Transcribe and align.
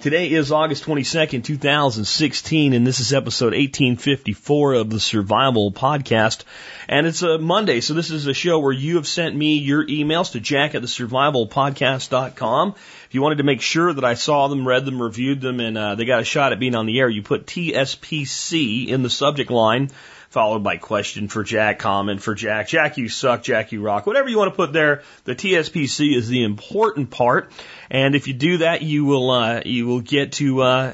Today 0.00 0.30
is 0.30 0.52
August 0.52 0.84
22nd, 0.84 1.42
2016, 1.42 2.72
and 2.72 2.86
this 2.86 3.00
is 3.00 3.12
episode 3.12 3.46
1854 3.46 4.74
of 4.74 4.90
the 4.90 5.00
Survival 5.00 5.72
Podcast. 5.72 6.44
And 6.88 7.04
it's 7.04 7.22
a 7.22 7.36
Monday, 7.36 7.80
so 7.80 7.94
this 7.94 8.12
is 8.12 8.28
a 8.28 8.32
show 8.32 8.60
where 8.60 8.72
you 8.72 8.94
have 8.94 9.08
sent 9.08 9.34
me 9.34 9.56
your 9.56 9.84
emails 9.84 10.32
to 10.32 10.40
jack 10.40 10.76
at 10.76 10.82
the 10.82 10.86
survivalpodcast.com. 10.88 12.74
If 13.08 13.14
you 13.14 13.22
wanted 13.22 13.38
to 13.38 13.44
make 13.44 13.60
sure 13.60 13.92
that 13.92 14.04
I 14.04 14.14
saw 14.14 14.46
them, 14.46 14.68
read 14.68 14.84
them, 14.84 15.02
reviewed 15.02 15.40
them, 15.40 15.58
and 15.58 15.76
uh, 15.76 15.96
they 15.96 16.04
got 16.04 16.20
a 16.20 16.24
shot 16.24 16.52
at 16.52 16.60
being 16.60 16.76
on 16.76 16.86
the 16.86 17.00
air, 17.00 17.08
you 17.08 17.22
put 17.24 17.46
TSPC 17.46 18.86
in 18.86 19.02
the 19.02 19.10
subject 19.10 19.50
line 19.50 19.90
followed 20.30 20.62
by 20.62 20.76
question 20.76 21.28
for 21.28 21.42
Jack, 21.42 21.78
comment 21.78 22.22
for 22.22 22.34
Jack, 22.34 22.68
Jack 22.68 22.98
you 22.98 23.08
suck, 23.08 23.42
Jack 23.42 23.72
you 23.72 23.82
rock, 23.82 24.06
whatever 24.06 24.28
you 24.28 24.38
want 24.38 24.52
to 24.52 24.56
put 24.56 24.72
there. 24.72 25.02
The 25.24 25.34
TSPC 25.34 26.14
is 26.14 26.28
the 26.28 26.44
important 26.44 27.10
part, 27.10 27.50
and 27.90 28.14
if 28.14 28.28
you 28.28 28.34
do 28.34 28.58
that, 28.58 28.82
you 28.82 29.04
will 29.04 29.30
uh, 29.30 29.62
you 29.64 29.86
will 29.86 30.00
get 30.00 30.32
to 30.32 30.62
uh, 30.62 30.92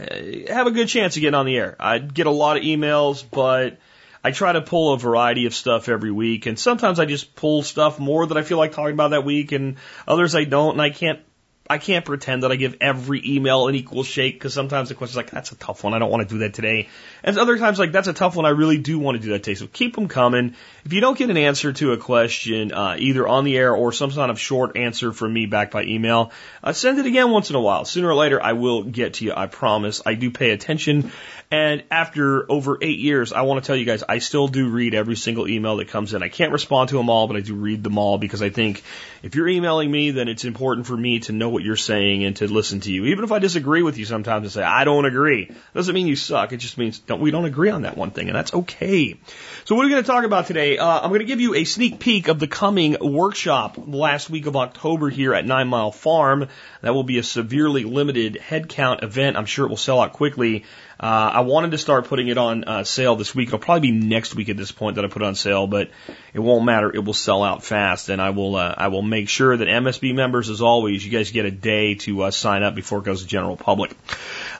have 0.49 0.67
a 0.67 0.71
good 0.71 0.89
chance 0.89 1.17
of 1.17 1.21
getting 1.21 1.35
on 1.35 1.47
the 1.47 1.57
air. 1.57 1.77
I 1.79 1.99
get 1.99 2.27
a 2.27 2.31
lot 2.31 2.57
of 2.57 2.63
emails, 2.63 3.25
but 3.29 3.79
I 4.23 4.31
try 4.31 4.53
to 4.53 4.63
pull 4.63 4.95
a 4.95 4.99
variety 4.99 5.47
of 5.47 5.55
stuff 5.55 5.89
every 5.89 6.13
week, 6.13 6.47
and 6.47 6.59
sometimes 6.59 7.01
I 7.01 7.05
just 7.05 7.35
pull 7.35 7.63
stuff 7.63 7.99
more 7.99 8.27
that 8.27 8.37
I 8.37 8.43
feel 8.43 8.59
like 8.59 8.73
talking 8.73 8.95
about 8.95 9.11
that 9.11 9.25
week, 9.25 9.53
and 9.53 9.77
others 10.07 10.35
I 10.35 10.45
don't, 10.45 10.73
and 10.73 10.83
I 10.83 10.91
can't 10.91 11.21
I 11.69 11.79
can't 11.79 12.05
pretend 12.05 12.43
that 12.43 12.53
I 12.53 12.57
give 12.57 12.77
every 12.83 13.23
email 13.25 13.69
an 13.69 13.75
equal 13.75 14.05
shake 14.05 14.35
because 14.35 14.53
sometimes 14.53 14.91
the 14.91 14.95
question's 14.95 15.17
like, 15.17 15.31
that's 15.31 15.51
a 15.51 15.57
tough 15.57 15.83
one. 15.83 15.95
I 15.95 15.99
don't 15.99 16.11
want 16.11 16.29
to 16.29 16.35
do 16.35 16.41
that 16.41 16.53
today. 16.53 16.89
And 17.23 17.39
other 17.39 17.57
times 17.57 17.79
like, 17.79 17.91
that's 17.91 18.07
a 18.07 18.13
tough 18.13 18.37
one. 18.37 18.45
I 18.45 18.51
really 18.51 18.77
do 18.77 18.99
want 18.99 19.17
to 19.17 19.23
do 19.23 19.31
that 19.31 19.45
today. 19.45 19.55
So 19.55 19.67
keep 19.67 19.95
them 19.95 20.07
coming. 20.07 20.57
If 20.85 20.93
you 20.93 21.01
don't 21.01 21.17
get 21.17 21.31
an 21.31 21.39
answer 21.39 21.73
to 21.73 21.93
a 21.93 21.97
question, 21.97 22.71
uh, 22.71 22.97
either 22.99 23.27
on 23.27 23.45
the 23.45 23.57
air 23.57 23.75
or 23.75 23.93
some 23.93 24.11
kind 24.11 24.31
of 24.31 24.39
short 24.39 24.77
answer 24.77 25.11
from 25.15 25.33
me 25.33 25.47
back 25.47 25.71
by 25.71 25.85
email, 25.85 26.33
uh, 26.63 26.75
send 26.75 26.99
it 26.99 27.07
again 27.07 27.31
once 27.31 27.49
in 27.49 27.57
a 27.57 27.61
while. 27.61 27.87
Sooner 27.87 28.11
or 28.11 28.15
later, 28.15 28.43
I 28.43 28.53
will 28.53 28.83
get 28.83 29.15
to 29.15 29.25
you. 29.25 29.33
I 29.35 29.47
promise. 29.47 30.03
I 30.05 30.15
do 30.15 30.31
pay 30.31 30.51
attention. 30.51 31.13
And 31.55 31.85
after 31.89 32.51
over 32.51 32.79
eight 32.83 32.99
years, 32.99 33.33
I 33.33 33.43
want 33.43 33.63
to 33.63 33.67
tell 33.69 33.77
you 33.77 33.85
guys, 33.85 34.03
I 34.03 34.19
still 34.19 34.49
do 34.49 34.71
read 34.71 34.93
every 34.93 35.15
single 35.15 35.47
email 35.47 35.77
that 35.77 35.87
comes 35.87 36.13
in. 36.13 36.21
I 36.21 36.29
can't 36.29 36.51
respond 36.51 36.89
to 36.89 36.97
them 36.97 37.09
all, 37.09 37.29
but 37.29 37.37
I 37.37 37.43
do 37.43 37.55
read 37.55 37.85
them 37.85 37.97
all 37.97 38.19
because 38.19 38.43
I 38.43 38.51
think 38.51 38.83
if 39.23 39.37
you're 39.37 39.47
emailing 39.47 39.89
me, 39.89 40.11
then 40.11 40.27
it's 40.27 40.45
important 40.45 40.89
for 40.89 40.97
me 40.97 41.21
to 41.21 41.33
know 41.33 41.51
what 41.51 41.63
you're 41.63 41.77
saying 41.77 42.25
and 42.25 42.35
to 42.39 42.49
listen 42.49 42.81
to 42.81 42.93
you. 42.93 43.05
Even 43.05 43.23
if 43.23 43.31
I 43.31 43.39
disagree 43.39 43.83
with 43.83 43.99
you 43.99 44.05
sometimes 44.05 44.43
and 44.43 44.51
say, 44.51 44.65
I 44.65 44.83
don't 44.83 45.05
agree. 45.05 45.49
Doesn't 45.75 45.95
mean 45.95 46.09
you 46.09 46.17
suck. 46.17 46.53
It 46.53 46.57
just 46.57 46.77
means 46.77 46.99
don't, 46.99 47.21
we 47.21 47.31
don't 47.31 47.45
agree 47.45 47.71
on 47.71 47.83
that 47.83 47.97
one 47.97 48.11
thing 48.11 48.27
and 48.27 48.35
that's 48.35 48.53
okay. 48.53 49.17
So 49.65 49.77
what 49.77 49.83
are 49.83 49.87
we 49.87 49.93
going 49.93 50.03
to 50.03 50.11
talk 50.11 50.25
about 50.25 50.49
today? 50.49 50.79
Uh, 50.79 51.03
I'm 51.03 51.11
going 51.11 51.21
to 51.21 51.25
give 51.25 51.41
you 51.41 51.55
a 51.55 51.63
sneak 51.63 52.01
peek 52.01 52.27
of 52.27 52.41
the 52.41 52.49
coming 52.49 52.97
workshop 53.01 53.77
last 53.79 54.29
week 54.29 54.47
of 54.47 54.57
October 54.57 55.09
here 55.09 55.33
at 55.33 55.47
Nine 55.47 55.69
Mile 55.69 55.93
Farm. 55.93 56.49
That 56.81 56.95
will 56.95 57.05
be 57.05 57.19
a 57.19 57.23
severely 57.23 57.85
limited 57.85 58.41
headcount 58.45 59.05
event. 59.05 59.37
I'm 59.37 59.47
sure 59.47 59.67
it 59.67 59.69
will 59.69 59.77
sell 59.77 60.01
out 60.01 60.15
quickly. 60.15 60.65
Uh, 60.99 61.31
I 61.35 61.41
wanted 61.41 61.73
to 61.73 61.79
start 61.79 62.07
putting 62.07 62.29
it 62.29 62.39
on 62.39 62.65
uh, 62.65 62.85
sale 62.85 63.17
this 63.17 63.35
week. 63.35 63.49
It'll 63.49 63.59
probably 63.59 63.91
be 63.91 64.07
next 64.07 64.35
week 64.35 64.49
at 64.49 64.57
this 64.57 64.73
point 64.73 64.97
that 64.97 65.05
I 65.05 65.09
put 65.09 65.23
it 65.23 65.25
on 65.25 65.35
sale, 65.35 65.67
but 65.67 65.91
it 66.33 66.41
won't 66.41 66.65
matter. 66.65 66.91
It 66.95 67.05
will 67.05 67.15
sell 67.15 67.43
out 67.43 67.65
fast, 67.65 68.09
and 68.09 68.23
I 68.23 68.31
will 68.31 68.57
uh, 68.57 68.75
I 68.77 68.89
will 68.89 69.03
make 69.03 69.29
sure 69.29 69.57
that 69.57 69.67
MSB 69.67 70.15
members, 70.15 70.51
as 70.51 70.61
always, 70.61 71.05
you 71.05 71.11
guys 71.11 71.31
get 71.31 71.45
a 71.45 71.51
day 71.51 71.97
to 71.97 72.23
uh, 72.23 72.31
sign 72.31 72.63
up 72.63 72.75
before 72.75 72.99
it 73.01 73.05
goes 73.05 73.23
to 73.23 73.29
general 73.29 73.57
public. 73.57 73.93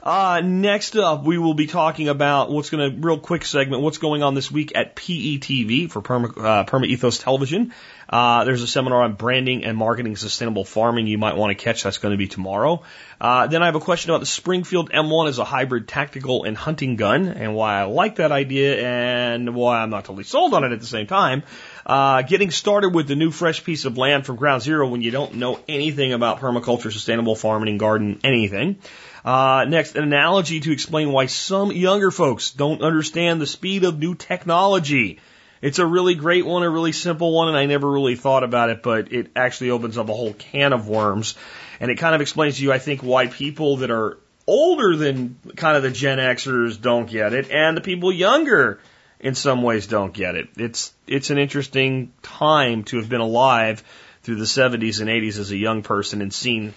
Uh, 0.03 0.43
next 0.45 0.97
up, 0.97 1.25
we 1.25 1.39
will 1.39 1.55
be 1.55 1.67
talking 1.67 2.09
about 2.09 2.51
what's 2.51 2.71
going 2.71 2.91
to 2.91 3.07
real 3.07 3.19
quick 3.19 3.45
segment. 3.45 3.83
What's 3.83 3.99
going 3.99 4.23
on 4.23 4.35
this 4.35 4.51
week 4.51 4.73
at 4.75 4.97
PETV 4.97 5.91
for 5.91 6.03
Perma, 6.03 6.37
uh, 6.37 6.65
Perma 6.65 6.87
Ethos 6.87 7.19
Television. 7.19 7.73
Uh, 8.09 8.45
there's 8.45 8.63
a 8.63 8.67
seminar 8.67 9.03
on 9.03 9.15
branding 9.15 9.65
and 9.65 9.77
marketing 9.77 10.17
sustainable 10.17 10.65
farming 10.65 11.07
you 11.07 11.19
might 11.19 11.37
want 11.37 11.57
to 11.57 11.63
catch. 11.63 11.83
That's 11.83 11.99
going 11.99 12.13
to 12.13 12.19
be 12.19 12.29
tomorrow. 12.29 12.83
Uh, 13.21 13.47
then 13.47 13.63
I 13.63 13.67
have 13.67 13.75
a 13.75 13.81
question 13.81 14.11
about 14.11 14.21
the 14.21 14.27
Springfield 14.27 14.91
M1 14.91 15.29
as 15.29 15.39
a 15.39 15.45
hybrid 15.45 15.89
tactical 15.89 16.45
and 16.45 16.57
hunting 16.57 16.97
gun 16.97 17.29
and 17.29 17.55
why 17.55 17.81
I 17.81 17.85
like 17.85 18.17
that 18.17 18.33
idea 18.33 18.87
and 18.87 19.55
why 19.55 19.81
I'm 19.81 19.91
not 19.91 20.05
totally 20.05 20.25
sold 20.25 20.55
on 20.55 20.65
it 20.65 20.73
at 20.73 20.81
the 20.81 20.87
same 20.87 21.07
time. 21.07 21.43
Uh, 21.87 22.23
getting 22.23 22.51
started 22.51 22.95
with 22.95 23.09
the 23.09 23.17
new 23.17 23.31
fresh 23.31 23.65
piece 23.65 23.85
of 23.85 23.99
land 23.99 24.27
from 24.27 24.37
ground 24.37 24.63
zero 24.63 24.89
when 24.89 25.03
you 25.03 25.11
don't 25.11 25.35
know 25.35 25.61
anything 25.69 26.13
about 26.13 26.41
permaculture, 26.41 26.93
sustainable 26.93 27.37
farming, 27.37 27.69
and 27.69 27.79
garden, 27.79 28.21
anything. 28.25 28.79
Uh, 29.25 29.65
next, 29.67 29.97
an 29.97 30.03
analogy 30.03 30.61
to 30.61 30.73
explain 30.73 31.11
why 31.11 31.27
some 31.27 31.73
younger 31.73 32.11
folks 32.11 32.51
don't 32.51 32.83
understand 32.83 33.41
the 33.41 33.47
speed 33.47 33.85
of 33.85 33.99
new 33.99 34.15
technology. 34.15 35.19
It's 35.65 35.79
a 35.79 35.87
really 35.87 36.15
great 36.15 36.45
one, 36.45 36.63
a 36.63 36.69
really 36.69 36.93
simple 36.93 37.33
one, 37.33 37.49
and 37.49 37.57
I 37.57 37.65
never 37.65 37.91
really 37.91 38.17
thought 38.17 38.45
about 38.45 38.69
it, 38.69 38.83
but 38.83 39.11
it 39.15 39.31
actually 39.35 39.71
opens 39.71 39.97
up 39.97 40.11
a 40.11 40.13
whole 40.13 40.35
can 40.35 40.75
of 40.75 40.89
worms. 40.89 41.37
And 41.81 41.91
it 41.91 41.97
kind 41.97 42.15
of 42.15 42.21
explains 42.21 42.59
to 42.59 42.63
you, 42.63 42.71
I 42.71 42.79
think, 42.79 43.03
why 43.03 43.29
people 43.29 43.79
that 43.79 43.91
are 43.91 44.19
older 44.47 44.95
than 44.95 45.39
kind 45.57 45.79
of 45.79 45.83
the 45.83 45.91
Gen 45.91 46.19
Xers 46.19 46.79
don't 46.79 47.09
get 47.09 47.33
it, 47.33 47.51
and 47.51 47.75
the 47.75 47.81
people 47.81 48.13
younger 48.13 48.79
in 49.19 49.35
some 49.35 49.63
ways 49.63 49.87
don't 49.87 50.13
get 50.13 50.35
it. 50.35 50.49
It's, 50.59 50.93
it's 51.07 51.31
an 51.31 51.39
interesting 51.39 52.13
time 52.21 52.85
to 52.85 52.99
have 52.99 53.09
been 53.09 53.23
alive 53.23 53.83
through 54.23 54.37
the 54.37 54.45
70s 54.45 55.01
and 55.01 55.09
80s 55.09 55.39
as 55.39 55.51
a 55.51 55.57
young 55.57 55.83
person 55.83 56.21
and 56.21 56.31
seen 56.31 56.75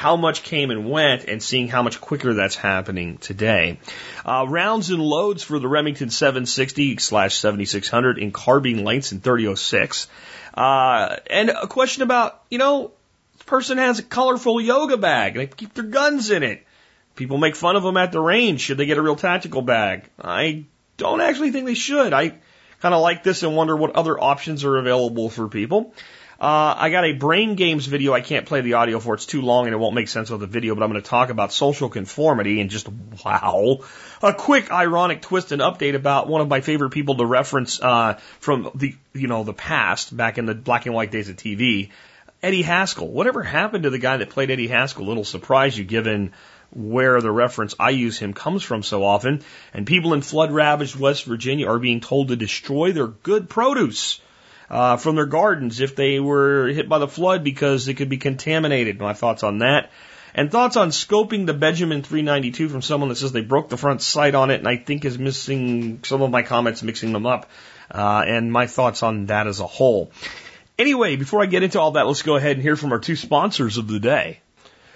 how 0.00 0.16
much 0.16 0.42
came 0.42 0.70
and 0.70 0.88
went 0.88 1.24
and 1.24 1.42
seeing 1.42 1.68
how 1.68 1.82
much 1.82 2.00
quicker 2.00 2.32
that's 2.32 2.56
happening 2.56 3.18
today. 3.18 3.78
Uh, 4.24 4.46
rounds 4.48 4.88
and 4.88 4.98
loads 4.98 5.42
for 5.42 5.58
the 5.58 5.68
Remington 5.68 6.08
760 6.08 6.96
slash 6.96 7.34
7600 7.34 8.16
in 8.16 8.32
carbine 8.32 8.82
lengths 8.82 9.12
in 9.12 9.20
3006. 9.20 10.06
Uh, 10.54 11.16
and 11.28 11.50
a 11.50 11.66
question 11.66 12.02
about, 12.02 12.42
you 12.48 12.56
know, 12.56 12.92
person 13.44 13.76
has 13.76 13.98
a 13.98 14.02
colorful 14.02 14.58
yoga 14.58 14.96
bag. 14.96 15.36
And 15.36 15.42
they 15.42 15.54
keep 15.54 15.74
their 15.74 15.84
guns 15.84 16.30
in 16.30 16.44
it. 16.44 16.66
People 17.14 17.36
make 17.36 17.54
fun 17.54 17.76
of 17.76 17.82
them 17.82 17.98
at 17.98 18.10
the 18.10 18.20
range. 18.20 18.62
Should 18.62 18.78
they 18.78 18.86
get 18.86 18.96
a 18.96 19.02
real 19.02 19.16
tactical 19.16 19.60
bag? 19.60 20.08
I 20.18 20.64
don't 20.96 21.20
actually 21.20 21.50
think 21.50 21.66
they 21.66 21.74
should. 21.74 22.14
I 22.14 22.38
kind 22.80 22.94
of 22.94 23.02
like 23.02 23.22
this 23.22 23.42
and 23.42 23.54
wonder 23.54 23.76
what 23.76 23.96
other 23.96 24.18
options 24.18 24.64
are 24.64 24.78
available 24.78 25.28
for 25.28 25.46
people. 25.46 25.92
Uh, 26.40 26.74
I 26.74 26.88
got 26.88 27.04
a 27.04 27.12
brain 27.12 27.54
games 27.54 27.84
video. 27.84 28.14
I 28.14 28.22
can't 28.22 28.46
play 28.46 28.62
the 28.62 28.72
audio 28.72 28.98
for. 28.98 29.12
It's 29.12 29.26
too 29.26 29.42
long 29.42 29.66
and 29.66 29.74
it 29.74 29.76
won't 29.76 29.94
make 29.94 30.08
sense 30.08 30.30
with 30.30 30.40
the 30.40 30.46
video, 30.46 30.74
but 30.74 30.82
I'm 30.82 30.90
going 30.90 31.02
to 31.02 31.06
talk 31.06 31.28
about 31.28 31.52
social 31.52 31.90
conformity 31.90 32.62
and 32.62 32.70
just 32.70 32.88
wow. 33.22 33.80
A 34.22 34.32
quick 34.32 34.70
ironic 34.72 35.20
twist 35.20 35.52
and 35.52 35.60
update 35.60 35.94
about 35.94 36.28
one 36.28 36.40
of 36.40 36.48
my 36.48 36.62
favorite 36.62 36.90
people 36.90 37.16
to 37.16 37.26
reference, 37.26 37.78
uh, 37.82 38.14
from 38.38 38.70
the, 38.74 38.94
you 39.12 39.26
know, 39.26 39.44
the 39.44 39.52
past 39.52 40.16
back 40.16 40.38
in 40.38 40.46
the 40.46 40.54
black 40.54 40.86
and 40.86 40.94
white 40.94 41.10
days 41.10 41.28
of 41.28 41.36
TV. 41.36 41.90
Eddie 42.42 42.62
Haskell. 42.62 43.08
Whatever 43.08 43.42
happened 43.42 43.82
to 43.82 43.90
the 43.90 43.98
guy 43.98 44.16
that 44.16 44.30
played 44.30 44.50
Eddie 44.50 44.68
Haskell? 44.68 45.10
It'll 45.10 45.24
surprise 45.24 45.76
you 45.76 45.84
given 45.84 46.32
where 46.70 47.20
the 47.20 47.30
reference 47.30 47.74
I 47.78 47.90
use 47.90 48.18
him 48.18 48.32
comes 48.32 48.62
from 48.62 48.82
so 48.82 49.04
often. 49.04 49.42
And 49.74 49.86
people 49.86 50.14
in 50.14 50.22
flood 50.22 50.52
ravaged 50.52 50.96
West 50.96 51.24
Virginia 51.24 51.68
are 51.68 51.78
being 51.78 52.00
told 52.00 52.28
to 52.28 52.36
destroy 52.36 52.92
their 52.92 53.08
good 53.08 53.50
produce 53.50 54.22
uh, 54.70 54.96
from 54.96 55.16
their 55.16 55.26
gardens 55.26 55.80
if 55.80 55.96
they 55.96 56.20
were 56.20 56.68
hit 56.68 56.88
by 56.88 56.98
the 56.98 57.08
flood 57.08 57.42
because 57.42 57.88
it 57.88 57.94
could 57.94 58.08
be 58.08 58.18
contaminated. 58.18 59.00
My 59.00 59.14
thoughts 59.14 59.42
on 59.42 59.58
that. 59.58 59.90
And 60.32 60.50
thoughts 60.50 60.76
on 60.76 60.90
scoping 60.90 61.46
the 61.46 61.54
Benjamin 61.54 62.02
392 62.02 62.68
from 62.68 62.82
someone 62.82 63.08
that 63.08 63.16
says 63.16 63.32
they 63.32 63.40
broke 63.40 63.68
the 63.68 63.76
front 63.76 64.00
sight 64.00 64.36
on 64.36 64.52
it 64.52 64.60
and 64.60 64.68
I 64.68 64.76
think 64.76 65.04
is 65.04 65.18
missing 65.18 66.00
some 66.04 66.22
of 66.22 66.30
my 66.30 66.42
comments, 66.42 66.84
mixing 66.84 67.12
them 67.12 67.26
up, 67.26 67.50
uh, 67.90 68.22
and 68.24 68.52
my 68.52 68.68
thoughts 68.68 69.02
on 69.02 69.26
that 69.26 69.48
as 69.48 69.58
a 69.58 69.66
whole. 69.66 70.12
Anyway, 70.78 71.16
before 71.16 71.42
I 71.42 71.46
get 71.46 71.64
into 71.64 71.80
all 71.80 71.92
that, 71.92 72.06
let's 72.06 72.22
go 72.22 72.36
ahead 72.36 72.52
and 72.52 72.62
hear 72.62 72.76
from 72.76 72.92
our 72.92 73.00
two 73.00 73.16
sponsors 73.16 73.76
of 73.76 73.88
the 73.88 73.98
day. 73.98 74.38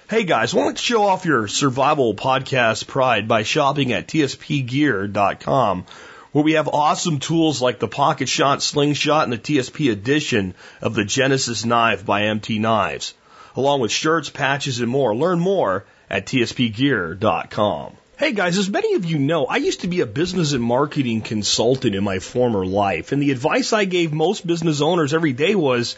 Hey 0.09 0.23
guys, 0.23 0.55
why 0.55 0.63
don't 0.63 0.79
you 0.79 0.95
show 0.95 1.03
off 1.03 1.25
your 1.25 1.49
survival 1.49 2.15
podcast 2.15 2.87
pride 2.87 3.27
by 3.27 3.43
shopping 3.43 3.93
at 3.93 4.07
tspgear.com 4.07 5.87
where 6.35 6.43
we 6.43 6.55
have 6.55 6.67
awesome 6.67 7.21
tools 7.21 7.63
like 7.63 7.79
the 7.79 7.87
Pocket 7.87 8.29
Shot 8.29 8.61
Slingshot 8.61 9.23
and 9.23 9.33
the 9.33 9.39
TSP 9.39 9.93
edition 9.93 10.55
of 10.83 10.93
the 10.93 11.05
Genesis 11.05 11.65
knife 11.65 12.05
by 12.05 12.25
MT 12.25 12.59
Knives, 12.59 13.15
along 13.55 13.79
with 13.79 13.93
shirts, 13.93 14.31
patches, 14.31 14.81
and 14.81 14.91
more. 14.91 15.15
Learn 15.15 15.39
more 15.39 15.85
at 16.11 16.27
tspgear.com. 16.27 17.93
Hey 18.19 18.33
guys, 18.33 18.59
as 18.59 18.69
many 18.69 18.95
of 18.95 19.05
you 19.05 19.21
know, 19.21 19.47
I 19.47 19.59
used 19.59 19.83
to 19.83 19.89
be 19.89 20.01
a 20.01 20.07
business 20.07 20.53
and 20.53 20.63
marketing 20.63 21.21
consultant 21.21 21.95
in 21.95 22.03
my 22.03 22.19
former 22.19 22.67
life, 22.67 23.13
and 23.13 23.23
the 23.23 23.31
advice 23.31 23.73
I 23.73 23.85
gave 23.85 24.13
most 24.13 24.45
business 24.45 24.81
owners 24.81 25.15
every 25.15 25.35
day 25.35 25.55
was 25.55 25.95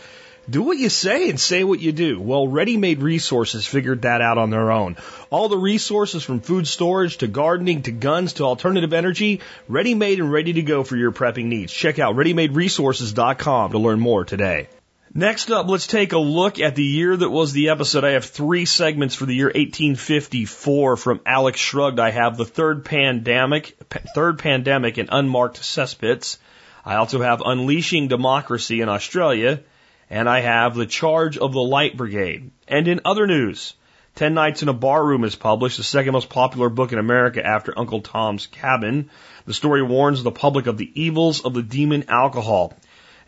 Do 0.49 0.63
what 0.63 0.79
you 0.79 0.91
say 0.91 1.29
and 1.29 1.41
say 1.41 1.65
what 1.65 1.81
you 1.81 1.91
do. 1.91 2.21
Well, 2.21 2.47
Ready 2.47 2.77
Made 2.77 3.03
Resources 3.03 3.67
figured 3.67 4.03
that 4.03 4.21
out 4.21 4.39
on 4.39 4.51
their 4.51 4.71
own. 4.71 4.97
All 5.29 5.49
the 5.49 5.59
resources 5.59 6.23
from 6.23 6.39
food 6.39 6.69
storage 6.69 7.17
to 7.19 7.27
gardening 7.27 7.83
to 7.83 7.91
guns 7.91 8.35
to 8.35 8.45
alternative 8.45 8.93
energy, 8.93 9.41
ready 9.67 9.95
made 9.95 10.21
and 10.21 10.31
ready 10.31 10.53
to 10.53 10.63
go 10.63 10.85
for 10.85 10.97
your 10.97 11.11
prepping 11.11 11.47
needs. 11.47 11.73
Check 11.73 11.99
out 11.99 12.15
readymaderesources.com 12.15 13.73
to 13.73 13.79
learn 13.79 13.99
more 13.99 14.25
today. 14.25 14.69
Next 15.13 15.51
up, 15.51 15.67
let's 15.67 15.89
take 15.89 16.13
a 16.13 16.19
look 16.19 16.61
at 16.61 16.77
the 16.77 16.85
year 16.85 17.17
that 17.17 17.31
was 17.31 17.53
the 17.53 17.71
episode. 17.71 18.05
I 18.05 18.11
have 18.11 18.27
three 18.27 18.67
segments 18.67 19.17
for 19.17 19.27
the 19.27 19.35
year 19.35 19.47
1854 19.47 20.97
from 20.97 21.21
Alex 21.27 21.59
Shrugged. 21.59 21.99
I 21.99 22.11
have 22.11 22.37
the 22.37 22.45
third 22.45 22.85
pandemic, 22.85 23.77
third 24.15 24.39
pandemic 24.39 24.99
and 24.99 25.09
unmarked 25.11 25.61
cesspits. 25.61 26.39
I 26.85 26.97
also 26.97 27.21
have 27.21 27.43
Unleashing 27.45 28.07
Democracy 28.07 28.81
in 28.81 28.89
Australia 28.89 29.61
and 30.11 30.29
I 30.29 30.41
have 30.41 30.75
The 30.75 30.87
Charge 30.87 31.38
of 31.38 31.53
the 31.53 31.61
Light 31.61 31.97
Brigade. 31.97 32.50
And 32.69 32.88
in 32.88 33.00
other 33.05 33.26
news, 33.26 33.75
Ten 34.14 34.35
Nights 34.35 34.62
in 34.62 34.69
a 34.69 34.73
Barroom 34.73 35.25
is 35.25 35.35
published, 35.35 35.76
the 35.76 35.82
second 35.82 36.12
most 36.12 36.31
popular 36.31 36.70
book 36.70 36.93
in 36.93 36.99
America 36.99 37.44
after 37.44 37.79
Uncle 37.79 38.00
Tom's 38.00 38.47
Cabin. 38.47 39.11
The 39.44 39.53
story 39.53 39.82
warns 39.82 40.23
the 40.23 40.31
public 40.31 40.67
of 40.67 40.79
the 40.79 40.91
evils 40.94 41.44
of 41.44 41.53
the 41.53 41.62
demon 41.62 42.05
alcohol. 42.08 42.73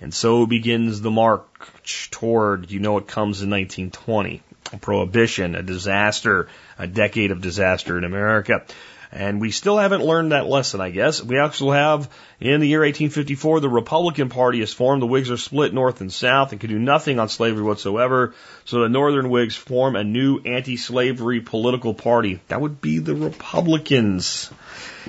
And 0.00 0.14
so 0.14 0.46
begins 0.46 1.00
the 1.00 1.10
march 1.10 2.10
toward, 2.10 2.70
you 2.70 2.81
know, 2.81 2.96
it 2.96 3.06
comes 3.06 3.42
in 3.42 3.50
1920. 3.50 4.42
A 4.72 4.76
prohibition, 4.78 5.56
a 5.56 5.62
disaster, 5.62 6.48
a 6.78 6.86
decade 6.86 7.32
of 7.32 7.42
disaster 7.42 7.98
in 7.98 8.04
America. 8.04 8.64
And 9.10 9.40
we 9.40 9.50
still 9.52 9.78
haven't 9.78 10.05
learned 10.05 10.32
that 10.32 10.46
lesson, 10.46 10.82
I 10.82 10.90
guess. 10.90 11.22
We 11.22 11.38
also 11.38 11.70
have, 11.70 12.10
in 12.40 12.60
the 12.60 12.69
year 12.69 12.81
1854, 12.81 13.60
the 13.60 13.69
Republican 13.69 14.28
Party 14.28 14.60
is 14.60 14.75
formed. 14.75 15.00
The 15.00 15.06
Whigs 15.06 15.31
are 15.31 15.38
split 15.38 15.72
north 15.72 16.02
and 16.02 16.12
south 16.12 16.52
and 16.52 16.60
can 16.60 16.69
do 16.69 16.78
nothing 16.78 17.19
on 17.19 17.31
slavery 17.31 17.62
whatsoever. 17.62 18.34
So 18.66 18.82
the 18.82 18.90
Northern 18.90 19.31
Whigs 19.31 19.56
form 19.56 19.96
a 19.96 20.05
new 20.05 20.40
anti-slavery 20.40 21.40
political 21.40 21.94
party. 21.94 22.40
That 22.49 22.60
would 22.60 22.82
be 22.82 22.99
the 22.99 23.14
Republicans. 23.14 24.50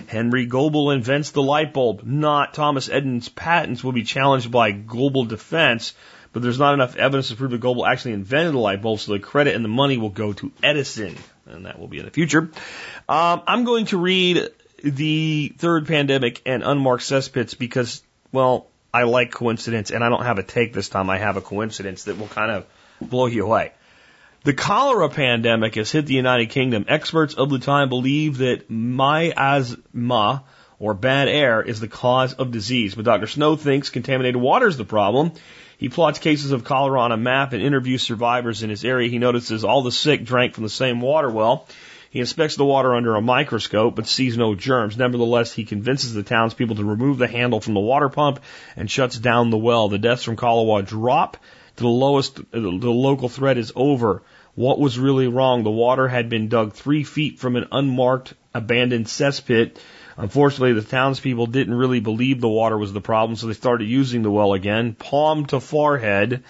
Henry 0.07 0.45
Goebel 0.45 0.91
invents 0.91 1.31
the 1.31 1.43
light 1.43 1.73
bulb. 1.73 2.03
Not 2.03 2.53
Thomas 2.53 2.87
Edison's 2.87 3.27
patents 3.27 3.83
will 3.83 3.91
be 3.91 4.03
challenged 4.03 4.49
by 4.49 4.71
Goebel 4.71 5.25
defense, 5.25 5.93
but 6.31 6.41
there's 6.41 6.59
not 6.59 6.73
enough 6.73 6.95
evidence 6.95 7.29
to 7.29 7.35
prove 7.35 7.51
that 7.51 7.59
Goebel 7.59 7.85
actually 7.85 8.13
invented 8.13 8.53
the 8.53 8.59
light 8.59 8.81
bulb, 8.81 8.99
so 8.99 9.11
the 9.11 9.19
credit 9.19 9.55
and 9.55 9.65
the 9.65 9.69
money 9.69 9.97
will 9.97 10.09
go 10.09 10.31
to 10.31 10.51
Edison, 10.63 11.17
and 11.49 11.65
that 11.65 11.79
will 11.79 11.87
be 11.87 11.99
in 11.99 12.05
the 12.05 12.11
future. 12.11 12.51
Um, 13.07 13.41
I'm 13.47 13.63
going 13.63 13.85
to 13.87 13.97
read 13.97 14.49
the 14.83 15.53
third 15.57 15.87
pandemic 15.87 16.41
and 16.45 16.63
unmarked 16.63 17.03
cesspits 17.03 17.57
because, 17.57 18.01
well, 18.31 18.67
I 18.93 19.03
like 19.03 19.31
coincidence 19.31 19.91
and 19.91 20.03
I 20.03 20.09
don't 20.09 20.23
have 20.23 20.39
a 20.39 20.43
take 20.43 20.73
this 20.73 20.89
time. 20.89 21.09
I 21.09 21.17
have 21.17 21.37
a 21.37 21.41
coincidence 21.41 22.05
that 22.05 22.17
will 22.17 22.27
kind 22.27 22.51
of 22.51 22.65
blow 23.01 23.27
you 23.27 23.45
away. 23.45 23.73
The 24.43 24.53
cholera 24.53 25.09
pandemic 25.09 25.75
has 25.75 25.91
hit 25.91 26.05
the 26.05 26.13
United 26.13 26.49
Kingdom. 26.49 26.85
Experts 26.87 27.33
of 27.33 27.49
the 27.49 27.59
time 27.59 27.89
believe 27.89 28.37
that 28.37 28.69
miasma, 28.69 30.43
or 30.79 30.93
bad 30.93 31.27
air, 31.27 31.61
is 31.61 31.81
the 31.81 31.89
cause 31.89 32.33
of 32.33 32.51
disease. 32.51 32.95
But 32.95 33.03
Dr. 33.03 33.27
Snow 33.27 33.57
thinks 33.57 33.89
contaminated 33.89 34.37
water 34.37 34.67
is 34.67 34.77
the 34.77 34.85
problem. 34.85 35.33
He 35.79 35.87
plots 35.87 36.19
cases 36.19 36.51
of 36.51 36.65
cholera 36.65 36.99
on 36.99 37.13
a 37.13 37.17
map 37.17 37.53
and 37.53 37.63
interviews 37.63 38.03
survivors 38.03 38.63
in 38.63 38.69
his 38.69 38.83
area. 38.83 39.09
He 39.09 39.17
notices 39.17 39.63
all 39.63 39.81
the 39.81 39.93
sick 39.93 40.25
drank 40.25 40.53
from 40.53 40.65
the 40.65 40.69
same 40.69 40.99
water 40.99 41.29
well. 41.29 41.67
He 42.09 42.19
inspects 42.19 42.57
the 42.57 42.65
water 42.65 42.93
under 42.95 43.15
a 43.15 43.21
microscope 43.21 43.95
but 43.95 44.05
sees 44.05 44.37
no 44.37 44.55
germs. 44.55 44.97
Nevertheless, 44.97 45.53
he 45.53 45.63
convinces 45.63 46.13
the 46.13 46.21
townspeople 46.21 46.75
to 46.75 46.83
remove 46.83 47.17
the 47.17 47.29
handle 47.29 47.61
from 47.61 47.75
the 47.75 47.79
water 47.79 48.09
pump 48.09 48.41
and 48.75 48.91
shuts 48.91 49.17
down 49.17 49.51
the 49.51 49.57
well. 49.57 49.87
The 49.87 49.99
deaths 49.99 50.23
from 50.23 50.35
cholera 50.35 50.83
drop 50.83 51.37
to 51.77 51.83
the 51.83 51.87
lowest, 51.87 52.41
the 52.51 52.59
local 52.59 53.29
threat 53.29 53.57
is 53.57 53.71
over. 53.73 54.21
What 54.55 54.81
was 54.81 54.99
really 54.99 55.29
wrong? 55.29 55.63
The 55.63 55.71
water 55.71 56.09
had 56.09 56.27
been 56.27 56.49
dug 56.49 56.73
three 56.73 57.05
feet 57.05 57.39
from 57.39 57.55
an 57.55 57.67
unmarked 57.71 58.33
abandoned 58.53 59.05
cesspit. 59.05 59.77
Unfortunately, 60.19 60.73
the 60.73 60.81
townspeople 60.81 61.47
didn't 61.47 61.73
really 61.73 62.01
believe 62.01 62.41
the 62.41 62.49
water 62.49 62.77
was 62.77 62.91
the 62.91 62.99
problem, 62.99 63.37
so 63.37 63.47
they 63.47 63.53
started 63.53 63.85
using 63.85 64.21
the 64.21 64.29
well 64.29 64.51
again, 64.51 64.93
palm 64.93 65.45
to 65.45 65.61
forehead. 65.61 66.43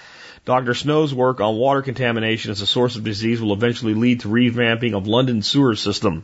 Dr. 0.43 0.73
Snow's 0.73 1.13
work 1.13 1.39
on 1.39 1.55
water 1.55 1.83
contamination 1.83 2.49
as 2.49 2.61
a 2.61 2.65
source 2.65 2.95
of 2.95 3.03
disease 3.03 3.39
will 3.39 3.53
eventually 3.53 3.93
lead 3.93 4.21
to 4.21 4.27
revamping 4.27 4.95
of 4.95 5.05
London's 5.05 5.47
sewer 5.47 5.75
system. 5.75 6.23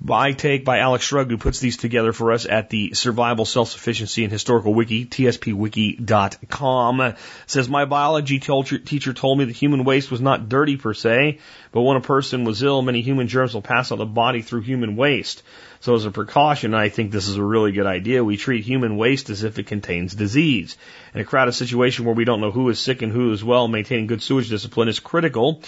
By 0.00 0.32
take 0.32 0.64
by 0.64 0.78
Alex 0.78 1.04
Shrugged, 1.04 1.30
who 1.30 1.38
puts 1.38 1.60
these 1.60 1.76
together 1.76 2.12
for 2.12 2.32
us 2.32 2.46
at 2.46 2.68
the 2.68 2.94
Survival, 2.94 3.44
Self-Sufficiency, 3.44 4.24
and 4.24 4.32
Historical 4.32 4.74
Wiki, 4.74 5.06
tspwiki.com. 5.06 7.14
Says, 7.46 7.68
my 7.68 7.84
biology 7.84 8.38
teacher 8.38 9.12
told 9.12 9.38
me 9.38 9.44
that 9.44 9.56
human 9.56 9.84
waste 9.84 10.10
was 10.10 10.20
not 10.20 10.48
dirty 10.48 10.76
per 10.76 10.94
se, 10.94 11.38
but 11.70 11.82
when 11.82 11.96
a 11.96 12.02
person 12.02 12.44
was 12.44 12.62
ill, 12.62 12.82
many 12.82 13.02
human 13.02 13.28
germs 13.28 13.54
will 13.54 13.62
pass 13.62 13.92
out 13.92 14.00
of 14.00 14.00
the 14.00 14.06
body 14.06 14.42
through 14.42 14.62
human 14.62 14.96
waste. 14.96 15.42
So 15.84 15.94
as 15.94 16.06
a 16.06 16.10
precaution, 16.10 16.72
I 16.72 16.88
think 16.88 17.10
this 17.10 17.28
is 17.28 17.36
a 17.36 17.44
really 17.44 17.70
good 17.70 17.84
idea. 17.84 18.24
We 18.24 18.38
treat 18.38 18.64
human 18.64 18.96
waste 18.96 19.28
as 19.28 19.44
if 19.44 19.58
it 19.58 19.66
contains 19.66 20.14
disease. 20.14 20.78
In 21.12 21.20
a 21.20 21.26
crowded 21.26 21.52
situation 21.52 22.06
where 22.06 22.14
we 22.14 22.24
don't 22.24 22.40
know 22.40 22.50
who 22.50 22.70
is 22.70 22.80
sick 22.80 23.02
and 23.02 23.12
who 23.12 23.32
is 23.32 23.44
well, 23.44 23.68
maintaining 23.68 24.06
good 24.06 24.22
sewage 24.22 24.48
discipline 24.48 24.88
is 24.88 24.98
critical. 24.98 25.60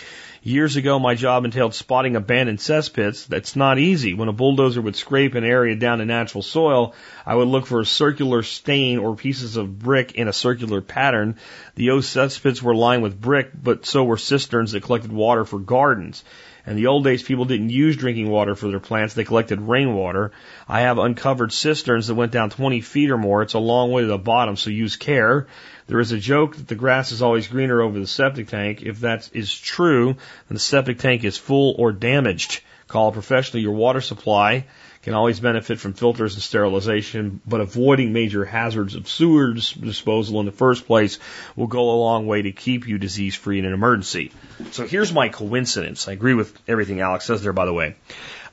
Years 0.43 0.77
ago, 0.77 0.99
my 0.99 1.17
job 1.17 1.45
entailed 1.45 1.75
spotting 1.75 2.17
abandoned 2.17 2.61
cesspits. 2.61 3.27
That's 3.27 3.57
not 3.57 3.79
easy. 3.79 4.15
When 4.15 4.29
a 4.29 4.33
bulldozer 4.33 4.81
would 4.81 4.97
scrape 4.97 5.35
an 5.35 5.45
area 5.45 5.77
down 5.77 5.99
to 5.99 6.07
natural 6.07 6.41
soil, 6.41 6.95
I 7.27 7.35
would 7.35 7.49
look 7.49 7.67
for 7.67 7.81
a 7.81 7.85
circular 7.85 8.43
stain 8.43 9.01
or 9.01 9.17
pieces 9.17 9.59
of 9.59 9.79
brick 9.79 10.13
in 10.13 10.29
a 10.29 10.33
circular 10.33 10.81
pattern. 10.81 11.37
The 11.75 11.91
old 11.91 12.05
cesspits 12.05 12.63
were 12.63 12.75
lined 12.75 13.03
with 13.03 13.21
brick, 13.21 13.51
but 13.55 13.85
so 13.85 14.03
were 14.03 14.17
cisterns 14.17 14.73
that 14.73 14.83
collected 14.83 15.13
water 15.13 15.45
for 15.45 15.59
gardens. 15.59 16.25
In 16.67 16.75
the 16.75 16.89
old 16.89 17.05
days, 17.05 17.23
people 17.23 17.45
didn't 17.45 17.71
use 17.71 17.97
drinking 17.97 18.29
water 18.29 18.57
for 18.57 18.69
their 18.69 18.81
plants. 18.81 19.15
They 19.15 19.25
collected 19.25 19.61
rainwater. 19.61 20.33
I 20.69 20.81
have 20.81 20.99
uncovered 20.99 21.53
cisterns 21.53 22.09
that 22.09 22.17
went 22.17 22.33
down 22.33 22.51
20 22.51 22.81
feet 22.81 23.11
or 23.11 23.19
more. 23.19 23.43
It's 23.43 23.55
a 23.55 23.61
long 23.61 23.93
way 23.93 24.03
to 24.03 24.09
the 24.09 24.19
bottom, 24.19 24.57
so 24.57 24.71
use 24.71 24.97
care. 24.97 25.47
There 25.87 26.01
is 26.01 26.11
a 26.11 26.19
joke 26.19 26.57
that 26.57 26.67
the 26.67 26.75
grass 26.75 27.13
is 27.13 27.23
always 27.23 27.47
greener 27.47 27.81
over 27.81 28.01
the 28.01 28.07
septic 28.07 28.49
tank. 28.49 28.83
If 28.83 29.01
that 29.01 29.31
is 29.33 29.55
true, 29.55 30.15
then 30.49 30.55
the 30.55 30.59
septic 30.59 30.99
tank 30.99 31.23
is 31.23 31.37
full 31.37 31.77
or 31.79 31.93
damaged. 31.93 32.63
Call 32.89 33.09
a 33.09 33.13
professional. 33.13 33.63
Your 33.63 33.75
water 33.75 34.01
supply 34.01 34.67
can 35.07 35.15
always 35.15 35.39
benefit 35.39 35.79
from 35.79 35.93
filters 35.93 36.35
and 36.35 36.43
sterilization, 36.43 37.41
but 37.47 37.61
avoiding 37.61 38.13
major 38.13 38.45
hazards 38.45 38.97
of 38.97 39.07
sewage 39.07 39.73
disposal 39.75 40.41
in 40.41 40.47
the 40.47 40.51
first 40.53 40.85
place 40.85 41.21
will 41.55 41.69
go 41.69 41.91
a 41.91 41.99
long 42.01 42.27
way 42.27 42.43
to 42.43 42.51
keep 42.51 42.89
you 42.89 42.99
disease 42.99 43.37
free 43.37 43.61
in 43.61 43.65
an 43.65 43.73
emergency. 43.73 44.33
So 44.73 44.85
here's 44.85 45.13
my 45.13 45.29
coincidence. 45.29 46.09
I 46.09 46.13
agree 46.13 46.35
with 46.35 46.53
everything 46.67 47.01
Alex 47.01 47.25
says 47.25 47.41
there, 47.41 47.53
by 47.53 47.67
the 47.67 47.73
way. 47.73 47.95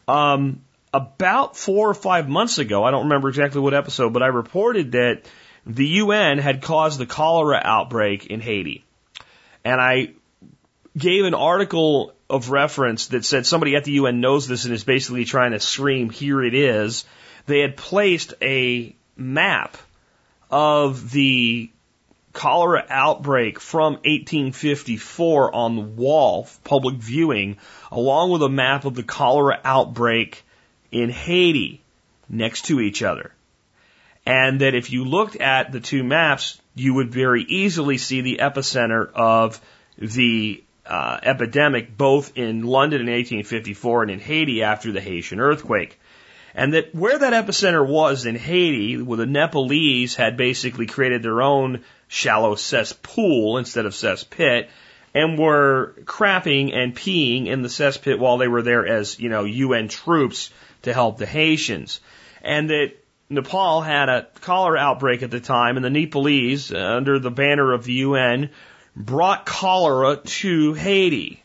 Um, 0.07 0.61
about 0.93 1.57
four 1.57 1.89
or 1.89 1.95
five 1.95 2.29
months 2.29 2.59
ago, 2.59 2.83
I 2.83 2.91
don't 2.91 3.05
remember 3.05 3.29
exactly 3.29 3.59
what 3.59 3.73
episode, 3.73 4.13
but 4.13 4.21
I 4.21 4.27
reported 4.27 4.91
that 4.91 5.23
the 5.65 5.87
UN 5.87 6.37
had 6.37 6.61
caused 6.61 6.99
the 6.99 7.07
cholera 7.07 7.59
outbreak 7.63 8.27
in 8.27 8.41
Haiti. 8.41 8.85
And 9.65 9.81
I 9.81 10.11
gave 10.95 11.25
an 11.25 11.33
article 11.33 12.13
of 12.33 12.49
reference 12.49 13.07
that 13.07 13.23
said 13.23 13.45
somebody 13.45 13.75
at 13.75 13.83
the 13.83 13.91
UN 13.91 14.19
knows 14.19 14.47
this 14.47 14.65
and 14.65 14.73
is 14.73 14.83
basically 14.83 15.23
trying 15.23 15.51
to 15.51 15.59
scream, 15.59 16.09
here 16.09 16.43
it 16.43 16.55
is. 16.55 17.05
They 17.45 17.59
had 17.59 17.77
placed 17.77 18.33
a 18.41 18.95
map 19.15 19.77
of 20.49 21.11
the 21.11 21.69
cholera 22.33 22.83
outbreak 22.89 23.59
from 23.59 23.93
1854 23.93 25.53
on 25.53 25.75
the 25.75 25.81
wall, 25.83 26.49
public 26.63 26.95
viewing, 26.95 27.57
along 27.91 28.31
with 28.31 28.41
a 28.41 28.49
map 28.49 28.85
of 28.85 28.95
the 28.95 29.03
cholera 29.03 29.59
outbreak 29.63 30.43
in 30.91 31.11
Haiti 31.11 31.81
next 32.27 32.65
to 32.65 32.79
each 32.79 33.03
other. 33.03 33.31
And 34.25 34.61
that 34.61 34.73
if 34.73 34.89
you 34.89 35.05
looked 35.05 35.35
at 35.35 35.71
the 35.71 35.79
two 35.79 36.03
maps, 36.03 36.59
you 36.73 36.95
would 36.95 37.11
very 37.11 37.43
easily 37.43 37.99
see 37.99 38.21
the 38.21 38.39
epicenter 38.41 39.11
of 39.13 39.61
the 39.99 40.63
uh, 40.85 41.19
epidemic 41.23 41.97
both 41.97 42.37
in 42.37 42.63
London 42.63 43.01
in 43.01 43.07
1854 43.07 44.03
and 44.03 44.11
in 44.11 44.19
Haiti 44.19 44.63
after 44.63 44.91
the 44.91 45.01
Haitian 45.01 45.39
earthquake. 45.39 45.99
And 46.55 46.73
that 46.73 46.93
where 46.93 47.17
that 47.17 47.33
epicenter 47.33 47.85
was 47.85 48.25
in 48.25 48.35
Haiti, 48.35 49.01
where 49.01 49.17
the 49.17 49.25
Nepalese 49.25 50.15
had 50.15 50.37
basically 50.37 50.85
created 50.85 51.23
their 51.23 51.41
own 51.41 51.83
shallow 52.07 52.55
cesspool 52.55 53.57
instead 53.57 53.85
of 53.85 53.93
cesspit, 53.93 54.67
and 55.15 55.37
were 55.37 55.95
crapping 56.03 56.75
and 56.75 56.95
peeing 56.95 57.47
in 57.47 57.61
the 57.61 57.69
cesspit 57.69 58.19
while 58.19 58.37
they 58.37 58.47
were 58.47 58.61
there 58.61 58.85
as, 58.85 59.19
you 59.19 59.29
know, 59.29 59.45
UN 59.45 59.87
troops 59.87 60.51
to 60.83 60.93
help 60.93 61.17
the 61.17 61.25
Haitians. 61.25 61.99
And 62.43 62.69
that 62.69 62.93
Nepal 63.29 63.81
had 63.81 64.09
a 64.09 64.27
cholera 64.41 64.79
outbreak 64.79 65.23
at 65.23 65.31
the 65.31 65.39
time, 65.39 65.75
and 65.77 65.85
the 65.85 65.89
Nepalese, 65.89 66.71
uh, 66.71 66.77
under 66.77 67.19
the 67.19 67.31
banner 67.31 67.71
of 67.71 67.83
the 67.83 67.93
UN, 67.93 68.49
brought 68.95 69.45
cholera 69.45 70.17
to 70.17 70.73
Haiti 70.73 71.43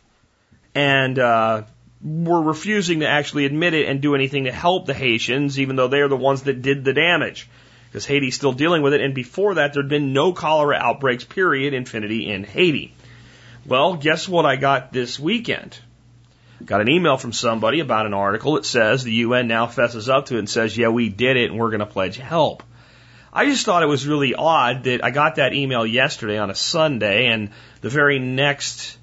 and 0.74 1.18
uh, 1.18 1.62
were 2.02 2.42
refusing 2.42 3.00
to 3.00 3.08
actually 3.08 3.46
admit 3.46 3.74
it 3.74 3.88
and 3.88 4.00
do 4.00 4.14
anything 4.14 4.44
to 4.44 4.52
help 4.52 4.86
the 4.86 4.94
Haitians, 4.94 5.58
even 5.58 5.76
though 5.76 5.88
they're 5.88 6.08
the 6.08 6.16
ones 6.16 6.42
that 6.42 6.62
did 6.62 6.84
the 6.84 6.92
damage. 6.92 7.48
because 7.88 8.06
Haiti's 8.06 8.36
still 8.36 8.52
dealing 8.52 8.82
with 8.82 8.94
it. 8.94 9.00
And 9.00 9.14
before 9.14 9.54
that, 9.54 9.72
there'd 9.72 9.88
been 9.88 10.12
no 10.12 10.32
cholera 10.32 10.76
outbreaks, 10.76 11.24
period, 11.24 11.74
infinity 11.74 12.30
in 12.30 12.44
Haiti. 12.44 12.94
Well, 13.66 13.96
guess 13.96 14.28
what 14.28 14.46
I 14.46 14.56
got 14.56 14.92
this 14.92 15.18
weekend? 15.18 15.76
Got 16.64 16.80
an 16.80 16.88
email 16.88 17.16
from 17.16 17.32
somebody 17.32 17.80
about 17.80 18.06
an 18.06 18.14
article 18.14 18.54
that 18.54 18.64
says 18.64 19.04
the 19.04 19.12
UN 19.12 19.46
now 19.46 19.66
fesses 19.66 20.08
up 20.08 20.26
to 20.26 20.36
it 20.36 20.40
and 20.40 20.50
says, 20.50 20.76
yeah, 20.76 20.88
we 20.88 21.08
did 21.08 21.36
it 21.36 21.50
and 21.50 21.58
we're 21.58 21.70
going 21.70 21.80
to 21.80 21.86
pledge 21.86 22.16
help. 22.16 22.62
I 23.32 23.44
just 23.46 23.66
thought 23.66 23.82
it 23.82 23.86
was 23.86 24.06
really 24.06 24.34
odd 24.34 24.84
that 24.84 25.04
I 25.04 25.10
got 25.10 25.36
that 25.36 25.52
email 25.52 25.86
yesterday 25.86 26.38
on 26.38 26.50
a 26.50 26.54
Sunday 26.54 27.26
and 27.26 27.50
the 27.80 27.90
very 27.90 28.18
next 28.18 28.96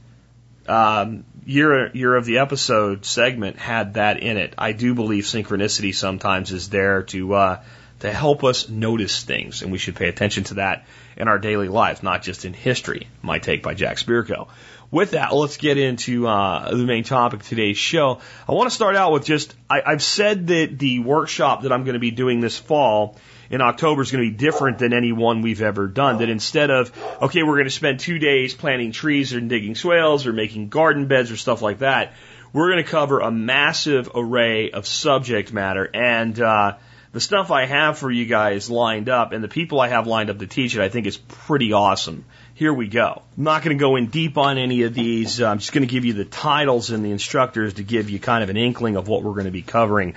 um, 0.67 1.25
year 1.45 1.91
year 1.95 2.15
of 2.15 2.25
the 2.25 2.39
episode 2.39 3.05
segment 3.05 3.57
had 3.57 3.95
that 3.95 4.19
in 4.19 4.37
it. 4.37 4.53
I 4.57 4.71
do 4.71 4.95
believe 4.95 5.25
synchronicity 5.25 5.93
sometimes 5.93 6.51
is 6.51 6.69
there 6.69 7.03
to 7.03 7.33
uh, 7.33 7.63
to 7.99 8.11
help 8.11 8.43
us 8.43 8.67
notice 8.67 9.23
things, 9.23 9.61
and 9.61 9.71
we 9.71 9.77
should 9.77 9.95
pay 9.95 10.09
attention 10.09 10.43
to 10.45 10.55
that 10.55 10.85
in 11.15 11.27
our 11.27 11.39
daily 11.39 11.69
lives, 11.69 12.03
not 12.03 12.23
just 12.23 12.45
in 12.45 12.53
history. 12.53 13.07
My 13.21 13.39
take 13.39 13.63
by 13.63 13.73
Jack 13.73 13.97
Spirko. 13.97 14.47
With 14.91 15.11
that, 15.11 15.33
let's 15.33 15.57
get 15.57 15.77
into 15.77 16.27
uh, 16.27 16.69
the 16.69 16.85
main 16.85 17.03
topic 17.03 17.41
of 17.41 17.47
today's 17.47 17.77
show. 17.77 18.19
I 18.47 18.53
want 18.53 18.69
to 18.69 18.75
start 18.75 18.95
out 18.95 19.11
with 19.11 19.25
just 19.25 19.55
I, 19.69 19.81
I've 19.85 20.03
said 20.03 20.47
that 20.47 20.79
the 20.79 20.99
workshop 20.99 21.63
that 21.63 21.71
I'm 21.71 21.83
going 21.83 21.93
to 21.93 21.99
be 21.99 22.11
doing 22.11 22.39
this 22.39 22.57
fall 22.57 23.17
in 23.49 23.61
October 23.61 24.01
is 24.01 24.11
going 24.11 24.23
to 24.23 24.31
be 24.31 24.37
different 24.37 24.79
than 24.79 24.93
any 24.93 25.11
one 25.11 25.41
we've 25.41 25.61
ever 25.61 25.87
done. 25.87 26.19
That 26.19 26.29
instead 26.29 26.69
of, 26.69 26.91
okay, 27.21 27.43
we're 27.43 27.55
going 27.55 27.65
to 27.65 27.71
spend 27.71 27.99
two 27.99 28.19
days 28.19 28.53
planting 28.53 28.91
trees 28.91 29.33
or 29.33 29.39
digging 29.39 29.75
swales 29.75 30.25
or 30.25 30.33
making 30.33 30.69
garden 30.69 31.07
beds 31.07 31.31
or 31.31 31.37
stuff 31.37 31.61
like 31.61 31.79
that, 31.79 32.13
we're 32.53 32.71
going 32.71 32.83
to 32.83 32.89
cover 32.89 33.19
a 33.19 33.31
massive 33.31 34.11
array 34.15 34.71
of 34.71 34.87
subject 34.87 35.51
matter. 35.51 35.89
And 35.93 36.39
uh, 36.39 36.77
the 37.11 37.21
stuff 37.21 37.51
I 37.51 37.65
have 37.65 37.97
for 37.97 38.11
you 38.11 38.25
guys 38.25 38.69
lined 38.69 39.09
up 39.09 39.31
and 39.31 39.43
the 39.43 39.47
people 39.47 39.79
I 39.79 39.87
have 39.87 40.07
lined 40.07 40.29
up 40.29 40.39
to 40.39 40.47
teach 40.47 40.75
it, 40.75 40.81
I 40.81 40.89
think 40.89 41.05
is 41.05 41.17
pretty 41.17 41.73
awesome. 41.73 42.25
Here 42.53 42.73
we 42.73 42.87
go. 42.87 43.21
I'm 43.37 43.43
not 43.43 43.63
going 43.63 43.77
to 43.77 43.81
go 43.81 43.97
in 43.97 44.07
deep 44.07 44.37
on 44.37 44.57
any 44.57 44.83
of 44.83 44.93
these. 44.93 45.41
I'm 45.41 45.59
just 45.59 45.73
going 45.73 45.85
to 45.85 45.91
give 45.91 46.05
you 46.05 46.13
the 46.13 46.25
titles 46.25 46.91
and 46.91 47.03
the 47.03 47.11
instructors 47.11 47.75
to 47.75 47.83
give 47.83 48.09
you 48.09 48.19
kind 48.19 48.43
of 48.43 48.49
an 48.49 48.57
inkling 48.57 48.95
of 48.95 49.07
what 49.07 49.23
we're 49.23 49.33
going 49.33 49.45
to 49.45 49.51
be 49.51 49.61
covering. 49.61 50.15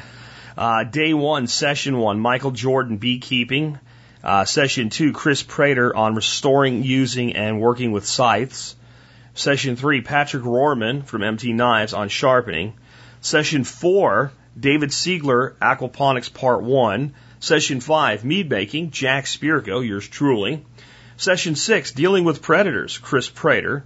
Uh, 0.59 0.83
day 0.83 1.15
one, 1.15 1.47
session 1.47 1.99
one, 1.99 2.19
Michael 2.19 2.51
Jordan 2.51 2.97
beekeeping. 2.97 3.79
Uh, 4.25 4.45
session 4.45 4.91
two, 4.91 5.13
Chris 5.13 5.41
Prater 5.41 5.95
on 5.95 6.17
restoring, 6.17 6.83
using, 6.83 7.37
and 7.37 7.61
working 7.61 7.93
with 7.93 8.05
scythes. 8.05 8.75
Session 9.35 9.77
three, 9.77 10.01
Patrick 10.01 10.43
Rohrman 10.43 11.05
from 11.05 11.23
MT 11.23 11.53
Knives 11.53 11.95
on 11.95 12.09
sharpening. 12.09 12.75
Session 13.21 13.63
four, 13.63 14.33
David 14.59 14.91
Siegler, 14.91 15.55
aquaponics 15.63 16.35
part 16.35 16.65
one. 16.65 17.15
Session 17.39 17.81
five, 17.81 18.25
mead 18.25 18.51
making, 18.51 18.91
Jack 18.91 19.27
Spirko, 19.27 19.87
yours 19.87 20.09
truly. 20.09 20.67
Session 21.17 21.55
six, 21.55 21.93
dealing 21.93 22.25
with 22.25 22.43
predators, 22.43 22.99
Chris 22.99 23.29
Prater. 23.29 23.85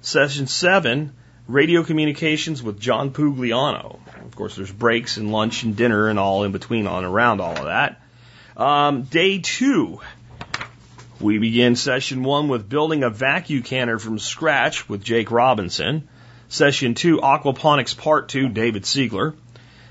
Session 0.00 0.46
seven, 0.46 1.12
radio 1.46 1.82
communications 1.82 2.62
with 2.62 2.80
John 2.80 3.10
Pugliano. 3.10 3.98
Of 4.24 4.36
course, 4.36 4.56
there's 4.56 4.72
breaks 4.72 5.16
and 5.16 5.30
lunch 5.30 5.62
and 5.62 5.76
dinner 5.76 6.08
and 6.08 6.18
all 6.18 6.44
in 6.44 6.52
between 6.52 6.86
on 6.86 7.04
around 7.04 7.40
all 7.40 7.56
of 7.56 7.64
that. 7.64 8.00
Um, 8.56 9.02
day 9.02 9.38
two, 9.38 10.00
we 11.20 11.38
begin 11.38 11.76
session 11.76 12.24
one 12.24 12.48
with 12.48 12.68
building 12.68 13.02
a 13.02 13.10
vacuum 13.10 13.62
canner 13.62 13.98
from 13.98 14.18
scratch 14.18 14.88
with 14.88 15.04
Jake 15.04 15.30
Robinson. 15.30 16.08
Session 16.48 16.94
two, 16.94 17.18
aquaponics 17.18 17.96
part 17.96 18.28
two, 18.28 18.48
David 18.48 18.84
Siegler. 18.84 19.34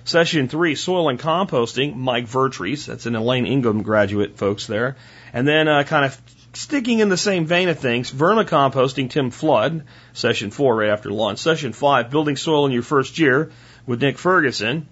Session 0.06 0.50
three, 0.50 0.76
soil 0.76 1.10
and 1.10 1.20
composting, 1.20 1.96
Mike 1.96 2.28
Vertrees. 2.28 2.86
That's 2.86 3.06
an 3.06 3.16
Elaine 3.16 3.46
Ingham 3.46 3.84
graduate, 3.84 4.38
folks, 4.38 4.68
there. 4.68 4.98
And 5.32 5.48
then 5.48 5.68
uh, 5.68 5.84
kind 5.84 6.06
of 6.06 6.22
sticking 6.54 7.00
in 7.00 7.10
the 7.10 7.18
same 7.18 7.46
vein 7.46 7.70
of 7.70 7.80
things, 7.80 8.12
vermicomposting, 8.12 9.10
Tim 9.10 9.32
Flood. 9.32 9.86
Session 10.14 10.52
four, 10.52 10.76
right 10.76 10.90
after 10.90 11.10
lunch. 11.10 11.40
Session 11.40 11.74
five, 11.74 12.12
building 12.12 12.36
soil 12.36 12.66
in 12.66 12.72
your 12.72 12.84
first 12.84 13.18
year 13.18 13.52
with 13.86 14.02
Nick 14.02 14.18
Ferguson. 14.18 14.88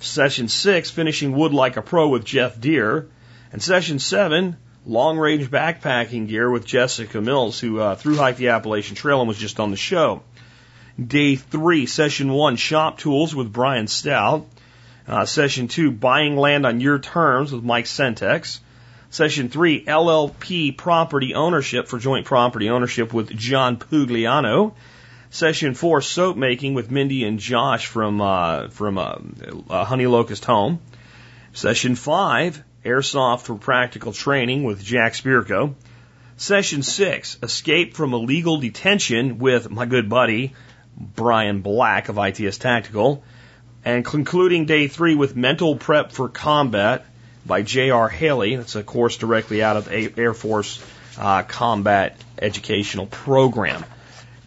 Session 0.00 0.48
six, 0.48 0.90
finishing 0.90 1.34
wood 1.34 1.54
like 1.54 1.76
a 1.76 1.82
pro 1.82 2.08
with 2.08 2.24
Jeff 2.24 2.60
Deere. 2.60 3.08
And 3.52 3.62
session 3.62 3.98
seven, 3.98 4.56
long 4.84 5.18
range 5.18 5.50
backpacking 5.50 6.28
gear 6.28 6.50
with 6.50 6.66
Jessica 6.66 7.20
Mills, 7.20 7.58
who 7.58 7.78
uh, 7.80 7.94
through 7.94 8.16
hiked 8.16 8.38
the 8.38 8.48
Appalachian 8.48 8.96
Trail 8.96 9.20
and 9.20 9.28
was 9.28 9.38
just 9.38 9.60
on 9.60 9.70
the 9.70 9.76
show. 9.76 10.22
Day 11.02 11.36
three, 11.36 11.86
session 11.86 12.32
one, 12.32 12.56
shop 12.56 12.98
tools 12.98 13.34
with 13.34 13.52
Brian 13.52 13.86
Stout. 13.86 14.46
Uh, 15.06 15.24
session 15.26 15.68
two, 15.68 15.90
buying 15.90 16.36
land 16.36 16.66
on 16.66 16.80
your 16.80 16.98
terms 16.98 17.52
with 17.52 17.62
Mike 17.62 17.86
Sentex. 17.86 18.60
Session 19.10 19.48
three, 19.48 19.84
LLP 19.84 20.76
property 20.76 21.34
ownership 21.34 21.88
for 21.88 21.98
joint 21.98 22.26
property 22.26 22.70
ownership 22.70 23.12
with 23.12 23.34
John 23.36 23.76
Pugliano. 23.76 24.72
Session 25.34 25.74
four, 25.74 26.00
soap 26.00 26.36
making 26.36 26.74
with 26.74 26.92
Mindy 26.92 27.24
and 27.24 27.40
Josh 27.40 27.86
from 27.86 28.20
uh, 28.20 28.68
from 28.68 28.98
uh, 28.98 29.16
uh, 29.68 29.84
Honey 29.84 30.06
Locust 30.06 30.44
Home. 30.44 30.78
Session 31.52 31.96
five, 31.96 32.62
airsoft 32.84 33.40
for 33.40 33.56
practical 33.56 34.12
training 34.12 34.62
with 34.62 34.80
Jack 34.84 35.14
Spirko. 35.14 35.74
Session 36.36 36.84
six, 36.84 37.36
escape 37.42 37.96
from 37.96 38.14
illegal 38.14 38.58
detention 38.58 39.38
with 39.40 39.68
my 39.68 39.86
good 39.86 40.08
buddy 40.08 40.52
Bryan 40.96 41.62
Black 41.62 42.08
of 42.08 42.16
ITS 42.16 42.58
Tactical. 42.58 43.24
And 43.84 44.04
concluding 44.04 44.66
day 44.66 44.86
three 44.86 45.16
with 45.16 45.34
mental 45.34 45.74
prep 45.74 46.12
for 46.12 46.28
combat 46.28 47.06
by 47.44 47.62
J.R. 47.62 48.08
Haley. 48.08 48.54
That's 48.54 48.76
a 48.76 48.84
course 48.84 49.16
directly 49.16 49.64
out 49.64 49.76
of 49.76 49.88
Air 49.90 50.32
Force 50.32 50.80
uh, 51.18 51.42
combat 51.42 52.20
educational 52.40 53.06
program. 53.06 53.84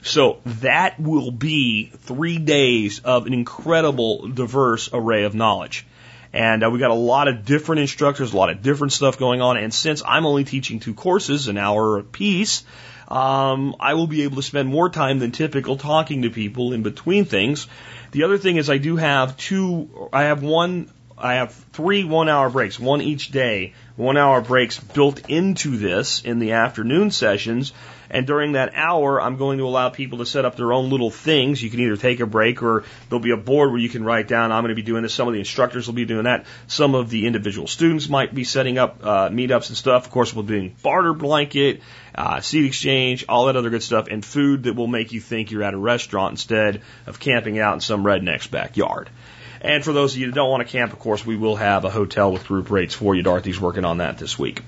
So 0.08 0.40
that 0.46 1.00
will 1.00 1.32
be 1.32 1.92
three 2.00 2.38
days 2.38 3.00
of 3.00 3.28
an 3.28 3.34
incredible, 3.34 4.28
diverse 4.28 4.90
array 4.94 5.24
of 5.24 5.36
knowledge. 5.36 5.86
And 6.34 6.64
uh, 6.64 6.70
we 6.70 6.80
got 6.80 6.92
a 6.92 6.96
lot 6.96 7.28
of 7.28 7.46
different 7.46 7.82
instructors, 7.82 8.34
a 8.34 8.38
lot 8.38 8.50
of 8.50 8.62
different 8.62 8.94
stuff 8.94 9.18
going 9.18 9.42
on. 9.42 9.58
And 9.58 9.74
since 9.74 10.04
I'm 10.06 10.26
only 10.26 10.44
teaching 10.44 10.80
two 10.80 10.94
courses, 10.94 11.48
an 11.48 11.58
hour 11.58 11.98
apiece, 11.98 12.64
um, 13.08 13.76
I 13.80 13.94
will 13.94 14.08
be 14.08 14.24
able 14.24 14.38
to 14.38 14.44
spend 14.44 14.68
more 14.68 14.90
time 14.90 15.20
than 15.20 15.32
typical 15.32 15.78
talking 15.78 16.24
to 16.24 16.30
people 16.30 16.74
in 16.74 16.84
between 16.84 17.26
things. 17.26 17.68
The 18.12 18.24
other 18.24 18.38
thing 18.38 18.58
is 18.58 18.70
I 18.70 18.78
do 18.78 18.98
have 18.98 19.38
two, 19.38 20.10
I 20.12 20.24
have 20.24 20.44
one, 20.44 20.90
I 21.18 21.36
have 21.36 21.54
three 21.74 22.04
one 22.04 22.30
hour 22.30 22.50
breaks, 22.50 22.80
one 22.80 23.02
each 23.02 23.32
day, 23.32 23.74
one 23.96 24.18
hour 24.18 24.42
breaks 24.42 24.80
built 24.80 25.30
into 25.30 25.78
this 25.78 26.22
in 26.22 26.40
the 26.40 26.52
afternoon 26.54 27.12
sessions 27.12 27.74
and 28.10 28.26
during 28.26 28.54
that 28.54 28.72
hour, 28.74 29.22
I'm 29.22 29.38
going 29.38 29.58
to 29.58 29.66
allow 29.66 29.90
people 29.90 30.20
to 30.20 30.26
set 30.26 30.46
up 30.46 30.56
their 30.56 30.72
own 30.72 30.90
little 30.90 31.12
things. 31.12 31.62
You 31.62 31.70
can 31.70 31.80
either 31.80 31.98
take 31.98 32.20
a 32.20 32.26
break 32.26 32.64
or 32.64 32.84
there'll 33.10 33.24
be 33.24 33.32
a 33.32 33.38
board 33.38 33.72
where 33.72 33.80
you 33.80 33.90
can 33.90 34.04
write 34.04 34.28
down, 34.28 34.52
I'm 34.52 34.64
going 34.64 34.70
to 34.70 34.76
be 34.76 34.82
doing 34.82 35.04
this. 35.04 35.14
Some 35.14 35.28
of 35.28 35.34
the 35.34 35.40
instructors 35.40 35.88
will 35.88 35.94
be 35.94 36.06
doing 36.06 36.24
that. 36.24 36.46
Some 36.68 36.96
of 36.96 37.10
the 37.10 37.28
individual 37.28 37.68
students 37.68 38.08
might 38.08 38.34
be 38.34 38.44
setting 38.44 38.78
up 38.78 39.00
uh, 39.04 39.30
meetups 39.30 39.70
and 39.70 39.78
stuff. 39.78 40.06
Of 40.06 40.12
course, 40.12 40.34
we'll 40.34 40.44
be 40.44 40.54
doing 40.54 40.76
barter 40.82 41.14
blanket, 41.14 41.82
uh, 42.16 42.42
exchange, 42.54 43.26
all 43.28 43.48
that 43.48 43.56
other 43.56 43.70
good 43.70 43.84
stuff, 43.84 44.08
and 44.10 44.24
food 44.24 44.64
that 44.64 44.76
will 44.76 44.88
make 44.88 45.12
you 45.12 45.20
think 45.20 45.52
you're 45.52 45.64
at 45.64 45.74
a 45.74 45.78
restaurant 45.78 46.32
instead 46.32 46.82
of 47.06 47.20
camping 47.20 47.60
out 47.60 47.76
in 47.76 47.82
some 47.82 48.04
redneck's 48.04 48.48
backyard. 48.48 49.10
And 49.62 49.84
for 49.84 49.94
those 49.94 50.14
of 50.14 50.20
you 50.20 50.28
that 50.28 50.36
don't 50.36 50.50
want 50.50 50.66
to 50.66 50.72
camp, 50.72 50.94
of 50.94 51.00
course, 51.00 51.26
we 51.26 51.36
will 51.36 51.56
have 51.56 51.86
a 51.86 51.90
hotel 51.90 52.32
with 52.32 52.46
group 52.46 52.70
rates 52.70 52.94
for 52.94 53.16
you. 53.16 53.24
Dorothy's 53.24 53.60
working 53.60 53.86
on 53.86 53.98
that 53.98 54.18
this 54.18 54.38
week. 54.38 54.62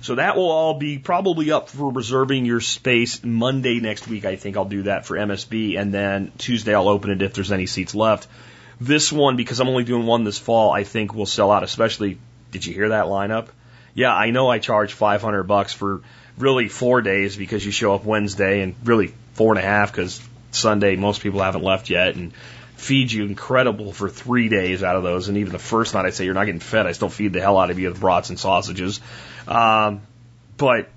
So 0.00 0.16
that 0.16 0.36
will 0.36 0.50
all 0.50 0.74
be 0.74 0.98
probably 0.98 1.50
up 1.50 1.70
for 1.70 1.90
reserving 1.90 2.44
your 2.44 2.60
space 2.60 3.24
Monday 3.24 3.80
next 3.80 4.06
week. 4.06 4.26
I 4.26 4.36
think 4.36 4.56
I'll 4.56 4.66
do 4.66 4.82
that 4.82 5.06
for 5.06 5.16
MSB, 5.16 5.78
and 5.78 5.94
then 5.94 6.30
Tuesday 6.36 6.74
I'll 6.74 6.88
open 6.88 7.10
it 7.10 7.22
if 7.22 7.32
there's 7.32 7.52
any 7.52 7.64
seats 7.64 7.94
left. 7.94 8.28
This 8.80 9.10
one, 9.10 9.36
because 9.36 9.60
I'm 9.60 9.68
only 9.68 9.84
doing 9.84 10.04
one 10.04 10.24
this 10.24 10.38
fall, 10.38 10.72
I 10.72 10.84
think 10.84 11.14
will 11.14 11.24
sell 11.24 11.50
out. 11.50 11.62
Especially, 11.62 12.18
did 12.50 12.66
you 12.66 12.74
hear 12.74 12.90
that 12.90 13.06
lineup? 13.06 13.48
Yeah, 13.94 14.14
I 14.14 14.30
know 14.30 14.50
I 14.50 14.58
charge 14.58 14.92
500 14.92 15.44
bucks 15.44 15.72
for 15.72 16.02
really 16.36 16.68
four 16.68 17.00
days 17.00 17.36
because 17.36 17.64
you 17.64 17.72
show 17.72 17.94
up 17.94 18.04
Wednesday, 18.04 18.60
and 18.60 18.74
really 18.84 19.14
four 19.32 19.52
and 19.52 19.58
a 19.58 19.66
half 19.66 19.90
because 19.90 20.20
Sunday 20.50 20.96
most 20.96 21.22
people 21.22 21.40
haven't 21.40 21.62
left 21.62 21.88
yet, 21.88 22.14
and 22.14 22.32
feed 22.76 23.10
you 23.10 23.24
incredible 23.24 23.92
for 23.92 24.08
three 24.08 24.48
days 24.48 24.82
out 24.82 24.96
of 24.96 25.02
those. 25.02 25.28
And 25.28 25.38
even 25.38 25.52
the 25.52 25.58
first 25.58 25.94
night, 25.94 26.04
I 26.04 26.10
say 26.10 26.24
you're 26.24 26.34
not 26.34 26.44
getting 26.44 26.60
fed. 26.60 26.86
I 26.86 26.92
still 26.92 27.08
feed 27.08 27.32
the 27.32 27.40
hell 27.40 27.58
out 27.58 27.70
of 27.70 27.78
you 27.78 27.88
with 27.88 28.00
brats 28.00 28.30
and 28.30 28.38
sausages. 28.38 29.00
Um, 29.46 30.02
but 30.56 30.88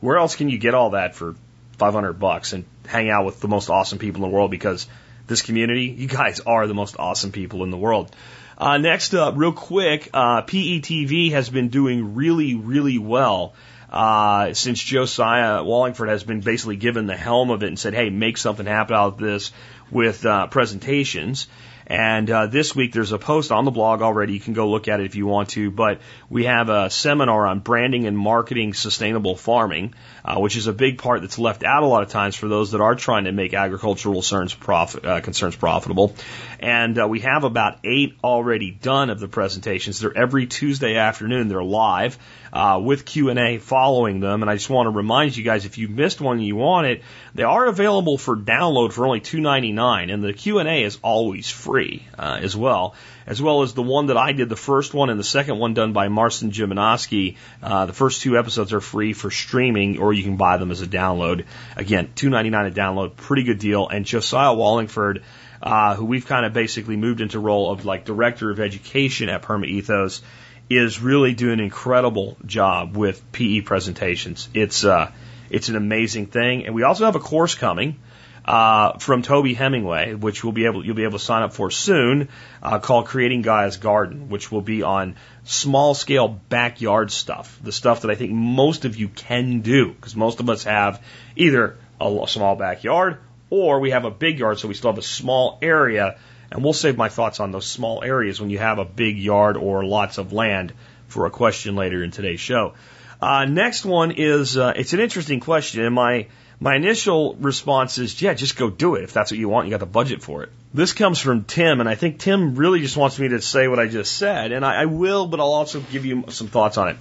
where 0.00 0.16
else 0.18 0.36
can 0.36 0.48
you 0.48 0.58
get 0.58 0.74
all 0.74 0.90
that 0.90 1.14
for 1.14 1.34
500 1.78 2.14
bucks 2.14 2.52
and 2.52 2.64
hang 2.86 3.10
out 3.10 3.24
with 3.24 3.40
the 3.40 3.48
most 3.48 3.70
awesome 3.70 3.98
people 3.98 4.24
in 4.24 4.30
the 4.30 4.34
world? 4.34 4.50
Because 4.50 4.86
this 5.26 5.42
community, 5.42 5.86
you 5.86 6.08
guys 6.08 6.40
are 6.40 6.66
the 6.66 6.74
most 6.74 6.96
awesome 6.98 7.32
people 7.32 7.64
in 7.64 7.70
the 7.70 7.78
world. 7.78 8.14
Uh, 8.56 8.78
next 8.78 9.14
up, 9.14 9.34
real 9.36 9.52
quick, 9.52 10.10
uh, 10.12 10.42
PETV 10.42 11.32
has 11.32 11.48
been 11.48 11.68
doing 11.68 12.14
really, 12.14 12.54
really 12.54 12.98
well. 12.98 13.54
Uh, 13.90 14.52
since 14.54 14.82
Josiah 14.82 15.62
Wallingford 15.62 16.08
has 16.08 16.24
been 16.24 16.40
basically 16.40 16.74
given 16.74 17.06
the 17.06 17.16
helm 17.16 17.50
of 17.50 17.62
it 17.62 17.68
and 17.68 17.78
said, 17.78 17.94
hey, 17.94 18.10
make 18.10 18.36
something 18.36 18.66
happen 18.66 18.96
out 18.96 19.12
of 19.12 19.18
this 19.18 19.52
with 19.90 20.24
uh, 20.24 20.46
presentations. 20.48 21.46
And 21.86 22.30
uh, 22.30 22.46
this 22.46 22.74
week 22.74 22.92
there's 22.92 23.12
a 23.12 23.18
post 23.18 23.52
on 23.52 23.64
the 23.64 23.70
blog 23.70 24.00
already. 24.00 24.32
You 24.32 24.40
can 24.40 24.54
go 24.54 24.70
look 24.70 24.88
at 24.88 25.00
it 25.00 25.06
if 25.06 25.16
you 25.16 25.26
want 25.26 25.50
to. 25.50 25.70
But 25.70 26.00
we 26.30 26.44
have 26.44 26.70
a 26.70 26.88
seminar 26.88 27.46
on 27.46 27.60
branding 27.60 28.06
and 28.06 28.16
marketing 28.16 28.74
sustainable 28.74 29.36
farming, 29.36 29.94
uh, 30.24 30.38
which 30.38 30.56
is 30.56 30.66
a 30.66 30.72
big 30.72 30.98
part 30.98 31.20
that's 31.20 31.38
left 31.38 31.64
out 31.64 31.82
a 31.82 31.86
lot 31.86 32.02
of 32.02 32.08
times 32.08 32.34
for 32.34 32.48
those 32.48 32.70
that 32.70 32.80
are 32.80 32.94
trying 32.94 33.24
to 33.24 33.32
make 33.32 33.52
agricultural 33.52 34.14
concerns, 34.14 34.56
uh, 34.68 35.20
concerns 35.20 35.54
profitable. 35.54 36.14
And 36.60 36.98
uh, 36.98 37.06
we 37.06 37.20
have 37.20 37.44
about 37.44 37.78
eight 37.84 38.16
already 38.24 38.70
done 38.70 39.10
of 39.10 39.20
the 39.20 39.28
presentations. 39.28 40.00
They're 40.00 40.16
every 40.16 40.46
Tuesday 40.46 40.96
afternoon. 40.96 41.48
They're 41.48 41.62
live 41.62 42.18
uh, 42.54 42.80
with 42.82 43.04
Q&A 43.04 43.58
following 43.58 44.20
them. 44.20 44.42
And 44.42 44.50
I 44.50 44.54
just 44.54 44.70
want 44.70 44.86
to 44.86 44.90
remind 44.90 45.36
you 45.36 45.44
guys, 45.44 45.66
if 45.66 45.76
you 45.76 45.88
missed 45.88 46.20
one 46.20 46.38
and 46.38 46.46
you 46.46 46.56
want 46.56 46.86
it, 46.86 47.02
they 47.34 47.42
are 47.42 47.66
available 47.66 48.16
for 48.16 48.34
download 48.36 48.92
for 48.92 49.06
only 49.06 49.20
$2.99. 49.20 50.12
And 50.12 50.24
the 50.24 50.32
Q&A 50.32 50.84
is 50.84 50.98
always 51.02 51.50
free 51.50 52.06
uh, 52.18 52.38
as 52.40 52.56
well, 52.56 52.94
as 53.26 53.40
well 53.40 53.62
as 53.62 53.74
the 53.74 53.82
one 53.82 54.06
that 54.06 54.16
I 54.16 54.32
did, 54.32 54.48
the 54.48 54.56
first 54.56 54.94
one 54.94 55.10
and 55.10 55.18
the 55.18 55.24
second 55.24 55.58
one 55.58 55.74
done 55.74 55.92
by 55.92 56.08
Marcin 56.08 56.50
Jimanoski. 56.50 57.36
Uh, 57.62 57.86
the 57.86 57.92
first 57.92 58.22
two 58.22 58.38
episodes 58.38 58.72
are 58.72 58.80
free 58.80 59.12
for 59.12 59.30
streaming, 59.30 59.98
or 59.98 60.12
you 60.12 60.22
can 60.22 60.36
buy 60.36 60.56
them 60.56 60.70
as 60.70 60.82
a 60.82 60.86
download. 60.86 61.44
Again, 61.76 62.10
$2.99 62.14 62.68
a 62.68 62.70
download, 62.70 63.16
pretty 63.16 63.44
good 63.44 63.58
deal. 63.58 63.88
And 63.88 64.04
Josiah 64.04 64.54
Wallingford, 64.54 65.22
uh, 65.62 65.94
who 65.94 66.04
we've 66.04 66.26
kind 66.26 66.44
of 66.44 66.52
basically 66.52 66.96
moved 66.96 67.20
into 67.20 67.38
role 67.38 67.70
of 67.70 67.84
like 67.84 68.04
director 68.04 68.50
of 68.50 68.60
education 68.60 69.28
at 69.28 69.42
Perma 69.42 69.66
Ethos, 69.66 70.22
is 70.70 71.00
really 71.00 71.34
doing 71.34 71.54
an 71.54 71.60
incredible 71.60 72.36
job 72.46 72.96
with 72.96 73.20
PE 73.32 73.60
presentations. 73.62 74.48
It's 74.54 74.84
uh, 74.84 75.10
it's 75.50 75.68
an 75.68 75.76
amazing 75.76 76.26
thing, 76.26 76.66
and 76.66 76.74
we 76.74 76.82
also 76.82 77.04
have 77.04 77.16
a 77.16 77.20
course 77.20 77.54
coming 77.54 77.98
uh, 78.44 78.98
from 78.98 79.22
Toby 79.22 79.54
Hemenway, 79.54 80.18
which 80.18 80.44
will 80.44 80.52
be 80.52 80.66
able 80.66 80.84
you'll 80.84 80.94
be 80.94 81.04
able 81.04 81.18
to 81.18 81.24
sign 81.24 81.42
up 81.42 81.54
for 81.54 81.70
soon, 81.70 82.28
uh, 82.62 82.78
called 82.78 83.06
Creating 83.06 83.42
Gaia's 83.42 83.78
Garden, 83.78 84.28
which 84.28 84.52
will 84.52 84.60
be 84.60 84.82
on 84.82 85.16
small 85.44 85.94
scale 85.94 86.28
backyard 86.28 87.10
stuff, 87.10 87.58
the 87.62 87.72
stuff 87.72 88.02
that 88.02 88.10
I 88.10 88.14
think 88.14 88.32
most 88.32 88.84
of 88.84 88.96
you 88.96 89.08
can 89.08 89.60
do, 89.60 89.92
because 89.92 90.14
most 90.14 90.40
of 90.40 90.50
us 90.50 90.64
have 90.64 91.02
either 91.36 91.76
a 92.00 92.26
small 92.26 92.56
backyard 92.56 93.18
or 93.50 93.80
we 93.80 93.90
have 93.90 94.04
a 94.04 94.10
big 94.10 94.38
yard, 94.38 94.58
so 94.58 94.68
we 94.68 94.74
still 94.74 94.90
have 94.90 94.98
a 94.98 95.02
small 95.02 95.58
area 95.62 96.16
and 96.50 96.62
we'll 96.62 96.72
save 96.72 96.96
my 96.96 97.08
thoughts 97.08 97.40
on 97.40 97.50
those 97.50 97.66
small 97.66 98.04
areas 98.04 98.40
when 98.40 98.50
you 98.50 98.58
have 98.58 98.78
a 98.78 98.84
big 98.84 99.18
yard 99.18 99.56
or 99.56 99.84
lots 99.84 100.18
of 100.18 100.32
land 100.32 100.72
for 101.08 101.26
a 101.26 101.30
question 101.30 101.76
later 101.76 102.02
in 102.02 102.10
today's 102.10 102.40
show. 102.40 102.74
Uh, 103.20 103.44
next 103.44 103.84
one 103.84 104.12
is 104.12 104.56
uh, 104.56 104.72
it's 104.76 104.92
an 104.92 105.00
interesting 105.00 105.40
question, 105.40 105.84
and 105.84 105.94
my 105.94 106.26
my 106.60 106.76
initial 106.76 107.34
response 107.34 107.98
is, 107.98 108.20
yeah, 108.22 108.34
just 108.34 108.56
go 108.56 108.70
do 108.70 108.94
it 108.94 109.04
if 109.04 109.12
that's 109.12 109.30
what 109.30 109.38
you 109.38 109.48
want. 109.48 109.66
You 109.66 109.72
got 109.72 109.80
the 109.80 109.86
budget 109.86 110.22
for 110.22 110.42
it. 110.42 110.50
This 110.72 110.92
comes 110.92 111.20
from 111.20 111.44
Tim, 111.44 111.80
and 111.80 111.88
I 111.88 111.94
think 111.94 112.18
Tim 112.18 112.54
really 112.56 112.80
just 112.80 112.96
wants 112.96 113.18
me 113.18 113.28
to 113.28 113.40
say 113.40 113.68
what 113.68 113.78
I 113.78 113.86
just 113.86 114.16
said, 114.16 114.52
and 114.52 114.64
I, 114.64 114.82
I 114.82 114.84
will, 114.86 115.26
but 115.26 115.40
I'll 115.40 115.52
also 115.52 115.80
give 115.80 116.04
you 116.04 116.24
some 116.28 116.48
thoughts 116.48 116.78
on 116.78 116.88
it. 116.88 116.96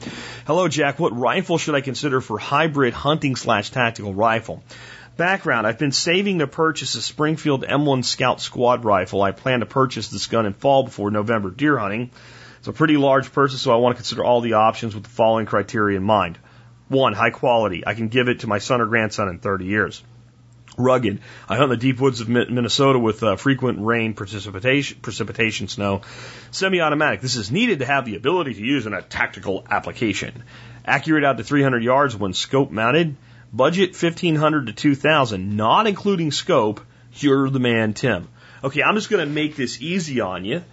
Hello, 0.45 0.67
Jack. 0.67 0.99
What 0.99 1.17
rifle 1.17 1.57
should 1.57 1.75
I 1.75 1.81
consider 1.81 2.21
for 2.21 2.37
hybrid 2.37 2.93
hunting 2.93 3.35
slash 3.35 3.69
tactical 3.69 4.13
rifle? 4.13 4.63
Background 5.17 5.67
I've 5.67 5.77
been 5.77 5.91
saving 5.91 6.39
to 6.39 6.47
purchase 6.47 6.95
a 6.95 7.01
Springfield 7.01 7.63
M1 7.63 8.03
Scout 8.03 8.41
Squad 8.41 8.83
rifle. 8.83 9.21
I 9.21 9.31
plan 9.31 9.59
to 9.59 9.67
purchase 9.67 10.07
this 10.07 10.25
gun 10.25 10.47
in 10.47 10.53
fall 10.53 10.83
before 10.83 11.11
November 11.11 11.51
deer 11.51 11.77
hunting. 11.77 12.09
It's 12.57 12.67
a 12.67 12.73
pretty 12.73 12.97
large 12.97 13.31
purchase, 13.31 13.61
so 13.61 13.71
I 13.71 13.75
want 13.75 13.95
to 13.95 13.97
consider 13.97 14.23
all 14.23 14.41
the 14.41 14.53
options 14.53 14.95
with 14.95 15.03
the 15.03 15.09
following 15.09 15.45
criteria 15.45 15.97
in 15.97 16.03
mind. 16.03 16.39
One, 16.93 17.13
high 17.13 17.31
quality. 17.31 17.83
I 17.85 17.95
can 17.95 18.07
give 18.07 18.29
it 18.29 18.41
to 18.41 18.47
my 18.47 18.59
son 18.59 18.79
or 18.79 18.85
grandson 18.85 19.27
in 19.27 19.39
30 19.39 19.65
years. 19.65 20.03
Rugged. 20.77 21.21
I 21.49 21.57
hunt 21.57 21.69
the 21.69 21.77
deep 21.77 21.99
woods 21.99 22.21
of 22.21 22.29
Minnesota 22.29 22.99
with 22.99 23.23
uh, 23.23 23.35
frequent 23.35 23.79
rain, 23.81 24.13
precipitation, 24.13 24.99
precipitation, 25.01 25.67
snow. 25.67 26.01
Semi-automatic. 26.51 27.21
This 27.21 27.35
is 27.35 27.51
needed 27.51 27.79
to 27.79 27.85
have 27.85 28.05
the 28.05 28.15
ability 28.15 28.53
to 28.53 28.61
use 28.61 28.85
in 28.85 28.93
a 28.93 29.01
tactical 29.01 29.65
application. 29.69 30.43
Accurate 30.85 31.23
out 31.23 31.37
to 31.37 31.43
300 31.43 31.83
yards 31.83 32.15
when 32.15 32.33
scope 32.33 32.69
mounted. 32.69 33.15
Budget 33.51 33.89
1500 33.91 34.67
to 34.67 34.73
2000, 34.73 35.57
not 35.57 35.87
including 35.87 36.31
scope. 36.31 36.81
You're 37.13 37.49
the 37.49 37.59
man, 37.59 37.93
Tim. 37.93 38.27
Okay, 38.63 38.83
I'm 38.83 38.95
just 38.95 39.09
going 39.09 39.27
to 39.27 39.31
make 39.31 39.55
this 39.55 39.81
easy 39.81 40.21
on 40.21 40.45
you 40.45 40.63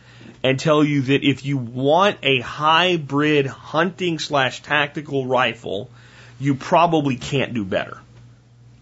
and 0.43 0.59
tell 0.59 0.85
you 0.85 1.03
that 1.03 1.23
if 1.23 1.45
you 1.45 1.59
want 1.59 2.19
a 2.23 2.41
hybrid 2.41 3.47
hunting 3.47 4.19
slash 4.19 4.63
tactical 4.63 5.27
rifle, 5.27 5.91
you 6.41 6.55
probably 6.55 7.17
can't 7.17 7.55
do 7.55 7.65
better. 7.65 7.99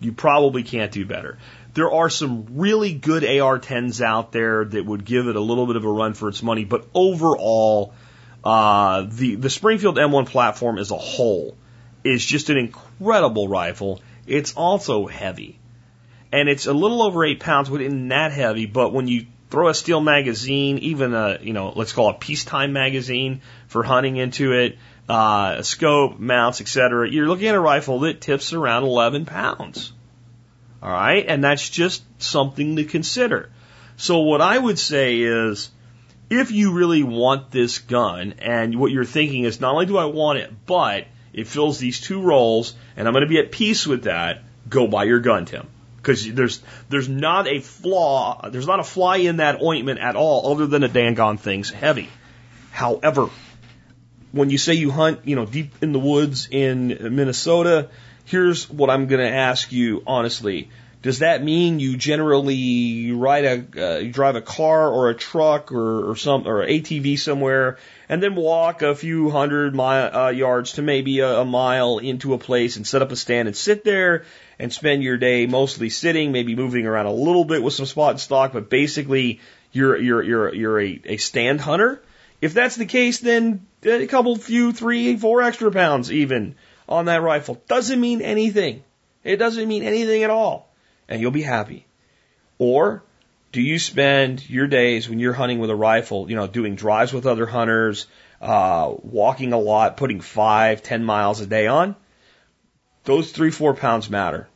You 0.00 0.12
probably 0.12 0.62
can't 0.62 0.92
do 0.92 1.04
better. 1.04 1.38
There 1.74 1.90
are 1.90 2.08
some 2.08 2.46
really 2.54 2.94
good 2.94 3.24
AR-10s 3.24 4.00
out 4.00 4.32
there 4.32 4.64
that 4.64 4.86
would 4.86 5.04
give 5.04 5.26
it 5.26 5.36
a 5.36 5.40
little 5.40 5.66
bit 5.66 5.76
of 5.76 5.84
a 5.84 5.90
run 5.90 6.14
for 6.14 6.28
its 6.28 6.42
money, 6.42 6.64
but 6.64 6.86
overall, 6.94 7.92
uh, 8.44 9.06
the 9.10 9.34
the 9.34 9.50
Springfield 9.50 9.96
M1 9.96 10.26
platform 10.26 10.78
as 10.78 10.90
a 10.90 10.96
whole 10.96 11.56
is 12.04 12.24
just 12.24 12.48
an 12.50 12.56
incredible 12.56 13.48
rifle. 13.48 14.00
It's 14.26 14.54
also 14.54 15.06
heavy. 15.06 15.58
And 16.30 16.48
it's 16.48 16.66
a 16.66 16.72
little 16.72 17.02
over 17.02 17.24
eight 17.24 17.40
pounds, 17.40 17.68
but 17.68 17.80
isn't 17.80 18.08
that 18.08 18.32
heavy. 18.32 18.66
But 18.66 18.92
when 18.92 19.08
you 19.08 19.26
throw 19.50 19.68
a 19.68 19.74
steel 19.74 20.00
magazine, 20.00 20.78
even 20.78 21.14
a, 21.14 21.38
you 21.40 21.52
know, 21.52 21.72
let's 21.74 21.92
call 21.92 22.10
it 22.10 22.16
a 22.16 22.18
peacetime 22.18 22.72
magazine 22.72 23.40
for 23.66 23.82
hunting 23.82 24.16
into 24.16 24.52
it, 24.52 24.78
uh, 25.08 25.62
scope, 25.62 26.18
mounts, 26.18 26.60
etc., 26.60 27.08
you're 27.10 27.28
looking 27.28 27.48
at 27.48 27.54
a 27.54 27.60
rifle 27.60 28.00
that 28.00 28.20
tips 28.20 28.52
around 28.52 28.84
11 28.84 29.24
pounds. 29.24 29.92
All 30.82 30.90
right. 30.90 31.24
And 31.26 31.42
that's 31.42 31.68
just 31.68 32.02
something 32.22 32.76
to 32.76 32.84
consider. 32.84 33.50
So 33.96 34.20
what 34.20 34.40
I 34.40 34.56
would 34.56 34.78
say 34.78 35.20
is, 35.20 35.70
if 36.30 36.50
you 36.50 36.72
really 36.72 37.02
want 37.02 37.50
this 37.50 37.78
gun 37.78 38.34
and 38.38 38.78
what 38.78 38.92
you're 38.92 39.04
thinking 39.04 39.44
is 39.44 39.60
not 39.60 39.72
only 39.72 39.86
do 39.86 39.96
I 39.96 40.04
want 40.04 40.38
it, 40.38 40.52
but 40.66 41.06
it 41.32 41.46
fills 41.46 41.78
these 41.78 42.00
two 42.00 42.20
roles, 42.20 42.74
and 42.96 43.08
I'm 43.08 43.14
going 43.14 43.24
to 43.24 43.28
be 43.28 43.38
at 43.38 43.50
peace 43.50 43.86
with 43.86 44.04
that. 44.04 44.42
Go 44.68 44.86
buy 44.86 45.04
your 45.04 45.20
gun, 45.20 45.46
Tim. 45.46 45.66
Because 45.96 46.32
there's 46.32 46.62
there's 46.88 47.08
not 47.08 47.48
a 47.48 47.60
flaw, 47.60 48.48
there's 48.50 48.66
not 48.66 48.80
a 48.80 48.84
fly 48.84 49.16
in 49.16 49.38
that 49.38 49.60
ointment 49.60 50.00
at 50.00 50.16
all, 50.16 50.52
other 50.52 50.66
than 50.66 50.82
a 50.82 50.88
dang 50.88 51.38
thing's 51.38 51.70
heavy. 51.70 52.08
However, 52.70 53.30
when 54.32 54.50
you 54.50 54.58
say 54.58 54.74
you 54.74 54.90
hunt, 54.90 55.20
you 55.24 55.36
know, 55.36 55.46
deep 55.46 55.72
in 55.82 55.92
the 55.92 55.98
woods 55.98 56.48
in 56.50 56.88
Minnesota, 56.88 57.88
here's 58.24 58.68
what 58.68 58.90
I'm 58.90 59.06
going 59.06 59.20
to 59.20 59.30
ask 59.30 59.72
you 59.72 60.02
honestly. 60.06 60.68
Does 61.00 61.20
that 61.20 61.44
mean 61.44 61.78
you 61.78 61.96
generally 61.96 63.12
ride 63.12 63.44
a, 63.44 63.94
uh, 63.94 63.98
you 63.98 64.10
drive 64.10 64.34
a 64.34 64.42
car 64.42 64.90
or 64.90 65.10
a 65.10 65.14
truck 65.14 65.70
or, 65.70 66.10
or 66.10 66.16
some 66.16 66.46
or 66.48 66.66
ATV 66.66 67.16
somewhere 67.18 67.78
and 68.08 68.20
then 68.20 68.34
walk 68.34 68.82
a 68.82 68.96
few 68.96 69.30
hundred 69.30 69.76
mile, 69.76 70.14
uh, 70.14 70.30
yards 70.30 70.72
to 70.72 70.82
maybe 70.82 71.20
a, 71.20 71.40
a 71.40 71.44
mile 71.44 71.98
into 71.98 72.34
a 72.34 72.38
place 72.38 72.76
and 72.76 72.86
set 72.86 73.00
up 73.00 73.12
a 73.12 73.16
stand 73.16 73.46
and 73.46 73.56
sit 73.56 73.84
there 73.84 74.24
and 74.58 74.72
spend 74.72 75.04
your 75.04 75.16
day 75.16 75.46
mostly 75.46 75.88
sitting, 75.88 76.32
maybe 76.32 76.56
moving 76.56 76.84
around 76.84 77.06
a 77.06 77.12
little 77.12 77.44
bit 77.44 77.62
with 77.62 77.74
some 77.74 77.86
spot 77.86 78.10
and 78.10 78.20
stock, 78.20 78.52
but 78.52 78.68
basically 78.68 79.40
you're 79.70 79.96
you're 79.96 80.22
you're 80.22 80.54
you're 80.54 80.80
a, 80.80 81.00
a 81.04 81.16
stand 81.16 81.60
hunter. 81.60 82.02
If 82.40 82.54
that's 82.54 82.76
the 82.76 82.86
case, 82.86 83.18
then 83.18 83.66
a 83.84 84.06
couple, 84.06 84.36
few, 84.36 84.72
three, 84.72 85.16
four 85.16 85.42
extra 85.42 85.70
pounds 85.70 86.12
even 86.12 86.54
on 86.88 87.06
that 87.06 87.22
rifle 87.22 87.60
doesn't 87.66 88.00
mean 88.00 88.22
anything. 88.22 88.84
It 89.24 89.36
doesn't 89.36 89.68
mean 89.68 89.82
anything 89.82 90.22
at 90.22 90.30
all, 90.30 90.72
and 91.08 91.20
you'll 91.20 91.30
be 91.32 91.42
happy. 91.42 91.86
Or 92.58 93.02
do 93.52 93.60
you 93.60 93.78
spend 93.78 94.48
your 94.48 94.66
days 94.66 95.08
when 95.08 95.18
you're 95.18 95.32
hunting 95.32 95.58
with 95.58 95.70
a 95.70 95.76
rifle, 95.76 96.28
you 96.30 96.36
know, 96.36 96.46
doing 96.46 96.76
drives 96.76 97.12
with 97.12 97.26
other 97.26 97.46
hunters, 97.46 98.06
uh, 98.40 98.92
walking 99.02 99.52
a 99.52 99.58
lot, 99.58 99.96
putting 99.96 100.20
five, 100.20 100.82
ten 100.82 101.04
miles 101.04 101.40
a 101.40 101.46
day 101.46 101.66
on? 101.66 101.96
Those 103.04 103.32
three, 103.32 103.50
four 103.50 103.74
pounds 103.74 104.08
matter. 104.10 104.48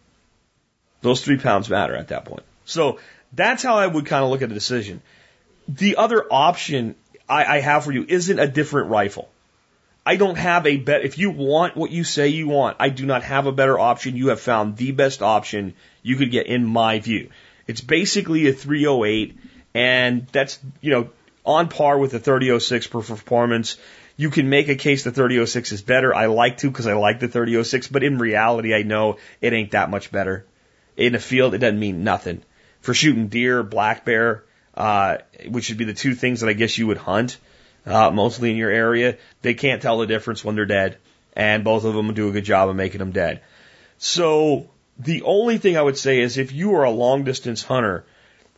Those 1.01 1.25
three 1.25 1.39
pounds 1.39 1.69
matter 1.69 1.97
at 1.97 2.09
that 2.09 2.25
point. 2.25 2.45
So 2.65 2.99
that's 3.33 3.63
how 3.63 3.77
I 3.77 3.87
would 3.87 4.07
kind 4.07 4.25
of 4.25 4.31
look 4.31 4.43
at 4.43 4.49
the 4.49 4.55
decision. 4.55 5.03
The 5.69 5.97
other 5.97 6.25
option 6.31 6.95
I, 7.29 7.45
I 7.45 7.61
have 7.61 7.85
for 7.85 7.93
you 7.93 8.05
isn't 8.09 8.39
a 8.39 8.47
different 8.47 8.91
rifle. 8.91 9.29
I 10.05 10.17
don't 10.17 10.37
have 10.37 10.67
a 10.67 10.77
bet. 10.77 11.05
If 11.05 11.19
you 11.19 11.31
want 11.31 11.77
what 11.77 11.93
you 11.93 12.03
say 12.03 12.29
you 12.29 12.49
want, 12.49 12.77
I 12.81 12.89
do 12.89 13.07
not 13.07 13.23
have 13.23 13.47
a 13.47 13.53
better 13.53 13.79
option. 13.79 14.17
You 14.17 14.29
have 14.29 14.41
found 14.41 14.77
the 14.77 14.91
best 14.91 15.23
option 15.23 15.75
you 16.03 16.17
could 16.17 16.33
get 16.33 16.47
in 16.47 16.67
my 16.67 16.99
view. 16.99 17.31
It's 17.69 17.81
basically 17.81 18.49
a 18.49 18.53
308, 18.53 19.39
and 19.75 20.27
that's, 20.33 20.59
you 20.81 20.91
know, 20.91 21.11
on 21.47 21.69
par 21.69 21.99
with 21.99 22.11
the 22.11 22.19
3006 22.19 22.87
for 22.87 23.03
performance. 23.03 23.77
You 24.17 24.31
can 24.31 24.49
make 24.49 24.69
a 24.69 24.75
case 24.75 25.05
the 25.05 25.13
3006 25.13 25.73
is 25.73 25.83
better. 25.83 26.15
I 26.15 26.27
like 26.27 26.59
to 26.59 26.71
because 26.71 26.89
I 26.89 26.95
like 26.95 27.21
the 27.21 27.29
3006, 27.29 27.89
but 27.89 28.03
in 28.03 28.19
reality, 28.19 28.75
I 28.75 28.83
know 28.83 29.19
it 29.41 29.53
ain't 29.53 29.71
that 29.71 29.91
much 29.91 30.11
better. 30.11 30.45
In 30.97 31.13
the 31.13 31.19
field, 31.19 31.55
it 31.55 31.59
doesn't 31.59 31.79
mean 31.79 32.05
nothing. 32.05 32.43
For 32.81 32.93
shooting 32.93 33.29
deer, 33.29 33.63
black 33.63 34.05
bear, 34.05 34.43
uh, 34.75 35.19
which 35.49 35.69
would 35.69 35.79
be 35.79 35.85
the 35.85 35.95
two 35.95 36.15
things 36.15 36.41
that 36.41 36.49
I 36.49 36.55
guess 36.55 36.79
you 36.79 36.87
would 36.87 36.97
hunt, 36.97 37.39
uh, 37.87 38.11
mostly 38.11 38.51
in 38.51 38.57
your 38.57 38.71
area, 38.71 39.17
they 39.43 39.55
can't 39.55 39.83
tell 39.83 39.99
the 39.99 40.07
difference 40.07 40.45
when 40.45 40.55
they're 40.55 40.67
dead. 40.67 40.99
And 41.35 41.65
both 41.65 41.85
of 41.85 41.95
them 41.95 42.13
do 42.13 42.29
a 42.29 42.33
good 42.33 42.45
job 42.45 42.69
of 42.69 42.77
making 42.77 42.99
them 42.99 43.13
dead. 43.13 43.41
So 43.99 44.69
the 44.99 45.23
only 45.23 45.59
thing 45.59 45.77
I 45.77 45.83
would 45.83 45.97
say 45.97 46.21
is 46.21 46.37
if 46.37 46.53
you 46.53 46.75
are 46.75 46.85
a 46.85 46.91
long 46.91 47.25
distance 47.25 47.63
hunter, 47.63 48.05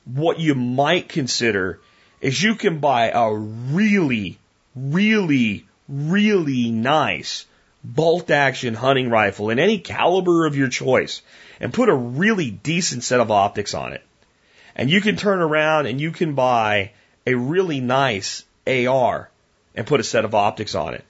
what 0.05 0.41
you 0.41 0.55
might 0.55 1.09
consider 1.09 1.81
is 2.21 2.43
you 2.43 2.57
can 2.57 2.79
buy 2.79 3.11
a 3.11 3.33
really, 3.33 4.39
really, 4.75 5.67
really 5.89 6.71
nice 6.71 7.47
bolt 7.85 8.31
action 8.31 8.75
hunting 8.75 9.11
rifle 9.11 9.51
in 9.51 9.59
any 9.59 9.79
caliber 9.79 10.47
of 10.47 10.57
your 10.57 10.69
choice 10.69 11.23
and 11.61 11.73
put 11.73 11.89
a 11.89 11.95
really 11.95 12.51
decent 12.51 13.05
set 13.05 13.21
of 13.21 13.31
optics 13.31 13.75
on 13.75 13.93
it. 13.93 14.03
And 14.77 14.91
you 14.91 15.01
can 15.01 15.17
turn 15.17 15.41
around 15.41 15.87
and 15.87 16.01
you 16.01 16.11
can 16.11 16.35
buy 16.35 16.93
a 17.27 17.35
really 17.35 17.81
nice 17.81 18.45
AR 18.67 19.31
and 19.75 19.87
put 19.87 20.01
a 20.01 20.05
set 20.05 20.25
of 20.25 20.35
optics 20.35 20.75
on 20.75 20.95
it 20.95 21.05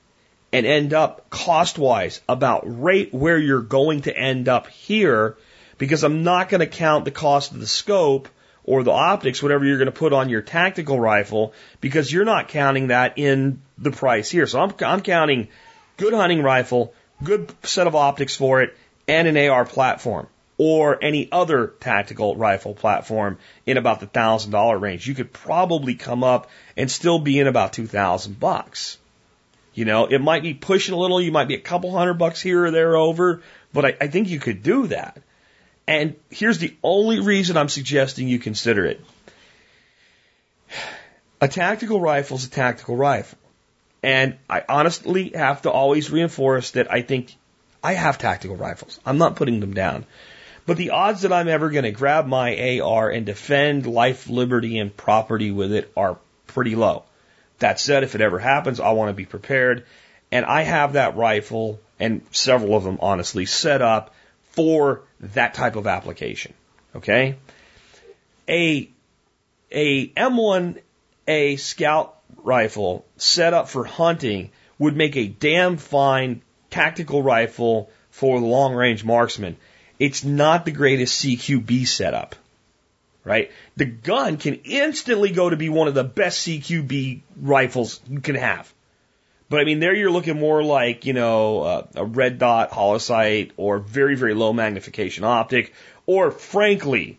and 0.53 0.67
end 0.67 0.95
up 0.95 1.29
cost 1.31 1.79
wise 1.79 2.21
about 2.29 2.63
right 2.65 3.13
where 3.13 3.39
you're 3.39 3.61
going 3.61 4.03
to 4.03 4.17
end 4.17 4.49
up 4.49 4.69
here 4.69 5.37
because 5.79 6.05
I'm 6.05 6.23
not 6.23 6.49
going 6.49 6.61
to 6.61 6.67
count 6.67 7.05
the 7.05 7.11
cost 7.11 7.53
of 7.53 7.61
the 7.61 7.67
scope 7.67 8.29
or 8.63 8.83
the 8.83 8.93
optics, 8.93 9.43
whatever 9.43 9.65
you're 9.65 9.79
going 9.79 9.87
to 9.87 9.93
put 9.93 10.13
on 10.13 10.29
your 10.29 10.41
tactical 10.41 10.99
rifle, 10.99 11.53
because 11.81 12.11
you're 12.11 12.25
not 12.25 12.49
counting 12.49 12.87
that 12.87 13.19
in 13.19 13.61
the 13.77 13.91
price 13.91 14.31
here. 14.31 14.47
So 14.47 14.61
I'm, 14.61 14.73
I'm 14.81 15.03
counting 15.03 15.49
good 15.97 16.15
hunting 16.15 16.43
rifle, 16.43 16.95
good 17.23 17.53
set 17.65 17.87
of 17.87 17.95
optics 17.95 18.37
for 18.37 18.63
it, 18.63 18.77
and 19.07 19.29
an 19.29 19.37
AR 19.37 19.65
platform 19.65 20.29
or 20.57 21.03
any 21.03 21.29
other 21.33 21.75
tactical 21.81 22.37
rifle 22.37 22.75
platform 22.75 23.39
in 23.67 23.77
about 23.77 24.01
the 24.01 24.07
thousand 24.07 24.53
dollar 24.53 24.79
range. 24.79 25.07
You 25.07 25.15
could 25.15 25.33
probably 25.33 25.95
come 25.95 26.23
up 26.23 26.49
and 26.77 26.91
still 26.91 27.19
be 27.19 27.39
in 27.39 27.47
about 27.47 27.73
two 27.73 27.87
thousand 27.87 28.39
bucks. 28.39 28.99
You 29.75 29.85
know, 29.85 30.07
it 30.07 30.21
might 30.21 30.43
be 30.45 30.55
pushing 30.55 30.95
a 30.95 30.99
little, 30.99 31.21
you 31.21 31.33
might 31.33 31.49
be 31.49 31.57
a 31.57 31.61
couple 31.61 31.91
hundred 31.91 32.15
bucks 32.15 32.41
here 32.41 32.67
or 32.67 32.71
there 32.71 32.97
over, 32.97 33.43
but 33.73 33.85
I, 33.85 33.97
I 34.03 34.07
think 34.07 34.29
you 34.29 34.39
could 34.39 34.63
do 34.63 34.87
that. 34.87 35.21
And 35.87 36.15
here's 36.31 36.59
the 36.59 36.75
only 36.83 37.21
reason 37.21 37.57
I'm 37.57 37.69
suggesting 37.69 38.29
you 38.29 38.39
consider 38.39 38.87
it. 38.87 39.05
A 41.41 41.49
tactical 41.49 42.01
rifle 42.01 42.37
is 42.37 42.47
a 42.47 42.51
tactical 42.51 42.97
rifle. 42.97 43.39
And 44.03 44.37
I 44.49 44.63
honestly 44.69 45.33
have 45.35 45.63
to 45.63 45.71
always 45.71 46.11
reinforce 46.11 46.73
that 46.73 46.93
I 46.93 47.03
think 47.03 47.35
I 47.83 47.95
have 47.95 48.19
tactical 48.19 48.57
rifles. 48.57 49.01
I'm 49.05 49.19
not 49.19 49.37
putting 49.37 49.61
them 49.61 49.75
down. 49.75 50.07
But 50.67 50.77
the 50.77 50.91
odds 50.91 51.23
that 51.23 51.33
I'm 51.33 51.49
ever 51.49 51.71
going 51.71 51.85
to 51.85 51.91
grab 51.91 52.27
my 52.27 52.81
AR 52.81 53.11
and 53.11 53.27
defend 53.27 53.87
life, 53.87 54.29
liberty, 54.29 54.79
and 54.79 54.97
property 54.97 55.51
with 55.51 55.73
it 55.73 55.93
are 55.97 56.19
pretty 56.47 56.75
low. 56.75 57.05
That 57.59 57.79
said, 57.79 58.03
if 58.03 58.15
it 58.15 58.21
ever 58.21 58.39
happens, 58.39 58.81
I 58.81 58.93
want 58.93 59.11
to 59.11 59.15
be 59.15 59.27
prepared. 59.27 59.85
And 60.33 60.45
I 60.45 60.63
have 60.63 60.95
that 60.95 61.17
rifle 61.17 61.81
and 62.01 62.23
several 62.33 62.75
of 62.75 62.85
them, 62.85 62.99
honestly, 63.01 63.47
set 63.47 63.83
up 63.83 64.15
for 64.51 65.03
that 65.21 65.55
type 65.55 65.77
of 65.77 65.87
application. 65.87 66.55
Okay? 66.97 67.37
A, 68.49 68.89
a 69.71 70.09
M1A 70.09 71.59
scout 71.59 72.17
rifle 72.43 73.05
set 73.17 73.55
up 73.55 73.69
for 73.69 73.85
hunting 73.85 74.51
would 74.79 74.97
make 74.97 75.17
a 75.17 75.29
damn 75.29 75.77
fine 75.77 76.43
tactical 76.71 77.23
rifle 77.23 77.91
for 78.11 78.41
the 78.41 78.47
long 78.47 78.75
range 78.75 79.05
marksman. 79.05 79.57
It's 79.99 80.25
not 80.25 80.65
the 80.65 80.73
greatest 80.73 81.25
CQB 81.25 81.87
setup, 81.87 82.35
right? 83.23 83.51
The 83.77 83.85
gun 83.85 84.37
can 84.37 84.61
instantly 84.65 85.31
go 85.31 85.49
to 85.49 85.57
be 85.57 85.69
one 85.69 85.89
of 85.89 85.95
the 85.95 86.05
best 86.05 86.47
CQB 86.47 87.21
rifles 87.41 88.01
you 88.09 88.21
can 88.21 88.35
have. 88.35 88.73
But 89.49 89.61
I 89.61 89.65
mean, 89.65 89.79
there 89.79 89.95
you're 89.95 90.11
looking 90.11 90.39
more 90.39 90.65
like, 90.65 91.07
you 91.07 91.13
know, 91.13 91.61
uh, 91.61 91.87
a 91.95 92.05
red 92.05 92.39
dot 92.39 92.73
holo 92.73 92.99
sight 92.99 93.53
or 93.57 93.79
very, 93.79 94.17
very 94.17 94.35
low 94.35 94.53
magnification 94.53 95.25
optic, 95.25 95.73
or 96.07 96.31
frankly, 96.31 97.19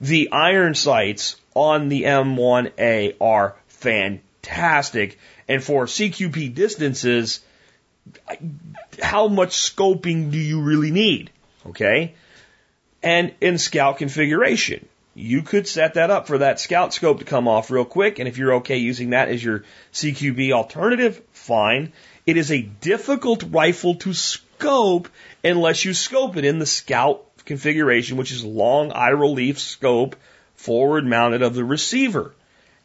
the 0.00 0.30
iron 0.30 0.74
sights 0.74 1.36
on 1.54 1.88
the 1.88 2.02
M1A 2.02 3.16
are 3.20 3.56
fantastic. 3.68 5.18
And 5.48 5.62
for 5.62 5.86
CQB 5.86 6.54
distances, 6.54 7.40
how 9.02 9.28
much 9.28 9.50
scoping 9.50 10.30
do 10.30 10.38
you 10.38 10.60
really 10.60 10.90
need? 10.90 11.30
Okay. 11.66 12.14
And 13.02 13.34
in 13.40 13.58
scout 13.58 13.98
configuration, 13.98 14.86
you 15.14 15.42
could 15.42 15.68
set 15.68 15.94
that 15.94 16.10
up 16.10 16.26
for 16.26 16.38
that 16.38 16.58
scout 16.58 16.92
scope 16.92 17.20
to 17.20 17.24
come 17.24 17.46
off 17.46 17.70
real 17.70 17.84
quick. 17.84 18.18
And 18.18 18.28
if 18.28 18.38
you're 18.38 18.54
okay 18.54 18.78
using 18.78 19.10
that 19.10 19.28
as 19.28 19.42
your 19.42 19.64
CQB 19.92 20.52
alternative, 20.52 21.20
fine. 21.32 21.92
It 22.26 22.36
is 22.36 22.50
a 22.50 22.62
difficult 22.62 23.44
rifle 23.50 23.96
to 23.96 24.12
scope 24.14 25.08
unless 25.42 25.84
you 25.84 25.94
scope 25.94 26.36
it 26.36 26.44
in 26.44 26.58
the 26.58 26.66
scout 26.66 27.24
configuration, 27.44 28.16
which 28.16 28.32
is 28.32 28.44
long 28.44 28.92
eye 28.92 29.10
relief 29.10 29.60
scope 29.60 30.16
forward 30.54 31.04
mounted 31.04 31.42
of 31.42 31.54
the 31.54 31.64
receiver. 31.64 32.34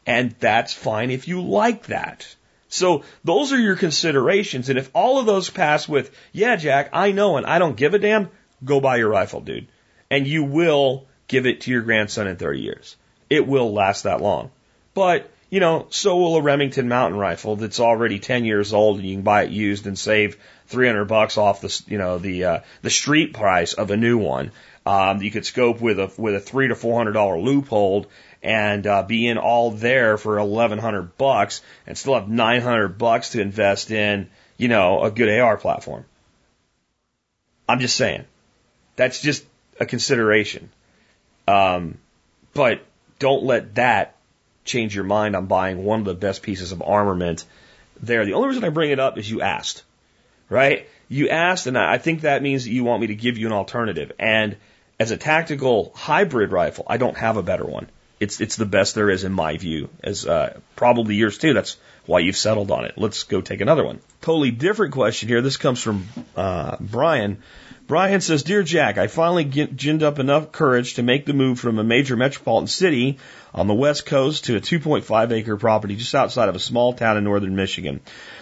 And 0.06 0.36
that's 0.40 0.74
fine 0.74 1.12
if 1.12 1.28
you 1.28 1.42
like 1.42 1.88
that. 1.88 2.36
So 2.68 3.04
those 3.24 3.52
are 3.52 3.60
your 3.60 3.76
considerations. 3.76 4.70
And 4.70 4.78
if 4.78 4.92
all 4.94 5.20
of 5.20 5.26
those 5.26 5.50
pass 5.50 5.88
with, 5.88 6.16
yeah, 6.32 6.56
Jack, 6.56 6.90
I 6.94 7.12
know 7.12 7.38
and 7.38 7.46
I 7.46 7.58
don't 7.58 7.76
give 7.78 7.94
a 7.94 8.00
damn, 8.00 8.30
go 8.64 8.80
buy 8.80 8.98
your 8.98 9.10
rifle, 9.10 9.42
dude. 9.42 9.68
And 10.10 10.28
you 10.28 10.44
will 10.44 11.08
give 11.28 11.46
it 11.46 11.62
to 11.62 11.72
your 11.72 11.82
grandson 11.82 12.28
in 12.28 12.36
30 12.36 12.62
years. 12.62 12.96
It 13.30 13.48
will 13.48 13.72
last 13.74 14.04
that 14.04 14.22
long. 14.22 14.52
But, 14.94 15.30
you 15.50 15.60
know, 15.60 15.88
so 15.90 16.18
will 16.18 16.36
a 16.38 16.42
Remington 16.42 16.90
mountain 16.90 17.20
rifle 17.20 17.56
that's 17.56 17.80
already 17.80 18.20
10 18.20 18.44
years 18.44 18.74
old 18.74 18.98
and 18.98 19.08
you 19.08 19.16
can 19.16 19.24
buy 19.24 19.44
it 19.44 19.52
used 19.52 19.88
and 19.88 19.98
save 19.98 20.38
300 20.68 21.06
bucks 21.06 21.38
off 21.38 21.62
the, 21.62 21.84
you 21.88 21.98
know, 21.98 22.18
the, 22.18 22.44
uh, 22.44 22.60
the 22.82 22.90
street 22.90 23.34
price 23.34 23.74
of 23.74 23.92
a 23.92 23.98
new 23.98 24.18
one. 24.18 24.52
Um, 24.86 25.22
you 25.22 25.30
could 25.30 25.46
scope 25.46 25.80
with 25.80 26.00
a, 26.00 26.12
with 26.18 26.36
a 26.36 26.40
three 26.40 26.68
to 26.70 26.74
$400 26.74 27.14
Leupold 27.14 28.08
and, 28.42 28.86
uh, 28.88 29.04
be 29.04 29.28
in 29.28 29.38
all 29.38 29.72
there 29.72 30.18
for 30.18 30.40
1100 30.40 31.18
bucks 31.18 31.62
and 31.86 31.98
still 31.98 32.16
have 32.16 32.28
900 32.28 32.98
bucks 32.98 33.32
to 33.32 33.42
invest 33.42 33.92
in, 33.92 34.30
you 34.58 34.68
know, 34.68 35.04
a 35.04 35.12
good 35.12 35.30
AR 35.40 35.58
platform. 35.58 36.06
I'm 37.68 37.80
just 37.80 37.96
saying. 37.96 38.26
That's 39.00 39.22
just 39.22 39.46
a 39.80 39.86
consideration. 39.86 40.70
Um, 41.48 42.00
but 42.54 42.82
don't 43.18 43.46
let 43.46 43.76
that 43.76 44.18
change 44.66 44.94
your 44.94 45.06
mind 45.06 45.38
on 45.38 45.46
buying 45.46 45.86
one 45.86 46.02
of 46.02 46.06
the 46.06 46.14
best 46.14 46.42
pieces 46.42 46.74
of 46.74 46.82
armament 46.82 47.46
there. 48.02 48.26
The 48.26 48.34
only 48.34 48.50
reason 48.50 48.66
I 48.66 48.70
bring 48.70 48.92
it 48.92 49.00
up 49.00 49.18
is 49.18 49.32
you 49.32 49.42
asked, 49.42 49.84
right? 50.50 50.90
You 51.08 51.30
asked, 51.30 51.66
and 51.66 51.78
I 51.78 51.98
think 51.98 52.22
that 52.22 52.44
means 52.44 52.66
that 52.66 52.72
you 52.72 52.84
want 52.84 53.00
me 53.00 53.08
to 53.08 53.16
give 53.16 53.38
you 53.38 53.48
an 53.48 53.54
alternative. 53.54 54.12
And 54.20 54.58
as 55.00 55.12
a 55.12 55.18
tactical 55.18 55.94
hybrid 55.96 56.52
rifle, 56.52 56.84
I 56.86 56.98
don't 56.98 57.16
have 57.16 57.38
a 57.38 57.44
better 57.44 57.66
one. 57.66 57.88
It's 58.20 58.42
it's 58.42 58.58
the 58.58 58.66
best 58.66 58.96
there 58.96 59.10
is 59.10 59.24
in 59.24 59.32
my 59.32 59.56
view, 59.56 59.88
as 60.04 60.28
uh, 60.28 60.60
probably 60.76 61.16
yours 61.16 61.38
too. 61.38 61.54
That's 61.54 61.78
why 62.06 62.20
you've 62.20 62.36
settled 62.36 62.70
on 62.70 62.84
it. 62.84 62.96
Let's 62.98 63.24
go 63.24 63.40
take 63.40 63.62
another 63.62 63.86
one. 63.86 64.02
Totally 64.22 64.52
different 64.52 64.94
question 64.94 65.30
here. 65.30 65.42
This 65.42 65.58
comes 65.58 65.82
from 65.82 66.06
uh, 66.36 66.76
Brian. 66.80 67.42
Brian 67.88 68.22
says, 68.22 68.44
Dear 68.44 68.62
Jack, 68.62 69.00
I 69.00 69.08
finally 69.08 69.46
get, 69.46 69.76
ginned 69.76 70.04
up 70.04 70.20
enough 70.20 70.52
courage 70.52 70.94
to 70.96 71.04
make 71.04 71.26
the 71.26 71.34
move 71.34 71.60
from 71.60 71.80
a 71.80 71.84
major 71.84 72.16
metropolitan 72.16 72.68
city 72.68 73.18
on 73.52 73.66
the 73.66 73.74
west 73.74 74.06
coast 74.06 74.46
to 74.46 74.56
a 74.56 74.62
2.5 74.62 75.32
acre 75.32 75.58
property 75.58 75.96
just 75.96 76.14
outside 76.14 76.50
of 76.50 76.56
a 76.56 76.60
small 76.60 76.94
town 76.94 77.18
in 77.18 77.24
northern 77.24 77.56
Michigan. 77.56 78.00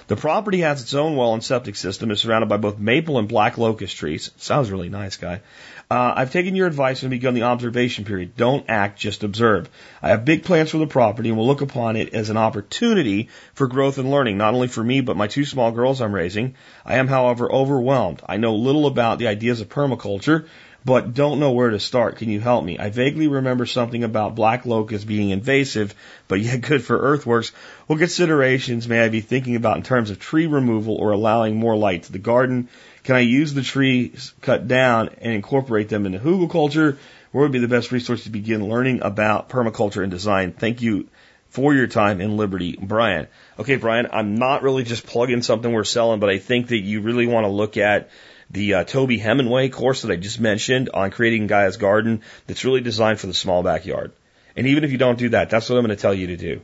The 0.07 0.17
property 0.17 0.59
has 0.61 0.81
its 0.81 0.93
own 0.93 1.15
well 1.15 1.33
and 1.33 1.43
septic 1.43 1.77
system, 1.77 2.11
is 2.11 2.19
surrounded 2.19 2.49
by 2.49 2.57
both 2.57 2.77
maple 2.77 3.19
and 3.19 3.27
black 3.27 3.57
locust 3.57 3.95
trees. 3.95 4.31
Sounds 4.37 4.69
really 4.69 4.89
nice, 4.89 5.15
guy. 5.15 5.41
Uh, 5.89 6.13
I've 6.17 6.33
taken 6.33 6.55
your 6.55 6.67
advice 6.67 7.03
and 7.03 7.09
begun 7.09 7.33
the 7.33 7.43
observation 7.43 8.03
period. 8.03 8.35
Don't 8.35 8.65
act, 8.67 8.99
just 8.99 9.23
observe. 9.23 9.69
I 10.01 10.09
have 10.09 10.25
big 10.25 10.43
plans 10.43 10.71
for 10.71 10.79
the 10.79 10.87
property 10.87 11.29
and 11.29 11.37
will 11.37 11.47
look 11.47 11.61
upon 11.61 11.95
it 11.95 12.13
as 12.13 12.29
an 12.29 12.35
opportunity 12.35 13.29
for 13.53 13.67
growth 13.67 13.97
and 13.97 14.11
learning, 14.11 14.37
not 14.37 14.53
only 14.53 14.67
for 14.67 14.83
me, 14.83 14.99
but 14.99 15.15
my 15.15 15.27
two 15.27 15.45
small 15.45 15.66
girls 15.71 16.01
I'm 16.01 16.13
raising. 16.13 16.55
I 16.85 16.95
am, 16.95 17.07
however, 17.07 17.51
overwhelmed. 17.51 18.21
I 18.27 18.37
know 18.37 18.55
little 18.55 18.87
about 18.87 19.19
the 19.19 19.27
ideas 19.27 19.61
of 19.61 19.69
permaculture, 19.69 20.47
but 20.85 21.13
don't 21.13 21.39
know 21.41 21.51
where 21.51 21.69
to 21.69 21.79
start. 21.79 22.15
Can 22.15 22.29
you 22.29 22.39
help 22.39 22.63
me? 22.63 22.79
I 22.79 22.89
vaguely 22.89 23.27
remember 23.27 23.65
something 23.65 24.05
about 24.05 24.35
black 24.35 24.65
locust 24.65 25.05
being 25.05 25.31
invasive, 25.31 25.93
but 26.29 26.39
yet 26.39 26.61
good 26.61 26.83
for 26.83 26.97
earthworks. 26.97 27.51
What 27.87 27.99
considerations 27.99 28.87
may 28.87 29.01
I 29.01 29.09
be 29.09 29.19
thinking 29.19 29.57
about 29.57 29.77
in 29.77 29.83
terms 29.83 30.11
of 30.11 30.19
tree 30.19 30.47
removal 30.47 30.95
or 30.95 31.11
allowing 31.11 31.57
more 31.57 31.75
light 31.75 32.03
to 32.03 32.11
the 32.11 32.19
garden? 32.19 32.69
Can 33.03 33.15
I 33.15 33.19
use 33.19 33.53
the 33.53 33.63
trees 33.63 34.33
cut 34.41 34.67
down 34.67 35.09
and 35.21 35.33
incorporate 35.33 35.89
them 35.89 36.05
into 36.05 36.19
hugelkultur? 36.19 36.97
Where 37.31 37.43
would 37.43 37.51
be 37.51 37.59
the 37.59 37.67
best 37.67 37.91
resource 37.91 38.23
to 38.23 38.29
begin 38.29 38.69
learning 38.69 39.01
about 39.01 39.49
permaculture 39.49 40.03
and 40.03 40.11
design? 40.11 40.53
Thank 40.53 40.81
you 40.81 41.07
for 41.49 41.73
your 41.73 41.87
time 41.87 42.21
in 42.21 42.37
liberty, 42.37 42.77
Brian. 42.79 43.27
Okay, 43.57 43.77
Brian, 43.77 44.07
I'm 44.11 44.35
not 44.35 44.63
really 44.63 44.83
just 44.83 45.05
plugging 45.05 45.41
something 45.41 45.71
we're 45.71 45.83
selling, 45.83 46.19
but 46.19 46.29
I 46.29 46.37
think 46.37 46.67
that 46.67 46.79
you 46.79 47.01
really 47.01 47.27
want 47.27 47.45
to 47.45 47.49
look 47.49 47.77
at 47.77 48.09
the 48.49 48.75
uh, 48.75 48.83
Toby 48.83 49.19
Hemenway 49.19 49.71
course 49.71 50.03
that 50.03 50.11
I 50.11 50.15
just 50.15 50.39
mentioned 50.39 50.89
on 50.93 51.11
creating 51.11 51.47
Gaia's 51.47 51.77
garden 51.77 52.21
that's 52.45 52.63
really 52.63 52.81
designed 52.81 53.19
for 53.19 53.27
the 53.27 53.33
small 53.33 53.63
backyard. 53.63 54.11
And 54.55 54.67
even 54.67 54.83
if 54.83 54.91
you 54.91 54.97
don't 54.97 55.19
do 55.19 55.29
that, 55.29 55.49
that's 55.49 55.69
what 55.69 55.77
I'm 55.77 55.85
going 55.85 55.95
to 55.95 56.01
tell 56.01 56.13
you 56.13 56.27
to 56.27 56.37
do. 56.37 56.61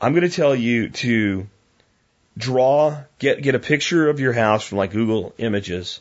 I'm 0.00 0.12
going 0.12 0.28
to 0.28 0.34
tell 0.34 0.54
you 0.54 0.90
to 0.90 1.46
draw, 2.36 2.98
get, 3.18 3.42
get 3.42 3.54
a 3.54 3.58
picture 3.58 4.08
of 4.08 4.20
your 4.20 4.32
house 4.32 4.66
from 4.66 4.78
like 4.78 4.92
Google 4.92 5.34
Images 5.38 6.00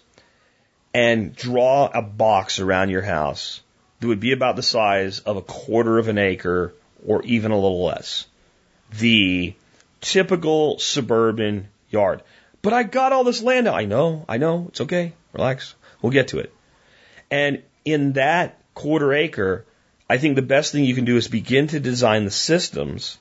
and 0.93 1.35
draw 1.35 1.89
a 1.93 2.01
box 2.01 2.59
around 2.59 2.89
your 2.89 3.01
house 3.01 3.61
that 3.99 4.07
would 4.07 4.19
be 4.19 4.31
about 4.31 4.55
the 4.55 4.63
size 4.63 5.19
of 5.19 5.37
a 5.37 5.41
quarter 5.41 5.97
of 5.97 6.07
an 6.07 6.17
acre 6.17 6.73
or 7.05 7.23
even 7.23 7.51
a 7.51 7.59
little 7.59 7.83
less. 7.85 8.25
the 8.99 9.53
typical 10.01 10.79
suburban 10.79 11.67
yard. 11.89 12.21
But 12.61 12.73
I 12.73 12.83
got 12.83 13.11
all 13.11 13.23
this 13.23 13.41
land. 13.41 13.67
I 13.67 13.85
know, 13.85 14.25
I 14.27 14.37
know, 14.37 14.67
it's 14.69 14.81
okay. 14.81 15.13
Relax. 15.33 15.75
We'll 16.01 16.11
get 16.11 16.29
to 16.29 16.39
it. 16.39 16.53
And 17.29 17.63
in 17.83 18.13
that 18.13 18.59
quarter 18.73 19.13
acre, 19.13 19.65
I 20.09 20.17
think 20.17 20.35
the 20.35 20.41
best 20.41 20.71
thing 20.71 20.85
you 20.85 20.95
can 20.95 21.05
do 21.05 21.17
is 21.17 21.27
begin 21.27 21.67
to 21.67 21.79
design 21.79 22.25
the 22.25 22.31
systems 22.31 23.17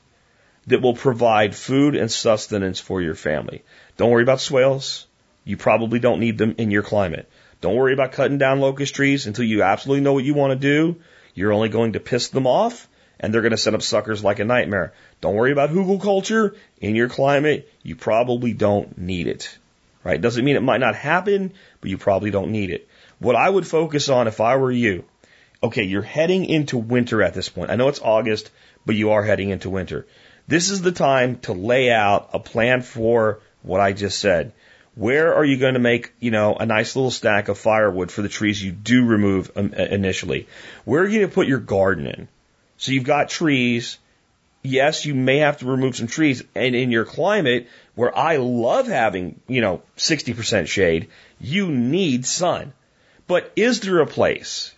that 0.66 0.82
will 0.82 0.94
provide 0.94 1.54
food 1.54 1.94
and 1.94 2.10
sustenance 2.10 2.80
for 2.80 3.02
your 3.02 3.14
family. 3.14 3.62
Don't 3.96 4.10
worry 4.10 4.22
about 4.22 4.40
swales. 4.40 5.06
You 5.44 5.56
probably 5.56 5.98
don't 5.98 6.20
need 6.20 6.38
them 6.38 6.54
in 6.58 6.70
your 6.70 6.82
climate. 6.82 7.28
Don't 7.60 7.76
worry 7.76 7.92
about 7.92 8.12
cutting 8.12 8.38
down 8.38 8.60
locust 8.60 8.94
trees 8.94 9.26
until 9.26 9.44
you 9.44 9.62
absolutely 9.62 10.02
know 10.02 10.12
what 10.12 10.24
you 10.24 10.34
want 10.34 10.52
to 10.52 10.58
do. 10.58 10.96
You're 11.34 11.52
only 11.52 11.68
going 11.68 11.92
to 11.94 12.00
piss 12.00 12.28
them 12.28 12.46
off 12.46 12.88
and 13.20 13.32
they're 13.32 13.42
going 13.42 13.52
to 13.52 13.56
set 13.56 13.74
up 13.74 13.82
suckers 13.82 14.24
like 14.24 14.38
a 14.38 14.44
nightmare. 14.44 14.92
Don't 15.20 15.34
worry 15.34 15.52
about 15.52 15.70
hugelkultur 15.70 16.56
in 16.80 16.94
your 16.94 17.08
climate. 17.08 17.70
You 17.82 17.96
probably 17.96 18.52
don't 18.52 18.98
need 18.98 19.26
it. 19.26 19.56
Right? 20.02 20.20
Doesn't 20.20 20.44
mean 20.44 20.56
it 20.56 20.62
might 20.62 20.80
not 20.80 20.94
happen, 20.94 21.54
but 21.80 21.90
you 21.90 21.96
probably 21.96 22.30
don't 22.30 22.52
need 22.52 22.70
it. 22.70 22.88
What 23.18 23.36
I 23.36 23.48
would 23.48 23.66
focus 23.66 24.08
on 24.08 24.28
if 24.28 24.40
I 24.40 24.56
were 24.56 24.70
you, 24.70 25.04
okay, 25.62 25.84
you're 25.84 26.02
heading 26.02 26.44
into 26.44 26.76
winter 26.76 27.22
at 27.22 27.32
this 27.32 27.48
point. 27.48 27.70
I 27.70 27.76
know 27.76 27.88
it's 27.88 28.00
August, 28.02 28.50
but 28.84 28.96
you 28.96 29.12
are 29.12 29.22
heading 29.22 29.48
into 29.48 29.70
winter. 29.70 30.06
This 30.46 30.68
is 30.68 30.82
the 30.82 30.92
time 30.92 31.38
to 31.40 31.54
lay 31.54 31.90
out 31.90 32.30
a 32.34 32.38
plan 32.38 32.82
for 32.82 33.40
what 33.62 33.80
I 33.80 33.94
just 33.94 34.18
said. 34.18 34.52
Where 34.94 35.34
are 35.34 35.44
you 35.44 35.56
going 35.56 35.74
to 35.74 35.80
make, 35.80 36.12
you 36.20 36.30
know, 36.30 36.54
a 36.54 36.66
nice 36.66 36.94
little 36.94 37.10
stack 37.10 37.48
of 37.48 37.58
firewood 37.58 38.12
for 38.12 38.22
the 38.22 38.28
trees 38.28 38.62
you 38.62 38.70
do 38.72 39.06
remove 39.06 39.50
um, 39.56 39.72
initially? 39.72 40.46
Where 40.84 41.02
are 41.02 41.08
you 41.08 41.20
going 41.20 41.30
to 41.30 41.34
put 41.34 41.48
your 41.48 41.58
garden 41.58 42.06
in? 42.06 42.28
So 42.76 42.92
you've 42.92 43.04
got 43.04 43.28
trees. 43.28 43.98
Yes, 44.62 45.04
you 45.04 45.14
may 45.14 45.38
have 45.38 45.58
to 45.58 45.66
remove 45.66 45.96
some 45.96 46.06
trees. 46.06 46.42
And 46.54 46.74
in 46.74 46.90
your 46.90 47.04
climate, 47.04 47.68
where 47.94 48.16
I 48.16 48.36
love 48.36 48.86
having, 48.86 49.40
you 49.46 49.60
know, 49.60 49.82
60% 49.96 50.66
shade, 50.66 51.08
you 51.40 51.68
need 51.68 52.24
sun. 52.24 52.72
But 53.26 53.52
is 53.56 53.80
there 53.80 54.00
a 54.00 54.06
place 54.06 54.74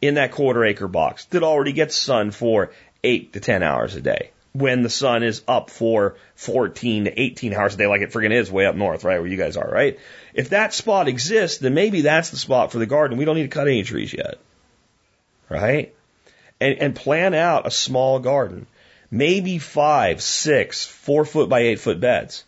in 0.00 0.14
that 0.14 0.32
quarter 0.32 0.64
acre 0.64 0.88
box 0.88 1.26
that 1.26 1.42
already 1.42 1.72
gets 1.72 1.96
sun 1.96 2.30
for 2.30 2.72
8 3.04 3.32
to 3.34 3.40
10 3.40 3.62
hours 3.62 3.94
a 3.94 4.00
day? 4.00 4.30
When 4.52 4.82
the 4.82 4.90
sun 4.90 5.22
is 5.22 5.42
up 5.46 5.68
for 5.68 6.16
14 6.36 7.04
to 7.04 7.20
18 7.20 7.52
hours 7.52 7.74
a 7.74 7.76
day, 7.76 7.86
like 7.86 8.00
it 8.00 8.10
friggin' 8.10 8.32
is 8.32 8.50
way 8.50 8.64
up 8.64 8.74
north, 8.74 9.04
right, 9.04 9.18
where 9.18 9.28
you 9.28 9.36
guys 9.36 9.58
are, 9.58 9.68
right? 9.68 9.98
If 10.32 10.50
that 10.50 10.72
spot 10.72 11.08
exists, 11.08 11.58
then 11.58 11.74
maybe 11.74 12.02
that's 12.02 12.30
the 12.30 12.38
spot 12.38 12.72
for 12.72 12.78
the 12.78 12.86
garden. 12.86 13.18
We 13.18 13.26
don't 13.26 13.36
need 13.36 13.42
to 13.42 13.48
cut 13.48 13.68
any 13.68 13.82
trees 13.82 14.14
yet. 14.14 14.38
Right? 15.50 15.94
And, 16.60 16.78
and 16.78 16.94
plan 16.94 17.34
out 17.34 17.66
a 17.66 17.70
small 17.70 18.18
garden. 18.18 18.66
Maybe 19.10 19.58
five, 19.58 20.20
six, 20.20 20.84
four 20.84 21.24
foot 21.24 21.48
by 21.48 21.60
eight 21.60 21.80
foot 21.80 22.00
beds. 22.00 22.44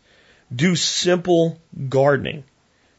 Do 0.55 0.77
simple 0.77 1.61
gardening. 1.89 2.45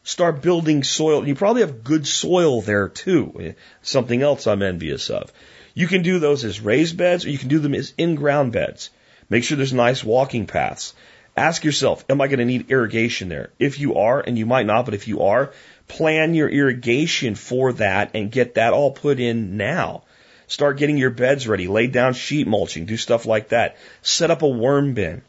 Start 0.02 0.42
building 0.42 0.82
soil. 0.82 1.26
You 1.26 1.34
probably 1.34 1.62
have 1.62 1.84
good 1.84 2.06
soil 2.06 2.62
there 2.62 2.88
too. 2.88 3.54
Something 3.82 4.22
else 4.22 4.46
I'm 4.46 4.62
envious 4.62 5.10
of. 5.10 5.32
You 5.74 5.86
can 5.86 6.02
do 6.02 6.18
those 6.18 6.44
as 6.44 6.60
raised 6.60 6.96
beds 6.96 7.24
or 7.24 7.30
you 7.30 7.38
can 7.38 7.48
do 7.48 7.58
them 7.58 7.74
as 7.74 7.92
in 7.98 8.14
ground 8.14 8.52
beds. 8.52 8.90
Make 9.28 9.44
sure 9.44 9.56
there's 9.56 9.72
nice 9.72 10.02
walking 10.02 10.46
paths. 10.46 10.94
Ask 11.36 11.64
yourself, 11.64 12.04
am 12.08 12.20
I 12.20 12.26
going 12.26 12.40
to 12.40 12.44
need 12.44 12.70
irrigation 12.70 13.28
there? 13.28 13.50
If 13.58 13.78
you 13.78 13.94
are, 13.96 14.20
and 14.20 14.36
you 14.36 14.46
might 14.46 14.66
not, 14.66 14.84
but 14.84 14.94
if 14.94 15.06
you 15.06 15.22
are, 15.22 15.52
plan 15.86 16.34
your 16.34 16.48
irrigation 16.48 17.34
for 17.34 17.72
that 17.74 18.10
and 18.14 18.32
get 18.32 18.54
that 18.54 18.72
all 18.72 18.90
put 18.90 19.20
in 19.20 19.56
now. 19.56 20.02
Start 20.50 20.78
getting 20.78 20.98
your 20.98 21.10
beds 21.10 21.46
ready. 21.46 21.68
Lay 21.68 21.86
down 21.86 22.12
sheet 22.12 22.48
mulching. 22.48 22.84
Do 22.84 22.96
stuff 22.96 23.24
like 23.24 23.50
that. 23.50 23.76
Set 24.02 24.32
up 24.32 24.42
a 24.42 24.48
worm 24.48 24.94
bin. 24.94 25.22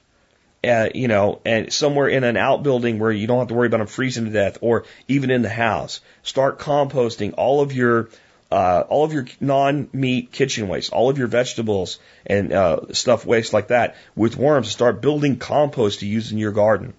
Uh, 0.63 0.89
you 0.95 1.07
know, 1.07 1.39
and 1.45 1.71
somewhere 1.71 2.07
in 2.07 2.23
an 2.23 2.37
outbuilding 2.37 2.97
where 2.97 3.11
you 3.11 3.27
don't 3.27 3.37
have 3.37 3.47
to 3.47 3.53
worry 3.53 3.67
about 3.67 3.77
them 3.77 3.87
freezing 3.87 4.25
to 4.25 4.31
death, 4.31 4.57
or 4.61 4.85
even 5.07 5.29
in 5.29 5.43
the 5.43 5.49
house. 5.49 6.01
Start 6.23 6.57
composting 6.57 7.35
all 7.37 7.61
of 7.61 7.71
your 7.71 8.09
uh, 8.51 8.83
all 8.89 9.05
of 9.05 9.13
your 9.13 9.27
non-meat 9.39 10.31
kitchen 10.31 10.67
waste, 10.67 10.91
all 10.91 11.11
of 11.11 11.19
your 11.19 11.27
vegetables 11.27 11.99
and 12.25 12.51
uh, 12.51 12.79
stuff 12.91 13.23
waste 13.23 13.53
like 13.53 13.67
that 13.67 13.95
with 14.15 14.35
worms. 14.35 14.69
Start 14.69 15.03
building 15.03 15.37
compost 15.37 15.99
to 15.99 16.07
use 16.07 16.31
in 16.31 16.39
your 16.39 16.51
garden. 16.51 16.93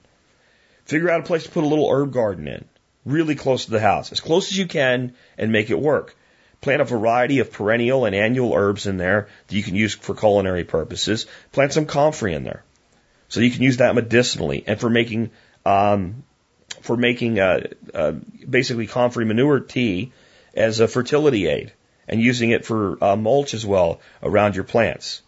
Figure 0.85 1.11
out 1.11 1.21
a 1.21 1.25
place 1.25 1.43
to 1.43 1.51
put 1.51 1.65
a 1.65 1.67
little 1.67 1.91
herb 1.91 2.13
garden 2.13 2.47
in, 2.47 2.65
really 3.05 3.35
close 3.35 3.65
to 3.65 3.73
the 3.73 3.81
house, 3.81 4.13
as 4.13 4.21
close 4.21 4.51
as 4.53 4.59
you 4.59 4.67
can, 4.67 5.13
and 5.37 5.51
make 5.51 5.71
it 5.71 5.79
work. 5.79 6.17
Plant 6.63 6.81
a 6.81 6.85
variety 6.85 7.41
of 7.41 7.53
perennial 7.53 8.05
and 8.05 8.15
annual 8.15 8.55
herbs 8.55 8.87
in 8.87 8.97
there 8.97 9.29
that 9.47 9.55
you 9.55 9.63
can 9.63 9.75
use 9.75 9.95
for 9.95 10.15
culinary 10.15 10.63
purposes. 10.65 11.27
Plant 11.51 11.73
some 11.73 11.87
comfrey 11.87 12.35
in 12.35 12.45
there. 12.45 12.63
So 13.29 13.41
you 13.41 13.51
can 13.51 13.63
use 13.63 13.79
that 13.79 13.97
medicinally 13.97 14.63
and 14.67 14.79
for 14.79 14.89
making, 14.89 15.31
um, 15.67 16.23
for 16.81 16.97
making, 16.97 17.41
uh, 17.41 17.67
uh, 17.93 18.13
basically 18.49 18.87
comfrey 18.87 19.25
manure 19.25 19.59
tea 19.59 20.13
as 20.55 20.79
a 20.79 20.87
fertility 20.87 21.49
aid 21.49 21.73
and 22.07 22.21
using 22.21 22.51
it 22.51 22.65
for 22.65 23.03
uh, 23.03 23.17
mulch 23.17 23.55
as 23.55 23.67
well 23.67 24.01
around 24.23 24.55
your 24.55 24.65
plants. 24.65 25.23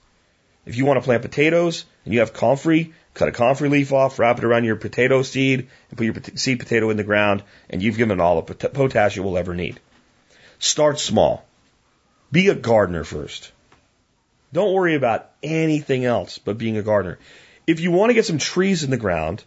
If 0.66 0.76
you 0.76 0.84
want 0.84 0.98
to 0.98 1.04
plant 1.04 1.22
potatoes 1.22 1.84
and 2.04 2.14
you 2.14 2.20
have 2.20 2.32
comfrey, 2.32 2.94
cut 3.12 3.28
a 3.28 3.32
comfrey 3.32 3.68
leaf 3.68 3.92
off, 3.92 4.20
wrap 4.20 4.38
it 4.38 4.44
around 4.44 4.64
your 4.64 4.76
potato 4.76 5.22
seed, 5.22 5.68
and 5.90 5.98
put 5.98 6.04
your 6.04 6.14
seed 6.36 6.60
potato 6.60 6.90
in 6.90 6.96
the 6.96 7.04
ground, 7.04 7.42
and 7.68 7.82
you've 7.82 7.96
given 7.96 8.20
all 8.20 8.40
the 8.40 8.54
potash 8.54 9.16
you 9.16 9.24
will 9.24 9.36
ever 9.36 9.54
need. 9.54 9.80
Start 10.64 10.98
small. 10.98 11.44
Be 12.32 12.48
a 12.48 12.54
gardener 12.54 13.04
first. 13.04 13.52
Don't 14.50 14.72
worry 14.72 14.94
about 14.94 15.30
anything 15.42 16.06
else 16.06 16.38
but 16.38 16.56
being 16.56 16.78
a 16.78 16.82
gardener. 16.82 17.18
If 17.66 17.80
you 17.80 17.90
want 17.90 18.08
to 18.08 18.14
get 18.14 18.24
some 18.24 18.38
trees 18.38 18.82
in 18.82 18.90
the 18.90 18.96
ground, 18.96 19.44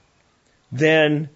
then 0.72 1.30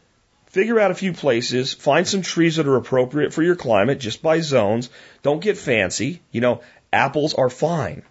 figure 0.46 0.80
out 0.80 0.92
a 0.92 1.02
few 1.02 1.14
places, 1.14 1.74
find 1.74 2.08
some 2.08 2.22
trees 2.22 2.58
that 2.58 2.68
are 2.68 2.76
appropriate 2.76 3.34
for 3.34 3.42
your 3.42 3.56
climate 3.56 4.00
just 4.00 4.22
by 4.22 4.42
zones. 4.42 4.92
Don't 5.24 5.42
get 5.42 5.58
fancy. 5.58 6.22
You 6.32 6.42
know, 6.42 6.62
apples 6.94 7.34
are 7.34 7.50
fine. 7.50 8.04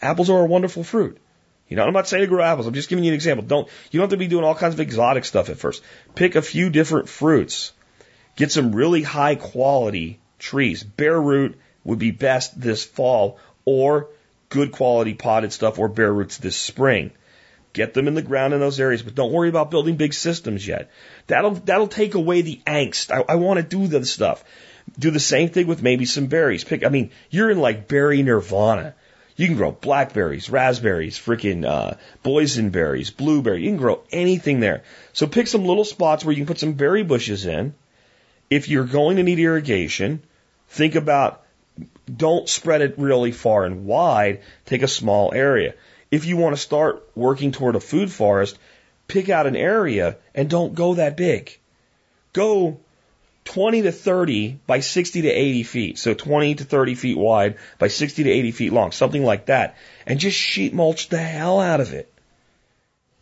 Apples 0.00 0.30
are 0.30 0.40
a 0.40 0.46
wonderful 0.46 0.84
fruit. 0.84 1.18
You 1.68 1.76
know, 1.76 1.84
I'm 1.84 1.92
not 1.92 2.08
saying 2.08 2.22
to 2.22 2.28
grow 2.28 2.42
apples. 2.42 2.66
I'm 2.66 2.72
just 2.72 2.88
giving 2.88 3.04
you 3.04 3.10
an 3.10 3.14
example. 3.14 3.44
Don't, 3.44 3.68
you 3.90 4.00
don't 4.00 4.04
have 4.04 4.18
to 4.18 4.24
be 4.24 4.26
doing 4.26 4.42
all 4.42 4.54
kinds 4.54 4.72
of 4.72 4.80
exotic 4.80 5.26
stuff 5.26 5.50
at 5.50 5.58
first. 5.58 5.82
Pick 6.14 6.34
a 6.34 6.40
few 6.40 6.70
different 6.70 7.10
fruits. 7.10 7.72
Get 8.36 8.50
some 8.50 8.74
really 8.74 9.02
high 9.02 9.34
quality 9.34 10.18
trees. 10.38 10.82
Bare 10.82 11.20
root 11.20 11.58
would 11.84 11.98
be 11.98 12.10
best 12.10 12.60
this 12.60 12.84
fall 12.84 13.38
or 13.64 14.08
good 14.48 14.72
quality 14.72 15.14
potted 15.14 15.52
stuff 15.52 15.78
or 15.78 15.88
bare 15.88 16.12
roots 16.12 16.38
this 16.38 16.56
spring. 16.56 17.10
Get 17.72 17.94
them 17.94 18.08
in 18.08 18.14
the 18.14 18.22
ground 18.22 18.54
in 18.54 18.60
those 18.60 18.80
areas, 18.80 19.02
but 19.02 19.14
don't 19.14 19.32
worry 19.32 19.48
about 19.48 19.70
building 19.70 19.96
big 19.96 20.14
systems 20.14 20.66
yet. 20.66 20.90
That'll, 21.26 21.52
that'll 21.52 21.88
take 21.88 22.14
away 22.14 22.42
the 22.42 22.60
angst. 22.66 23.10
I, 23.10 23.32
I 23.32 23.36
want 23.36 23.58
to 23.58 23.62
do 23.62 23.86
the 23.86 24.04
stuff. 24.04 24.42
Do 24.98 25.10
the 25.10 25.20
same 25.20 25.50
thing 25.50 25.66
with 25.66 25.82
maybe 25.82 26.06
some 26.06 26.26
berries. 26.26 26.64
Pick, 26.64 26.84
I 26.84 26.88
mean, 26.88 27.10
you're 27.30 27.50
in 27.50 27.58
like 27.60 27.88
berry 27.88 28.22
nirvana. 28.22 28.94
You 29.36 29.46
can 29.46 29.56
grow 29.56 29.70
blackberries, 29.70 30.50
raspberries, 30.50 31.16
freaking 31.16 31.64
uh, 31.64 31.94
boysenberries, 32.24 33.16
blueberry. 33.16 33.62
You 33.62 33.68
can 33.68 33.76
grow 33.76 34.02
anything 34.10 34.58
there. 34.58 34.82
So 35.12 35.28
pick 35.28 35.46
some 35.46 35.64
little 35.64 35.84
spots 35.84 36.24
where 36.24 36.32
you 36.32 36.38
can 36.38 36.46
put 36.46 36.58
some 36.58 36.72
berry 36.72 37.04
bushes 37.04 37.46
in. 37.46 37.74
If 38.50 38.68
you're 38.68 38.84
going 38.84 39.16
to 39.16 39.22
need 39.22 39.38
irrigation, 39.38 40.22
Think 40.68 40.94
about 40.94 41.42
don't 42.14 42.48
spread 42.48 42.82
it 42.82 42.98
really 42.98 43.32
far 43.32 43.64
and 43.64 43.86
wide. 43.86 44.40
Take 44.66 44.82
a 44.82 44.88
small 44.88 45.32
area. 45.32 45.74
If 46.10 46.24
you 46.24 46.36
want 46.36 46.56
to 46.56 46.60
start 46.60 47.06
working 47.14 47.52
toward 47.52 47.76
a 47.76 47.80
food 47.80 48.10
forest, 48.10 48.58
pick 49.06 49.28
out 49.28 49.46
an 49.46 49.56
area 49.56 50.16
and 50.34 50.48
don't 50.48 50.74
go 50.74 50.94
that 50.94 51.16
big. 51.16 51.56
Go 52.32 52.80
20 53.44 53.82
to 53.82 53.92
30 53.92 54.58
by 54.66 54.80
60 54.80 55.22
to 55.22 55.28
80 55.28 55.62
feet. 55.62 55.98
So 55.98 56.14
20 56.14 56.56
to 56.56 56.64
30 56.64 56.94
feet 56.94 57.16
wide 57.16 57.56
by 57.78 57.88
60 57.88 58.24
to 58.24 58.30
80 58.30 58.52
feet 58.52 58.72
long, 58.72 58.92
something 58.92 59.24
like 59.24 59.46
that. 59.46 59.76
And 60.06 60.18
just 60.18 60.36
sheet 60.36 60.74
mulch 60.74 61.08
the 61.08 61.18
hell 61.18 61.60
out 61.60 61.80
of 61.80 61.92
it. 61.92 62.12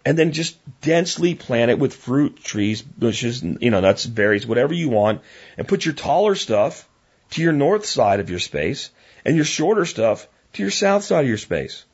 And 0.07 0.17
then 0.17 0.31
just 0.31 0.57
densely 0.81 1.35
plant 1.35 1.73
it 1.73 1.81
with 1.81 1.93
fruit 1.93 2.43
trees, 2.43 2.81
bushes, 2.81 3.43
you 3.43 3.71
know, 3.71 3.81
nuts, 3.81 4.07
berries, 4.07 4.47
whatever 4.47 4.73
you 4.73 4.89
want. 4.89 5.21
And 5.59 5.67
put 5.67 5.85
your 5.85 5.95
taller 5.95 6.37
stuff 6.37 6.89
to 7.31 7.43
your 7.43 7.53
north 7.53 7.85
side 7.85 8.21
of 8.21 8.31
your 8.31 8.39
space 8.39 8.91
and 9.25 9.35
your 9.35 9.45
shorter 9.45 9.85
stuff 9.85 10.29
to 10.53 10.63
your 10.63 10.71
south 10.71 11.03
side 11.03 11.25
of 11.25 11.29
your 11.29 11.39
space. 11.39 11.85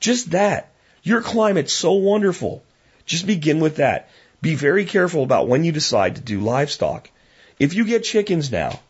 Just 0.00 0.32
that. 0.32 0.72
Your 1.04 1.22
climate's 1.22 1.72
so 1.72 1.92
wonderful. 1.92 2.64
Just 3.06 3.24
begin 3.24 3.60
with 3.60 3.76
that. 3.76 4.10
Be 4.42 4.56
very 4.56 4.84
careful 4.84 5.22
about 5.22 5.46
when 5.46 5.62
you 5.62 5.70
decide 5.70 6.16
to 6.16 6.20
do 6.20 6.40
livestock. 6.40 7.08
If 7.60 7.72
you 7.72 7.84
get 7.84 8.02
chickens 8.02 8.50
now, 8.50 8.80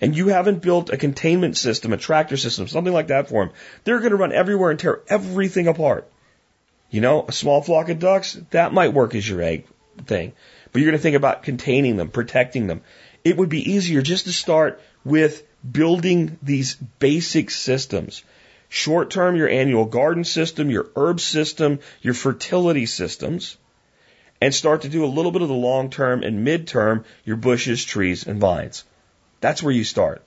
and 0.00 0.16
you 0.16 0.28
haven't 0.28 0.62
built 0.62 0.90
a 0.90 0.96
containment 0.96 1.56
system, 1.56 1.92
a 1.92 1.96
tractor 1.96 2.36
system, 2.36 2.66
something 2.66 2.92
like 2.92 3.08
that 3.08 3.28
for 3.28 3.44
them, 3.44 3.54
they're 3.84 4.00
going 4.00 4.10
to 4.10 4.16
run 4.16 4.32
everywhere 4.32 4.70
and 4.70 4.80
tear 4.80 5.00
everything 5.08 5.68
apart. 5.68 6.08
You 6.94 7.00
know, 7.00 7.24
a 7.26 7.32
small 7.32 7.60
flock 7.60 7.88
of 7.88 7.98
ducks, 7.98 8.38
that 8.52 8.72
might 8.72 8.92
work 8.92 9.16
as 9.16 9.28
your 9.28 9.42
egg 9.42 9.66
thing. 10.06 10.32
But 10.70 10.80
you're 10.80 10.92
going 10.92 10.96
to 10.96 11.02
think 11.02 11.16
about 11.16 11.42
containing 11.42 11.96
them, 11.96 12.08
protecting 12.08 12.68
them. 12.68 12.82
It 13.24 13.36
would 13.36 13.48
be 13.48 13.72
easier 13.72 14.00
just 14.00 14.26
to 14.26 14.32
start 14.32 14.80
with 15.04 15.44
building 15.68 16.38
these 16.40 16.76
basic 16.76 17.50
systems. 17.50 18.22
Short 18.68 19.10
term, 19.10 19.34
your 19.34 19.48
annual 19.48 19.86
garden 19.86 20.22
system, 20.22 20.70
your 20.70 20.86
herb 20.94 21.18
system, 21.18 21.80
your 22.00 22.14
fertility 22.14 22.86
systems, 22.86 23.56
and 24.40 24.54
start 24.54 24.82
to 24.82 24.88
do 24.88 25.04
a 25.04 25.14
little 25.16 25.32
bit 25.32 25.42
of 25.42 25.48
the 25.48 25.54
long 25.54 25.90
term 25.90 26.22
and 26.22 26.44
mid 26.44 26.68
term, 26.68 27.04
your 27.24 27.36
bushes, 27.36 27.84
trees, 27.84 28.24
and 28.24 28.38
vines. 28.38 28.84
That's 29.40 29.64
where 29.64 29.74
you 29.74 29.82
start. 29.82 30.22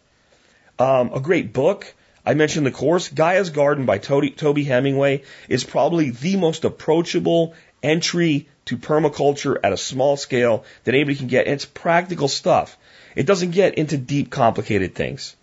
Um, 0.79 1.13
a 1.13 1.21
great 1.21 1.53
book. 1.53 1.93
I 2.27 2.33
mentioned 2.33 2.65
the 2.65 2.71
course, 2.71 3.07
Gaia's 3.07 3.51
Garden 3.51 3.85
by 3.85 3.99
Toby, 3.99 4.33
Hemenway 4.35 5.23
is 5.47 5.63
probably 5.63 6.09
the 6.09 6.35
most 6.35 6.65
approachable 6.65 7.53
entry 7.81 8.49
to 8.65 8.75
permaculture 8.75 9.55
at 9.63 9.71
a 9.71 9.77
small 9.77 10.17
scale 10.17 10.65
that 10.83 10.93
anybody 10.93 11.15
can 11.15 11.27
get. 11.27 11.45
And 11.45 11.53
it's 11.53 11.63
practical 11.63 12.27
stuff. 12.27 12.77
It 13.15 13.27
doesn't 13.27 13.51
get 13.51 13.75
into 13.75 13.95
deep, 13.97 14.29
complicated 14.29 14.93
things. 14.93 15.37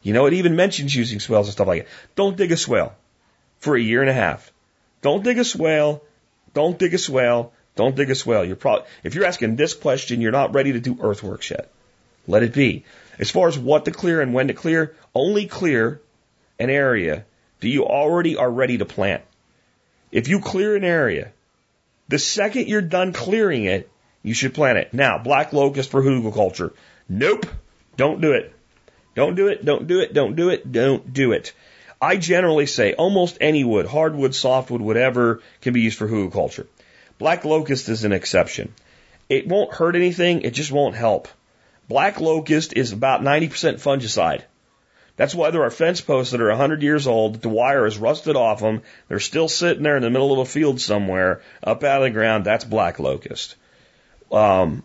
You 0.00 0.12
know, 0.12 0.26
it 0.26 0.34
even 0.34 0.54
mentions 0.54 0.94
using 0.94 1.18
swales 1.18 1.48
and 1.48 1.54
stuff 1.54 1.66
like 1.66 1.86
that. 1.86 1.90
Don't 2.14 2.36
dig 2.36 2.52
a 2.52 2.56
swale 2.56 2.92
for 3.58 3.74
a 3.74 3.80
year 3.80 4.00
and 4.00 4.08
a 4.08 4.14
half. 4.14 4.52
Don't 5.02 5.24
dig 5.24 5.40
a 5.40 5.44
swale. 5.44 6.04
Don't 6.54 6.78
dig 6.78 6.94
a 6.94 6.98
swale. 6.98 7.52
Don't 7.74 7.96
dig 7.96 8.10
a 8.10 8.14
swale. 8.14 8.44
You're 8.44 8.54
probably, 8.54 8.86
if 9.02 9.16
you're 9.16 9.26
asking 9.26 9.56
this 9.56 9.74
question, 9.74 10.20
you're 10.20 10.30
not 10.30 10.54
ready 10.54 10.74
to 10.74 10.80
do 10.80 10.98
earthworks 11.00 11.50
yet. 11.50 11.68
Let 12.28 12.44
it 12.44 12.52
be. 12.52 12.84
As 13.18 13.28
far 13.28 13.48
as 13.48 13.58
what 13.58 13.86
to 13.86 13.90
clear 13.90 14.20
and 14.20 14.32
when 14.32 14.46
to 14.46 14.54
clear, 14.54 14.94
only 15.16 15.46
clear 15.46 16.00
an 16.58 16.70
area 16.70 17.24
that 17.60 17.68
you 17.68 17.86
already 17.86 18.36
are 18.36 18.50
ready 18.50 18.78
to 18.78 18.84
plant. 18.84 19.22
If 20.10 20.28
you 20.28 20.40
clear 20.40 20.76
an 20.76 20.84
area, 20.84 21.32
the 22.08 22.18
second 22.18 22.68
you're 22.68 22.82
done 22.82 23.12
clearing 23.12 23.64
it, 23.64 23.90
you 24.22 24.34
should 24.34 24.54
plant 24.54 24.78
it. 24.78 24.94
Now, 24.94 25.18
black 25.18 25.52
locust 25.52 25.90
for 25.90 26.02
hugelkultur. 26.02 26.72
Nope. 27.08 27.46
Don't 27.96 28.20
do 28.20 28.32
it. 28.32 28.54
Don't 29.14 29.34
do 29.34 29.48
it, 29.48 29.64
don't 29.64 29.88
do 29.88 29.98
it, 29.98 30.14
don't 30.14 30.36
do 30.36 30.50
it, 30.50 30.70
don't 30.70 31.12
do 31.12 31.32
it. 31.32 31.52
I 32.00 32.16
generally 32.16 32.66
say 32.66 32.94
almost 32.94 33.38
any 33.40 33.64
wood, 33.64 33.86
hardwood, 33.86 34.32
softwood, 34.32 34.80
whatever, 34.80 35.42
can 35.60 35.72
be 35.72 35.80
used 35.80 35.98
for 35.98 36.06
hugelkultur. 36.06 36.68
Black 37.18 37.44
locust 37.44 37.88
is 37.88 38.04
an 38.04 38.12
exception. 38.12 38.72
It 39.28 39.48
won't 39.48 39.74
hurt 39.74 39.96
anything, 39.96 40.42
it 40.42 40.52
just 40.52 40.70
won't 40.70 40.94
help. 40.94 41.26
Black 41.88 42.20
locust 42.20 42.74
is 42.74 42.92
about 42.92 43.22
90% 43.22 43.80
fungicide. 43.80 44.42
That's 45.18 45.34
why 45.34 45.50
there 45.50 45.64
are 45.64 45.70
fence 45.70 46.00
posts 46.00 46.30
that 46.30 46.40
are 46.40 46.48
100 46.48 46.80
years 46.80 47.08
old, 47.08 47.42
the 47.42 47.48
wire 47.48 47.86
is 47.86 47.98
rusted 47.98 48.36
off 48.36 48.60
them, 48.60 48.82
they're 49.08 49.18
still 49.18 49.48
sitting 49.48 49.82
there 49.82 49.96
in 49.96 50.02
the 50.02 50.10
middle 50.10 50.32
of 50.32 50.38
a 50.38 50.44
field 50.44 50.80
somewhere, 50.80 51.42
up 51.62 51.82
out 51.82 52.02
of 52.02 52.04
the 52.04 52.10
ground, 52.10 52.44
that's 52.44 52.64
black 52.64 53.00
locust. 53.00 53.56
Um, 54.30 54.84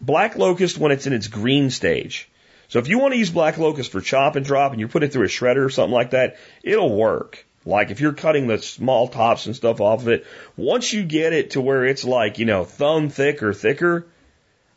black 0.00 0.36
locust 0.36 0.78
when 0.78 0.90
it's 0.90 1.06
in 1.06 1.12
its 1.12 1.28
green 1.28 1.68
stage. 1.68 2.30
So 2.68 2.78
if 2.78 2.88
you 2.88 2.98
want 2.98 3.12
to 3.12 3.18
use 3.18 3.28
black 3.28 3.58
locust 3.58 3.92
for 3.92 4.00
chop 4.00 4.36
and 4.36 4.46
drop 4.46 4.72
and 4.72 4.80
you 4.80 4.88
put 4.88 5.02
it 5.02 5.12
through 5.12 5.26
a 5.26 5.28
shredder 5.28 5.66
or 5.66 5.70
something 5.70 5.92
like 5.92 6.10
that, 6.12 6.38
it'll 6.62 6.96
work. 6.96 7.44
Like 7.66 7.90
if 7.90 8.00
you're 8.00 8.14
cutting 8.14 8.46
the 8.46 8.56
small 8.62 9.08
tops 9.08 9.44
and 9.44 9.54
stuff 9.54 9.82
off 9.82 10.00
of 10.00 10.08
it, 10.08 10.26
once 10.56 10.94
you 10.94 11.04
get 11.04 11.34
it 11.34 11.50
to 11.50 11.60
where 11.60 11.84
it's 11.84 12.04
like, 12.04 12.38
you 12.38 12.46
know, 12.46 12.64
thumb 12.64 13.10
thick 13.10 13.42
or 13.42 13.52
thicker, 13.52 14.06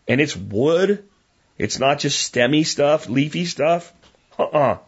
and 0.05 0.19
it's 0.19 0.35
wood, 0.35 1.05
it's 1.57 1.79
not 1.79 1.99
just 1.99 2.33
stemmy 2.33 2.65
stuff, 2.65 3.07
leafy 3.07 3.45
stuff. 3.45 3.93
Uh-uh. 4.37 4.79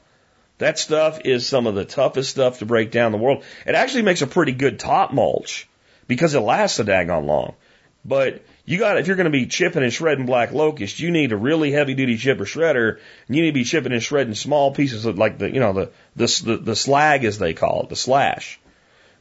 That 0.59 0.77
stuff 0.77 1.21
is 1.23 1.47
some 1.47 1.67
of 1.67 1.75
the 1.75 1.85
toughest 1.85 2.29
stuff 2.29 2.59
to 2.59 2.65
break 2.65 2.91
down 2.91 3.07
in 3.07 3.19
the 3.19 3.23
world. 3.23 3.43
It 3.65 3.75
actually 3.75 4.03
makes 4.03 4.21
a 4.21 4.27
pretty 4.27 4.51
good 4.51 4.77
top 4.77 5.13
mulch 5.13 5.67
because 6.07 6.35
it 6.35 6.41
lasts 6.41 6.79
a 6.79 6.83
daggone 6.83 7.25
long. 7.25 7.55
But 8.03 8.43
you 8.65 8.77
got 8.77 8.97
if 8.97 9.07
you're 9.07 9.15
going 9.15 9.25
to 9.25 9.31
be 9.31 9.47
chipping 9.47 9.83
and 9.83 9.91
shredding 9.91 10.25
black 10.25 10.51
locust, 10.51 10.99
you 10.99 11.11
need 11.11 11.31
a 11.31 11.37
really 11.37 11.71
heavy 11.71 11.93
duty 11.93 12.17
chipper 12.17 12.43
shredder. 12.43 12.99
And 13.27 13.35
you 13.35 13.43
need 13.43 13.51
to 13.51 13.53
be 13.53 13.63
chipping 13.63 13.93
and 13.93 14.03
shredding 14.03 14.35
small 14.35 14.71
pieces 14.73 15.05
of 15.05 15.17
like 15.17 15.37
the 15.37 15.51
you 15.51 15.61
know 15.61 15.73
the 15.73 15.91
the 16.15 16.41
the, 16.45 16.57
the 16.57 16.75
slag 16.75 17.23
as 17.23 17.39
they 17.39 17.53
call 17.53 17.83
it, 17.83 17.89
the 17.89 17.95
slash, 17.95 18.59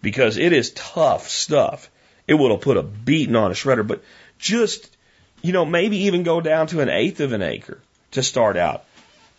because 0.03 0.39
it 0.39 0.53
is 0.53 0.71
tough 0.73 1.29
stuff. 1.29 1.89
It 2.27 2.35
will 2.35 2.59
put 2.59 2.77
a 2.77 2.83
beating 2.83 3.37
on 3.37 3.53
a 3.53 3.55
shredder, 3.55 3.87
but 3.87 4.03
just 4.39 4.97
you 5.41 5.53
know 5.53 5.65
maybe 5.65 5.99
even 6.05 6.25
go 6.25 6.41
down 6.41 6.67
to 6.69 6.81
an 6.81 6.89
eighth 6.89 7.21
of 7.21 7.33
an 7.33 7.43
acre 7.43 7.81
to 8.13 8.23
start 8.25 8.57
out. 8.57 8.85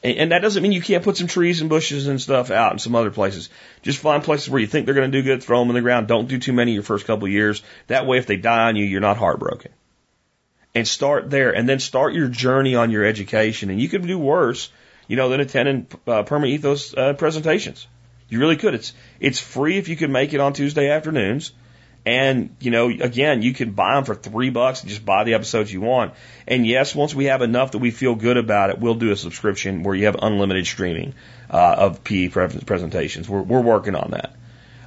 And 0.02 0.32
that 0.32 0.42
doesn't 0.42 0.64
mean 0.64 0.72
you 0.72 0.82
can't 0.82 1.04
put 1.04 1.18
some 1.18 1.28
trees 1.28 1.60
and 1.60 1.70
bushes 1.70 2.08
and 2.08 2.22
stuff 2.22 2.52
out 2.52 2.72
in 2.72 2.80
some 2.80 2.96
other 2.96 3.12
places. 3.12 3.50
Just 3.82 4.00
find 4.00 4.24
places 4.24 4.50
where 4.50 4.62
you 4.62 4.68
think 4.68 4.86
they're 4.86 4.96
going 4.96 5.12
to 5.12 5.18
do 5.18 5.24
good, 5.24 5.44
throw 5.44 5.60
them 5.60 5.70
in 5.70 5.76
the 5.76 5.82
ground. 5.82 6.08
Don't 6.08 6.30
do 6.30 6.40
too 6.40 6.54
many 6.54 6.72
your 6.72 6.84
first 6.84 7.06
couple 7.06 7.26
of 7.26 7.34
years. 7.34 7.62
That 7.88 8.06
way, 8.06 8.18
if 8.18 8.26
they 8.26 8.38
die 8.38 8.70
on 8.70 8.78
you, 8.78 8.86
you're 8.86 9.02
not 9.02 9.18
heartbroken 9.18 9.72
and 10.74 10.88
start 10.88 11.30
there 11.30 11.54
and 11.54 11.68
then 11.68 11.80
start 11.80 12.14
your 12.14 12.28
journey 12.28 12.76
on 12.76 12.92
your 12.92 13.04
education. 13.04 13.70
And 13.70 13.82
you 13.82 13.90
could 13.90 14.06
do 14.06 14.18
worse, 14.18 14.72
you 15.08 15.18
know, 15.18 15.30
than 15.30 15.42
attending 15.42 15.88
uh, 16.08 16.24
Perma 16.24 16.48
Ethos 16.48 16.96
uh, 16.96 17.14
presentations. 17.14 17.88
You 18.30 18.40
really 18.40 18.58
could. 18.58 18.76
It's 18.76 18.94
it's 19.20 19.40
free 19.40 19.78
if 19.78 19.90
you 19.90 19.96
can 19.96 20.12
make 20.12 20.34
it 20.34 20.40
on 20.40 20.54
Tuesday 20.54 20.90
afternoons. 20.90 21.52
And, 22.10 22.56
you 22.60 22.72
know, 22.72 22.90
again, 22.90 23.44
you 23.44 23.54
can 23.54 23.74
buy 23.74 23.94
them 23.94 24.04
for 24.04 24.16
three 24.16 24.50
bucks 24.50 24.82
and 24.82 24.90
just 24.90 25.06
buy 25.06 25.26
the 25.26 25.36
episodes 25.36 25.72
you 25.72 25.80
want. 25.80 26.16
And 26.48 26.66
yes, 26.66 26.96
once 26.96 27.14
we 27.14 27.26
have 27.26 27.44
enough 27.44 27.74
that 27.74 27.78
we 27.78 27.92
feel 27.92 28.16
good 28.16 28.36
about 28.36 28.72
it, 28.72 28.80
we'll 28.80 28.96
do 28.96 29.12
a 29.12 29.16
subscription 29.16 29.84
where 29.84 29.94
you 29.94 30.06
have 30.06 30.16
unlimited 30.20 30.66
streaming 30.66 31.14
uh, 31.52 31.76
of 31.78 32.04
PE 32.04 32.30
presentations. 32.30 33.30
We're, 33.30 33.44
we're 33.44 33.62
working 33.62 33.94
on 33.94 34.10
that. 34.12 34.36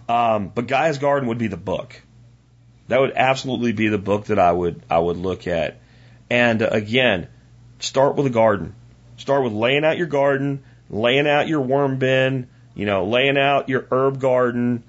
Um, 0.08 0.48
but 0.48 0.66
Gaia's 0.66 0.98
Garden 0.98 1.28
would 1.28 1.38
be 1.38 1.46
the 1.46 1.56
book. 1.56 2.02
That 2.88 2.98
would 2.98 3.12
absolutely 3.14 3.70
be 3.70 3.86
the 3.86 3.98
book 3.98 4.24
that 4.24 4.40
I 4.40 4.50
would 4.50 4.82
I 4.90 4.98
would 4.98 5.16
look 5.16 5.46
at. 5.46 5.78
And 6.28 6.60
uh, 6.60 6.70
again, 6.72 7.28
start 7.78 8.16
with 8.16 8.26
a 8.26 8.30
garden. 8.30 8.74
Start 9.16 9.44
with 9.44 9.52
laying 9.52 9.84
out 9.84 9.96
your 9.96 10.08
garden, 10.08 10.64
laying 10.90 11.28
out 11.28 11.46
your 11.46 11.60
worm 11.60 11.98
bin, 11.98 12.48
you 12.74 12.84
know, 12.84 13.04
laying 13.04 13.38
out 13.38 13.68
your 13.68 13.86
herb 13.92 14.18
garden, 14.18 14.82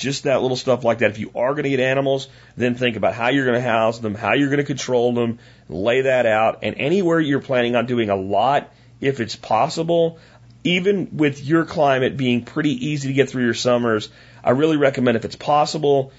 just 0.00 0.24
that 0.24 0.42
little 0.42 0.56
stuff 0.56 0.82
like 0.82 0.98
that. 0.98 1.10
If 1.10 1.18
you 1.18 1.30
are 1.34 1.52
going 1.52 1.64
to 1.64 1.70
get 1.70 1.80
animals, 1.80 2.28
then 2.56 2.74
think 2.74 2.96
about 2.96 3.14
how 3.14 3.28
you're 3.28 3.44
going 3.44 3.62
to 3.62 3.68
house 3.68 3.98
them, 3.98 4.14
how 4.14 4.32
you're 4.32 4.48
going 4.48 4.58
to 4.58 4.64
control 4.64 5.12
them, 5.12 5.38
lay 5.68 6.02
that 6.02 6.26
out. 6.26 6.60
And 6.62 6.74
anywhere 6.78 7.20
you're 7.20 7.40
planning 7.40 7.76
on 7.76 7.86
doing 7.86 8.10
a 8.10 8.16
lot, 8.16 8.72
if 9.00 9.20
it's 9.20 9.36
possible, 9.36 10.18
even 10.64 11.16
with 11.16 11.44
your 11.44 11.64
climate 11.64 12.16
being 12.16 12.44
pretty 12.44 12.88
easy 12.88 13.08
to 13.08 13.14
get 13.14 13.28
through 13.28 13.44
your 13.44 13.54
summers, 13.54 14.08
I 14.42 14.50
really 14.50 14.76
recommend 14.76 15.16
if 15.16 15.24
it's 15.24 15.36
possible, 15.36 16.12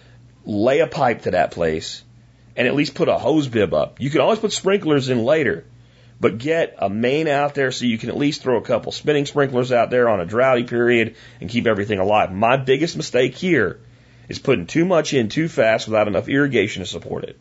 lay 0.45 0.79
a 0.79 0.87
pipe 0.87 1.23
to 1.23 1.31
that 1.31 1.51
place, 1.51 2.03
and 2.55 2.67
at 2.67 2.75
least 2.75 2.95
put 2.95 3.09
a 3.09 3.17
hose 3.17 3.47
bib 3.47 3.73
up. 3.73 3.99
You 3.99 4.09
can 4.09 4.21
always 4.21 4.39
put 4.39 4.51
sprinklers 4.51 5.09
in 5.09 5.23
later, 5.23 5.65
but 6.21 6.37
get 6.37 6.75
a 6.77 6.87
main 6.87 7.27
out 7.27 7.55
there 7.55 7.71
so 7.71 7.85
you 7.85 7.97
can 7.97 8.09
at 8.09 8.15
least 8.15 8.43
throw 8.43 8.57
a 8.57 8.61
couple 8.61 8.91
spinning 8.91 9.25
sprinklers 9.25 9.71
out 9.71 9.89
there 9.89 10.07
on 10.07 10.19
a 10.19 10.25
droughty 10.25 10.63
period 10.63 11.15
and 11.41 11.49
keep 11.49 11.65
everything 11.65 11.97
alive. 11.97 12.31
My 12.31 12.57
biggest 12.57 12.95
mistake 12.95 13.33
here 13.33 13.79
is 14.29 14.37
putting 14.37 14.67
too 14.67 14.85
much 14.85 15.15
in 15.15 15.29
too 15.29 15.49
fast 15.49 15.87
without 15.87 16.07
enough 16.07 16.29
irrigation 16.29 16.83
to 16.83 16.85
support 16.85 17.23
it. 17.23 17.39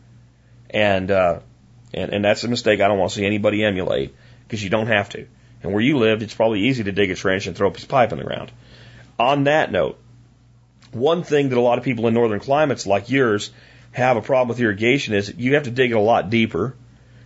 And, 0.70 1.10
uh, 1.10 1.40
and, 1.92 2.10
and 2.10 2.24
that's 2.24 2.42
a 2.44 2.48
mistake 2.48 2.80
I 2.80 2.88
don't 2.88 2.98
want 2.98 3.12
to 3.12 3.18
see 3.18 3.26
anybody 3.26 3.62
emulate 3.62 4.14
because 4.44 4.64
you 4.64 4.70
don't 4.70 4.86
have 4.86 5.10
to. 5.10 5.26
And 5.62 5.74
where 5.74 5.82
you 5.82 5.98
live, 5.98 6.22
it's 6.22 6.34
probably 6.34 6.60
easy 6.60 6.84
to 6.84 6.92
dig 6.92 7.10
a 7.10 7.14
trench 7.14 7.46
and 7.46 7.54
throw 7.54 7.68
a 7.68 7.70
piece 7.70 7.82
of 7.82 7.90
pipe 7.90 8.12
in 8.12 8.18
the 8.18 8.24
ground. 8.24 8.50
On 9.18 9.44
that 9.44 9.70
note, 9.70 9.98
one 10.90 11.22
thing 11.22 11.50
that 11.50 11.58
a 11.58 11.60
lot 11.60 11.76
of 11.76 11.84
people 11.84 12.06
in 12.08 12.14
northern 12.14 12.40
climates 12.40 12.86
like 12.86 13.10
yours 13.10 13.50
have 13.92 14.16
a 14.16 14.22
problem 14.22 14.48
with 14.48 14.58
irrigation 14.58 15.12
is 15.12 15.34
you 15.36 15.54
have 15.54 15.64
to 15.64 15.70
dig 15.70 15.90
it 15.90 15.94
a 15.94 16.00
lot 16.00 16.30
deeper. 16.30 16.74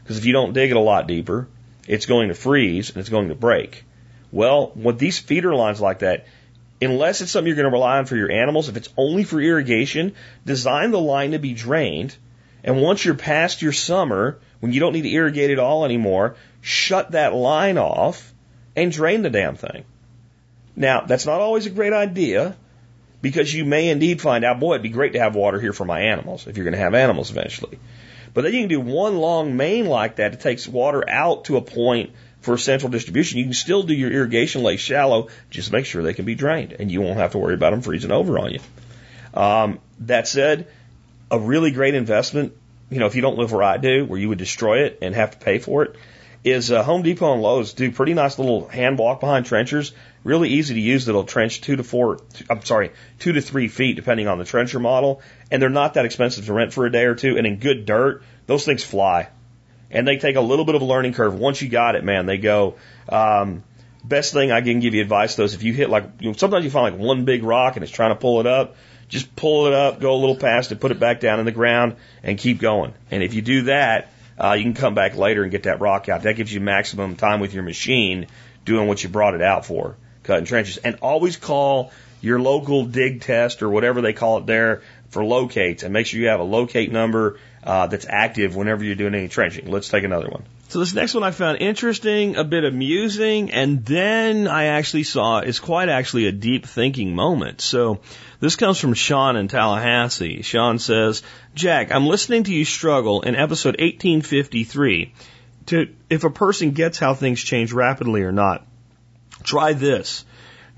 Because 0.04 0.18
if 0.18 0.26
you 0.26 0.32
don't 0.32 0.52
dig 0.52 0.70
it 0.70 0.76
a 0.76 0.80
lot 0.80 1.08
deeper, 1.08 1.48
it's 1.88 2.06
going 2.06 2.28
to 2.28 2.34
freeze 2.34 2.90
and 2.90 2.98
it's 2.98 3.08
going 3.08 3.28
to 3.28 3.34
break. 3.34 3.84
Well, 4.30 4.70
with 4.76 4.98
these 4.98 5.18
feeder 5.18 5.54
lines 5.54 5.80
like 5.80 6.00
that, 6.00 6.26
unless 6.80 7.20
it's 7.20 7.30
something 7.30 7.46
you're 7.46 7.56
going 7.56 7.70
to 7.70 7.72
rely 7.72 7.98
on 7.98 8.06
for 8.06 8.16
your 8.16 8.30
animals, 8.30 8.68
if 8.68 8.76
it's 8.76 8.88
only 8.96 9.24
for 9.24 9.40
irrigation, 9.40 10.14
design 10.44 10.90
the 10.90 11.00
line 11.00 11.32
to 11.32 11.38
be 11.38 11.54
drained. 11.54 12.14
And 12.62 12.82
once 12.82 13.04
you're 13.04 13.14
past 13.14 13.62
your 13.62 13.72
summer, 13.72 14.38
when 14.60 14.72
you 14.72 14.80
don't 14.80 14.92
need 14.92 15.02
to 15.02 15.12
irrigate 15.12 15.50
it 15.50 15.58
all 15.58 15.84
anymore, 15.84 16.36
shut 16.60 17.12
that 17.12 17.34
line 17.34 17.78
off 17.78 18.32
and 18.76 18.92
drain 18.92 19.22
the 19.22 19.30
damn 19.30 19.56
thing. 19.56 19.84
Now, 20.76 21.02
that's 21.02 21.26
not 21.26 21.40
always 21.40 21.66
a 21.66 21.70
great 21.70 21.92
idea 21.92 22.56
because 23.22 23.54
you 23.54 23.64
may 23.64 23.88
indeed 23.88 24.20
find 24.20 24.44
out, 24.44 24.60
boy, 24.60 24.74
it'd 24.74 24.82
be 24.82 24.88
great 24.88 25.12
to 25.12 25.20
have 25.20 25.34
water 25.34 25.60
here 25.60 25.72
for 25.72 25.84
my 25.84 26.00
animals 26.00 26.46
if 26.46 26.56
you're 26.56 26.64
going 26.64 26.74
to 26.74 26.80
have 26.80 26.94
animals 26.94 27.30
eventually. 27.30 27.78
But 28.35 28.42
then 28.42 28.53
you 28.53 28.61
can 28.61 28.68
do 28.68 28.81
one 28.81 29.16
long 29.16 29.57
main 29.57 29.87
like 29.87 30.16
that. 30.16 30.35
It 30.35 30.40
takes 30.40 30.66
water 30.66 31.09
out 31.09 31.44
to 31.44 31.57
a 31.57 31.62
point 31.62 32.11
for 32.40 32.59
central 32.59 32.90
distribution. 32.90 33.38
You 33.38 33.44
can 33.44 33.55
still 33.55 33.85
do 33.85 33.94
your 33.94 34.11
irrigation 34.11 34.62
lay 34.62 34.77
shallow. 34.77 35.29
Just 35.51 35.73
make 35.73 35.87
sure 35.87 36.03
they 36.03 36.14
can 36.14 36.25
be 36.25 36.35
drained, 36.35 36.75
and 36.79 36.90
you 36.90 37.01
won't 37.01 37.16
have 37.16 37.33
to 37.33 37.38
worry 37.38 37.55
about 37.55 37.70
them 37.70 37.81
freezing 37.81 38.11
over 38.11 38.38
on 38.38 38.51
you. 38.51 38.61
Um, 39.33 39.79
that 40.01 40.29
said, 40.29 40.66
a 41.31 41.38
really 41.38 41.70
great 41.70 41.95
investment. 41.95 42.53
You 42.91 42.99
know, 42.99 43.07
if 43.07 43.14
you 43.14 43.22
don't 43.22 43.39
live 43.39 43.53
where 43.53 43.62
I 43.62 43.78
do, 43.78 44.05
where 44.05 44.18
you 44.18 44.28
would 44.28 44.39
destroy 44.39 44.80
it 44.80 44.99
and 45.01 45.14
have 45.14 45.30
to 45.30 45.39
pay 45.39 45.59
for 45.59 45.85
it, 45.85 45.97
is 46.43 46.70
uh, 46.70 46.82
Home 46.82 47.03
Depot 47.03 47.32
and 47.32 47.41
Lowe's 47.41 47.72
do 47.72 47.91
pretty 47.91 48.14
nice 48.14 48.39
little 48.39 48.68
hand 48.68 48.99
walk 48.99 49.20
behind 49.20 49.47
trenchers 49.47 49.93
really 50.24 50.49
easy 50.49 50.74
to 50.74 50.80
use 50.80 51.05
that'll 51.05 51.24
trench 51.24 51.61
two 51.61 51.76
to 51.76 51.85
four, 51.85 52.18
I'm 52.51 52.64
sorry, 52.64 52.91
two 53.18 53.32
to 53.32 53.41
three 53.41 53.68
feet 53.68 53.95
depending 53.97 54.26
on 54.26 54.39
the 54.39 54.45
trencher 54.45 54.80
model. 54.80 55.22
And 55.55 55.62
they're 55.62 55.70
not 55.70 55.94
that 55.94 56.05
expensive 56.05 56.46
to 56.46 56.52
rent 56.52 56.72
for 56.72 56.84
a 56.84 56.90
day 56.90 57.05
or 57.05 57.14
two. 57.14 57.38
And 57.38 57.46
in 57.46 57.61
good 57.61 57.86
dirt, 57.86 58.24
those 58.48 58.64
things 58.64 58.82
fly. 58.82 59.28
And 59.88 60.05
they 60.05 60.16
take 60.16 60.34
a 60.34 60.40
little 60.40 60.64
bit 60.64 60.74
of 60.74 60.82
a 60.82 60.84
learning 60.84 61.12
curve. 61.12 61.38
Once 61.38 61.62
you 61.62 61.68
got 61.68 61.94
it, 61.94 62.02
man, 62.02 62.26
they 62.26 62.38
go. 62.38 62.74
Um, 63.09 63.62
best 64.02 64.32
thing 64.32 64.50
I 64.50 64.62
can 64.62 64.80
give 64.80 64.94
you 64.94 65.00
advice 65.00 65.36
though 65.36 65.44
is 65.44 65.55
if 65.55 65.62
you 65.62 65.72
hit 65.72 65.90
like, 65.90 66.11
you 66.18 66.30
know, 66.30 66.36
sometimes 66.36 66.64
you 66.64 66.72
find 66.72 66.96
like 66.96 67.07
one 67.07 67.24
big 67.24 67.44
rock 67.44 67.76
and 67.76 67.84
it's 67.84 67.92
trying 67.92 68.11
to 68.11 68.16
pull 68.16 68.40
it 68.40 68.48
up, 68.48 68.74
just 69.09 69.36
pull 69.36 69.68
it 69.68 69.74
up, 69.74 70.00
go 70.00 70.16
a 70.16 70.18
little 70.18 70.34
past 70.34 70.72
it, 70.72 70.80
put 70.80 70.90
it 70.90 70.98
back 70.98 71.20
down 71.20 71.38
in 71.38 71.44
the 71.44 71.52
ground 71.52 71.94
and 72.24 72.36
keep 72.36 72.59
going. 72.59 72.92
And 73.12 73.22
if 73.22 73.34
you 73.34 73.40
do 73.40 73.62
that, 73.62 74.11
uh, 74.36 74.55
you 74.55 74.64
can 74.64 74.74
come 74.74 74.96
back 74.96 75.14
later 75.14 75.44
and 75.44 75.52
get 75.52 75.62
that 75.62 75.80
rock 75.80 76.09
out. 76.09 76.22
That 76.22 76.34
gives 76.34 76.52
you 76.52 76.61
maximum 76.61 77.14
time 77.14 77.38
with 77.38 77.55
your 77.55 77.62
machine 77.62 78.26
doing 78.64 78.88
what 78.88 79.05
you 79.05 79.09
brought 79.09 79.34
it 79.34 79.42
out 79.42 79.66
for, 79.66 79.94
cutting 80.24 80.46
trenches. 80.46 80.78
And 80.78 80.98
always 81.00 81.36
call 81.36 81.92
your 82.24 82.40
local 82.40 82.86
dig 82.86 83.20
test 83.20 83.62
or 83.62 83.68
whatever 83.68 84.00
they 84.00 84.14
call 84.14 84.38
it 84.38 84.46
there 84.46 84.82
for 85.14 85.24
locates 85.24 85.82
and 85.82 85.92
make 85.92 86.06
sure 86.06 86.20
you 86.20 86.28
have 86.28 86.40
a 86.40 86.44
locate 86.44 86.92
number 86.92 87.38
uh, 87.62 87.86
that's 87.86 88.04
active 88.06 88.54
whenever 88.54 88.84
you're 88.84 88.96
doing 88.96 89.14
any 89.14 89.28
trenching. 89.28 89.70
Let's 89.70 89.88
take 89.88 90.04
another 90.04 90.28
one. 90.28 90.44
So 90.68 90.80
this 90.80 90.92
next 90.92 91.14
one 91.14 91.22
I 91.22 91.30
found 91.30 91.58
interesting, 91.58 92.36
a 92.36 92.44
bit 92.44 92.64
amusing, 92.64 93.52
and 93.52 93.84
then 93.86 94.48
I 94.48 94.64
actually 94.66 95.04
saw 95.04 95.38
it's 95.38 95.60
quite 95.60 95.88
actually 95.88 96.26
a 96.26 96.32
deep 96.32 96.66
thinking 96.66 97.14
moment. 97.14 97.60
So 97.60 98.00
this 98.40 98.56
comes 98.56 98.78
from 98.78 98.94
Sean 98.94 99.36
in 99.36 99.48
Tallahassee. 99.48 100.42
Sean 100.42 100.78
says, 100.78 101.22
Jack, 101.54 101.92
I'm 101.92 102.06
listening 102.06 102.44
to 102.44 102.52
you 102.52 102.64
struggle 102.64 103.22
in 103.22 103.36
episode 103.36 103.76
1853 103.78 105.14
to 105.66 105.94
if 106.10 106.24
a 106.24 106.30
person 106.30 106.72
gets 106.72 106.98
how 106.98 107.14
things 107.14 107.40
change 107.40 107.72
rapidly 107.72 108.22
or 108.22 108.32
not. 108.32 108.66
Try 109.44 109.74
this. 109.74 110.24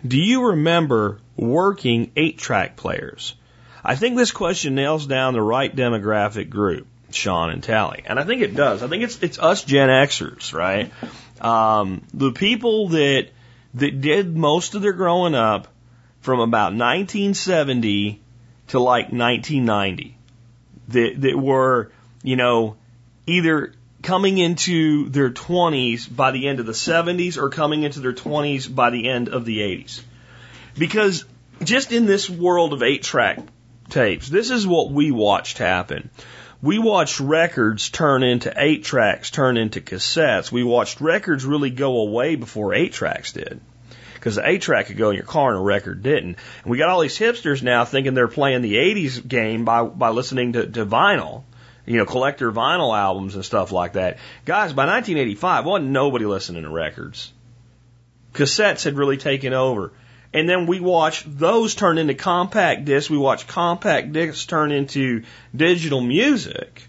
Do 0.06 0.18
you 0.18 0.48
remember 0.48 1.20
working 1.36 2.12
eight 2.16 2.38
track 2.38 2.76
players? 2.76 3.34
I 3.86 3.94
think 3.94 4.16
this 4.16 4.32
question 4.32 4.74
nails 4.74 5.06
down 5.06 5.32
the 5.32 5.40
right 5.40 5.74
demographic 5.74 6.50
group, 6.50 6.88
Sean 7.12 7.50
and 7.50 7.62
Tally. 7.62 8.02
And 8.04 8.18
I 8.18 8.24
think 8.24 8.42
it 8.42 8.56
does. 8.56 8.82
I 8.82 8.88
think 8.88 9.04
it's 9.04 9.22
it's 9.22 9.38
us 9.38 9.62
Gen 9.62 9.88
Xers, 9.88 10.52
right? 10.52 10.90
Um, 11.40 12.02
the 12.12 12.32
people 12.32 12.88
that 12.88 13.28
that 13.74 14.00
did 14.00 14.36
most 14.36 14.74
of 14.74 14.82
their 14.82 14.92
growing 14.92 15.36
up 15.36 15.68
from 16.20 16.40
about 16.40 16.72
1970 16.72 18.20
to 18.68 18.80
like 18.80 19.12
1990 19.12 20.18
that 20.88 21.20
that 21.20 21.38
were, 21.38 21.92
you 22.24 22.34
know, 22.34 22.76
either 23.28 23.72
coming 24.02 24.38
into 24.38 25.08
their 25.10 25.30
20s 25.30 26.14
by 26.14 26.32
the 26.32 26.48
end 26.48 26.58
of 26.58 26.66
the 26.66 26.72
70s 26.72 27.38
or 27.38 27.50
coming 27.50 27.84
into 27.84 28.00
their 28.00 28.12
20s 28.12 28.72
by 28.72 28.90
the 28.90 29.08
end 29.08 29.28
of 29.28 29.44
the 29.44 29.60
80s. 29.60 30.00
Because 30.76 31.24
just 31.62 31.92
in 31.92 32.06
this 32.06 32.28
world 32.28 32.72
of 32.72 32.82
eight 32.82 33.04
track 33.04 33.38
tapes, 33.88 34.28
this 34.28 34.50
is 34.50 34.66
what 34.66 34.90
we 34.90 35.10
watched 35.10 35.58
happen. 35.58 36.10
We 36.62 36.78
watched 36.78 37.20
records 37.20 37.90
turn 37.90 38.22
into 38.22 38.52
eight 38.56 38.84
tracks, 38.84 39.30
turn 39.30 39.56
into 39.56 39.80
cassettes. 39.80 40.50
We 40.50 40.64
watched 40.64 41.00
records 41.00 41.44
really 41.44 41.70
go 41.70 41.98
away 41.98 42.36
before 42.36 42.74
eight 42.74 42.92
tracks 42.92 43.32
did. 43.32 43.60
Because 44.14 44.36
the 44.36 44.48
eight 44.48 44.62
track 44.62 44.86
could 44.86 44.96
go 44.96 45.10
in 45.10 45.16
your 45.16 45.26
car 45.26 45.50
and 45.50 45.58
a 45.58 45.62
record 45.62 46.02
didn't. 46.02 46.36
And 46.64 46.70
we 46.70 46.78
got 46.78 46.88
all 46.88 47.00
these 47.00 47.18
hipsters 47.18 47.62
now 47.62 47.84
thinking 47.84 48.14
they're 48.14 48.26
playing 48.26 48.62
the 48.62 48.74
80s 48.74 49.26
game 49.26 49.64
by, 49.64 49.84
by 49.84 50.08
listening 50.08 50.54
to, 50.54 50.66
to 50.66 50.86
vinyl 50.86 51.44
you 51.86 51.98
know, 51.98 52.04
collector 52.04 52.50
vinyl 52.50 52.96
albums 52.96 53.34
and 53.36 53.44
stuff 53.44 53.72
like 53.72 53.94
that. 53.94 54.18
Guys, 54.44 54.72
by 54.72 54.86
1985, 54.86 55.64
wasn't 55.64 55.90
nobody 55.90 56.26
listening 56.26 56.64
to 56.64 56.68
records. 56.68 57.32
Cassettes 58.34 58.84
had 58.84 58.98
really 58.98 59.16
taken 59.16 59.52
over. 59.52 59.92
And 60.36 60.46
then 60.46 60.66
we 60.66 60.80
watched 60.80 61.24
those 61.38 61.74
turn 61.74 61.96
into 61.96 62.12
compact 62.12 62.84
discs. 62.84 63.08
We 63.08 63.16
watched 63.16 63.48
compact 63.48 64.12
discs 64.12 64.44
turn 64.44 64.70
into 64.70 65.22
digital 65.56 66.02
music. 66.02 66.86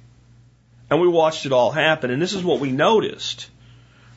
And 0.89 0.99
we 0.99 1.07
watched 1.07 1.45
it 1.45 1.53
all 1.53 1.71
happen. 1.71 2.11
And 2.11 2.21
this 2.21 2.33
is 2.33 2.43
what 2.43 2.59
we 2.59 2.73
noticed. 2.73 3.49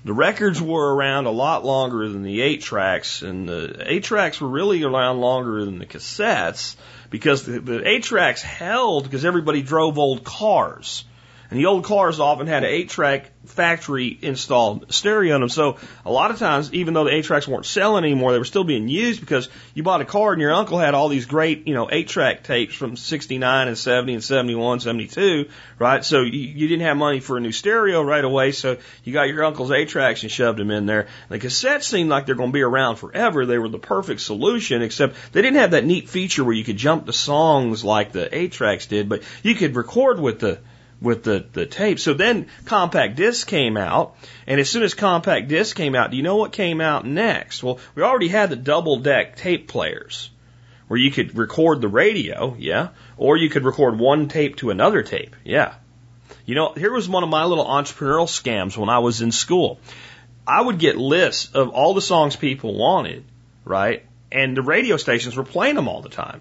The 0.05 0.13
records 0.13 0.61
were 0.61 0.97
around 0.97 1.27
a 1.27 1.31
lot 1.31 1.65
longer 1.65 2.09
than 2.09 2.25
the 2.25 2.43
eight 2.43 2.63
tracks, 2.63 3.23
and 3.23 3.49
the 3.49 3.85
eight 3.87 4.03
tracks 4.03 4.41
were 4.41 4.49
really 4.49 4.83
around 4.83 5.21
longer 5.21 5.65
than 5.65 5.79
the 5.79 5.87
cassettes 5.87 6.75
because 7.09 7.45
the, 7.45 7.61
the 7.61 7.89
eight 7.89 8.03
tracks 8.03 8.43
held 8.43 9.05
because 9.05 9.25
everybody 9.25 9.63
drove 9.63 9.97
old 9.97 10.25
cars. 10.25 11.05
And 11.51 11.59
the 11.59 11.67
old 11.67 11.85
cars 11.85 12.21
often 12.21 12.47
had 12.47 12.63
an 12.63 12.71
eight 12.71 12.91
track 12.91 13.33
factory 13.45 14.17
installed 14.23 14.93
stereo 14.93 15.35
in 15.35 15.41
them. 15.41 15.51
So 15.51 15.79
a 16.05 16.13
lot 16.13 16.31
of 16.31 16.39
times, 16.39 16.73
even 16.73 16.95
though 16.95 17.05
the 17.05 17.15
eight 17.15 17.25
tracks 17.25 17.49
weren't 17.49 17.67
selling 17.67 18.05
anymore, 18.05 18.33
they 18.33 18.39
were 18.39 18.45
still 18.45 18.63
being 18.63 18.87
used 18.87 19.21
because 19.21 19.49
you 19.75 19.83
bought 19.83 20.01
a 20.01 20.05
car 20.05 20.33
and 20.33 20.41
your 20.41 20.53
uncle 20.53 20.79
had 20.79 20.95
all 20.95 21.09
these 21.09 21.27
great, 21.27 21.67
you 21.67 21.75
know, 21.75 21.89
eight 21.91 22.07
track 22.07 22.45
tapes 22.45 22.75
from 22.75 22.97
69 22.97 23.67
and 23.67 23.77
70 23.77 24.15
and 24.15 24.25
71, 24.25 24.81
72, 24.81 25.49
right? 25.81 26.05
So 26.05 26.21
you, 26.21 26.39
you 26.39 26.69
didn't 26.69 26.87
have 26.87 26.97
money 26.97 27.19
for 27.19 27.37
a 27.37 27.41
new 27.41 27.53
stereo 27.53 28.01
right 28.03 28.25
away. 28.25 28.53
So 28.53 28.77
you 29.03 29.13
got 29.13 29.29
your 29.29 29.45
uncle's 29.45 29.73
eight 29.73 29.89
tracks 29.89 30.23
and 30.23 30.31
shoved 30.31 30.59
them 30.59 30.71
in 30.71 30.87
there. 30.87 31.09
The 31.31 31.41
cassettes 31.41 31.85
seemed 31.85 32.11
like 32.11 32.27
they're 32.27 32.37
going 32.37 32.51
to 32.51 32.55
be 32.55 32.63
around 32.63 32.97
forever. 32.97 33.45
They 33.45 33.59
were 33.59 33.69
the 33.69 33.79
perfect 33.79 34.21
solution, 34.21 34.83
except 34.83 35.17
they 35.33 35.43
didn't 35.43 35.59
have 35.59 35.73
that 35.73 35.85
neat 35.85 36.09
feature 36.09 36.45
where 36.45 36.55
you 36.55 36.65
could 36.65 36.77
jump 36.77 37.07
to 37.07 37.13
songs 37.13 37.85
like 37.85 38.13
the 38.13 38.33
eight 38.37 38.53
tracks 38.53 38.87
did, 38.87 39.09
but 39.09 39.23
you 39.43 39.57
could 39.57 39.75
record 39.75 40.21
with 40.21 40.39
the 40.39 40.61
with 41.01 41.23
the, 41.23 41.45
the 41.53 41.67
tape. 41.67 41.99
So 41.99 42.15
then 42.15 42.47
compact 42.65 43.17
disc 43.17 43.47
came 43.47 43.77
out, 43.77 44.17
and 44.47 44.61
as 44.61 44.69
soon 44.69 44.83
as 44.83 44.95
compact 44.95 45.49
disc 45.49 45.77
came 45.77 45.95
out, 45.95 46.11
do 46.11 46.17
you 46.17 46.23
know 46.23 46.37
what 46.37 46.53
came 46.53 46.81
out 46.81 47.07
next? 47.07 47.63
Well, 47.63 47.79
we 47.95 48.03
already 48.03 48.29
had 48.29 48.51
the 48.51 48.57
double 48.57 48.99
deck 48.99 49.37
tape 49.37 49.69
players 49.69 50.31
where 50.89 50.99
you 50.99 51.11
could 51.11 51.37
record 51.37 51.81
the 51.81 51.89
radio, 51.89 52.57
yeah, 52.59 52.89
or 53.17 53.37
you 53.37 53.49
could 53.49 53.65
record 53.65 53.99
one 53.99 54.29
tape 54.29 54.57
to 54.57 54.71
another 54.71 55.03
tape, 55.03 55.37
yeah. 55.45 55.75
You 56.47 56.55
know, 56.57 56.73
here 56.73 56.93
was 56.93 57.09
one 57.09 57.23
of 57.23 57.29
my 57.29 57.45
little 57.45 57.65
entrepreneurial 57.65 58.27
scams 58.27 58.77
when 58.77 58.89
I 58.89 58.99
was 58.99 59.23
in 59.23 59.31
school. 59.31 59.79
I 60.47 60.61
would 60.61 60.79
get 60.79 60.97
lists 60.97 61.55
of 61.55 61.69
all 61.69 61.95
the 61.95 62.01
songs 62.01 62.35
people 62.35 62.77
wanted, 62.77 63.25
right? 63.65 64.05
And 64.33 64.57
the 64.57 64.63
radio 64.63 64.97
stations 64.97 65.37
were 65.37 65.45
playing 65.45 65.77
them 65.77 65.87
all 65.87 66.03
the 66.03 66.09
time. 66.09 66.41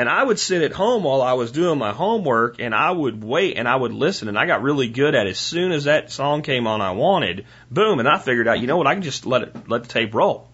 And 0.00 0.08
I 0.08 0.22
would 0.22 0.38
sit 0.38 0.62
at 0.62 0.72
home 0.72 1.04
while 1.04 1.20
I 1.20 1.34
was 1.34 1.52
doing 1.52 1.78
my 1.78 1.92
homework 1.92 2.58
and 2.58 2.74
I 2.74 2.90
would 2.90 3.22
wait 3.22 3.58
and 3.58 3.68
I 3.68 3.76
would 3.76 3.92
listen 3.92 4.28
and 4.28 4.38
I 4.38 4.46
got 4.46 4.62
really 4.62 4.88
good 4.88 5.14
at 5.14 5.26
it. 5.26 5.32
As 5.32 5.38
soon 5.38 5.72
as 5.72 5.84
that 5.84 6.10
song 6.10 6.40
came 6.40 6.66
on 6.66 6.80
I 6.80 6.92
wanted, 6.92 7.44
boom, 7.70 7.98
and 7.98 8.08
I 8.08 8.16
figured 8.16 8.48
out, 8.48 8.60
you 8.60 8.66
know 8.66 8.78
what, 8.78 8.86
I 8.86 8.94
can 8.94 9.02
just 9.02 9.26
let 9.26 9.42
it 9.42 9.68
let 9.68 9.82
the 9.82 9.90
tape 9.90 10.14
roll. 10.14 10.48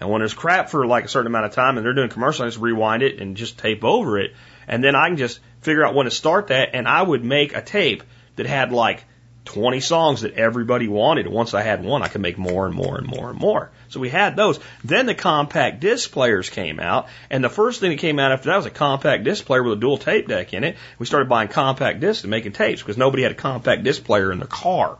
And 0.00 0.10
when 0.10 0.18
there's 0.18 0.34
crap 0.34 0.68
for 0.68 0.84
like 0.84 1.04
a 1.04 1.08
certain 1.08 1.28
amount 1.28 1.46
of 1.46 1.52
time 1.52 1.76
and 1.76 1.86
they're 1.86 1.94
doing 1.94 2.08
commercials, 2.08 2.40
I 2.40 2.48
just 2.48 2.58
rewind 2.58 3.04
it 3.04 3.20
and 3.20 3.36
just 3.36 3.56
tape 3.56 3.84
over 3.84 4.18
it. 4.18 4.34
And 4.66 4.82
then 4.82 4.96
I 4.96 5.06
can 5.06 5.16
just 5.16 5.38
figure 5.60 5.86
out 5.86 5.94
when 5.94 6.06
to 6.06 6.10
start 6.10 6.48
that 6.48 6.70
and 6.74 6.88
I 6.88 7.02
would 7.02 7.24
make 7.24 7.54
a 7.54 7.62
tape 7.62 8.02
that 8.34 8.46
had 8.46 8.72
like 8.72 9.04
20 9.44 9.78
songs 9.78 10.22
that 10.22 10.34
everybody 10.34 10.88
wanted. 10.88 11.28
Once 11.28 11.54
I 11.54 11.62
had 11.62 11.84
one, 11.84 12.02
I 12.02 12.08
could 12.08 12.20
make 12.20 12.36
more 12.36 12.66
and 12.66 12.74
more 12.74 12.98
and 12.98 13.06
more 13.06 13.30
and 13.30 13.38
more. 13.38 13.70
So 13.92 14.00
we 14.00 14.08
had 14.08 14.36
those. 14.36 14.58
Then 14.82 15.04
the 15.04 15.14
compact 15.14 15.80
disc 15.80 16.10
players 16.10 16.48
came 16.48 16.80
out, 16.80 17.08
and 17.28 17.44
the 17.44 17.50
first 17.50 17.78
thing 17.78 17.90
that 17.90 17.98
came 17.98 18.18
out 18.18 18.32
after 18.32 18.48
that 18.48 18.56
was 18.56 18.64
a 18.64 18.70
compact 18.70 19.24
disc 19.24 19.44
player 19.44 19.62
with 19.62 19.74
a 19.74 19.80
dual 19.80 19.98
tape 19.98 20.28
deck 20.28 20.54
in 20.54 20.64
it. 20.64 20.76
We 20.98 21.04
started 21.04 21.28
buying 21.28 21.48
compact 21.48 22.00
discs 22.00 22.24
and 22.24 22.30
making 22.30 22.52
tapes 22.52 22.80
because 22.80 22.96
nobody 22.96 23.22
had 23.22 23.32
a 23.32 23.36
compact 23.36 23.84
disc 23.84 24.02
player 24.02 24.32
in 24.32 24.38
their 24.38 24.48
car. 24.48 24.96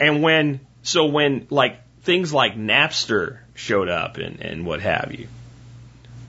And 0.00 0.22
when, 0.22 0.60
so 0.82 1.04
when 1.04 1.46
like 1.50 1.78
things 2.00 2.32
like 2.32 2.56
Napster 2.56 3.40
showed 3.54 3.90
up 3.90 4.16
and, 4.16 4.40
and 4.40 4.64
what 4.64 4.80
have 4.80 5.14
you, 5.14 5.28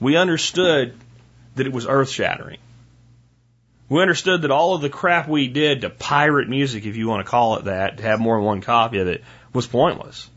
we 0.00 0.16
understood 0.16 0.94
that 1.54 1.66
it 1.66 1.72
was 1.72 1.86
earth 1.86 2.10
shattering 2.10 2.58
we 3.92 4.00
understood 4.00 4.40
that 4.40 4.50
all 4.50 4.74
of 4.74 4.80
the 4.80 4.88
crap 4.88 5.28
we 5.28 5.48
did 5.48 5.82
to 5.82 5.90
pirate 5.90 6.48
music, 6.48 6.86
if 6.86 6.96
you 6.96 7.08
want 7.08 7.26
to 7.26 7.30
call 7.30 7.58
it 7.58 7.64
that, 7.64 7.98
to 7.98 8.02
have 8.02 8.20
more 8.20 8.38
than 8.38 8.44
one 8.46 8.60
copy 8.62 9.00
of 9.00 9.06
it, 9.06 9.22
was 9.52 9.66
pointless. 9.66 10.28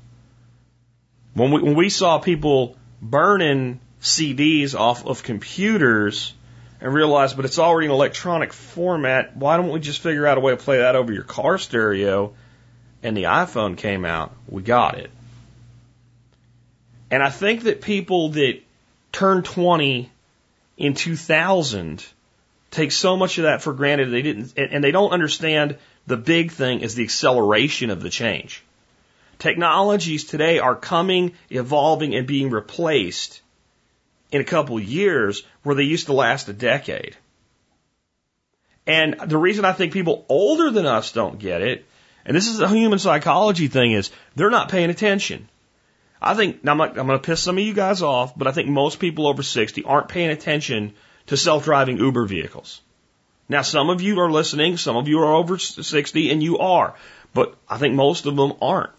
When 1.33 1.51
we, 1.51 1.61
when 1.61 1.75
we 1.75 1.89
saw 1.89 2.19
people 2.19 2.77
burning 3.01 3.79
CDs 4.01 4.75
off 4.77 5.05
of 5.05 5.23
computers 5.23 6.33
and 6.79 6.93
realized, 6.93 7.35
but 7.35 7.45
it's 7.45 7.59
already 7.59 7.87
in 7.87 7.91
electronic 7.91 8.53
format, 8.53 9.35
why 9.35 9.57
don't 9.57 9.69
we 9.69 9.79
just 9.79 10.01
figure 10.01 10.25
out 10.27 10.37
a 10.37 10.41
way 10.41 10.51
to 10.51 10.57
play 10.57 10.77
that 10.77 10.95
over 10.95 11.11
your 11.11 11.23
car 11.23 11.57
stereo? 11.57 12.33
And 13.03 13.15
the 13.15 13.23
iPhone 13.23 13.77
came 13.77 14.05
out, 14.05 14.33
we 14.47 14.61
got 14.61 14.97
it. 14.97 15.11
And 17.11 17.21
I 17.21 17.29
think 17.29 17.63
that 17.63 17.81
people 17.81 18.29
that 18.29 18.59
turned 19.11 19.45
20 19.45 20.09
in 20.77 20.93
2000 20.93 22.05
take 22.71 22.91
so 22.91 23.15
much 23.15 23.37
of 23.37 23.43
that 23.43 23.61
for 23.61 23.73
granted. 23.73 24.11
They 24.11 24.21
didn't, 24.21 24.53
and 24.57 24.83
they 24.83 24.91
don't 24.91 25.11
understand 25.11 25.77
the 26.07 26.17
big 26.17 26.51
thing 26.51 26.81
is 26.81 26.95
the 26.95 27.03
acceleration 27.03 27.89
of 27.89 28.01
the 28.01 28.09
change. 28.09 28.63
Technologies 29.39 30.23
today 30.23 30.59
are 30.59 30.75
coming, 30.75 31.33
evolving, 31.49 32.15
and 32.15 32.27
being 32.27 32.49
replaced 32.49 33.41
in 34.31 34.41
a 34.41 34.45
couple 34.45 34.79
years 34.79 35.43
where 35.63 35.75
they 35.75 35.83
used 35.83 36.07
to 36.07 36.13
last 36.13 36.49
a 36.49 36.53
decade. 36.53 37.15
And 38.87 39.15
the 39.25 39.37
reason 39.37 39.65
I 39.65 39.73
think 39.73 39.93
people 39.93 40.25
older 40.29 40.69
than 40.71 40.85
us 40.85 41.11
don't 41.11 41.39
get 41.39 41.61
it, 41.61 41.85
and 42.25 42.35
this 42.35 42.47
is 42.47 42.59
a 42.59 42.69
human 42.69 42.99
psychology 42.99 43.67
thing, 43.67 43.91
is 43.91 44.11
they're 44.35 44.49
not 44.49 44.69
paying 44.69 44.89
attention. 44.89 45.47
I 46.21 46.33
think, 46.33 46.63
now 46.63 46.73
I'm, 46.73 46.81
I'm 46.81 46.93
going 46.93 47.09
to 47.09 47.19
piss 47.19 47.41
some 47.41 47.57
of 47.57 47.63
you 47.63 47.73
guys 47.73 48.01
off, 48.01 48.37
but 48.37 48.47
I 48.47 48.51
think 48.51 48.69
most 48.69 48.99
people 48.99 49.27
over 49.27 49.43
60 49.43 49.83
aren't 49.83 50.07
paying 50.07 50.29
attention 50.29 50.93
to 51.27 51.37
self-driving 51.37 51.97
Uber 51.97 52.25
vehicles. 52.25 52.81
Now, 53.47 53.61
some 53.61 53.89
of 53.89 54.01
you 54.01 54.19
are 54.19 54.31
listening, 54.31 54.77
some 54.77 54.97
of 54.97 55.07
you 55.07 55.19
are 55.19 55.33
over 55.35 55.57
60, 55.59 56.31
and 56.31 56.41
you 56.41 56.57
are, 56.57 56.95
but 57.33 57.55
I 57.69 57.77
think 57.77 57.93
most 57.93 58.25
of 58.25 58.35
them 58.35 58.53
aren't. 58.61 58.91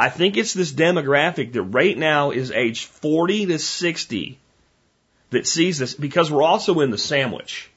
I 0.00 0.08
think 0.08 0.38
it's 0.38 0.54
this 0.54 0.72
demographic 0.72 1.52
that 1.52 1.62
right 1.62 1.96
now 1.96 2.30
is 2.30 2.50
age 2.50 2.86
40 2.86 3.44
to 3.46 3.58
60 3.58 4.38
that 5.28 5.46
sees 5.46 5.78
this 5.78 5.92
because 5.92 6.30
we're 6.30 6.42
also 6.42 6.80
in 6.80 6.90
the 6.90 6.96
sandwich. 6.96 7.68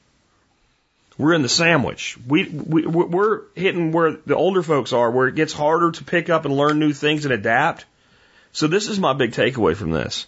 We're 1.18 1.34
in 1.34 1.42
the 1.42 1.50
sandwich. 1.50 2.16
We, 2.26 2.44
we, 2.48 2.86
we're 2.86 3.42
hitting 3.54 3.92
where 3.92 4.12
the 4.12 4.36
older 4.36 4.62
folks 4.62 4.94
are, 4.94 5.10
where 5.10 5.28
it 5.28 5.34
gets 5.34 5.52
harder 5.52 5.90
to 5.90 6.04
pick 6.04 6.30
up 6.30 6.46
and 6.46 6.56
learn 6.56 6.78
new 6.78 6.94
things 6.94 7.26
and 7.26 7.34
adapt. 7.34 7.84
So 8.52 8.68
this 8.68 8.88
is 8.88 8.98
my 8.98 9.12
big 9.12 9.32
takeaway 9.32 9.76
from 9.76 9.90
this. 9.90 10.26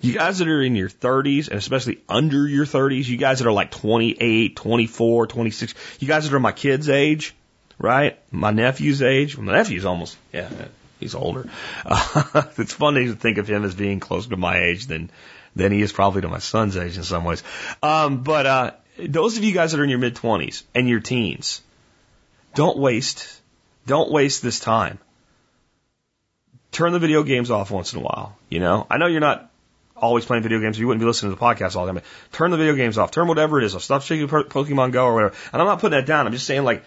You 0.00 0.14
guys 0.14 0.38
that 0.38 0.46
are 0.46 0.62
in 0.62 0.76
your 0.76 0.90
30s 0.90 1.48
and 1.48 1.58
especially 1.58 1.98
under 2.08 2.46
your 2.46 2.66
30s, 2.66 3.08
you 3.08 3.16
guys 3.16 3.40
that 3.40 3.48
are 3.48 3.52
like 3.52 3.72
28, 3.72 4.54
24, 4.54 5.26
26, 5.26 5.74
you 5.98 6.06
guys 6.06 6.22
that 6.22 6.36
are 6.36 6.40
my 6.40 6.52
kids' 6.52 6.88
age, 6.88 7.34
right? 7.80 8.16
My 8.30 8.52
nephew's 8.52 9.02
age. 9.02 9.36
My 9.36 9.54
nephew's 9.54 9.84
almost, 9.84 10.16
yeah, 10.32 10.48
he's 11.02 11.14
older. 11.14 11.48
Uh, 11.84 12.42
it's 12.58 12.72
funny 12.72 13.06
to 13.06 13.14
think 13.14 13.38
of 13.38 13.48
him 13.48 13.64
as 13.64 13.74
being 13.74 14.00
closer 14.00 14.30
to 14.30 14.36
my 14.36 14.58
age 14.58 14.86
than, 14.86 15.10
than 15.54 15.72
he 15.72 15.82
is 15.82 15.92
probably 15.92 16.22
to 16.22 16.28
my 16.28 16.38
son's 16.38 16.76
age 16.76 16.96
in 16.96 17.04
some 17.04 17.24
ways. 17.24 17.42
Um, 17.82 18.22
but, 18.22 18.46
uh, 18.46 18.70
those 18.98 19.36
of 19.36 19.44
you 19.44 19.52
guys 19.52 19.72
that 19.72 19.80
are 19.80 19.84
in 19.84 19.90
your 19.90 19.98
mid 19.98 20.14
20s 20.14 20.62
and 20.74 20.88
your 20.88 21.00
teens, 21.00 21.62
don't 22.54 22.78
waste, 22.78 23.40
don't 23.86 24.10
waste 24.10 24.42
this 24.42 24.60
time. 24.60 24.98
Turn 26.70 26.92
the 26.92 26.98
video 26.98 27.22
games 27.22 27.50
off 27.50 27.70
once 27.70 27.92
in 27.92 28.00
a 28.00 28.02
while. 28.02 28.36
You 28.48 28.60
know, 28.60 28.86
I 28.90 28.98
know 28.98 29.06
you're 29.06 29.20
not 29.20 29.50
always 29.96 30.24
playing 30.24 30.42
video 30.42 30.58
games. 30.58 30.78
You 30.78 30.86
wouldn't 30.86 31.00
be 31.00 31.06
listening 31.06 31.32
to 31.32 31.38
the 31.38 31.44
podcast 31.44 31.76
all 31.76 31.86
the 31.86 31.92
time. 31.92 32.02
Turn 32.32 32.50
the 32.50 32.56
video 32.56 32.74
games 32.74 32.98
off. 32.98 33.10
Turn 33.10 33.28
whatever 33.28 33.58
it 33.58 33.64
is. 33.64 33.74
off. 33.74 33.82
Stop 33.82 34.02
shaking 34.02 34.28
Pokemon 34.28 34.92
Go 34.92 35.06
or 35.06 35.14
whatever. 35.14 35.34
And 35.52 35.62
I'm 35.62 35.68
not 35.68 35.80
putting 35.80 35.98
that 35.98 36.06
down. 36.06 36.26
I'm 36.26 36.32
just 36.32 36.46
saying, 36.46 36.64
like, 36.64 36.84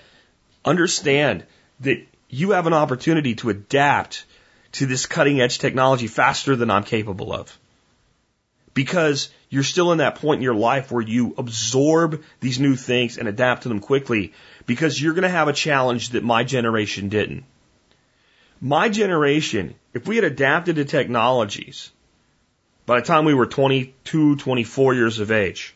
understand 0.63 1.45
that 1.81 2.05
you 2.29 2.51
have 2.51 2.67
an 2.67 2.73
opportunity 2.73 3.35
to 3.35 3.49
adapt 3.49 4.25
to 4.73 4.85
this 4.85 5.05
cutting 5.05 5.41
edge 5.41 5.59
technology 5.59 6.07
faster 6.07 6.55
than 6.55 6.69
I'm 6.69 6.83
capable 6.83 7.33
of 7.33 7.57
because 8.75 9.29
you're 9.49 9.63
still 9.63 9.91
in 9.93 9.99
that 9.99 10.15
point 10.15 10.39
in 10.39 10.43
your 10.43 10.53
life 10.53 10.91
where 10.91 11.01
you 11.01 11.33
absorb 11.37 12.21
these 12.41 12.59
new 12.59 12.75
things 12.75 13.17
and 13.17 13.27
adapt 13.27 13.63
to 13.63 13.69
them 13.69 13.79
quickly 13.79 14.33
because 14.65 15.01
you're 15.01 15.13
going 15.13 15.23
to 15.23 15.29
have 15.29 15.47
a 15.47 15.53
challenge 15.53 16.09
that 16.09 16.23
my 16.23 16.43
generation 16.43 17.09
didn't. 17.09 17.45
My 18.61 18.89
generation, 18.89 19.75
if 19.93 20.07
we 20.07 20.17
had 20.17 20.25
adapted 20.25 20.75
to 20.75 20.85
technologies 20.85 21.91
by 22.85 22.99
the 22.99 23.05
time 23.05 23.25
we 23.25 23.33
were 23.33 23.47
22, 23.47 24.35
24 24.35 24.93
years 24.93 25.19
of 25.19 25.31
age, 25.31 25.73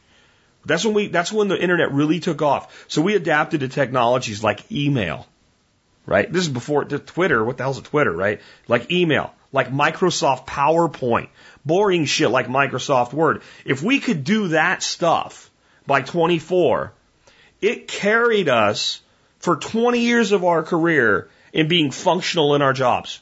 that's 0.65 0.83
when 0.83 0.93
we, 0.93 1.07
that's 1.07 1.31
when 1.31 1.47
the 1.47 1.61
internet 1.61 1.93
really 1.93 2.19
took 2.19 2.41
off. 2.41 2.85
So 2.89 3.01
we 3.01 3.15
adapted 3.15 3.61
to 3.61 3.69
technologies 3.69 4.43
like 4.43 4.69
email, 4.71 5.25
right? 6.05 6.31
This 6.31 6.43
is 6.43 6.49
before 6.49 6.85
Twitter. 6.85 7.43
What 7.43 7.57
the 7.57 7.63
hell's 7.63 7.77
a 7.77 7.83
Twitter, 7.83 8.11
right? 8.11 8.41
Like 8.67 8.91
email, 8.91 9.33
like 9.51 9.71
Microsoft 9.71 10.47
PowerPoint, 10.47 11.29
boring 11.65 12.05
shit 12.05 12.29
like 12.29 12.47
Microsoft 12.47 13.13
Word. 13.13 13.41
If 13.65 13.83
we 13.83 13.99
could 13.99 14.23
do 14.23 14.49
that 14.49 14.83
stuff 14.83 15.49
by 15.85 16.01
24, 16.01 16.93
it 17.61 17.87
carried 17.87 18.49
us 18.49 19.01
for 19.39 19.55
20 19.55 19.99
years 19.99 20.31
of 20.31 20.43
our 20.43 20.63
career 20.63 21.29
in 21.53 21.67
being 21.67 21.91
functional 21.91 22.55
in 22.55 22.61
our 22.61 22.73
jobs. 22.73 23.21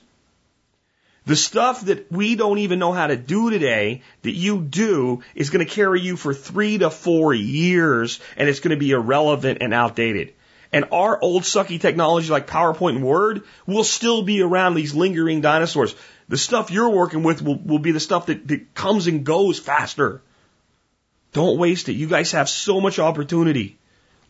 The 1.26 1.36
stuff 1.36 1.82
that 1.82 2.10
we 2.10 2.36
don't 2.36 2.60
even 2.60 2.80
know 2.80 2.94
how 2.94 3.08
to 3.08 3.18
do 3.18 3.50
today 3.50 4.02
that 4.22 4.32
you 4.32 4.62
do 4.62 5.24
is 5.36 5.50
going 5.50 5.66
to 5.66 5.72
carry 5.72 6.00
you 6.00 6.16
for 6.16 6.34
three 6.34 6.78
to 6.78 6.90
four 6.90 7.34
years 7.34 8.22
and 8.38 8.48
it's 8.48 8.62
going 8.62 8.72
to 8.72 8.80
be 8.80 8.92
irrelevant 8.92 9.58
and 9.60 9.74
outdated. 9.74 10.34
And 10.78 10.86
our 10.92 11.20
old 11.20 11.42
sucky 11.42 11.82
technology 11.82 12.30
like 12.30 12.46
PowerPoint 12.46 12.98
and 12.98 13.04
Word 13.04 13.42
will 13.66 13.84
still 13.84 14.22
be 14.22 14.44
around 14.44 14.76
these 14.76 14.94
lingering 14.94 15.42
dinosaurs. 15.42 15.96
The 16.30 16.38
stuff 16.38 16.70
you're 16.70 16.92
working 16.92 17.24
with 17.24 17.42
will, 17.42 17.58
will 17.58 17.80
be 17.80 17.94
the 17.94 18.00
stuff 18.00 18.28
that, 18.28 18.48
that 18.50 18.76
comes 18.76 19.08
and 19.08 19.26
goes 19.26 19.58
faster. 19.58 20.22
Don't 21.34 21.58
waste 21.58 21.90
it. 21.90 21.94
You 21.94 22.06
guys 22.06 22.34
have 22.34 22.48
so 22.48 22.80
much 22.80 23.00
opportunity. 23.00 23.80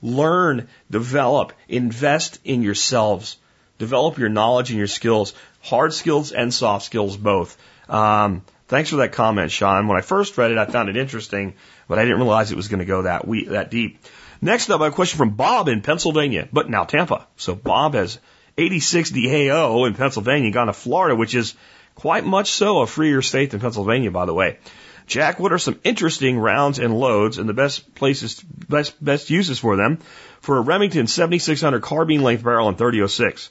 Learn, 0.02 0.70
develop, 0.90 1.52
invest 1.68 2.40
in 2.46 2.62
yourselves. 2.62 3.36
Develop 3.78 4.18
your 4.18 4.30
knowledge 4.30 4.70
and 4.70 4.78
your 4.78 4.88
skills, 4.88 5.34
hard 5.60 5.94
skills 5.94 6.32
and 6.32 6.54
soft 6.54 6.86
skills 6.86 7.18
both. 7.18 7.58
Um, 7.90 8.42
thanks 8.70 8.92
for 8.92 8.96
that 8.98 9.12
comment, 9.12 9.52
Sean. 9.52 9.90
When 9.90 9.98
I 9.98 10.02
first 10.02 10.38
read 10.38 10.52
it, 10.52 10.58
I 10.58 10.66
found 10.66 10.88
it 10.88 10.96
interesting, 10.96 11.56
but 11.90 12.00
I 12.00 12.04
didn't 12.04 12.20
realize 12.20 12.54
it 12.54 12.56
was 12.56 12.70
going 12.70 12.80
to 12.80 12.86
go 12.86 13.02
that 13.02 13.28
we, 13.28 13.48
that 13.48 13.70
deep. 13.70 14.00
Next 14.42 14.70
up, 14.70 14.82
I 14.82 14.86
have 14.86 14.94
a 14.94 14.96
question 14.96 15.18
from 15.18 15.32
Bob 15.32 15.68
in 15.68 15.82
Pennsylvania, 15.82 16.48
but 16.52 16.70
now 16.70 16.84
Tampa. 16.84 17.28
So 17.38 17.56
Bob 17.56 17.94
has 17.94 18.20
86 18.58 19.12
DAO 19.12 19.88
in 19.88 19.94
Pennsylvania, 19.94 20.52
gone 20.52 20.68
to 20.68 20.74
Florida, 20.74 21.16
which 21.16 21.36
is 21.36 21.56
Quite 21.98 22.26
much 22.26 22.52
so 22.52 22.82
a 22.82 22.86
freer 22.86 23.24
state 23.24 23.50
than 23.50 23.60
Pennsylvania, 23.60 24.12
by 24.12 24.28
the 24.28 24.34
way. 24.34 24.60
Jack, 25.08 25.40
what 25.40 25.52
are 25.52 25.58
some 25.58 25.80
interesting 25.84 26.38
rounds 26.38 26.78
and 26.78 26.94
loads 26.94 27.40
and 27.40 27.50
the 27.50 27.56
best 27.56 27.96
places, 27.96 28.40
best, 28.40 29.04
best 29.04 29.32
uses 29.32 29.58
for 29.58 29.76
them 29.76 29.98
for 30.40 30.58
a 30.58 30.62
Remington 30.62 31.08
7600 31.08 31.82
carbine 31.82 32.22
length 32.22 32.44
barrel 32.44 32.70
in 32.70 32.76
3006? 32.76 33.50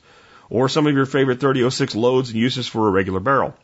Or 0.49 0.69
some 0.69 0.87
of 0.87 0.95
your 0.95 1.07
favorite 1.07 1.41
3006 1.41 1.97
loads 1.97 2.31
and 2.31 2.39
uses 2.39 2.69
for 2.69 2.87
a 2.87 2.91
regular 2.93 3.19
barrel? 3.19 3.57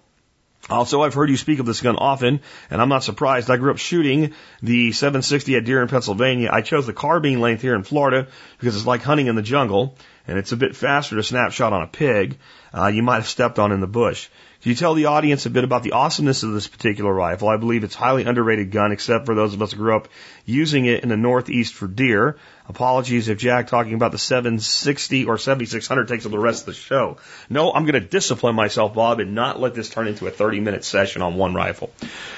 Also, 0.70 1.02
I've 1.02 1.14
heard 1.14 1.28
you 1.28 1.36
speak 1.36 1.58
of 1.58 1.66
this 1.66 1.80
gun 1.80 1.96
often, 1.96 2.40
and 2.70 2.80
I'm 2.80 2.88
not 2.88 3.02
surprised. 3.02 3.50
I 3.50 3.56
grew 3.56 3.72
up 3.72 3.78
shooting 3.78 4.34
the 4.62 4.92
760 4.92 5.56
at 5.56 5.64
deer 5.64 5.82
in 5.82 5.88
Pennsylvania. 5.88 6.50
I 6.52 6.62
chose 6.62 6.86
the 6.86 6.92
carbine 6.92 7.40
length 7.40 7.62
here 7.62 7.74
in 7.74 7.82
Florida 7.82 8.28
because 8.58 8.76
it's 8.76 8.86
like 8.86 9.02
hunting 9.02 9.26
in 9.26 9.34
the 9.34 9.42
jungle, 9.42 9.96
and 10.28 10.38
it's 10.38 10.52
a 10.52 10.56
bit 10.56 10.76
faster 10.76 11.16
to 11.16 11.22
snapshot 11.22 11.72
on 11.72 11.82
a 11.82 11.88
pig 11.88 12.38
uh, 12.74 12.86
you 12.86 13.02
might 13.02 13.16
have 13.16 13.28
stepped 13.28 13.58
on 13.58 13.72
in 13.72 13.80
the 13.80 13.86
bush. 13.86 14.28
Can 14.62 14.70
you 14.70 14.76
tell 14.76 14.94
the 14.94 15.06
audience 15.06 15.44
a 15.44 15.50
bit 15.50 15.64
about 15.64 15.82
the 15.82 15.92
awesomeness 15.92 16.44
of 16.44 16.52
this 16.52 16.68
particular 16.68 17.12
rifle? 17.12 17.48
I 17.48 17.56
believe 17.56 17.82
it's 17.82 17.96
highly 17.96 18.24
underrated 18.24 18.70
gun, 18.70 18.92
except 18.92 19.26
for 19.26 19.34
those 19.34 19.54
of 19.54 19.60
us 19.60 19.72
who 19.72 19.78
grew 19.78 19.96
up 19.96 20.08
using 20.46 20.86
it 20.86 21.02
in 21.02 21.08
the 21.08 21.16
Northeast 21.16 21.74
for 21.74 21.88
deer. 21.88 22.36
Apologies 22.72 23.28
if 23.28 23.36
Jack 23.36 23.66
talking 23.66 23.92
about 23.92 24.12
the 24.12 24.18
760 24.18 25.26
or 25.26 25.36
7600 25.36 26.08
takes 26.08 26.24
up 26.24 26.32
the 26.32 26.38
rest 26.38 26.62
of 26.62 26.66
the 26.68 26.72
show. 26.72 27.18
No, 27.50 27.70
I'm 27.70 27.84
going 27.84 28.00
to 28.00 28.08
discipline 28.08 28.54
myself, 28.54 28.94
Bob, 28.94 29.20
and 29.20 29.34
not 29.34 29.60
let 29.60 29.74
this 29.74 29.90
turn 29.90 30.08
into 30.08 30.26
a 30.26 30.30
30 30.30 30.60
minute 30.60 30.82
session 30.82 31.20
on 31.20 31.34
one 31.34 31.52
rifle. 31.52 31.90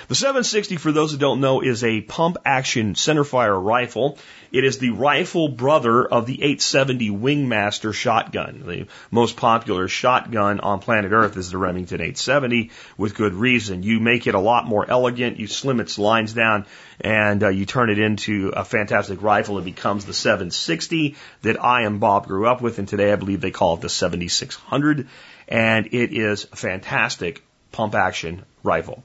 The 0.09 0.17
760, 0.17 0.75
for 0.75 0.91
those 0.91 1.13
who 1.13 1.19
don't 1.19 1.41
know, 1.41 1.61
is 1.61 1.85
a 1.85 2.01
pump 2.01 2.39
action 2.45 2.95
centerfire 2.95 3.63
rifle. 3.63 4.19
It 4.51 4.65
is 4.65 4.79
the 4.79 4.91
rifle 4.91 5.49
brother 5.49 6.05
of 6.05 6.27
the 6.27 6.35
870 6.35 7.11
Wingmaster 7.11 7.95
shotgun. 7.95 8.65
The 8.67 8.87
most 9.13 9.37
popular 9.37 9.87
shotgun 9.87 10.59
on 10.59 10.81
planet 10.81 11.13
Earth 11.13 11.37
is 11.37 11.53
the 11.53 11.59
Remington 11.59 12.01
870 12.01 12.73
with 12.99 13.15
good 13.15 13.35
reason. 13.35 13.85
You 13.85 14.01
make 14.01 14.27
it 14.27 14.35
a 14.35 14.41
lot 14.41 14.67
more 14.67 14.85
elegant, 14.89 15.39
you 15.39 15.47
slim 15.47 15.79
its 15.79 15.97
lines 15.97 16.33
down, 16.33 16.67
and 17.01 17.43
uh, 17.43 17.49
you 17.49 17.67
turn 17.67 17.91
it 17.91 17.99
into 17.99 18.53
a 18.55 18.65
fantastic 18.65 19.23
rifle. 19.23 19.59
It 19.59 19.65
becomes 19.65 20.05
the 20.05 20.15
760 20.15 21.17
that 21.43 21.63
I 21.63 21.83
and 21.83 22.01
Bob 22.01 22.27
grew 22.27 22.47
up 22.47 22.61
with, 22.61 22.79
and 22.79 22.89
today 22.89 23.13
I 23.13 23.17
believe 23.17 23.41
they 23.41 23.51
call 23.51 23.75
it 23.75 23.81
the 23.81 23.89
7600, 23.89 25.09
and 25.49 25.87
it 25.87 26.13
is 26.13 26.45
a 26.53 26.57
fantastic 26.57 27.43
pump 27.73 27.95
action 27.95 28.45
rifle. 28.63 29.03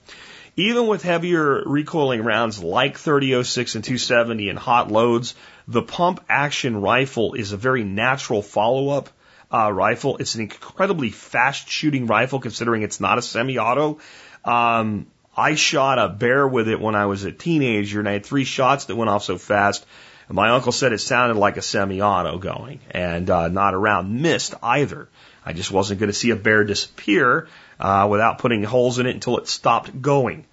Even 0.55 0.87
with 0.87 1.03
heavier 1.03 1.63
recoiling 1.65 2.23
rounds 2.23 2.61
like 2.61 2.97
3006 2.97 3.75
and 3.75 3.83
270 3.83 4.49
and 4.49 4.59
hot 4.59 4.91
loads, 4.91 5.35
the 5.67 5.81
pump 5.81 6.21
action 6.27 6.81
rifle 6.81 7.33
is 7.33 7.51
a 7.51 7.57
very 7.57 7.83
natural 7.83 8.41
follow 8.41 8.89
up 8.89 9.09
uh, 9.51 9.71
rifle. 9.71 10.17
It's 10.17 10.35
an 10.35 10.41
incredibly 10.41 11.11
fast 11.11 11.69
shooting 11.69 12.07
rifle 12.07 12.39
considering 12.39 12.81
it's 12.81 12.99
not 12.99 13.17
a 13.17 13.21
semi 13.21 13.57
auto. 13.57 13.99
Um, 14.43 15.07
I 15.39 15.55
shot 15.55 15.99
a 15.99 16.09
bear 16.09 16.47
with 16.47 16.67
it 16.67 16.81
when 16.81 16.95
I 16.95 17.05
was 17.05 17.23
a 17.23 17.31
teenager 17.31 17.99
and 17.99 18.09
I 18.09 18.13
had 18.13 18.25
three 18.25 18.43
shots 18.43 18.85
that 18.85 18.95
went 18.95 19.09
off 19.09 19.23
so 19.23 19.37
fast. 19.37 19.85
My 20.27 20.49
uncle 20.49 20.71
said 20.71 20.93
it 20.93 20.99
sounded 20.99 21.37
like 21.37 21.57
a 21.57 21.61
semi 21.61 22.01
auto 22.01 22.37
going 22.37 22.81
and 22.91 23.29
uh, 23.29 23.47
not 23.47 23.73
around 23.73 24.21
missed 24.21 24.53
either. 24.61 25.07
I 25.45 25.53
just 25.53 25.71
wasn't 25.71 25.99
going 25.99 26.11
to 26.11 26.13
see 26.13 26.31
a 26.31 26.35
bear 26.35 26.63
disappear 26.65 27.47
uh, 27.79 28.07
without 28.11 28.37
putting 28.39 28.63
holes 28.63 28.99
in 28.99 29.07
it 29.07 29.15
until 29.15 29.37
it 29.37 29.47
stopped 29.47 30.01
going 30.01 30.45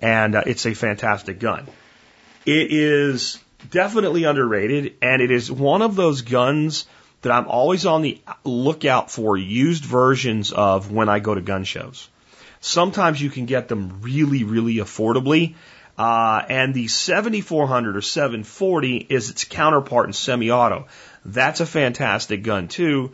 and 0.00 0.34
uh, 0.34 0.42
it's 0.46 0.66
a 0.66 0.74
fantastic 0.74 1.38
gun. 1.38 1.66
It 2.46 2.72
is 2.72 3.38
definitely 3.70 4.24
underrated, 4.24 4.94
and 5.02 5.20
it 5.20 5.30
is 5.30 5.50
one 5.50 5.82
of 5.82 5.96
those 5.96 6.22
guns 6.22 6.86
that 7.22 7.32
I'm 7.32 7.48
always 7.48 7.84
on 7.84 8.02
the 8.02 8.20
lookout 8.44 9.10
for 9.10 9.36
used 9.36 9.84
versions 9.84 10.52
of 10.52 10.90
when 10.90 11.08
I 11.08 11.18
go 11.18 11.34
to 11.34 11.40
gun 11.40 11.64
shows. 11.64 12.08
Sometimes 12.60 13.20
you 13.20 13.30
can 13.30 13.46
get 13.46 13.68
them 13.68 14.00
really, 14.02 14.44
really 14.44 14.76
affordably. 14.76 15.54
Uh, 15.98 16.42
and 16.48 16.72
the 16.72 16.88
7400 16.88 17.96
or 17.96 18.00
740 18.00 18.96
is 18.96 19.30
its 19.30 19.44
counterpart 19.44 20.06
in 20.06 20.12
semi-auto. 20.12 20.86
That's 21.24 21.60
a 21.60 21.66
fantastic 21.66 22.42
gun 22.42 22.68
too. 22.68 23.12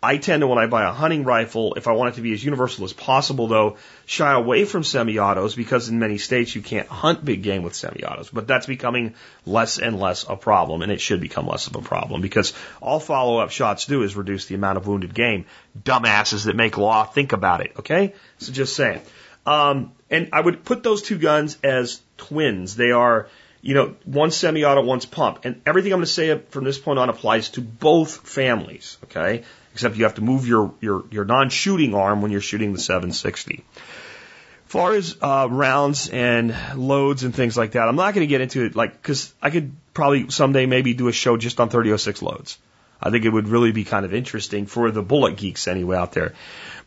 I 0.00 0.18
tend 0.18 0.42
to, 0.42 0.46
when 0.46 0.58
I 0.58 0.66
buy 0.66 0.88
a 0.88 0.92
hunting 0.92 1.24
rifle, 1.24 1.74
if 1.74 1.88
I 1.88 1.92
want 1.92 2.12
it 2.12 2.16
to 2.16 2.20
be 2.20 2.32
as 2.32 2.44
universal 2.44 2.84
as 2.84 2.92
possible, 2.92 3.48
though, 3.48 3.78
shy 4.06 4.32
away 4.32 4.64
from 4.64 4.84
semi-autos 4.84 5.56
because 5.56 5.88
in 5.88 5.98
many 5.98 6.18
states 6.18 6.54
you 6.54 6.62
can't 6.62 6.86
hunt 6.86 7.24
big 7.24 7.42
game 7.42 7.64
with 7.64 7.74
semi-autos. 7.74 8.30
But 8.30 8.46
that's 8.46 8.66
becoming 8.66 9.14
less 9.44 9.78
and 9.78 9.98
less 9.98 10.24
a 10.28 10.36
problem, 10.36 10.82
and 10.82 10.92
it 10.92 11.00
should 11.00 11.20
become 11.20 11.48
less 11.48 11.66
of 11.66 11.74
a 11.74 11.82
problem 11.82 12.20
because 12.20 12.52
all 12.80 13.00
follow-up 13.00 13.50
shots 13.50 13.86
do 13.86 14.04
is 14.04 14.14
reduce 14.14 14.46
the 14.46 14.54
amount 14.54 14.78
of 14.78 14.86
wounded 14.86 15.14
game. 15.14 15.46
Dumbasses 15.82 16.44
that 16.44 16.54
make 16.54 16.78
law, 16.78 17.04
think 17.04 17.32
about 17.32 17.60
it, 17.60 17.72
okay? 17.80 18.14
So 18.38 18.52
just 18.52 18.76
saying. 18.76 19.00
Um, 19.46 19.92
and 20.10 20.28
I 20.32 20.40
would 20.40 20.64
put 20.64 20.84
those 20.84 21.02
two 21.02 21.18
guns 21.18 21.58
as 21.64 22.00
twins. 22.18 22.76
They 22.76 22.92
are, 22.92 23.28
you 23.62 23.74
know, 23.74 23.96
one 24.04 24.30
semi-auto, 24.30 24.82
one's 24.84 25.06
pump. 25.06 25.40
And 25.44 25.60
everything 25.66 25.92
I'm 25.92 25.98
going 25.98 26.06
to 26.06 26.12
say 26.12 26.38
from 26.50 26.62
this 26.62 26.78
point 26.78 27.00
on 27.00 27.08
applies 27.08 27.50
to 27.50 27.60
both 27.60 28.28
families, 28.28 28.98
okay? 29.04 29.42
Except 29.78 29.94
you 29.94 30.02
have 30.02 30.16
to 30.16 30.22
move 30.22 30.44
your, 30.44 30.74
your, 30.80 31.04
your 31.12 31.24
non-shooting 31.24 31.94
arm 31.94 32.20
when 32.20 32.32
you're 32.32 32.40
shooting 32.40 32.72
the 32.72 32.80
760. 32.80 33.64
As 33.76 34.72
far 34.72 34.92
as 34.92 35.16
uh, 35.22 35.46
rounds 35.48 36.08
and 36.08 36.52
loads 36.74 37.22
and 37.22 37.32
things 37.32 37.56
like 37.56 37.72
that, 37.72 37.86
I'm 37.86 37.94
not 37.94 38.12
going 38.12 38.26
to 38.26 38.26
get 38.26 38.40
into 38.40 38.64
it, 38.64 38.74
like, 38.74 39.00
because 39.00 39.32
I 39.40 39.50
could 39.50 39.70
probably 39.94 40.30
someday 40.30 40.66
maybe 40.66 40.94
do 40.94 41.06
a 41.06 41.12
show 41.12 41.36
just 41.36 41.60
on 41.60 41.68
3006 41.68 42.22
loads. 42.22 42.58
I 43.00 43.10
think 43.10 43.24
it 43.24 43.28
would 43.28 43.46
really 43.46 43.70
be 43.70 43.84
kind 43.84 44.04
of 44.04 44.12
interesting 44.12 44.66
for 44.66 44.90
the 44.90 45.00
bullet 45.00 45.36
geeks 45.36 45.68
anyway 45.68 45.96
out 45.96 46.10
there. 46.10 46.34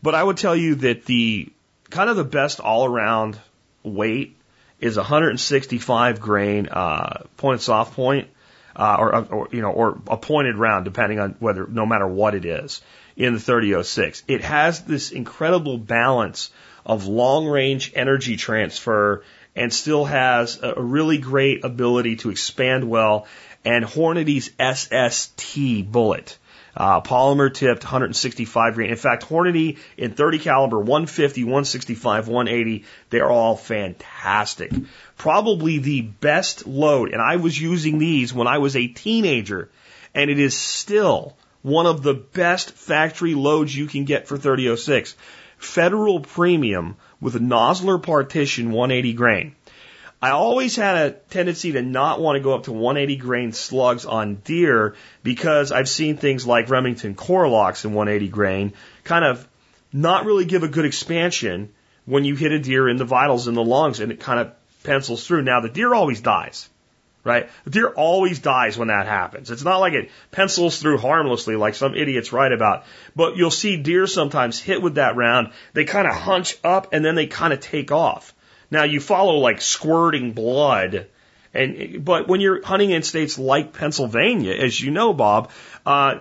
But 0.02 0.14
I 0.14 0.22
would 0.22 0.36
tell 0.36 0.54
you 0.54 0.74
that 0.74 1.06
the 1.06 1.50
kind 1.88 2.10
of 2.10 2.16
the 2.16 2.24
best 2.24 2.60
all 2.60 2.84
around 2.84 3.40
weight 3.82 4.36
is 4.80 4.98
165 4.98 6.20
grain 6.20 6.68
uh, 6.68 7.22
point 7.38 7.62
soft 7.62 7.94
point 7.94 8.28
uh, 8.76 8.96
or, 8.98 9.24
or, 9.26 9.48
you 9.52 9.60
know, 9.60 9.70
or 9.70 10.00
a 10.08 10.16
pointed 10.16 10.56
round, 10.56 10.84
depending 10.84 11.18
on 11.18 11.36
whether, 11.38 11.66
no 11.66 11.86
matter 11.86 12.06
what 12.06 12.34
it 12.34 12.44
is, 12.44 12.80
in 13.16 13.34
the 13.34 13.40
3006. 13.40 14.22
It 14.28 14.42
has 14.42 14.82
this 14.82 15.12
incredible 15.12 15.78
balance 15.78 16.50
of 16.84 17.06
long 17.06 17.46
range 17.46 17.92
energy 17.94 18.36
transfer 18.36 19.24
and 19.54 19.72
still 19.72 20.04
has 20.04 20.62
a, 20.62 20.74
a 20.76 20.82
really 20.82 21.18
great 21.18 21.64
ability 21.64 22.16
to 22.16 22.30
expand 22.30 22.88
well. 22.88 23.26
And 23.64 23.84
Hornady's 23.84 24.50
SST 24.58 25.90
bullet 25.90 26.38
uh, 26.76 27.00
polymer 27.00 27.52
tipped 27.52 27.84
165 27.84 28.74
grain. 28.74 28.90
In 28.90 28.96
fact, 28.96 29.24
Hornady 29.28 29.78
in 29.96 30.12
30 30.12 30.38
caliber, 30.38 30.78
150, 30.78 31.44
165, 31.44 32.28
180, 32.28 32.84
they're 33.10 33.30
all 33.30 33.56
fantastic. 33.56 34.72
Probably 35.16 35.78
the 35.78 36.02
best 36.02 36.66
load, 36.66 37.12
and 37.12 37.20
I 37.20 37.36
was 37.36 37.60
using 37.60 37.98
these 37.98 38.32
when 38.32 38.46
I 38.46 38.58
was 38.58 38.76
a 38.76 38.86
teenager, 38.86 39.70
and 40.14 40.30
it 40.30 40.38
is 40.38 40.56
still 40.56 41.36
one 41.62 41.86
of 41.86 42.02
the 42.02 42.14
best 42.14 42.72
factory 42.72 43.34
loads 43.34 43.74
you 43.76 43.86
can 43.86 44.04
get 44.04 44.26
for 44.26 44.36
3006. 44.36 45.14
Federal 45.58 46.20
premium 46.20 46.96
with 47.20 47.36
a 47.36 47.38
Nosler 47.38 48.02
partition 48.02 48.72
180 48.72 49.12
grain. 49.12 49.54
I 50.22 50.30
always 50.30 50.76
had 50.76 50.96
a 50.96 51.10
tendency 51.10 51.72
to 51.72 51.82
not 51.82 52.20
want 52.20 52.36
to 52.36 52.40
go 52.40 52.54
up 52.54 52.64
to 52.64 52.72
180 52.72 53.16
grain 53.16 53.52
slugs 53.52 54.06
on 54.06 54.36
deer 54.36 54.94
because 55.24 55.72
I've 55.72 55.88
seen 55.88 56.16
things 56.16 56.46
like 56.46 56.70
Remington 56.70 57.16
Core-Lokts 57.16 57.84
in 57.84 57.92
180 57.92 58.30
grain 58.30 58.72
kind 59.02 59.24
of 59.24 59.48
not 59.92 60.24
really 60.24 60.44
give 60.44 60.62
a 60.62 60.68
good 60.68 60.84
expansion 60.84 61.70
when 62.04 62.24
you 62.24 62.36
hit 62.36 62.52
a 62.52 62.60
deer 62.60 62.88
in 62.88 62.98
the 62.98 63.04
vitals 63.04 63.48
in 63.48 63.54
the 63.54 63.64
lungs 63.64 63.98
and 63.98 64.12
it 64.12 64.20
kind 64.20 64.38
of 64.38 64.52
pencils 64.84 65.26
through. 65.26 65.42
Now 65.42 65.60
the 65.60 65.68
deer 65.68 65.92
always 65.92 66.20
dies, 66.20 66.68
right? 67.24 67.50
The 67.64 67.70
deer 67.70 67.88
always 67.88 68.38
dies 68.38 68.78
when 68.78 68.88
that 68.88 69.08
happens. 69.08 69.50
It's 69.50 69.64
not 69.64 69.78
like 69.78 69.94
it 69.94 70.12
pencils 70.30 70.78
through 70.78 70.98
harmlessly 70.98 71.56
like 71.56 71.74
some 71.74 71.96
idiots 71.96 72.32
write 72.32 72.52
about, 72.52 72.84
but 73.16 73.36
you'll 73.36 73.50
see 73.50 73.76
deer 73.76 74.06
sometimes 74.06 74.60
hit 74.60 74.82
with 74.82 74.94
that 74.94 75.16
round. 75.16 75.50
They 75.72 75.84
kind 75.84 76.06
of 76.06 76.14
hunch 76.14 76.56
up 76.62 76.92
and 76.92 77.04
then 77.04 77.16
they 77.16 77.26
kind 77.26 77.52
of 77.52 77.58
take 77.58 77.90
off. 77.90 78.32
Now 78.72 78.84
you 78.84 79.00
follow 79.00 79.36
like 79.36 79.60
squirting 79.60 80.32
blood, 80.32 81.06
and 81.52 82.02
but 82.02 82.26
when 82.26 82.40
you're 82.40 82.64
hunting 82.64 82.90
in 82.90 83.02
states 83.02 83.38
like 83.38 83.74
Pennsylvania, 83.74 84.54
as 84.54 84.80
you 84.80 84.90
know, 84.90 85.12
Bob, 85.12 85.50
uh, 85.84 86.20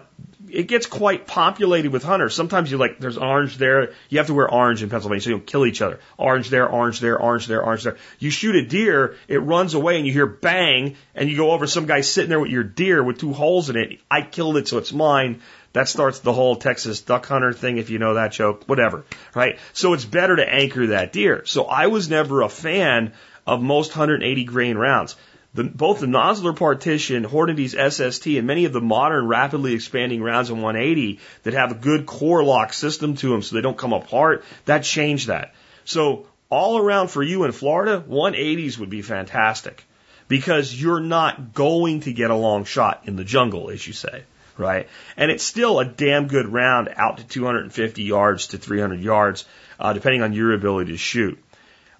it 0.49 0.68
gets 0.68 0.86
quite 0.86 1.28
populated 1.28 1.93
with 1.93 2.04
hunters. 2.04 2.36
Sometimes 2.36 2.70
you 2.70 2.78
like 2.78 2.99
there's 2.99 3.18
orange 3.18 3.56
there. 3.56 3.93
You 4.10 4.18
have 4.18 4.28
to 4.28 4.34
wear 4.34 4.52
orange 4.52 4.84
in 4.84 4.89
Pennsylvania, 4.89 5.22
so 5.22 5.30
you 5.30 5.38
don't 5.38 5.47
kill 5.47 5.66
each 5.66 5.82
other. 5.82 6.02
Orange 6.18 6.49
there, 6.49 6.68
orange 6.68 6.99
there, 6.99 7.18
orange 7.18 7.47
there, 7.47 7.64
orange 7.64 7.84
there. 7.84 7.95
You 8.20 8.30
shoot 8.32 8.58
a 8.58 8.66
deer, 8.66 9.16
it 9.30 9.38
runs 9.38 9.74
away, 9.74 9.95
and 9.95 10.06
you 10.06 10.12
hear 10.12 10.28
bang, 10.28 10.97
and 11.16 11.30
you 11.30 11.38
go 11.38 11.52
over 11.52 11.68
some 11.68 11.86
guy 11.86 12.02
sitting 12.02 12.30
there 12.30 12.41
with 12.41 12.52
your 12.52 12.66
deer 12.66 13.02
with 13.02 13.18
two 13.18 13.32
holes 13.32 13.70
in 13.70 13.78
it. 13.78 14.02
I 14.12 14.24
killed 14.24 14.58
it, 14.58 14.68
so 14.68 14.78
it's 14.78 14.91
mine. 14.91 15.41
That 15.74 15.88
starts 15.88 16.19
the 16.19 16.34
whole 16.34 16.57
Texas 16.57 17.01
duck 17.01 17.26
hunter 17.26 17.53
thing, 17.53 17.78
if 17.78 17.89
you 17.89 17.97
know 17.97 18.15
that 18.15 18.34
joke, 18.34 18.63
whatever, 18.65 19.05
right? 19.34 19.57
So 19.72 19.93
it's 19.93 20.03
better 20.03 20.36
to 20.36 20.53
anchor 20.53 20.88
that 20.88 21.13
deer. 21.13 21.43
So 21.45 21.63
I 21.63 21.88
was 21.88 22.09
never 22.09 22.41
a 22.41 22.49
fan 22.49 23.13
of 23.47 23.61
most 23.61 23.91
180 23.91 24.43
grain 24.43 24.78
rounds. 24.78 25.15
The, 25.53 25.63
both 25.63 25.99
the 25.99 26.07
Nosler 26.07 26.55
partition, 26.55 27.24
Hornady's 27.24 27.76
SST, 27.76 28.26
and 28.28 28.47
many 28.47 28.65
of 28.65 28.74
the 28.74 28.82
modern 28.82 29.28
rapidly 29.28 29.74
expanding 29.74 30.22
rounds 30.22 30.49
in 30.49 30.61
180 30.61 31.19
that 31.43 31.53
have 31.53 31.72
a 31.72 31.76
good 31.76 32.05
core 32.05 32.43
lock 32.43 32.74
system 32.74 33.15
to 33.17 33.30
them 33.30 33.41
so 33.41 33.55
they 33.55 33.61
don't 33.61 33.78
come 33.78 33.93
apart, 33.93 34.43
that 34.65 34.84
changed 34.84 35.28
that. 35.28 35.53
So 35.84 36.28
all 36.49 36.78
around 36.78 37.09
for 37.09 37.24
you 37.24 37.43
in 37.45 37.51
Florida, 37.53 38.01
180s 38.07 38.78
would 38.78 38.89
be 38.89 39.01
fantastic 39.01 39.86
because 40.28 40.74
you're 40.74 41.01
not 41.01 41.53
going 41.53 42.01
to 42.01 42.13
get 42.13 42.32
a 42.32 42.36
long 42.36 42.63
shot 42.63 43.03
in 43.05 43.15
the 43.15 43.26
jungle, 43.26 43.69
as 43.69 43.86
you 43.86 43.93
say 43.93 44.24
right? 44.62 44.88
And 45.18 45.30
it's 45.32 45.43
still 45.43 45.80
a 45.80 45.86
damn 45.86 46.28
good 46.28 46.47
round 46.47 46.89
out 46.95 47.18
to 47.18 47.26
250 47.26 48.03
yards 48.03 48.47
to 48.47 48.57
300 48.57 49.01
yards, 49.01 49.45
uh, 49.80 49.93
depending 49.93 50.22
on 50.22 50.32
your 50.32 50.53
ability 50.53 50.91
to 50.91 50.97
shoot. 50.97 51.43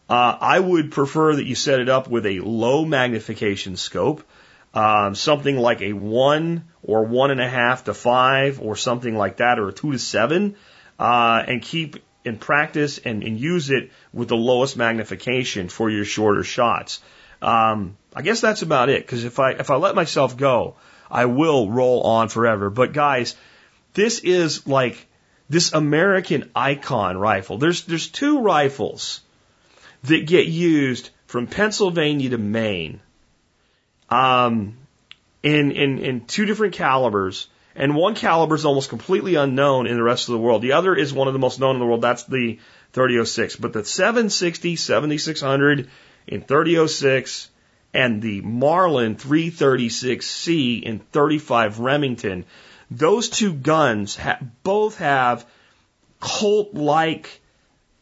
Uh, 0.10 0.38
I 0.40 0.60
would 0.60 0.92
prefer 0.92 1.36
that 1.36 1.46
you 1.46 1.56
set 1.56 1.80
it 1.80 1.90
up 1.90 2.08
with 2.08 2.26
a 2.26 2.40
low 2.40 2.86
magnification 2.86 3.78
scope, 3.78 4.24
um, 4.74 5.16
something 5.16 5.58
like 5.58 5.82
a 5.82 5.94
one 5.94 6.66
or 6.84 7.06
one 7.06 7.32
and 7.32 7.42
a 7.42 7.50
half 7.50 7.86
to 7.86 7.94
five 7.94 8.62
or 8.62 8.76
something 8.76 9.16
like 9.16 9.38
that, 9.38 9.60
or 9.60 9.70
a 9.70 9.74
two 9.74 9.92
to 9.94 10.00
seven, 10.00 10.56
uh, 11.00 11.44
and 11.48 11.62
keep 11.62 11.98
in 12.24 12.38
practice 12.38 12.98
and, 13.00 13.24
and, 13.24 13.40
use 13.40 13.70
it 13.70 13.90
with 14.14 14.28
the 14.28 14.36
lowest 14.36 14.78
magnification 14.78 15.70
for 15.70 15.90
your 15.90 16.06
shorter 16.06 16.44
shots. 16.44 17.00
Um, 17.42 17.98
I 18.16 18.22
guess 18.22 18.42
that's 18.42 18.62
about 18.62 18.90
it. 18.90 19.06
Because 19.06 19.24
if 19.24 19.40
I 19.40 19.52
if 19.52 19.72
I 19.72 19.76
let 19.76 19.96
myself 19.96 20.38
go, 20.38 20.76
I 21.12 21.26
will 21.26 21.70
roll 21.70 22.02
on 22.02 22.30
forever. 22.30 22.70
But 22.70 22.94
guys, 22.94 23.36
this 23.94 24.20
is 24.20 24.66
like 24.66 25.08
this 25.50 25.74
American 25.74 26.50
icon 26.56 27.18
rifle. 27.18 27.58
There's 27.58 27.86
there's 27.86 28.08
two 28.08 28.42
rifles 28.42 29.22
that 30.04 30.26
get 30.26 30.48
used 30.48 31.10
from 31.28 31.48
Pennsylvania 31.48 32.30
to 32.30 32.38
Maine, 32.38 33.02
um, 34.10 34.78
in 35.44 35.72
in 35.72 36.00
in 36.00 36.26
two 36.26 36.46
different 36.46 36.76
calibers. 36.76 37.48
And 37.74 37.96
one 37.96 38.16
caliber 38.16 38.56
is 38.56 38.66
almost 38.66 38.90
completely 38.90 39.36
unknown 39.36 39.88
in 39.88 39.96
the 39.96 40.04
rest 40.04 40.28
of 40.28 40.34
the 40.34 40.40
world. 40.40 40.62
The 40.62 40.74
other 40.74 40.94
is 40.94 41.14
one 41.14 41.28
of 41.28 41.34
the 41.34 41.40
most 41.40 41.58
known 41.58 41.76
in 41.76 41.80
the 41.80 41.86
world. 41.86 42.02
That's 42.02 42.26
the 42.26 42.60
3006. 42.92 43.56
But 43.56 43.72
the 43.72 43.86
760, 43.86 44.76
7600 44.76 45.90
in 46.28 46.42
3006 46.42 47.50
and 47.94 48.22
the 48.22 48.42
Marlin 48.42 49.16
336C 49.16 50.84
in 50.84 51.00
35 51.00 51.80
Remington, 51.80 52.46
those 52.90 53.30
two 53.30 53.54
guns 53.54 54.16
ha- 54.16 54.40
both 54.64 54.98
have 54.98 55.46
cult-like, 56.20 57.42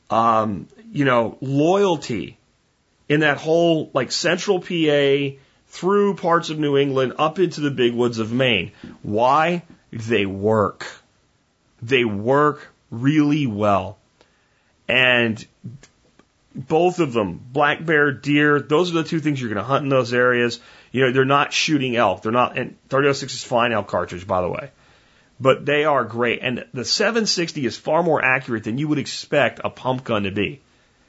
um, 0.10 0.68
you 0.92 1.06
know, 1.06 1.38
loyalty 1.42 2.38
in 3.08 3.22
that 3.22 3.38
whole 3.38 3.90
like 3.94 4.12
central 4.12 4.60
PA 4.60 5.38
through 5.68 6.16
parts 6.16 6.50
of 6.50 6.60
New 6.60 6.78
England 6.78 7.14
up 7.18 7.40
into 7.40 7.62
the 7.62 7.72
big 7.72 7.94
woods 7.94 8.20
of 8.20 8.32
Maine. 8.32 8.72
Why? 9.02 9.64
They 9.92 10.26
work. 10.26 10.86
They 11.82 12.04
work 12.04 12.68
really 12.92 13.48
well. 13.48 13.98
And 14.88 15.44
both 16.56 17.00
of 17.00 17.14
them, 17.14 17.39
black 17.52 17.86
bear, 17.86 18.12
deer, 18.12 18.60
those 18.60 18.91
are 18.91 18.95
the 18.95 19.04
two 19.04 19.20
things 19.20 19.39
you're 19.39 19.50
going 19.50 19.64
to 19.64 19.68
hunt 19.68 19.84
in 19.84 19.89
those 19.89 20.14
areas. 20.14 20.60
You 20.91 21.06
know, 21.06 21.12
they're 21.12 21.26
not 21.26 21.54
shooting 21.54 21.95
elk. 21.95 22.24
They're 22.24 22.32
not, 22.32 22.58
and 22.58 22.76
3006 22.89 23.34
is 23.34 23.43
fine 23.43 23.72
elk 23.72 23.88
cartridge, 23.88 24.26
by 24.26 24.41
the 24.41 24.50
way. 24.50 24.72
But 25.39 25.66
they 25.66 25.86
are 25.86 26.04
great. 26.04 26.39
And 26.41 26.66
the 26.74 26.84
760 26.84 27.66
is 27.66 27.78
far 27.78 28.04
more 28.04 28.24
accurate 28.24 28.64
than 28.64 28.78
you 28.78 28.88
would 28.88 28.97
expect 28.97 29.62
a 29.64 29.70
pump 29.70 30.04
gun 30.04 30.24
to 30.24 30.32
be. 30.32 30.62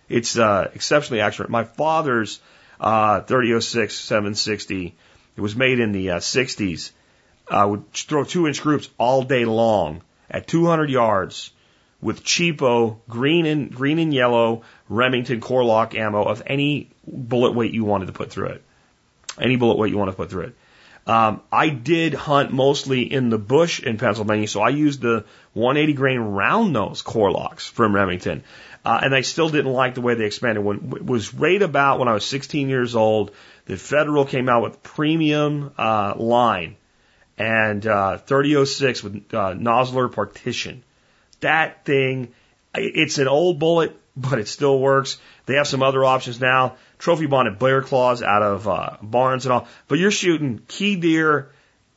It's 0.08 0.38
uh, 0.38 0.70
exceptionally 0.74 1.20
accurate. 1.20 1.50
My 1.50 1.64
father's 1.64 2.40
uh, 2.78 3.20
3006 3.20 3.94
760, 3.94 4.94
it 5.36 5.40
was 5.40 5.56
made 5.56 5.80
in 5.80 5.92
the 5.92 6.10
uh, 6.10 6.18
60s, 6.18 6.90
uh, 7.48 7.66
would 7.68 7.92
throw 7.92 8.24
two 8.24 8.46
inch 8.46 8.60
groups 8.60 8.88
all 8.98 9.22
day 9.22 9.44
long 9.44 10.02
at 10.30 10.46
200 10.46 10.90
yards 10.90 11.50
with 12.00 12.24
cheapo 12.24 12.98
green 13.08 13.46
and 13.46 13.74
green 13.74 13.98
and 13.98 14.12
yellow 14.12 14.62
Remington 14.88 15.40
Core-Lokt 15.40 15.94
ammo 15.94 16.22
of 16.22 16.42
any 16.46 16.90
bullet 17.06 17.52
weight 17.52 17.72
you 17.72 17.84
wanted 17.84 18.06
to 18.06 18.12
put 18.12 18.30
through 18.30 18.48
it. 18.48 18.64
Any 19.38 19.56
bullet 19.56 19.78
weight 19.78 19.90
you 19.90 19.98
want 19.98 20.10
to 20.10 20.16
put 20.16 20.30
through 20.30 20.44
it. 20.44 20.56
Um, 21.06 21.40
I 21.50 21.70
did 21.70 22.14
hunt 22.14 22.52
mostly 22.52 23.02
in 23.02 23.30
the 23.30 23.38
bush 23.38 23.80
in 23.80 23.96
Pennsylvania, 23.96 24.46
so 24.46 24.60
I 24.60 24.68
used 24.68 25.00
the 25.00 25.24
180 25.54 25.94
grain 25.94 26.20
round 26.20 26.72
nose 26.72 27.02
Core-Lokts 27.02 27.68
from 27.68 27.94
Remington. 27.94 28.44
Uh, 28.84 29.00
and 29.02 29.14
I 29.14 29.22
still 29.22 29.48
didn't 29.48 29.72
like 29.72 29.94
the 29.94 30.00
way 30.00 30.14
they 30.14 30.24
expanded. 30.24 30.64
When 30.64 30.92
it 30.96 31.04
was 31.04 31.34
right 31.34 31.60
about 31.60 31.98
when 31.98 32.08
I 32.08 32.14
was 32.14 32.24
16 32.24 32.68
years 32.68 32.94
old, 32.94 33.32
the 33.66 33.76
Federal 33.76 34.24
came 34.24 34.48
out 34.48 34.62
with 34.62 34.82
premium 34.82 35.72
uh, 35.76 36.14
line 36.16 36.76
and 37.36 37.86
uh, 37.86 38.18
3006 38.18 39.02
with 39.02 39.14
uh, 39.34 39.54
Nosler 39.54 40.12
partition. 40.12 40.82
That 41.40 41.84
thing, 41.84 42.32
it's 42.74 43.18
an 43.18 43.28
old 43.28 43.58
bullet, 43.58 43.96
but 44.16 44.38
it 44.38 44.48
still 44.48 44.78
works. 44.78 45.18
They 45.46 45.54
have 45.54 45.66
some 45.66 45.82
other 45.82 46.04
options 46.04 46.40
now. 46.40 46.76
Trophy 46.98 47.26
bonded 47.26 47.58
bear 47.58 47.82
claws 47.82 48.22
out 48.22 48.42
of 48.42 48.68
uh, 48.68 48.96
Barnes 49.02 49.46
and 49.46 49.52
all. 49.52 49.68
But 49.88 49.98
you're 49.98 50.10
shooting 50.10 50.60
key 50.68 50.96
deer 50.96 51.50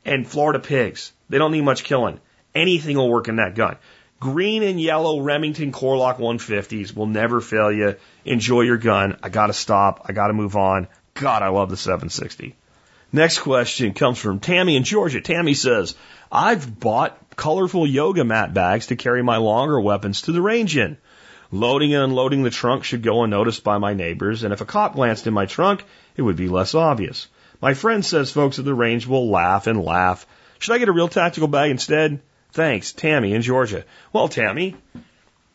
and 0.04 0.26
Florida 0.26 0.58
pigs. 0.58 1.12
They 1.28 1.38
don't 1.38 1.52
need 1.52 1.62
much 1.62 1.84
killing. 1.84 2.20
Anything 2.54 2.96
will 2.96 3.10
work 3.10 3.28
in 3.28 3.36
that 3.36 3.54
gun. 3.54 3.76
Green 4.20 4.62
and 4.62 4.80
yellow 4.80 5.20
Remington 5.20 5.72
Core-Lokt 5.72 6.18
150s 6.18 6.94
will 6.96 7.06
never 7.06 7.40
fail 7.40 7.70
you. 7.70 7.96
Enjoy 8.24 8.62
your 8.62 8.78
gun. 8.78 9.18
I 9.22 9.28
gotta 9.28 9.52
stop. 9.52 10.06
I 10.08 10.12
gotta 10.12 10.32
move 10.32 10.56
on. 10.56 10.88
God, 11.14 11.42
I 11.42 11.48
love 11.48 11.68
the 11.68 11.76
760. 11.76 12.56
Next 13.12 13.38
question 13.40 13.92
comes 13.92 14.18
from 14.18 14.40
Tammy 14.40 14.76
in 14.76 14.82
Georgia. 14.84 15.20
Tammy 15.20 15.54
says, 15.54 15.94
I've 16.32 16.80
bought 16.80 17.23
colorful 17.36 17.86
yoga 17.86 18.24
mat 18.24 18.54
bags 18.54 18.86
to 18.86 18.96
carry 18.96 19.22
my 19.22 19.36
longer 19.36 19.80
weapons 19.80 20.22
to 20.22 20.32
the 20.32 20.42
range 20.42 20.76
in. 20.76 20.96
Loading 21.50 21.94
and 21.94 22.02
unloading 22.02 22.42
the 22.42 22.50
trunk 22.50 22.84
should 22.84 23.02
go 23.02 23.22
unnoticed 23.22 23.62
by 23.62 23.78
my 23.78 23.94
neighbors, 23.94 24.42
and 24.42 24.52
if 24.52 24.60
a 24.60 24.64
cop 24.64 24.94
glanced 24.94 25.26
in 25.26 25.34
my 25.34 25.46
trunk, 25.46 25.84
it 26.16 26.22
would 26.22 26.36
be 26.36 26.48
less 26.48 26.74
obvious. 26.74 27.28
My 27.60 27.74
friend 27.74 28.04
says 28.04 28.32
folks 28.32 28.58
at 28.58 28.64
the 28.64 28.74
range 28.74 29.06
will 29.06 29.30
laugh 29.30 29.66
and 29.66 29.82
laugh. 29.82 30.26
Should 30.58 30.74
I 30.74 30.78
get 30.78 30.88
a 30.88 30.92
real 30.92 31.08
tactical 31.08 31.48
bag 31.48 31.70
instead? 31.70 32.20
Thanks, 32.52 32.92
Tammy 32.92 33.34
in 33.34 33.42
Georgia. 33.42 33.84
Well, 34.12 34.28
Tammy, 34.28 34.76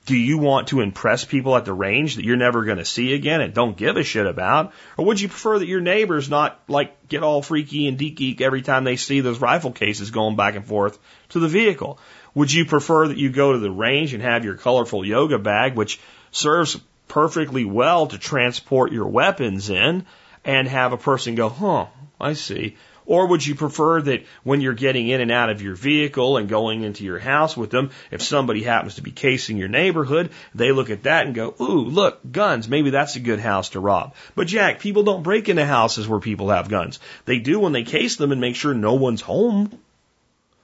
do 0.09 0.17
you 0.17 0.39
want 0.39 0.69
to 0.69 0.81
impress 0.81 1.23
people 1.23 1.55
at 1.55 1.65
the 1.65 1.73
range 1.73 2.15
that 2.15 2.25
you're 2.25 2.35
never 2.35 2.65
going 2.65 2.79
to 2.79 2.83
see 2.83 3.13
again 3.13 3.41
and 3.41 3.53
don't 3.53 3.77
give 3.77 3.95
a 3.95 4.03
shit 4.03 4.25
about? 4.25 4.73
Or 4.97 5.05
would 5.05 5.21
you 5.21 5.27
prefer 5.27 5.59
that 5.59 5.67
your 5.67 5.81
neighbors 5.81 6.31
not 6.31 6.59
like 6.67 7.07
get 7.07 7.21
all 7.21 7.43
freaky 7.43 7.87
and 7.87 7.95
geek 7.95 8.41
every 8.41 8.63
time 8.63 8.85
they 8.85 8.95
see 8.95 9.21
those 9.21 9.39
rifle 9.39 9.71
cases 9.71 10.09
going 10.09 10.35
back 10.35 10.55
and 10.55 10.65
forth 10.65 10.97
to 11.29 11.39
the 11.39 11.47
vehicle? 11.47 11.99
Would 12.33 12.51
you 12.51 12.65
prefer 12.65 13.07
that 13.09 13.19
you 13.19 13.29
go 13.29 13.53
to 13.53 13.59
the 13.59 13.69
range 13.69 14.15
and 14.15 14.23
have 14.23 14.43
your 14.43 14.55
colorful 14.55 15.05
yoga 15.05 15.37
bag, 15.37 15.75
which 15.75 15.99
serves 16.31 16.79
perfectly 17.07 17.65
well 17.65 18.07
to 18.07 18.17
transport 18.17 18.91
your 18.91 19.09
weapons 19.09 19.69
in, 19.69 20.07
and 20.43 20.67
have 20.67 20.91
a 20.91 20.97
person 20.97 21.35
go, 21.35 21.49
huh, 21.49 21.85
I 22.19 22.33
see. 22.33 22.77
Or 23.09 23.25
would 23.25 23.43
you 23.43 23.55
prefer 23.55 24.03
that 24.03 24.23
when 24.43 24.61
you're 24.61 24.75
getting 24.75 25.07
in 25.07 25.19
and 25.19 25.31
out 25.31 25.49
of 25.49 25.63
your 25.63 25.73
vehicle 25.73 26.37
and 26.37 26.47
going 26.47 26.83
into 26.83 27.03
your 27.03 27.17
house 27.17 27.57
with 27.57 27.71
them, 27.71 27.89
if 28.11 28.21
somebody 28.21 28.61
happens 28.61 28.95
to 28.95 29.01
be 29.01 29.09
casing 29.09 29.57
your 29.57 29.67
neighborhood, 29.67 30.29
they 30.53 30.71
look 30.71 30.91
at 30.91 31.01
that 31.03 31.25
and 31.25 31.33
go, 31.33 31.55
ooh, 31.59 31.85
look, 31.85 32.19
guns, 32.31 32.69
maybe 32.69 32.91
that's 32.91 33.15
a 33.15 33.19
good 33.19 33.39
house 33.39 33.69
to 33.69 33.79
rob. 33.79 34.13
But 34.35 34.45
Jack, 34.45 34.79
people 34.79 35.01
don't 35.01 35.23
break 35.23 35.49
into 35.49 35.65
houses 35.65 36.07
where 36.07 36.19
people 36.19 36.51
have 36.51 36.69
guns. 36.69 36.99
They 37.25 37.39
do 37.39 37.59
when 37.59 37.71
they 37.71 37.81
case 37.81 38.15
them 38.17 38.31
and 38.31 38.39
make 38.39 38.55
sure 38.55 38.75
no 38.75 38.93
one's 38.93 39.21
home. 39.21 39.71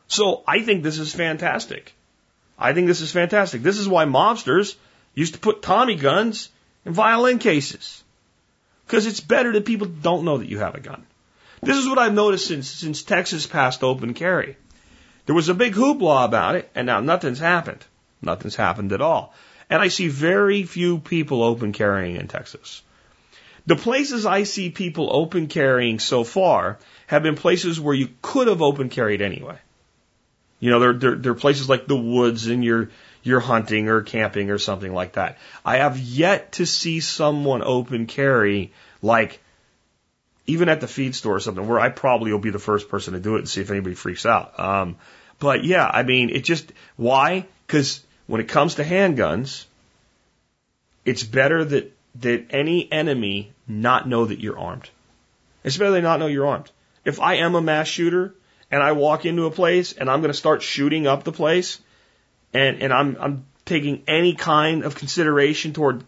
So 0.07 0.43
I 0.47 0.61
think 0.61 0.83
this 0.83 0.99
is 0.99 1.15
fantastic. 1.15 1.95
I 2.59 2.73
think 2.73 2.85
this 2.85 3.01
is 3.01 3.11
fantastic. 3.11 3.63
This 3.63 3.79
is 3.79 3.89
why 3.89 4.05
mobsters 4.05 4.75
used 5.15 5.33
to 5.33 5.39
put 5.39 5.63
Tommy 5.63 5.95
guns 5.95 6.49
in 6.85 6.93
violin 6.93 7.39
cases. 7.39 8.03
Because 8.85 9.07
it's 9.07 9.19
better 9.19 9.51
that 9.53 9.65
people 9.65 9.87
don't 9.87 10.25
know 10.25 10.37
that 10.37 10.47
you 10.47 10.59
have 10.59 10.75
a 10.75 10.79
gun. 10.79 11.07
This 11.61 11.77
is 11.77 11.87
what 11.87 11.97
I've 11.97 12.13
noticed 12.13 12.47
since, 12.47 12.69
since 12.69 13.03
Texas 13.03 13.47
passed 13.47 13.83
open 13.83 14.13
carry. 14.13 14.57
There 15.25 15.35
was 15.35 15.49
a 15.49 15.53
big 15.53 15.73
hoopla 15.73 16.25
about 16.25 16.55
it, 16.55 16.69
and 16.75 16.85
now 16.85 16.99
nothing's 16.99 17.39
happened. 17.39 17.83
Nothing's 18.21 18.55
happened 18.55 18.91
at 18.91 19.01
all. 19.01 19.33
And 19.69 19.81
I 19.81 19.87
see 19.87 20.07
very 20.07 20.63
few 20.63 20.99
people 20.99 21.43
open 21.43 21.73
carrying 21.73 22.17
in 22.17 22.27
Texas. 22.27 22.83
The 23.65 23.75
places 23.75 24.25
I 24.25 24.43
see 24.43 24.69
people 24.69 25.09
open 25.11 25.47
carrying 25.47 25.97
so 25.97 26.23
far 26.23 26.77
have 27.07 27.23
been 27.23 27.35
places 27.35 27.79
where 27.79 27.95
you 27.95 28.09
could 28.21 28.47
have 28.47 28.61
open 28.61 28.89
carried 28.89 29.21
anyway. 29.21 29.57
You 30.59 30.69
know, 30.69 30.93
there, 30.93 31.15
there 31.15 31.31
are 31.31 31.35
places 31.35 31.67
like 31.67 31.87
the 31.87 31.97
woods 31.97 32.45
and 32.45 32.63
you're, 32.63 32.91
you're 33.23 33.39
hunting 33.39 33.89
or 33.89 34.03
camping 34.03 34.51
or 34.51 34.59
something 34.59 34.93
like 34.93 35.13
that. 35.13 35.39
I 35.65 35.77
have 35.77 35.97
yet 35.97 36.53
to 36.53 36.65
see 36.65 36.99
someone 36.99 37.63
open 37.63 38.05
carry 38.05 38.71
like 39.01 39.39
even 40.47 40.69
at 40.69 40.81
the 40.81 40.87
feed 40.87 41.15
store 41.15 41.35
or 41.35 41.39
something 41.39 41.67
where 41.67 41.79
I 41.79 41.89
probably 41.89 42.31
will 42.31 42.39
be 42.39 42.51
the 42.51 42.59
first 42.59 42.89
person 42.89 43.13
to 43.13 43.19
do 43.19 43.35
it 43.35 43.39
and 43.39 43.49
see 43.49 43.61
if 43.61 43.71
anybody 43.71 43.95
freaks 43.95 44.25
out. 44.25 44.59
Um, 44.59 44.97
but 45.39 45.63
yeah, 45.63 45.89
I 45.91 46.03
mean, 46.03 46.29
it 46.29 46.43
just, 46.43 46.71
why? 46.95 47.47
Because 47.65 48.03
when 48.27 48.41
it 48.41 48.47
comes 48.47 48.75
to 48.75 48.83
handguns, 48.83 49.65
it's 51.03 51.23
better 51.23 51.63
that, 51.63 51.91
that 52.21 52.45
any 52.51 52.91
enemy 52.91 53.53
not 53.67 54.07
know 54.07 54.25
that 54.25 54.39
you're 54.39 54.57
armed. 54.57 54.89
It's 55.63 55.77
better 55.77 55.91
they 55.91 56.01
not 56.01 56.19
know 56.19 56.27
you're 56.27 56.47
armed. 56.47 56.69
If 57.03 57.19
I 57.19 57.35
am 57.35 57.55
a 57.55 57.61
mass 57.61 57.87
shooter 57.87 58.33
and 58.71 58.81
I 58.81 58.91
walk 58.93 59.25
into 59.25 59.45
a 59.45 59.51
place 59.51 59.93
and 59.93 60.09
I'm 60.09 60.21
going 60.21 60.31
to 60.31 60.37
start 60.37 60.61
shooting 60.61 61.07
up 61.07 61.23
the 61.23 61.31
place 61.31 61.79
and, 62.53 62.81
and 62.81 62.93
I'm, 62.93 63.17
I'm 63.19 63.45
taking 63.65 64.03
any 64.07 64.35
kind 64.35 64.83
of 64.83 64.95
consideration 64.95 65.73
toward 65.73 66.03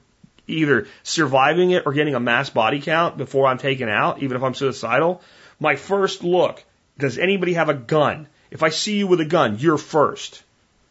either 0.48 0.88
surviving 1.04 1.72
it 1.72 1.84
or 1.86 1.94
getting 1.94 2.16
a 2.16 2.20
mass 2.20 2.50
body 2.50 2.82
count 2.82 3.18
before 3.18 3.48
I'm 3.48 3.58
taken 3.58 3.90
out, 3.90 4.24
even 4.24 4.38
if 4.38 4.44
I'm 4.44 4.54
suicidal, 4.54 5.22
my 5.60 5.76
first 5.76 6.24
look, 6.24 6.64
does 6.98 7.18
anybody 7.18 7.54
have 7.54 7.70
a 7.70 7.74
gun? 7.74 8.28
If 8.50 8.64
I 8.64 8.70
see 8.70 8.98
you 8.98 9.08
with 9.08 9.20
a 9.20 9.26
gun, 9.26 9.58
you're 9.60 9.78
first. 9.78 10.42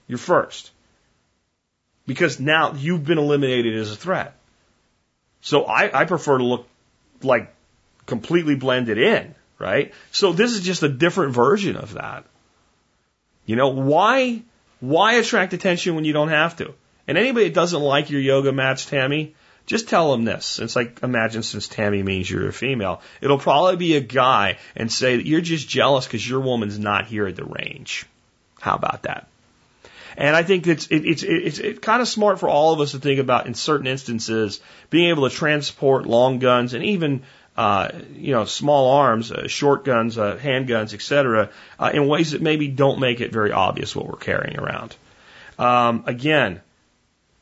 You're 0.07 0.19
first. 0.19 0.71
Because 2.07 2.39
now 2.39 2.75
you've 2.75 3.05
been 3.05 3.19
eliminated 3.19 3.77
as 3.77 3.91
a 3.91 3.97
threat. 3.97 4.37
So 5.41 5.65
I, 5.65 6.03
I 6.03 6.05
prefer 6.05 6.39
to 6.39 6.45
look 6.45 6.69
like 7.23 7.53
completely 8.07 8.55
blended 8.55 8.99
in 8.99 9.35
right? 9.59 9.93
So 10.11 10.33
this 10.33 10.53
is 10.53 10.61
just 10.61 10.83
a 10.83 10.89
different 10.89 11.35
version 11.35 11.77
of 11.77 11.95
that. 11.95 12.25
You 13.45 13.57
know, 13.57 13.69
why, 13.69 14.43
why 14.81 15.15
attract 15.15 15.53
attention 15.53 15.95
when 15.95 16.05
you 16.05 16.13
don't 16.13 16.29
have 16.29 16.57
to? 16.57 16.75
And 17.07 17.17
anybody 17.17 17.47
that 17.47 17.55
doesn't 17.55 17.81
like 17.81 18.11
your 18.11 18.21
yoga 18.21 18.53
mats, 18.53 18.85
Tammy, 18.85 19.35
just 19.67 19.89
tell 19.89 20.13
them 20.13 20.25
this. 20.25 20.59
It's 20.61 20.77
like, 20.77 21.01
imagine 21.03 21.43
since 21.43 21.69
Tammy 21.69 22.03
means 22.03 22.31
you're 22.31 22.49
a 22.49 22.53
female, 22.53 23.03
it'll 23.21 23.39
probably 23.39 23.77
be 23.77 23.97
a 23.97 24.01
guy 24.01 24.59
and 24.77 24.91
say 24.91 25.17
that 25.17 25.27
you're 25.27 25.41
just 25.41 25.69
jealous 25.69 26.07
because 26.07 26.29
your 26.29 26.41
woman's 26.41 26.79
not 26.79 27.07
here 27.07 27.27
at 27.27 27.37
the 27.37 27.45
range. 27.45 28.07
How 28.61 28.75
about 28.75 29.03
that? 29.03 29.29
And 30.17 30.35
I 30.35 30.45
think 30.45 30.67
it's 30.67 30.87
it, 30.87 31.05
it's 31.05 31.23
it's 31.23 31.59
it's 31.59 31.79
kind 31.81 32.01
of 32.01 32.09
smart 32.09 32.41
for 32.41 32.49
all 32.49 32.73
of 32.73 32.81
us 32.81 32.93
to 32.93 32.99
think 32.99 33.21
about 33.21 33.47
in 33.47 33.53
certain 33.53 33.87
instances 33.87 34.61
being 34.89 35.11
able 35.11 35.29
to 35.29 35.35
transport 35.35 36.07
long 36.07 36.39
guns 36.39 36.73
and 36.73 36.83
even 36.85 37.23
uh, 37.57 37.91
you 38.15 38.33
know, 38.33 38.45
small 38.45 38.93
arms, 38.99 39.33
uh, 39.33 39.49
short 39.49 39.85
guns, 39.85 40.19
uh, 40.19 40.37
handguns, 40.37 40.93
etc., 40.93 41.51
uh, 41.79 41.91
in 41.93 42.07
ways 42.07 42.33
that 42.33 42.43
maybe 42.43 42.69
don't 42.69 43.01
make 43.01 43.21
it 43.21 43.33
very 43.33 43.51
obvious 43.51 43.97
what 43.97 44.07
we're 44.07 44.17
carrying 44.17 44.59
around. 44.59 44.95
Um, 45.59 46.05
again, 46.07 46.61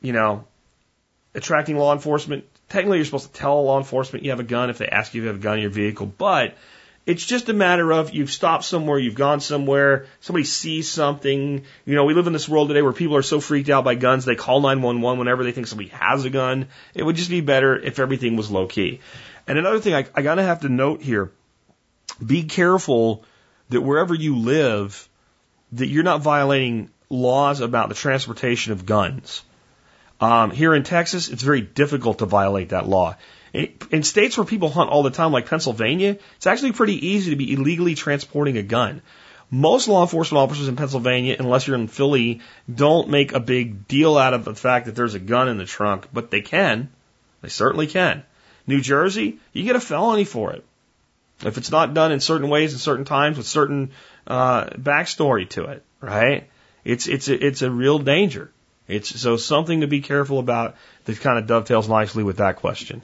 you 0.00 0.12
know, 0.12 0.46
attracting 1.34 1.76
law 1.76 1.92
enforcement. 1.92 2.44
Technically, 2.68 2.98
you're 2.98 3.04
supposed 3.04 3.32
to 3.32 3.32
tell 3.32 3.64
law 3.64 3.78
enforcement 3.78 4.24
you 4.24 4.30
have 4.30 4.40
a 4.40 4.44
gun 4.44 4.70
if 4.70 4.78
they 4.78 4.86
ask 4.86 5.14
you 5.14 5.20
if 5.20 5.24
you 5.24 5.28
have 5.28 5.40
a 5.40 5.42
gun 5.42 5.56
in 5.56 5.62
your 5.62 5.70
vehicle, 5.70 6.06
but 6.06 6.56
it's 7.06 7.24
just 7.24 7.50
a 7.50 7.52
matter 7.52 7.92
of 7.92 8.14
you've 8.14 8.30
stopped 8.30 8.64
somewhere, 8.64 8.98
you've 8.98 9.14
gone 9.14 9.40
somewhere, 9.40 10.06
somebody 10.20 10.44
sees 10.44 10.90
something. 10.90 11.64
You 11.84 11.94
know, 11.94 12.04
we 12.04 12.14
live 12.14 12.26
in 12.26 12.32
this 12.32 12.48
world 12.48 12.68
today 12.68 12.80
where 12.80 12.94
people 12.94 13.16
are 13.16 13.22
so 13.22 13.40
freaked 13.40 13.68
out 13.68 13.84
by 13.84 13.94
guns, 13.94 14.24
they 14.24 14.36
call 14.36 14.60
911 14.60 15.18
whenever 15.18 15.44
they 15.44 15.52
think 15.52 15.66
somebody 15.66 15.90
has 15.90 16.24
a 16.24 16.30
gun. 16.30 16.68
It 16.94 17.02
would 17.02 17.16
just 17.16 17.30
be 17.30 17.42
better 17.42 17.78
if 17.78 17.98
everything 17.98 18.36
was 18.36 18.50
low 18.50 18.66
key. 18.66 19.00
And 19.46 19.58
another 19.58 19.80
thing 19.80 19.94
I, 19.94 20.06
I 20.14 20.22
gotta 20.22 20.42
have 20.42 20.60
to 20.60 20.70
note 20.70 21.02
here, 21.02 21.30
be 22.24 22.44
careful 22.44 23.24
that 23.68 23.82
wherever 23.82 24.14
you 24.14 24.38
live, 24.38 25.08
that 25.72 25.88
you're 25.88 26.04
not 26.04 26.22
violating 26.22 26.90
laws 27.10 27.60
about 27.60 27.90
the 27.90 27.94
transportation 27.94 28.72
of 28.72 28.86
guns. 28.86 29.42
Um, 30.24 30.52
here 30.52 30.74
in 30.74 30.84
Texas, 30.84 31.28
it's 31.28 31.42
very 31.42 31.60
difficult 31.60 32.20
to 32.20 32.24
violate 32.24 32.70
that 32.70 32.88
law. 32.88 33.16
In, 33.52 34.02
states 34.02 34.38
where 34.38 34.46
people 34.46 34.70
hunt 34.70 34.88
all 34.88 35.02
the 35.02 35.10
time, 35.10 35.32
like 35.32 35.50
Pennsylvania, 35.50 36.16
it's 36.36 36.46
actually 36.46 36.72
pretty 36.72 37.08
easy 37.08 37.30
to 37.30 37.36
be 37.36 37.52
illegally 37.52 37.94
transporting 37.94 38.56
a 38.56 38.62
gun. 38.62 39.02
Most 39.50 39.86
law 39.86 40.00
enforcement 40.00 40.40
officers 40.40 40.66
in 40.66 40.76
Pennsylvania, 40.76 41.36
unless 41.38 41.66
you're 41.66 41.76
in 41.76 41.88
Philly, 41.88 42.40
don't 42.74 43.10
make 43.10 43.34
a 43.34 43.38
big 43.38 43.86
deal 43.86 44.16
out 44.16 44.32
of 44.32 44.46
the 44.46 44.54
fact 44.54 44.86
that 44.86 44.94
there's 44.96 45.14
a 45.14 45.18
gun 45.18 45.50
in 45.50 45.58
the 45.58 45.66
trunk, 45.66 46.08
but 46.10 46.30
they 46.30 46.40
can. 46.40 46.88
They 47.42 47.50
certainly 47.50 47.86
can. 47.86 48.22
New 48.66 48.80
Jersey, 48.80 49.38
you 49.52 49.64
get 49.64 49.76
a 49.76 49.80
felony 49.80 50.24
for 50.24 50.54
it. 50.54 50.64
If 51.44 51.58
it's 51.58 51.70
not 51.70 51.92
done 51.92 52.12
in 52.12 52.20
certain 52.20 52.48
ways 52.48 52.72
at 52.72 52.80
certain 52.80 53.04
times 53.04 53.36
with 53.36 53.46
certain 53.46 53.90
uh, 54.26 54.64
backstory 54.70 55.46
to 55.50 55.64
it, 55.64 55.82
right? 56.00 56.48
It's 56.82 57.08
it's 57.08 57.28
a, 57.28 57.46
it's 57.46 57.60
a 57.60 57.70
real 57.70 57.98
danger. 57.98 58.50
It's 58.86 59.20
so 59.20 59.36
something 59.36 59.80
to 59.80 59.86
be 59.86 60.00
careful 60.00 60.38
about 60.38 60.76
that 61.04 61.20
kind 61.20 61.38
of 61.38 61.46
dovetails 61.46 61.88
nicely 61.88 62.22
with 62.22 62.38
that 62.38 62.56
question. 62.56 63.02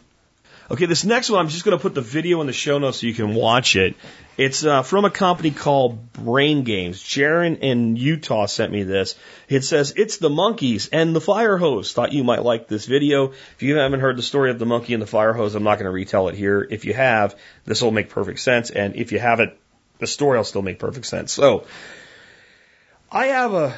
Okay, 0.70 0.86
this 0.86 1.04
next 1.04 1.28
one, 1.30 1.40
I'm 1.40 1.48
just 1.48 1.64
going 1.64 1.76
to 1.76 1.82
put 1.82 1.94
the 1.94 2.00
video 2.00 2.40
in 2.42 2.46
the 2.46 2.52
show 2.52 2.78
notes 2.78 3.00
so 3.00 3.08
you 3.08 3.14
can 3.14 3.34
watch 3.34 3.74
it. 3.74 3.96
It's 4.36 4.64
uh, 4.64 4.84
from 4.84 5.04
a 5.04 5.10
company 5.10 5.50
called 5.50 6.12
Brain 6.12 6.62
Games. 6.62 7.02
Jaron 7.02 7.58
in 7.58 7.96
Utah 7.96 8.46
sent 8.46 8.70
me 8.70 8.84
this. 8.84 9.16
It 9.48 9.64
says, 9.64 9.92
It's 9.96 10.18
the 10.18 10.30
monkeys 10.30 10.88
and 10.92 11.14
the 11.14 11.20
fire 11.20 11.58
hose. 11.58 11.92
Thought 11.92 12.12
you 12.12 12.22
might 12.22 12.44
like 12.44 12.68
this 12.68 12.86
video. 12.86 13.32
If 13.32 13.62
you 13.62 13.78
haven't 13.78 13.98
heard 13.98 14.16
the 14.16 14.22
story 14.22 14.52
of 14.52 14.60
the 14.60 14.66
monkey 14.66 14.94
and 14.94 15.02
the 15.02 15.08
fire 15.08 15.32
hose, 15.32 15.56
I'm 15.56 15.64
not 15.64 15.74
going 15.74 15.86
to 15.86 15.90
retell 15.90 16.28
it 16.28 16.36
here. 16.36 16.64
If 16.70 16.84
you 16.84 16.94
have, 16.94 17.36
this 17.64 17.82
will 17.82 17.90
make 17.90 18.08
perfect 18.08 18.38
sense. 18.38 18.70
And 18.70 18.94
if 18.94 19.10
you 19.10 19.18
haven't, 19.18 19.54
the 19.98 20.06
story 20.06 20.38
will 20.38 20.44
still 20.44 20.62
make 20.62 20.78
perfect 20.78 21.06
sense. 21.06 21.32
So, 21.32 21.66
I 23.10 23.26
have 23.26 23.54
a 23.54 23.76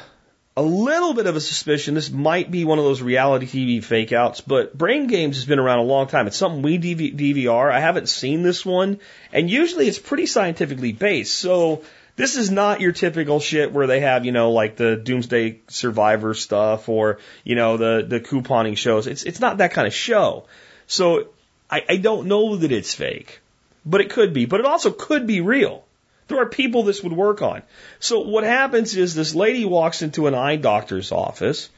a 0.57 0.63
little 0.63 1.15
bit 1.15 1.27
of 1.27 1.35
a 1.35 1.41
suspicion 1.41 1.95
this 1.95 2.11
might 2.11 2.51
be 2.51 2.65
one 2.65 2.79
of 2.79 2.85
those 2.85 3.01
reality 3.01 3.47
TV 3.47 3.83
fake 3.83 4.13
outs, 4.13 4.41
but 4.41 4.77
Brain 4.77 5.07
Games 5.07 5.37
has 5.37 5.47
been 5.47 5.59
around 5.59 5.79
a 5.79 5.85
long 5.85 6.09
time. 6.09 6.27
It's 6.27 6.37
something 6.37 6.63
we 6.63 6.79
DV- 6.79 7.17
DVR. 7.17 7.73
I 7.73 7.81
haven't 7.81 8.09
seen 8.09 8.43
this 8.43 8.65
one, 8.65 9.01
and 9.33 9.49
usually 9.49 9.89
it's 9.89 9.99
pretty 9.99 10.27
scientifically 10.27 10.93
based. 10.93 11.39
So 11.39 11.85
this 12.17 12.37
is 12.37 12.51
not 12.51 12.81
your 12.83 12.93
typical 12.93 13.41
shit 13.41 13.73
where 13.73 13.87
they 13.87 14.01
have, 14.01 14.27
you 14.27 14.33
know, 14.33 14.51
like 14.51 14.77
the 14.77 14.97
Doomsday 14.97 15.61
Survivor 15.69 16.35
stuff 16.35 16.89
or, 16.89 17.19
you 17.45 17.55
know, 17.55 17.79
the, 17.79 18.05
the 18.07 18.21
couponing 18.21 18.77
shows. 18.77 19.07
It's, 19.07 19.23
it's 19.23 19.41
not 19.41 19.59
that 19.59 19.73
kind 19.73 19.87
of 19.87 19.95
show. 19.95 20.45
So 20.87 21.29
I, 21.71 21.83
I 21.89 21.97
don't 21.97 22.27
know 22.27 22.57
that 22.57 22.71
it's 22.71 22.95
fake, 22.95 23.41
but 23.87 24.03
it 24.03 24.11
could 24.11 24.35
be, 24.35 24.45
but 24.45 24.61
it 24.61 24.67
also 24.67 24.91
could 24.91 25.27
be 25.27 25.41
real. 25.41 25.82
There 26.29 26.39
are 26.39 26.47
people 26.47 26.83
this 26.83 27.03
would 27.03 27.13
work 27.13 27.43
on. 27.43 27.63
So 27.99 28.21
what 28.21 28.45
happens 28.45 28.97
is 28.97 29.15
this 29.15 29.35
lady 29.35 29.65
walks 29.65 30.03
into 30.03 30.27
an 30.27 30.35
eye 30.35 30.57
doctor's 30.57 31.13
office. 31.13 31.69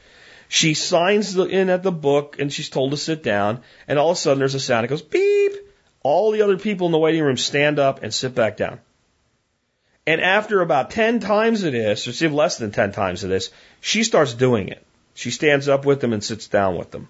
She 0.47 0.73
signs 0.73 1.33
the, 1.33 1.45
in 1.45 1.69
at 1.69 1.83
the 1.83 1.91
book 1.91 2.37
and 2.39 2.53
she's 2.53 2.69
told 2.69 2.91
to 2.91 2.97
sit 2.97 3.23
down. 3.23 3.61
And 3.87 3.97
all 3.99 4.11
of 4.11 4.17
a 4.17 4.19
sudden 4.19 4.39
there's 4.39 4.55
a 4.55 4.59
sound. 4.59 4.85
It 4.85 4.89
goes 4.89 5.01
beep. 5.01 5.53
All 6.03 6.31
the 6.31 6.43
other 6.43 6.57
people 6.57 6.85
in 6.85 6.91
the 6.91 6.99
waiting 6.99 7.23
room 7.23 7.37
stand 7.37 7.79
up 7.79 8.03
and 8.03 8.13
sit 8.13 8.35
back 8.35 8.57
down. 8.57 8.79
And 10.07 10.21
after 10.21 10.61
about 10.61 10.91
10 10.91 11.19
times 11.19 11.63
of 11.63 11.73
this, 11.73 12.21
or 12.21 12.29
less 12.29 12.57
than 12.59 12.71
10 12.71 12.91
times 12.91 13.23
of 13.23 13.31
this, 13.31 13.49
she 13.81 14.03
starts 14.03 14.35
doing 14.35 14.67
it. 14.69 14.85
She 15.15 15.31
stands 15.31 15.67
up 15.67 15.85
with 15.85 15.99
them 15.99 16.13
and 16.13 16.23
sits 16.23 16.47
down 16.47 16.77
with 16.77 16.91
them. 16.91 17.07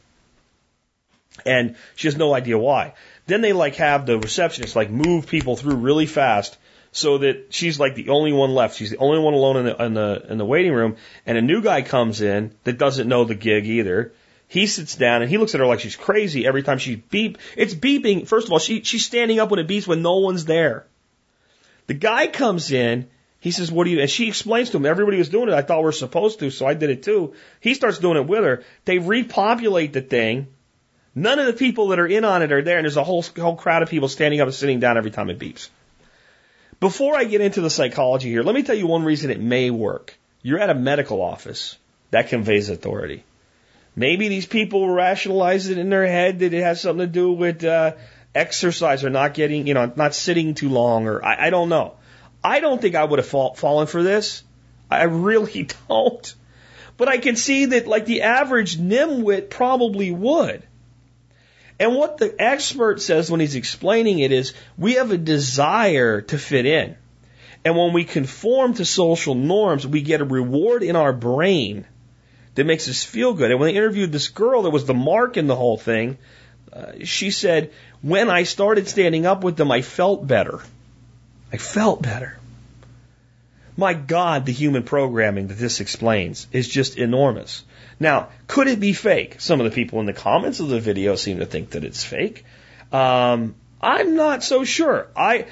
And 1.45 1.75
she 1.95 2.07
has 2.07 2.15
no 2.15 2.33
idea 2.33 2.57
why. 2.57 2.93
Then 3.25 3.41
they 3.41 3.51
like 3.51 3.75
have 3.75 4.05
the 4.05 4.17
receptionist 4.17 4.75
like 4.75 4.89
move 4.89 5.27
people 5.27 5.57
through 5.57 5.75
really 5.75 6.05
fast 6.05 6.57
so 6.95 7.17
that 7.17 7.47
she's 7.53 7.77
like 7.77 7.93
the 7.95 8.07
only 8.07 8.31
one 8.31 8.55
left. 8.55 8.77
She's 8.77 8.91
the 8.91 8.97
only 8.97 9.19
one 9.19 9.33
alone 9.33 9.57
in 9.57 9.65
the 9.65 9.83
in 9.83 9.93
the 9.93 10.25
in 10.29 10.37
the 10.37 10.45
waiting 10.45 10.71
room, 10.71 10.95
and 11.25 11.37
a 11.37 11.41
new 11.41 11.61
guy 11.61 11.81
comes 11.81 12.21
in 12.21 12.55
that 12.63 12.77
doesn't 12.77 13.09
know 13.09 13.25
the 13.25 13.35
gig 13.35 13.67
either. 13.67 14.13
He 14.47 14.65
sits 14.65 14.95
down 14.95 15.21
and 15.21 15.29
he 15.29 15.37
looks 15.37 15.53
at 15.53 15.59
her 15.59 15.67
like 15.67 15.81
she's 15.81 15.97
crazy 15.97 16.47
every 16.47 16.63
time 16.63 16.77
she 16.77 16.95
beep. 16.95 17.37
It's 17.57 17.73
beeping. 17.75 18.25
First 18.25 18.47
of 18.47 18.53
all, 18.53 18.59
she 18.59 18.81
she's 18.83 19.05
standing 19.05 19.39
up 19.39 19.51
when 19.51 19.59
it 19.59 19.67
beeps 19.67 19.85
when 19.85 20.01
no 20.01 20.19
one's 20.19 20.45
there. 20.45 20.85
The 21.87 21.93
guy 21.93 22.27
comes 22.27 22.71
in. 22.71 23.07
He 23.41 23.51
says, 23.51 23.69
"What 23.73 23.83
do 23.83 23.89
you?" 23.89 23.99
And 23.99 24.09
she 24.09 24.29
explains 24.29 24.69
to 24.69 24.77
him. 24.77 24.85
Everybody 24.85 25.17
was 25.17 25.27
doing 25.27 25.49
it. 25.49 25.53
I 25.53 25.63
thought 25.63 25.81
we 25.81 25.89
are 25.89 25.91
supposed 25.91 26.39
to, 26.39 26.49
so 26.49 26.65
I 26.65 26.75
did 26.75 26.89
it 26.89 27.03
too. 27.03 27.33
He 27.59 27.73
starts 27.73 27.99
doing 27.99 28.15
it 28.15 28.25
with 28.25 28.43
her. 28.45 28.63
They 28.85 28.99
repopulate 28.99 29.91
the 29.91 30.01
thing. 30.01 30.47
None 31.13 31.39
of 31.39 31.45
the 31.45 31.53
people 31.53 31.89
that 31.89 31.99
are 31.99 32.07
in 32.07 32.23
on 32.23 32.41
it 32.41 32.53
are 32.53 32.61
there, 32.61 32.77
and 32.77 32.85
there's 32.85 32.95
a 32.95 33.03
whole 33.03 33.25
whole 33.37 33.57
crowd 33.57 33.83
of 33.83 33.89
people 33.89 34.07
standing 34.07 34.39
up 34.39 34.47
and 34.47 34.55
sitting 34.55 34.79
down 34.79 34.97
every 34.97 35.11
time 35.11 35.29
it 35.29 35.37
beeps. 35.39 35.67
Before 36.79 37.15
I 37.15 37.23
get 37.23 37.41
into 37.41 37.61
the 37.61 37.69
psychology 37.69 38.29
here, 38.29 38.43
let 38.43 38.55
me 38.55 38.63
tell 38.63 38.75
you 38.75 38.87
one 38.87 39.03
reason 39.03 39.31
it 39.31 39.39
may 39.39 39.69
work. 39.69 40.17
You're 40.41 40.59
at 40.59 40.69
a 40.69 40.75
medical 40.75 41.21
office. 41.21 41.77
That 42.11 42.29
conveys 42.29 42.69
authority. 42.69 43.23
Maybe 43.95 44.27
these 44.27 44.45
people 44.45 44.89
rationalize 44.89 45.69
it 45.69 45.77
in 45.77 45.89
their 45.89 46.05
head 46.05 46.39
that 46.39 46.53
it 46.53 46.61
has 46.61 46.81
something 46.81 47.07
to 47.07 47.11
do 47.11 47.31
with 47.31 47.63
uh, 47.63 47.93
exercise 48.33 49.05
or 49.05 49.09
not 49.09 49.33
getting, 49.33 49.67
you 49.67 49.73
know, 49.73 49.91
not 49.95 50.13
sitting 50.13 50.53
too 50.53 50.69
long, 50.69 51.07
or 51.07 51.23
I, 51.23 51.47
I 51.47 51.49
don't 51.49 51.69
know. 51.69 51.95
I 52.43 52.59
don't 52.59 52.81
think 52.81 52.95
I 52.95 53.03
would 53.03 53.19
have 53.19 53.27
fall, 53.27 53.55
fallen 53.55 53.87
for 53.87 54.03
this. 54.03 54.43
I 54.91 55.03
really 55.03 55.69
don't. 55.89 56.35
But 56.97 57.07
I 57.07 57.17
can 57.17 57.35
see 57.35 57.65
that, 57.65 57.87
like 57.87 58.05
the 58.05 58.21
average 58.23 58.77
nimwit 58.77 59.49
probably 59.49 60.11
would. 60.11 60.63
And 61.79 61.95
what 61.95 62.17
the 62.17 62.33
expert 62.39 63.01
says 63.01 63.29
when 63.29 63.39
he's 63.39 63.55
explaining 63.55 64.19
it 64.19 64.31
is 64.31 64.53
we 64.77 64.93
have 64.93 65.11
a 65.11 65.17
desire 65.17 66.21
to 66.21 66.37
fit 66.37 66.65
in. 66.65 66.95
And 67.65 67.75
when 67.75 67.93
we 67.93 68.03
conform 68.03 68.75
to 68.75 68.85
social 68.85 69.35
norms, 69.35 69.85
we 69.85 70.01
get 70.01 70.21
a 70.21 70.25
reward 70.25 70.83
in 70.83 70.95
our 70.95 71.11
brain 71.11 71.85
that 72.53 72.65
makes 72.65 72.87
us 72.87 73.03
feel 73.03 73.33
good. 73.33 73.51
And 73.51 73.59
when 73.59 73.71
they 73.73 73.77
interviewed 73.77 74.11
this 74.11 74.29
girl 74.29 74.63
that 74.63 74.69
was 74.69 74.85
the 74.85 74.93
mark 74.93 75.35
in 75.35 75.47
the 75.47 75.55
whole 75.55 75.77
thing, 75.77 76.17
uh, 76.71 76.93
she 77.03 77.31
said, 77.31 77.71
when 78.01 78.29
I 78.29 78.43
started 78.43 78.87
standing 78.87 79.25
up 79.25 79.43
with 79.43 79.57
them, 79.57 79.71
I 79.71 79.81
felt 79.81 80.25
better. 80.25 80.61
I 81.51 81.57
felt 81.57 82.01
better. 82.01 82.37
My 83.77 83.93
God, 83.93 84.45
the 84.45 84.53
human 84.53 84.83
programming 84.83 85.47
that 85.47 85.57
this 85.57 85.81
explains 85.81 86.47
is 86.51 86.67
just 86.67 86.97
enormous. 86.97 87.63
Now, 87.99 88.29
could 88.47 88.67
it 88.67 88.79
be 88.79 88.93
fake? 88.93 89.39
Some 89.39 89.59
of 89.61 89.65
the 89.65 89.71
people 89.71 89.99
in 89.99 90.05
the 90.05 90.13
comments 90.13 90.59
of 90.59 90.69
the 90.69 90.79
video 90.79 91.15
seem 91.15 91.39
to 91.39 91.45
think 91.45 91.71
that 91.71 91.83
it's 91.83 92.03
fake. 92.03 92.43
Um, 92.91 93.55
I'm 93.81 94.15
not 94.15 94.43
so 94.43 94.63
sure. 94.63 95.07
I, 95.15 95.45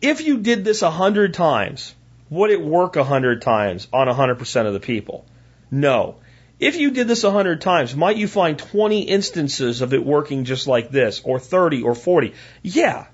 if 0.00 0.20
you 0.20 0.38
did 0.38 0.64
this 0.64 0.82
a 0.82 0.90
hundred 0.90 1.34
times, 1.34 1.94
would 2.30 2.50
it 2.50 2.60
work 2.60 2.96
a 2.96 3.04
hundred 3.04 3.42
times 3.42 3.86
on 3.92 4.08
a 4.08 4.14
hundred 4.14 4.38
percent 4.38 4.66
of 4.66 4.74
the 4.74 4.80
people? 4.80 5.24
No. 5.70 6.16
If 6.58 6.76
you 6.76 6.90
did 6.92 7.08
this 7.08 7.24
a 7.24 7.30
hundred 7.30 7.60
times, 7.60 7.94
might 7.96 8.16
you 8.16 8.28
find 8.28 8.58
20 8.58 9.02
instances 9.02 9.80
of 9.82 9.92
it 9.94 10.04
working 10.04 10.44
just 10.44 10.66
like 10.66 10.90
this, 10.90 11.20
or 11.24 11.40
30 11.40 11.82
or 11.82 11.94
40? 11.94 12.34
Yeah. 12.62 13.06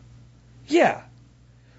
Yeah. 0.66 1.02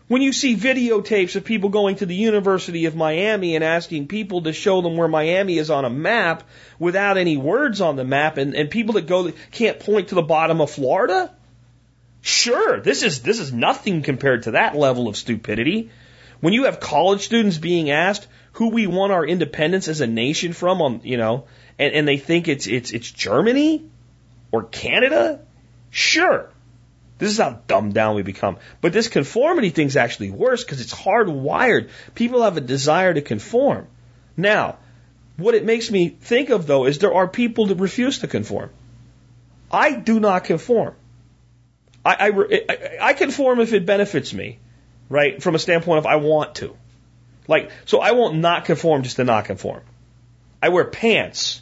When 0.09 0.23
you 0.23 0.33
see 0.33 0.55
videotapes 0.57 1.35
of 1.35 1.45
people 1.45 1.69
going 1.69 1.97
to 1.97 2.07
the 2.07 2.15
University 2.15 2.85
of 2.85 2.95
Miami 2.95 3.53
and 3.53 3.63
asking 3.63 4.07
people 4.07 4.41
to 4.41 4.53
show 4.53 4.81
them 4.81 4.97
where 4.97 5.07
Miami 5.07 5.59
is 5.59 5.69
on 5.69 5.85
a 5.85 5.89
map 5.89 6.41
without 6.79 7.17
any 7.17 7.37
words 7.37 7.79
on 7.79 7.95
the 7.95 8.03
map 8.03 8.37
and, 8.37 8.55
and 8.55 8.71
people 8.71 8.95
that 8.95 9.05
go 9.05 9.31
can't 9.51 9.79
point 9.79 10.07
to 10.07 10.15
the 10.15 10.23
bottom 10.23 10.61
of 10.61 10.71
Florida? 10.71 11.31
Sure, 12.21 12.79
this 12.79 13.03
is 13.03 13.21
this 13.21 13.39
is 13.39 13.53
nothing 13.53 14.01
compared 14.01 14.43
to 14.43 14.51
that 14.51 14.75
level 14.75 15.07
of 15.07 15.15
stupidity. 15.15 15.91
When 16.39 16.53
you 16.53 16.63
have 16.63 16.79
college 16.79 17.21
students 17.21 17.59
being 17.59 17.91
asked 17.91 18.27
who 18.53 18.69
we 18.69 18.87
want 18.87 19.11
our 19.11 19.23
independence 19.23 19.87
as 19.87 20.01
a 20.01 20.07
nation 20.07 20.53
from 20.53 20.81
on 20.81 21.01
you 21.03 21.17
know, 21.17 21.45
and, 21.77 21.93
and 21.93 22.07
they 22.07 22.17
think 22.17 22.47
it's 22.47 22.65
it's 22.65 22.89
it's 22.89 23.11
Germany 23.11 23.85
or 24.51 24.63
Canada, 24.63 25.41
sure. 25.91 26.49
This 27.19 27.31
is 27.31 27.37
how 27.37 27.61
dumbed 27.67 27.93
down 27.93 28.15
we 28.15 28.23
become. 28.23 28.57
But 28.81 28.93
this 28.93 29.09
conformity 29.09 29.69
thing's 29.69 29.97
actually 29.97 30.31
worse 30.31 30.63
because 30.63 30.81
it's 30.81 30.93
hardwired. 30.93 31.89
People 32.15 32.43
have 32.43 32.57
a 32.57 32.61
desire 32.61 33.13
to 33.13 33.21
conform. 33.21 33.87
Now, 34.37 34.77
what 35.35 35.53
it 35.53 35.65
makes 35.65 35.91
me 35.91 36.09
think 36.09 36.49
of 36.49 36.65
though 36.65 36.85
is 36.85 36.97
there 36.97 37.13
are 37.13 37.27
people 37.27 37.67
that 37.67 37.75
refuse 37.75 38.19
to 38.19 38.27
conform. 38.27 38.71
I 39.71 39.91
do 39.91 40.19
not 40.19 40.45
conform. 40.45 40.95
I, 42.05 42.29
I, 42.29 43.09
I 43.09 43.13
conform 43.13 43.59
if 43.59 43.73
it 43.73 43.85
benefits 43.85 44.33
me, 44.33 44.59
right? 45.09 45.43
From 45.43 45.55
a 45.55 45.59
standpoint 45.59 45.99
of 45.99 46.05
I 46.05 46.15
want 46.15 46.55
to. 46.55 46.75
Like, 47.47 47.71
so 47.85 47.99
I 47.99 48.13
won't 48.13 48.37
not 48.37 48.65
conform 48.65 49.03
just 49.03 49.17
to 49.17 49.25
not 49.25 49.45
conform. 49.45 49.81
I 50.61 50.69
wear 50.69 50.85
pants 50.85 51.61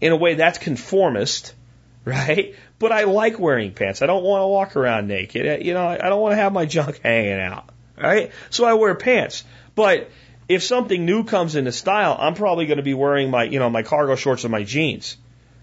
in 0.00 0.12
a 0.12 0.16
way 0.16 0.34
that's 0.34 0.58
conformist, 0.58 1.54
right? 2.04 2.54
But 2.80 2.90
I 2.90 3.04
like 3.04 3.38
wearing 3.38 3.72
pants. 3.72 4.02
I 4.02 4.06
don't 4.06 4.24
want 4.24 4.42
to 4.42 4.46
walk 4.48 4.74
around 4.74 5.06
naked. 5.06 5.46
Uh, 5.46 5.62
you 5.62 5.74
know, 5.74 5.86
I 5.86 6.08
don't 6.08 6.20
want 6.20 6.32
to 6.32 6.36
have 6.36 6.52
my 6.52 6.64
junk 6.64 7.00
hanging 7.04 7.38
out. 7.38 7.68
Right? 7.96 8.32
So 8.48 8.64
I 8.64 8.72
wear 8.72 8.96
pants. 8.96 9.44
But 9.76 10.10
if 10.48 10.64
something 10.64 11.04
new 11.04 11.22
comes 11.22 11.54
into 11.54 11.70
style, 11.70 12.16
I'm 12.18 12.34
probably 12.34 12.66
going 12.66 12.78
to 12.78 12.82
be 12.82 12.94
wearing 12.94 13.30
my, 13.30 13.44
you 13.44 13.58
know, 13.58 13.70
my 13.70 13.82
cargo 13.82 14.16
shorts 14.16 14.42
and 14.44 14.50
my 14.50 14.64
jeans. 14.64 15.18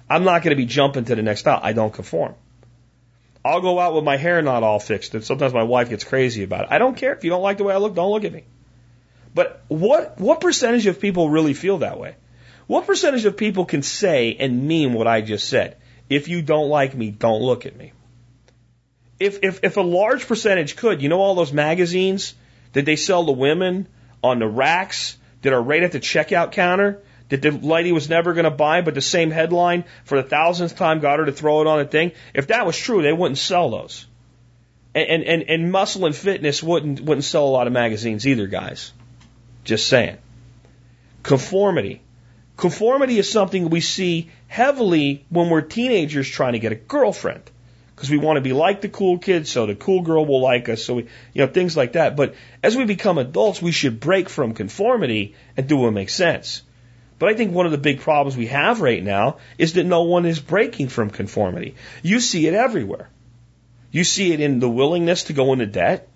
I'm 0.07 0.23
not 0.23 0.43
going 0.43 0.51
to 0.51 0.55
be 0.55 0.67
jumping 0.67 1.05
to 1.05 1.15
the 1.15 1.23
next 1.23 1.41
style. 1.41 1.59
I 1.61 1.73
don't 1.73 1.91
conform. 1.91 2.35
I'll 3.43 3.61
go 3.61 3.79
out 3.79 3.95
with 3.95 4.03
my 4.03 4.17
hair 4.17 4.41
not 4.41 4.61
all 4.61 4.79
fixed, 4.79 5.15
and 5.15 5.23
sometimes 5.23 5.53
my 5.53 5.63
wife 5.63 5.89
gets 5.89 6.03
crazy 6.03 6.43
about 6.43 6.65
it. 6.65 6.67
I 6.71 6.77
don't 6.77 6.95
care 6.95 7.13
if 7.13 7.23
you 7.23 7.29
don't 7.29 7.41
like 7.41 7.57
the 7.57 7.63
way 7.63 7.73
I 7.73 7.77
look. 7.77 7.95
Don't 7.95 8.11
look 8.11 8.25
at 8.25 8.33
me. 8.33 8.43
But 9.33 9.63
what 9.67 10.19
what 10.19 10.41
percentage 10.41 10.85
of 10.85 10.99
people 10.99 11.29
really 11.29 11.53
feel 11.53 11.79
that 11.79 11.99
way? 11.99 12.15
What 12.67 12.85
percentage 12.85 13.25
of 13.25 13.37
people 13.37 13.65
can 13.65 13.81
say 13.81 14.35
and 14.39 14.67
mean 14.67 14.93
what 14.93 15.07
I 15.07 15.21
just 15.21 15.47
said? 15.47 15.77
If 16.09 16.27
you 16.27 16.41
don't 16.41 16.69
like 16.69 16.95
me, 16.95 17.11
don't 17.11 17.41
look 17.41 17.65
at 17.65 17.75
me. 17.75 17.93
If, 19.19 19.39
if, 19.43 19.63
if 19.63 19.77
a 19.77 19.81
large 19.81 20.27
percentage 20.27 20.75
could, 20.75 21.01
you 21.01 21.09
know 21.09 21.19
all 21.19 21.35
those 21.35 21.51
magazines 21.51 22.35
that 22.73 22.85
they 22.85 22.95
sell 22.95 23.25
to 23.25 23.31
women 23.31 23.87
on 24.23 24.39
the 24.39 24.47
racks 24.47 25.17
that 25.41 25.53
are 25.53 25.61
right 25.61 25.83
at 25.83 25.91
the 25.91 25.99
checkout 25.99 26.51
counter 26.51 27.01
that 27.29 27.41
the 27.41 27.51
lady 27.51 27.91
was 27.91 28.09
never 28.09 28.33
going 28.33 28.45
to 28.45 28.51
buy, 28.51 28.81
but 28.81 28.93
the 28.93 29.01
same 29.01 29.31
headline 29.31 29.83
for 30.05 30.21
the 30.21 30.27
thousandth 30.27 30.77
time 30.77 30.99
got 30.99 31.19
her 31.19 31.25
to 31.25 31.31
throw 31.31 31.61
it 31.61 31.67
on 31.67 31.79
a 31.79 31.85
thing. 31.85 32.11
If 32.33 32.47
that 32.47 32.65
was 32.65 32.77
true, 32.77 33.01
they 33.01 33.11
wouldn't 33.11 33.37
sell 33.37 33.69
those. 33.69 34.05
And, 34.95 35.23
and, 35.23 35.43
and 35.43 35.71
muscle 35.71 36.05
and 36.05 36.15
fitness 36.15 36.63
wouldn't, 36.63 37.01
wouldn't 37.01 37.25
sell 37.25 37.45
a 37.45 37.49
lot 37.49 37.67
of 37.67 37.73
magazines 37.73 38.25
either, 38.25 38.47
guys. 38.47 38.93
Just 39.63 39.87
saying. 39.87 40.17
Conformity. 41.21 42.01
Conformity 42.55 43.19
is 43.19 43.29
something 43.29 43.69
we 43.69 43.81
see 43.81 44.31
heavily 44.47 45.25
when 45.29 45.49
we're 45.49 45.61
teenagers 45.61 46.27
trying 46.27 46.53
to 46.53 46.59
get 46.59 46.71
a 46.71 46.75
girlfriend. 46.75 47.43
because 47.97 48.11
we 48.11 48.17
want 48.17 48.37
to 48.37 48.41
be 48.41 48.53
like 48.53 48.81
the 48.81 48.89
cool 48.89 49.17
kids, 49.17 49.49
so 49.49 49.65
the 49.65 49.73
cool 49.73 50.03
girl 50.03 50.23
will 50.23 50.39
like 50.39 50.69
us, 50.69 50.83
so 50.83 50.93
we, 50.93 51.03
you 51.33 51.43
know, 51.43 51.47
things 51.47 51.75
like 51.75 51.93
that. 51.93 52.15
But 52.15 52.35
as 52.61 52.75
we 52.77 52.85
become 52.85 53.17
adults, 53.17 53.59
we 53.59 53.71
should 53.71 53.99
break 53.99 54.29
from 54.29 54.53
conformity 54.53 55.33
and 55.57 55.67
do 55.67 55.77
what 55.77 55.93
makes 55.93 56.13
sense. 56.13 56.61
But 57.17 57.29
I 57.29 57.33
think 57.33 57.53
one 57.53 57.65
of 57.65 57.71
the 57.71 57.79
big 57.79 58.01
problems 58.01 58.37
we 58.37 58.45
have 58.47 58.81
right 58.81 59.03
now 59.03 59.37
is 59.57 59.73
that 59.73 59.85
no 59.85 60.03
one 60.03 60.27
is 60.27 60.39
breaking 60.39 60.89
from 60.89 61.09
conformity. 61.09 61.73
You 62.03 62.19
see 62.19 62.45
it 62.45 62.53
everywhere. 62.53 63.09
You 63.89 64.03
see 64.03 64.31
it 64.31 64.41
in 64.41 64.59
the 64.59 64.69
willingness 64.69 65.23
to 65.23 65.33
go 65.33 65.53
into 65.53 65.65
debt, 65.65 66.07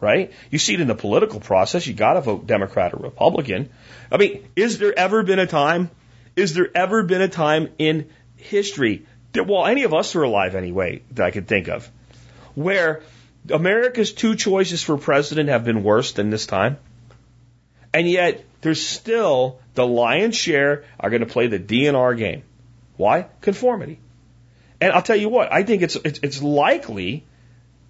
right? 0.00 0.32
You 0.50 0.58
see 0.58 0.72
it 0.72 0.80
in 0.80 0.88
the 0.88 0.94
political 0.94 1.40
process. 1.40 1.86
You 1.86 1.92
got 1.92 2.14
to 2.14 2.22
vote 2.22 2.46
Democrat 2.46 2.94
or 2.94 3.02
Republican. 3.02 3.68
I 4.10 4.16
mean, 4.16 4.48
is 4.56 4.78
there 4.78 4.98
ever 4.98 5.22
been 5.22 5.38
a 5.38 5.46
time? 5.46 5.90
Is 6.36 6.54
there 6.54 6.68
ever 6.74 7.02
been 7.02 7.22
a 7.22 7.28
time 7.28 7.70
in 7.78 8.10
history 8.36 9.06
that, 9.32 9.46
well, 9.46 9.66
any 9.66 9.84
of 9.84 9.94
us 9.94 10.14
are 10.14 10.22
alive 10.22 10.54
anyway, 10.54 11.02
that 11.12 11.24
I 11.24 11.30
could 11.30 11.48
think 11.48 11.68
of, 11.68 11.90
where 12.54 13.02
America's 13.50 14.12
two 14.12 14.36
choices 14.36 14.82
for 14.82 14.98
president 14.98 15.48
have 15.48 15.64
been 15.64 15.82
worse 15.82 16.12
than 16.12 16.30
this 16.30 16.46
time? 16.46 16.78
And 17.94 18.08
yet, 18.08 18.44
there's 18.60 18.86
still 18.86 19.60
the 19.74 19.86
lion's 19.86 20.36
share 20.36 20.84
are 21.00 21.08
going 21.08 21.20
to 21.20 21.26
play 21.26 21.46
the 21.46 21.58
DNR 21.58 22.16
game. 22.18 22.42
Why? 22.96 23.26
Conformity. 23.40 23.98
And 24.80 24.92
I'll 24.92 25.02
tell 25.02 25.16
you 25.16 25.28
what, 25.28 25.52
I 25.52 25.62
think 25.62 25.82
it's, 25.82 25.96
it's, 25.96 26.20
it's 26.22 26.42
likely, 26.42 27.24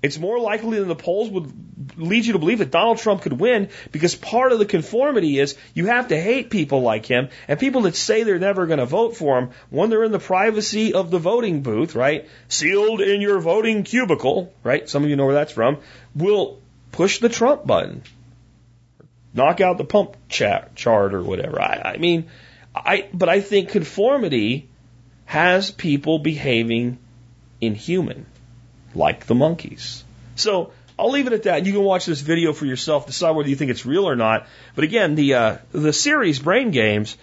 it's 0.03 0.19
more 0.19 0.39
likely 0.39 0.79
than 0.79 0.89
the 0.89 0.95
polls 0.95 1.31
would 1.31 1.53
lead 1.97 2.27
you 2.27 2.35
to 2.35 2.39
believe 2.39 2.59
that 2.59 2.71
Donald 2.71 2.99
Trump 2.99 3.23
could 3.23 3.33
win 3.33 3.69
because 3.93 4.15
part 4.15 4.53
of 4.53 4.59
the 4.59 4.67
conformity 4.67 5.39
is 5.39 5.57
you 5.75 5.87
have 5.87 6.09
to 6.09 6.21
hate 6.21 6.51
people 6.51 6.83
like 6.83 7.07
him 7.07 7.29
and 7.49 7.59
people 7.59 7.83
that 7.83 7.97
say 7.97 8.23
they're 8.23 8.39
never 8.39 8.67
going 8.67 8.79
to 8.79 8.87
vote 8.87 9.17
for 9.17 9.39
him 9.39 9.51
when 9.71 9.91
they're 9.91 10.05
in 10.05 10.13
the 10.13 10.19
privacy 10.19 10.93
of 10.95 11.11
the 11.11 11.19
voting 11.19 11.63
booth, 11.63 11.95
right? 11.95 12.29
Sealed 12.49 13.01
in 13.01 13.21
your 13.21 13.41
voting 13.41 13.83
cubicle, 13.83 14.53
right? 14.63 14.89
Some 14.89 15.05
of 15.05 15.11
you 15.11 15.17
know 15.17 15.27
where 15.27 15.35
that's 15.35 15.53
from, 15.53 15.79
will 16.15 16.61
push 16.93 17.19
the 17.19 17.29
Trump 17.29 17.67
button. 17.67 18.03
Knock 19.35 19.61
out 19.61 19.77
the 19.77 19.85
pump 19.85 20.17
chat 20.29 20.75
chart 20.77 21.15
or 21.15 21.23
whatever. 21.23 21.61
I, 21.61 21.93
I 21.95 21.97
mean, 21.99 22.29
I, 22.75 23.09
but 23.13 23.29
I 23.29 23.41
think 23.41 23.71
conformity 23.71 24.69
has 25.27 25.71
people 25.71 26.19
behaving 26.19 26.99
inhuman, 27.61 28.27
like 28.97 29.27
the 29.27 29.35
monkeys. 29.35 30.05
So 30.35 30.73
I'll 30.99 31.11
leave 31.11 31.27
it 31.27 31.33
at 31.33 31.43
that. 31.45 31.67
You 31.67 31.73
can 31.73 31.83
watch 31.83 32.07
this 32.07 32.21
video 32.21 32.53
for 32.53 32.67
yourself, 32.67 33.07
decide 33.07 33.33
whether 33.33 33.49
you 33.49 33.57
think 33.57 33.71
it's 33.71 33.85
real 33.85 34.09
or 34.09 34.17
not. 34.17 34.47
But 34.75 34.85
again, 34.85 35.15
the 35.15 35.35
uh, 35.35 35.57
the 35.73 35.93
series 35.93 36.39
Brain 36.39 36.71
Games 36.71 37.17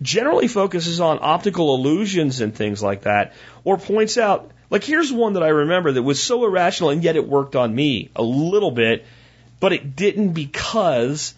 generally 0.00 0.48
focuses 0.48 1.00
on 1.00 1.18
optical 1.20 1.74
illusions 1.74 2.40
and 2.40 2.54
things 2.54 2.82
like 2.82 3.02
that, 3.02 3.34
or 3.64 3.78
points 3.78 4.18
out. 4.18 4.50
Like 4.68 4.84
here's 4.84 5.12
one 5.12 5.34
that 5.34 5.42
I 5.42 5.48
remember 5.48 5.92
that 5.92 6.02
was 6.02 6.22
so 6.22 6.44
irrational 6.44 6.90
and 6.90 7.02
yet 7.02 7.16
it 7.16 7.26
worked 7.26 7.54
on 7.54 7.74
me 7.74 8.10
a 8.16 8.22
little 8.22 8.72
bit, 8.72 9.04
but 9.60 9.72
it 9.72 9.94
didn't 9.94 10.32
because 10.32 11.34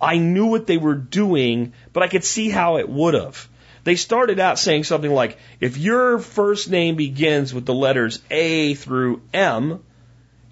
I 0.00 0.18
knew 0.18 0.46
what 0.46 0.66
they 0.66 0.76
were 0.76 0.94
doing, 0.94 1.72
but 1.94 2.02
I 2.02 2.08
could 2.08 2.24
see 2.24 2.50
how 2.50 2.76
it 2.76 2.88
would 2.88 3.14
have. 3.14 3.48
They 3.86 3.94
started 3.94 4.40
out 4.40 4.58
saying 4.58 4.82
something 4.82 5.12
like, 5.12 5.38
if 5.60 5.76
your 5.78 6.18
first 6.18 6.68
name 6.68 6.96
begins 6.96 7.54
with 7.54 7.66
the 7.66 7.72
letters 7.72 8.20
A 8.32 8.74
through 8.74 9.22
M, 9.32 9.84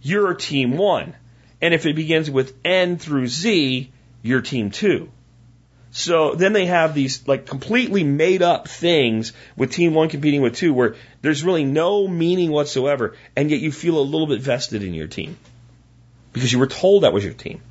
you're 0.03 0.35
team 0.35 0.76
one. 0.76 1.14
And 1.61 1.74
if 1.74 1.85
it 1.85 1.97
begins 1.97 2.30
with 2.30 2.55
N 2.64 2.97
through 2.97 3.26
Z, 3.26 3.91
you're 4.22 4.41
team 4.41 4.70
two. 4.70 5.11
So 5.91 6.37
then 6.37 6.53
they 6.53 6.66
have 6.66 6.95
these 6.95 7.26
like 7.26 7.45
completely 7.45 8.05
made 8.05 8.43
up 8.43 8.68
things 8.68 9.32
with 9.57 9.72
team 9.72 9.95
one 9.95 10.11
competing 10.11 10.41
with 10.41 10.55
two 10.55 10.72
where 10.72 10.95
there's 11.20 11.43
really 11.43 11.64
no 11.64 12.07
meaning 12.07 12.53
whatsoever 12.53 13.16
and 13.35 13.51
yet 13.51 13.59
you 13.59 13.72
feel 13.72 13.99
a 13.99 14.11
little 14.12 14.28
bit 14.28 14.43
vested 14.43 14.85
in 14.85 14.95
your 14.95 15.09
team 15.09 15.37
because 16.32 16.53
you 16.53 16.61
were 16.61 16.68
told 16.68 17.03
that 17.03 17.12
was 17.12 17.24
your 17.24 17.35
team. 17.35 17.62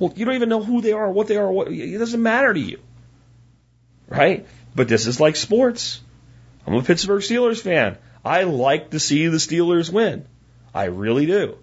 Well, 0.00 0.12
you 0.16 0.24
don't 0.24 0.34
even 0.34 0.48
know 0.48 0.64
who 0.64 0.80
they 0.80 0.92
are, 0.92 1.08
what 1.08 1.28
they 1.28 1.36
are, 1.36 1.48
what, 1.52 1.68
it 1.68 1.98
doesn't 1.98 2.20
matter 2.20 2.52
to 2.52 2.58
you. 2.58 2.80
Right? 4.08 4.44
But 4.74 4.88
this 4.88 5.06
is 5.06 5.20
like 5.20 5.36
sports. 5.36 6.00
I'm 6.66 6.74
a 6.74 6.82
Pittsburgh 6.82 7.22
Steelers 7.22 7.60
fan. 7.60 7.98
I 8.24 8.42
like 8.42 8.90
to 8.90 9.00
see 9.00 9.26
the 9.28 9.36
Steelers 9.36 9.92
win. 9.92 10.26
I 10.74 10.84
really 10.84 11.26
do. 11.26 11.58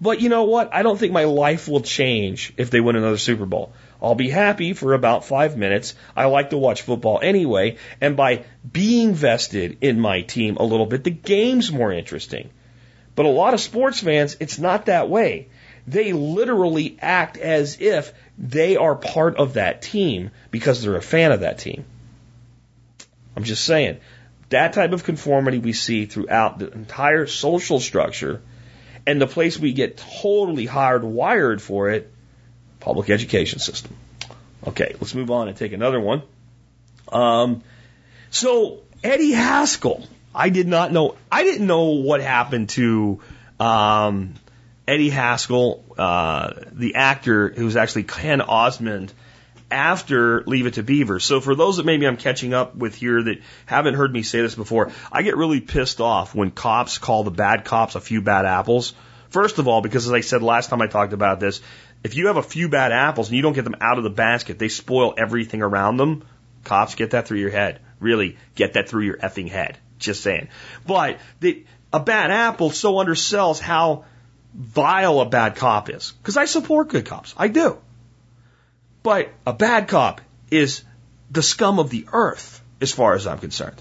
But 0.00 0.20
you 0.20 0.28
know 0.28 0.44
what? 0.44 0.74
I 0.74 0.82
don't 0.82 0.98
think 0.98 1.12
my 1.12 1.24
life 1.24 1.68
will 1.68 1.80
change 1.80 2.52
if 2.56 2.70
they 2.70 2.80
win 2.80 2.96
another 2.96 3.18
Super 3.18 3.46
Bowl. 3.46 3.72
I'll 4.02 4.16
be 4.16 4.30
happy 4.30 4.72
for 4.72 4.94
about 4.94 5.24
five 5.24 5.56
minutes. 5.56 5.94
I 6.16 6.24
like 6.24 6.50
to 6.50 6.58
watch 6.58 6.82
football 6.82 7.20
anyway. 7.22 7.76
And 8.00 8.16
by 8.16 8.44
being 8.70 9.14
vested 9.14 9.78
in 9.80 10.00
my 10.00 10.22
team 10.22 10.56
a 10.56 10.64
little 10.64 10.86
bit, 10.86 11.04
the 11.04 11.10
game's 11.10 11.70
more 11.70 11.92
interesting. 11.92 12.50
But 13.14 13.26
a 13.26 13.28
lot 13.28 13.54
of 13.54 13.60
sports 13.60 14.00
fans, 14.00 14.36
it's 14.40 14.58
not 14.58 14.86
that 14.86 15.08
way. 15.08 15.48
They 15.86 16.12
literally 16.12 16.98
act 17.00 17.36
as 17.36 17.80
if 17.80 18.12
they 18.36 18.76
are 18.76 18.96
part 18.96 19.36
of 19.36 19.54
that 19.54 19.82
team 19.82 20.30
because 20.50 20.82
they're 20.82 20.96
a 20.96 21.02
fan 21.02 21.30
of 21.30 21.40
that 21.40 21.58
team. 21.58 21.84
I'm 23.36 23.44
just 23.44 23.64
saying. 23.64 23.98
That 24.50 24.74
type 24.74 24.92
of 24.92 25.04
conformity 25.04 25.58
we 25.58 25.72
see 25.72 26.04
throughout 26.06 26.58
the 26.58 26.70
entire 26.70 27.26
social 27.26 27.80
structure, 27.80 28.42
and 29.06 29.20
the 29.20 29.26
place 29.26 29.58
we 29.58 29.72
get 29.72 29.96
totally 29.96 30.66
hardwired 30.66 31.60
for 31.60 31.90
it, 31.90 32.12
public 32.80 33.08
education 33.10 33.58
system. 33.58 33.94
Okay, 34.66 34.94
let's 35.00 35.14
move 35.14 35.30
on 35.30 35.48
and 35.48 35.56
take 35.56 35.72
another 35.72 36.00
one. 36.00 36.22
Um, 37.10 37.62
so 38.30 38.82
Eddie 39.02 39.32
Haskell, 39.32 40.06
I 40.34 40.50
did 40.50 40.68
not 40.68 40.92
know. 40.92 41.16
I 41.30 41.42
didn't 41.44 41.66
know 41.66 41.90
what 41.90 42.20
happened 42.20 42.68
to 42.70 43.20
um, 43.58 44.34
Eddie 44.86 45.10
Haskell, 45.10 45.84
uh, 45.96 46.52
the 46.72 46.94
actor 46.96 47.48
who 47.48 47.64
was 47.64 47.76
actually 47.76 48.04
Ken 48.04 48.40
Osmond 48.40 49.12
after 49.72 50.42
Leave 50.44 50.66
It 50.66 50.74
to 50.74 50.82
Beaver. 50.82 51.18
So 51.18 51.40
for 51.40 51.54
those 51.54 51.78
that 51.78 51.86
maybe 51.86 52.06
I'm 52.06 52.16
catching 52.16 52.54
up 52.54 52.76
with 52.76 52.94
here 52.94 53.22
that 53.22 53.40
haven't 53.66 53.94
heard 53.94 54.12
me 54.12 54.22
say 54.22 54.42
this 54.42 54.54
before, 54.54 54.92
I 55.10 55.22
get 55.22 55.36
really 55.36 55.60
pissed 55.60 56.00
off 56.00 56.34
when 56.34 56.50
cops 56.50 56.98
call 56.98 57.24
the 57.24 57.30
bad 57.30 57.64
cops 57.64 57.94
a 57.94 58.00
few 58.00 58.20
bad 58.22 58.44
apples. 58.44 58.94
First 59.30 59.58
of 59.58 59.66
all, 59.66 59.80
because 59.80 60.06
as 60.06 60.12
I 60.12 60.20
said 60.20 60.42
last 60.42 60.68
time 60.68 60.82
I 60.82 60.86
talked 60.86 61.14
about 61.14 61.40
this, 61.40 61.62
if 62.04 62.16
you 62.16 62.26
have 62.26 62.36
a 62.36 62.42
few 62.42 62.68
bad 62.68 62.92
apples 62.92 63.28
and 63.28 63.36
you 63.36 63.42
don't 63.42 63.54
get 63.54 63.64
them 63.64 63.76
out 63.80 63.98
of 63.98 64.04
the 64.04 64.10
basket, 64.10 64.58
they 64.58 64.68
spoil 64.68 65.14
everything 65.16 65.62
around 65.62 65.96
them. 65.96 66.24
Cops, 66.64 66.94
get 66.94 67.12
that 67.12 67.26
through 67.26 67.38
your 67.38 67.50
head. 67.50 67.80
Really, 67.98 68.36
get 68.54 68.74
that 68.74 68.88
through 68.88 69.04
your 69.04 69.16
effing 69.16 69.48
head. 69.48 69.78
Just 69.98 70.22
saying. 70.22 70.48
But 70.86 71.18
the, 71.40 71.64
a 71.92 72.00
bad 72.00 72.30
apple 72.30 72.70
so 72.70 72.94
undersells 72.94 73.60
how 73.60 74.04
vile 74.54 75.20
a 75.20 75.26
bad 75.26 75.56
cop 75.56 75.88
is. 75.90 76.12
Because 76.12 76.36
I 76.36 76.44
support 76.44 76.88
good 76.88 77.06
cops. 77.06 77.34
I 77.36 77.48
do. 77.48 77.78
But 79.02 79.30
a 79.46 79.52
bad 79.52 79.88
cop 79.88 80.20
is 80.50 80.84
the 81.30 81.42
scum 81.42 81.78
of 81.78 81.90
the 81.90 82.06
earth, 82.12 82.60
as 82.80 82.92
far 82.92 83.14
as 83.14 83.26
I'm 83.26 83.38
concerned. 83.38 83.80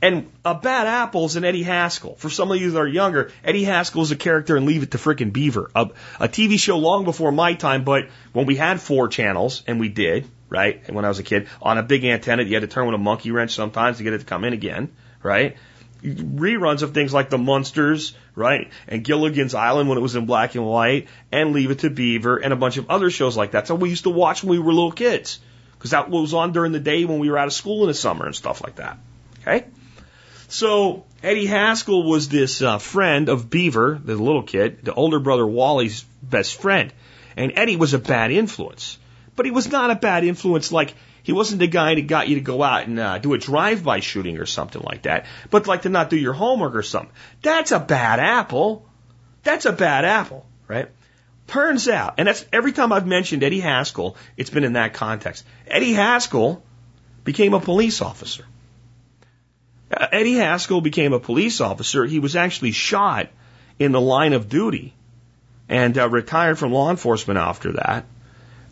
And 0.00 0.30
a 0.44 0.54
bad 0.54 0.86
apple 0.86 1.24
is 1.24 1.34
an 1.34 1.44
Eddie 1.44 1.64
Haskell. 1.64 2.14
For 2.16 2.30
some 2.30 2.52
of 2.52 2.60
you 2.60 2.70
that 2.70 2.78
are 2.78 2.86
younger, 2.86 3.32
Eddie 3.42 3.64
Haskell 3.64 4.02
is 4.02 4.12
a 4.12 4.16
character 4.16 4.56
in 4.56 4.64
Leave 4.64 4.84
It 4.84 4.92
to 4.92 4.98
Frickin' 4.98 5.32
Beaver, 5.32 5.70
a, 5.74 5.88
a 6.20 6.28
TV 6.28 6.56
show 6.58 6.78
long 6.78 7.04
before 7.04 7.32
my 7.32 7.54
time, 7.54 7.82
but 7.82 8.08
when 8.32 8.46
we 8.46 8.54
had 8.54 8.80
four 8.80 9.08
channels, 9.08 9.64
and 9.66 9.80
we 9.80 9.88
did, 9.88 10.28
right, 10.48 10.88
when 10.92 11.04
I 11.04 11.08
was 11.08 11.18
a 11.18 11.24
kid, 11.24 11.48
on 11.60 11.78
a 11.78 11.82
big 11.82 12.04
antenna, 12.04 12.44
you 12.44 12.54
had 12.54 12.60
to 12.60 12.68
turn 12.68 12.86
with 12.86 12.94
a 12.94 12.98
monkey 12.98 13.32
wrench 13.32 13.54
sometimes 13.54 13.96
to 13.96 14.04
get 14.04 14.12
it 14.12 14.18
to 14.18 14.24
come 14.24 14.44
in 14.44 14.52
again, 14.52 14.92
right? 15.20 15.56
Reruns 16.02 16.82
of 16.82 16.94
things 16.94 17.12
like 17.12 17.30
The 17.30 17.38
Munsters, 17.38 18.14
right, 18.34 18.70
and 18.86 19.02
Gilligan's 19.02 19.54
Island 19.54 19.88
when 19.88 19.98
it 19.98 20.02
was 20.02 20.14
in 20.14 20.26
black 20.26 20.54
and 20.54 20.64
white, 20.64 21.08
and 21.32 21.52
Leave 21.52 21.70
It 21.70 21.80
to 21.80 21.90
Beaver, 21.90 22.36
and 22.36 22.52
a 22.52 22.56
bunch 22.56 22.76
of 22.76 22.90
other 22.90 23.10
shows 23.10 23.36
like 23.36 23.52
that. 23.52 23.66
So 23.66 23.74
we 23.74 23.90
used 23.90 24.04
to 24.04 24.10
watch 24.10 24.42
when 24.42 24.50
we 24.50 24.58
were 24.58 24.72
little 24.72 24.92
kids, 24.92 25.40
because 25.72 25.90
that 25.90 26.10
was 26.10 26.34
on 26.34 26.52
during 26.52 26.72
the 26.72 26.80
day 26.80 27.04
when 27.04 27.18
we 27.18 27.30
were 27.30 27.38
out 27.38 27.46
of 27.46 27.52
school 27.52 27.82
in 27.82 27.88
the 27.88 27.94
summer 27.94 28.26
and 28.26 28.34
stuff 28.34 28.62
like 28.62 28.76
that. 28.76 28.98
Okay? 29.42 29.66
So 30.48 31.04
Eddie 31.22 31.46
Haskell 31.46 32.04
was 32.04 32.28
this 32.28 32.62
uh, 32.62 32.78
friend 32.78 33.28
of 33.28 33.50
Beaver, 33.50 34.00
the 34.02 34.14
little 34.14 34.42
kid, 34.42 34.84
the 34.84 34.94
older 34.94 35.20
brother 35.20 35.46
Wally's 35.46 36.04
best 36.22 36.60
friend. 36.60 36.92
And 37.36 37.52
Eddie 37.54 37.76
was 37.76 37.92
a 37.92 37.98
bad 37.98 38.30
influence. 38.30 38.98
But 39.36 39.46
he 39.46 39.52
was 39.52 39.70
not 39.70 39.90
a 39.90 39.94
bad 39.94 40.24
influence 40.24 40.72
like 40.72 40.94
he 41.28 41.34
wasn't 41.34 41.58
the 41.58 41.66
guy 41.66 41.94
that 41.94 42.06
got 42.06 42.28
you 42.28 42.36
to 42.36 42.40
go 42.40 42.62
out 42.62 42.86
and 42.86 42.98
uh, 42.98 43.18
do 43.18 43.34
a 43.34 43.38
drive-by 43.38 44.00
shooting 44.00 44.38
or 44.38 44.46
something 44.46 44.80
like 44.80 45.02
that, 45.02 45.26
but 45.50 45.66
like 45.66 45.82
to 45.82 45.90
not 45.90 46.08
do 46.08 46.16
your 46.16 46.32
homework 46.32 46.74
or 46.74 46.82
something. 46.82 47.12
That's 47.42 47.70
a 47.70 47.78
bad 47.78 48.18
apple. 48.18 48.86
That's 49.42 49.66
a 49.66 49.72
bad 49.72 50.06
apple, 50.06 50.46
right? 50.68 50.88
Turns 51.46 51.86
out, 51.86 52.14
and 52.16 52.28
that's 52.28 52.46
every 52.50 52.72
time 52.72 52.94
I've 52.94 53.06
mentioned 53.06 53.42
Eddie 53.42 53.60
Haskell, 53.60 54.16
it's 54.38 54.48
been 54.48 54.64
in 54.64 54.72
that 54.72 54.94
context. 54.94 55.44
Eddie 55.66 55.92
Haskell 55.92 56.62
became 57.24 57.52
a 57.52 57.60
police 57.60 58.00
officer. 58.00 58.46
Uh, 59.94 60.06
Eddie 60.10 60.36
Haskell 60.36 60.80
became 60.80 61.12
a 61.12 61.20
police 61.20 61.60
officer. 61.60 62.06
He 62.06 62.20
was 62.20 62.36
actually 62.36 62.72
shot 62.72 63.28
in 63.78 63.92
the 63.92 64.00
line 64.00 64.32
of 64.32 64.48
duty 64.48 64.94
and 65.68 65.98
uh, 65.98 66.08
retired 66.08 66.58
from 66.58 66.72
law 66.72 66.88
enforcement 66.88 67.38
after 67.38 67.72
that. 67.72 68.06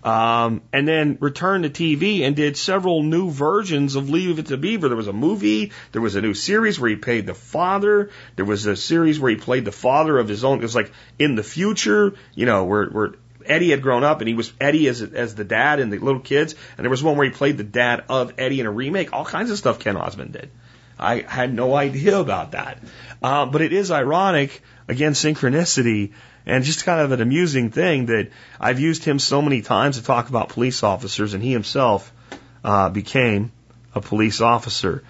Um, 0.06 0.62
and 0.72 0.86
then 0.86 1.18
returned 1.20 1.64
to 1.64 1.70
TV 1.70 2.20
and 2.20 2.36
did 2.36 2.56
several 2.56 3.02
new 3.02 3.28
versions 3.28 3.96
of 3.96 4.08
Leave 4.08 4.38
It 4.38 4.46
to 4.46 4.56
Beaver. 4.56 4.86
There 4.86 4.96
was 4.96 5.08
a 5.08 5.12
movie, 5.12 5.72
there 5.90 6.00
was 6.00 6.14
a 6.14 6.20
new 6.20 6.32
series 6.32 6.78
where 6.78 6.90
he 6.90 6.94
played 6.94 7.26
the 7.26 7.34
father, 7.34 8.10
there 8.36 8.44
was 8.44 8.66
a 8.66 8.76
series 8.76 9.18
where 9.18 9.30
he 9.30 9.36
played 9.36 9.64
the 9.64 9.72
father 9.72 10.16
of 10.16 10.28
his 10.28 10.44
own. 10.44 10.58
It 10.58 10.62
was 10.62 10.76
like 10.76 10.92
in 11.18 11.34
the 11.34 11.42
future, 11.42 12.14
you 12.36 12.46
know, 12.46 12.62
where, 12.62 12.86
where 12.86 13.14
Eddie 13.44 13.70
had 13.70 13.82
grown 13.82 14.04
up 14.04 14.20
and 14.20 14.28
he 14.28 14.34
was 14.34 14.52
Eddie 14.60 14.86
as, 14.86 15.02
as 15.02 15.34
the 15.34 15.42
dad 15.42 15.80
and 15.80 15.92
the 15.92 15.98
little 15.98 16.20
kids. 16.20 16.54
And 16.76 16.84
there 16.84 16.90
was 16.90 17.02
one 17.02 17.16
where 17.16 17.26
he 17.26 17.32
played 17.32 17.58
the 17.58 17.64
dad 17.64 18.04
of 18.08 18.34
Eddie 18.38 18.60
in 18.60 18.66
a 18.66 18.70
remake. 18.70 19.12
All 19.12 19.24
kinds 19.24 19.50
of 19.50 19.58
stuff 19.58 19.80
Ken 19.80 19.96
Osmond 19.96 20.34
did. 20.34 20.50
I 20.98 21.22
had 21.22 21.52
no 21.52 21.74
idea 21.74 22.18
about 22.18 22.52
that. 22.52 22.78
Uh, 23.20 23.46
but 23.46 23.60
it 23.60 23.72
is 23.72 23.90
ironic, 23.90 24.62
again, 24.86 25.12
synchronicity, 25.14 26.12
and 26.46 26.64
just 26.64 26.84
kind 26.84 27.00
of 27.00 27.12
an 27.12 27.20
amusing 27.20 27.70
thing 27.70 28.06
that 28.06 28.30
I've 28.60 28.80
used 28.80 29.04
him 29.04 29.18
so 29.18 29.42
many 29.42 29.62
times 29.62 29.98
to 29.98 30.04
talk 30.04 30.28
about 30.28 30.50
police 30.50 30.82
officers, 30.82 31.34
and 31.34 31.42
he 31.42 31.52
himself 31.52 32.12
uh, 32.64 32.88
became 32.88 33.52
a 33.94 34.00
police 34.00 34.40
officer. 34.40 35.02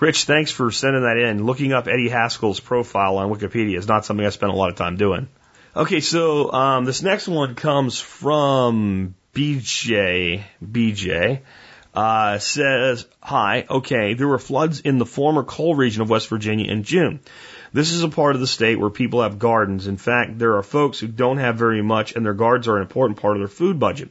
Rich, 0.00 0.24
thanks 0.24 0.50
for 0.50 0.70
sending 0.70 1.02
that 1.02 1.16
in. 1.16 1.44
Looking 1.44 1.72
up 1.72 1.86
Eddie 1.86 2.08
Haskell's 2.08 2.58
profile 2.58 3.18
on 3.18 3.30
Wikipedia 3.30 3.78
is 3.78 3.86
not 3.86 4.04
something 4.04 4.26
I 4.26 4.30
spent 4.30 4.52
a 4.52 4.56
lot 4.56 4.70
of 4.70 4.76
time 4.76 4.96
doing. 4.96 5.28
Okay, 5.76 6.00
so 6.00 6.50
um, 6.52 6.84
this 6.84 7.02
next 7.02 7.28
one 7.28 7.54
comes 7.54 8.00
from 8.00 9.14
BJ. 9.34 10.42
BJ 10.62 11.40
uh, 11.94 12.38
says, 12.38 13.06
Hi, 13.22 13.64
okay, 13.68 14.14
there 14.14 14.28
were 14.28 14.38
floods 14.38 14.80
in 14.80 14.98
the 14.98 15.06
former 15.06 15.44
coal 15.44 15.74
region 15.74 16.02
of 16.02 16.10
West 16.10 16.28
Virginia 16.28 16.70
in 16.70 16.82
June. 16.82 17.20
This 17.74 17.90
is 17.90 18.02
a 18.02 18.08
part 18.08 18.34
of 18.34 18.42
the 18.42 18.46
state 18.46 18.78
where 18.78 18.90
people 18.90 19.22
have 19.22 19.38
gardens. 19.38 19.86
In 19.86 19.96
fact, 19.96 20.38
there 20.38 20.58
are 20.58 20.62
folks 20.62 20.98
who 20.98 21.06
don't 21.06 21.38
have 21.38 21.56
very 21.56 21.80
much, 21.80 22.14
and 22.14 22.22
their 22.22 22.34
gardens 22.34 22.68
are 22.68 22.76
an 22.76 22.82
important 22.82 23.18
part 23.18 23.34
of 23.34 23.40
their 23.40 23.48
food 23.48 23.78
budget. 23.78 24.10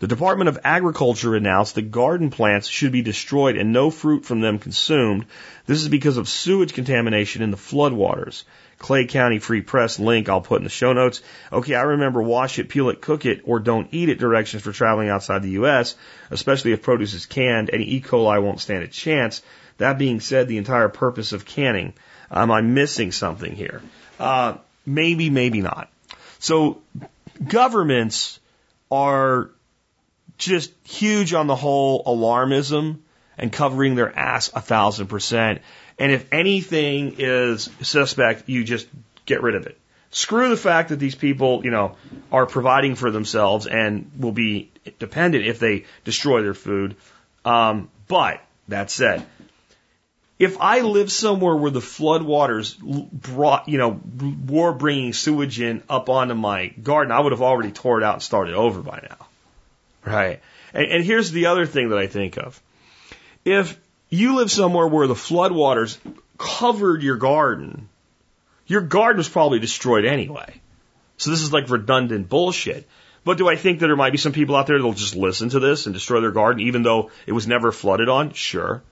The 0.00 0.08
Department 0.08 0.48
of 0.48 0.58
Agriculture 0.64 1.36
announced 1.36 1.76
that 1.76 1.92
garden 1.92 2.30
plants 2.30 2.66
should 2.66 2.90
be 2.90 3.02
destroyed 3.02 3.56
and 3.56 3.72
no 3.72 3.90
fruit 3.90 4.24
from 4.24 4.40
them 4.40 4.58
consumed. 4.58 5.26
This 5.66 5.80
is 5.80 5.88
because 5.88 6.16
of 6.16 6.28
sewage 6.28 6.72
contamination 6.72 7.40
in 7.42 7.52
the 7.52 7.56
floodwaters. 7.56 8.42
Clay 8.80 9.06
County 9.06 9.38
Free 9.38 9.60
Press 9.60 10.00
link 10.00 10.28
I'll 10.28 10.40
put 10.40 10.58
in 10.58 10.64
the 10.64 10.70
show 10.70 10.92
notes. 10.92 11.22
Okay, 11.52 11.76
I 11.76 11.82
remember 11.82 12.20
wash 12.20 12.58
it, 12.58 12.68
peel 12.68 12.90
it, 12.90 13.00
cook 13.00 13.26
it, 13.26 13.42
or 13.44 13.60
don't 13.60 13.88
eat 13.92 14.08
it 14.08 14.18
directions 14.18 14.64
for 14.64 14.72
traveling 14.72 15.08
outside 15.08 15.42
the 15.42 15.50
U.S., 15.50 15.94
especially 16.32 16.72
if 16.72 16.82
produce 16.82 17.14
is 17.14 17.26
canned. 17.26 17.70
Any 17.72 17.84
E. 17.84 18.00
coli 18.00 18.42
won't 18.42 18.60
stand 18.60 18.82
a 18.82 18.88
chance. 18.88 19.40
That 19.76 19.98
being 19.98 20.18
said, 20.18 20.48
the 20.48 20.58
entire 20.58 20.88
purpose 20.88 21.32
of 21.32 21.44
canning 21.44 21.92
Am 22.30 22.50
I 22.50 22.60
missing 22.60 23.12
something 23.12 23.54
here? 23.54 23.82
Uh, 24.18 24.56
maybe, 24.84 25.30
maybe 25.30 25.60
not. 25.62 25.88
So 26.38 26.82
governments 27.46 28.38
are 28.90 29.50
just 30.36 30.72
huge 30.84 31.34
on 31.34 31.46
the 31.46 31.56
whole 31.56 32.04
alarmism 32.04 32.98
and 33.36 33.52
covering 33.52 33.94
their 33.94 34.16
ass 34.16 34.50
a 34.54 34.60
thousand 34.60 35.08
percent. 35.08 35.62
And 35.98 36.12
if 36.12 36.32
anything 36.32 37.16
is 37.18 37.68
suspect, 37.82 38.48
you 38.48 38.64
just 38.64 38.86
get 39.26 39.42
rid 39.42 39.54
of 39.54 39.66
it. 39.66 39.78
Screw 40.10 40.48
the 40.48 40.56
fact 40.56 40.88
that 40.88 40.96
these 40.96 41.14
people, 41.14 41.64
you 41.64 41.70
know, 41.70 41.96
are 42.32 42.46
providing 42.46 42.94
for 42.94 43.10
themselves 43.10 43.66
and 43.66 44.10
will 44.18 44.32
be 44.32 44.70
dependent 44.98 45.44
if 45.44 45.58
they 45.58 45.84
destroy 46.04 46.42
their 46.42 46.54
food. 46.54 46.96
Um, 47.44 47.90
but 48.06 48.40
that 48.68 48.90
said, 48.90 49.26
if 50.38 50.60
I 50.60 50.80
lived 50.80 51.10
somewhere 51.10 51.56
where 51.56 51.70
the 51.70 51.80
floodwaters 51.80 52.78
brought, 52.80 53.68
you 53.68 53.78
know, 53.78 54.00
were 54.46 54.72
bringing 54.72 55.12
sewage 55.12 55.60
in 55.60 55.82
up 55.88 56.08
onto 56.08 56.34
my 56.34 56.68
garden, 56.68 57.12
I 57.12 57.20
would 57.20 57.32
have 57.32 57.42
already 57.42 57.72
tore 57.72 58.00
it 58.00 58.04
out 58.04 58.14
and 58.14 58.22
started 58.22 58.54
over 58.54 58.80
by 58.80 59.00
now. 59.08 59.26
Right. 60.04 60.40
And, 60.72 60.86
and 60.86 61.04
here's 61.04 61.32
the 61.32 61.46
other 61.46 61.66
thing 61.66 61.88
that 61.88 61.98
I 61.98 62.06
think 62.06 62.36
of. 62.36 62.60
If 63.44 63.78
you 64.10 64.36
live 64.36 64.50
somewhere 64.50 64.86
where 64.86 65.08
the 65.08 65.14
floodwaters 65.14 65.98
covered 66.38 67.02
your 67.02 67.16
garden, 67.16 67.88
your 68.66 68.82
garden 68.82 69.18
was 69.18 69.28
probably 69.28 69.58
destroyed 69.58 70.04
anyway. 70.04 70.60
So 71.16 71.30
this 71.30 71.42
is 71.42 71.52
like 71.52 71.68
redundant 71.68 72.28
bullshit. 72.28 72.86
But 73.24 73.38
do 73.38 73.48
I 73.48 73.56
think 73.56 73.80
that 73.80 73.88
there 73.88 73.96
might 73.96 74.12
be 74.12 74.18
some 74.18 74.32
people 74.32 74.54
out 74.54 74.68
there 74.68 74.78
that'll 74.78 74.92
just 74.92 75.16
listen 75.16 75.48
to 75.50 75.58
this 75.58 75.86
and 75.86 75.94
destroy 75.94 76.20
their 76.20 76.30
garden 76.30 76.62
even 76.62 76.84
though 76.84 77.10
it 77.26 77.32
was 77.32 77.48
never 77.48 77.72
flooded 77.72 78.08
on? 78.08 78.32
Sure. 78.34 78.82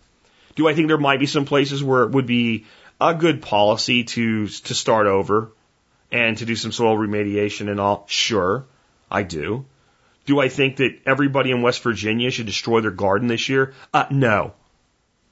Do 0.56 0.68
I 0.68 0.74
think 0.74 0.88
there 0.88 0.98
might 0.98 1.20
be 1.20 1.26
some 1.26 1.44
places 1.44 1.84
where 1.84 2.02
it 2.02 2.10
would 2.10 2.26
be 2.26 2.66
a 3.00 3.14
good 3.14 3.42
policy 3.42 4.04
to 4.04 4.48
to 4.48 4.74
start 4.74 5.06
over 5.06 5.52
and 6.10 6.36
to 6.38 6.46
do 6.46 6.56
some 6.56 6.72
soil 6.72 6.96
remediation 6.96 7.70
and 7.70 7.78
all? 7.78 8.04
Sure, 8.08 8.64
I 9.10 9.22
do. 9.22 9.66
Do 10.24 10.40
I 10.40 10.48
think 10.48 10.76
that 10.76 10.98
everybody 11.06 11.52
in 11.52 11.62
West 11.62 11.82
Virginia 11.82 12.30
should 12.30 12.46
destroy 12.46 12.80
their 12.80 12.90
garden 12.90 13.28
this 13.28 13.48
year? 13.48 13.74
Uh, 13.94 14.06
no. 14.10 14.54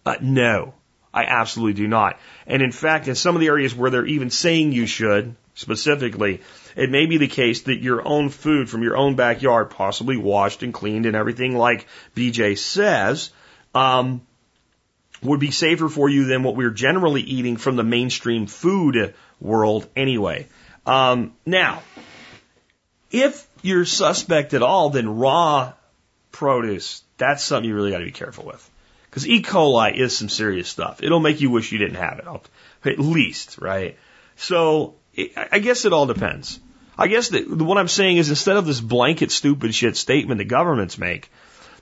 Uh, 0.07 0.17
no. 0.21 0.75
I 1.13 1.25
absolutely 1.25 1.75
do 1.75 1.89
not. 1.89 2.19
And 2.47 2.61
in 2.61 2.73
fact, 2.73 3.09
in 3.09 3.15
some 3.15 3.37
of 3.37 3.41
the 3.41 3.47
areas 3.47 3.75
where 3.75 3.91
they're 3.91 4.07
even 4.07 4.31
saying 4.31 4.73
you 4.73 4.87
should, 4.87 5.37
specifically, 5.55 6.43
it 6.77 6.91
may 6.91 7.07
be 7.07 7.19
the 7.19 7.29
case 7.29 7.63
that 7.63 7.81
your 7.81 8.07
own 8.07 8.31
food 8.31 8.69
from 8.69 8.83
your 8.83 8.97
own 8.97 9.15
backyard, 9.15 9.71
possibly 9.71 10.17
washed 10.17 10.65
and 10.65 10.75
cleaned 10.75 11.07
and 11.07 11.15
everything 11.15 11.57
like 11.57 11.87
BJ 12.17 12.59
says, 12.59 13.31
um, 13.75 14.23
would 15.25 15.41
be 15.41 15.51
safer 15.51 15.89
for 15.89 16.09
you 16.09 16.27
than 16.27 16.43
what 16.43 16.55
we're 16.55 16.71
generally 16.71 17.23
eating 17.23 17.57
from 17.57 17.77
the 17.77 17.83
mainstream 17.83 18.47
food 18.47 19.15
world 19.41 19.89
anyway. 19.97 20.47
Um, 20.87 21.35
now, 21.47 21.83
if 23.11 23.47
you're 23.63 23.85
suspect 23.85 24.55
at 24.55 24.63
all, 24.63 24.91
then 24.91 25.09
raw 25.09 25.73
produce, 26.31 27.03
that's 27.17 27.43
something 27.43 27.69
you 27.69 27.75
really 27.75 27.91
got 27.91 27.99
to 27.99 28.05
be 28.05 28.13
careful 28.13 28.45
with. 28.45 28.71
Because 29.09 29.27
E. 29.27 29.43
coli 29.43 29.97
is 29.97 30.17
some 30.17 30.29
serious 30.29 30.69
stuff. 30.69 31.03
It'll 31.03 31.21
make 31.21 31.41
you 31.41 31.51
wish 31.51 31.73
you 31.73 31.79
didn't 31.79 31.97
have 31.97 32.19
it, 32.19 32.91
at 32.91 32.99
least, 32.99 33.59
right? 33.59 33.97
So, 34.37 34.97
I 35.37 35.61
guess 35.61 35.85
it 35.85 35.93
all 35.93 36.07
depends. 36.07 36.59
I 36.99 37.07
guess 37.07 37.29
that 37.29 37.49
what 37.49 37.79
I'm 37.79 37.89
saying 37.89 38.17
is 38.17 38.31
instead 38.31 38.57
of 38.57 38.67
this 38.67 38.81
blanket 38.81 39.31
stupid 39.31 39.75
shit 39.75 39.97
statement 39.97 40.39
that 40.39 40.45
governments 40.45 40.99
make, 40.99 41.31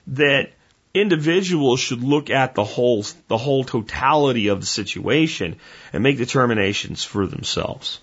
that 0.07 0.51
individuals 0.93 1.79
should 1.79 2.03
look 2.03 2.29
at 2.29 2.55
the 2.55 2.63
whole 2.63 3.03
the 3.27 3.37
whole 3.37 3.63
totality 3.63 4.47
of 4.47 4.59
the 4.59 4.65
situation 4.65 5.55
and 5.91 6.03
make 6.03 6.17
determinations 6.17 7.03
for 7.03 7.25
themselves. 7.25 7.99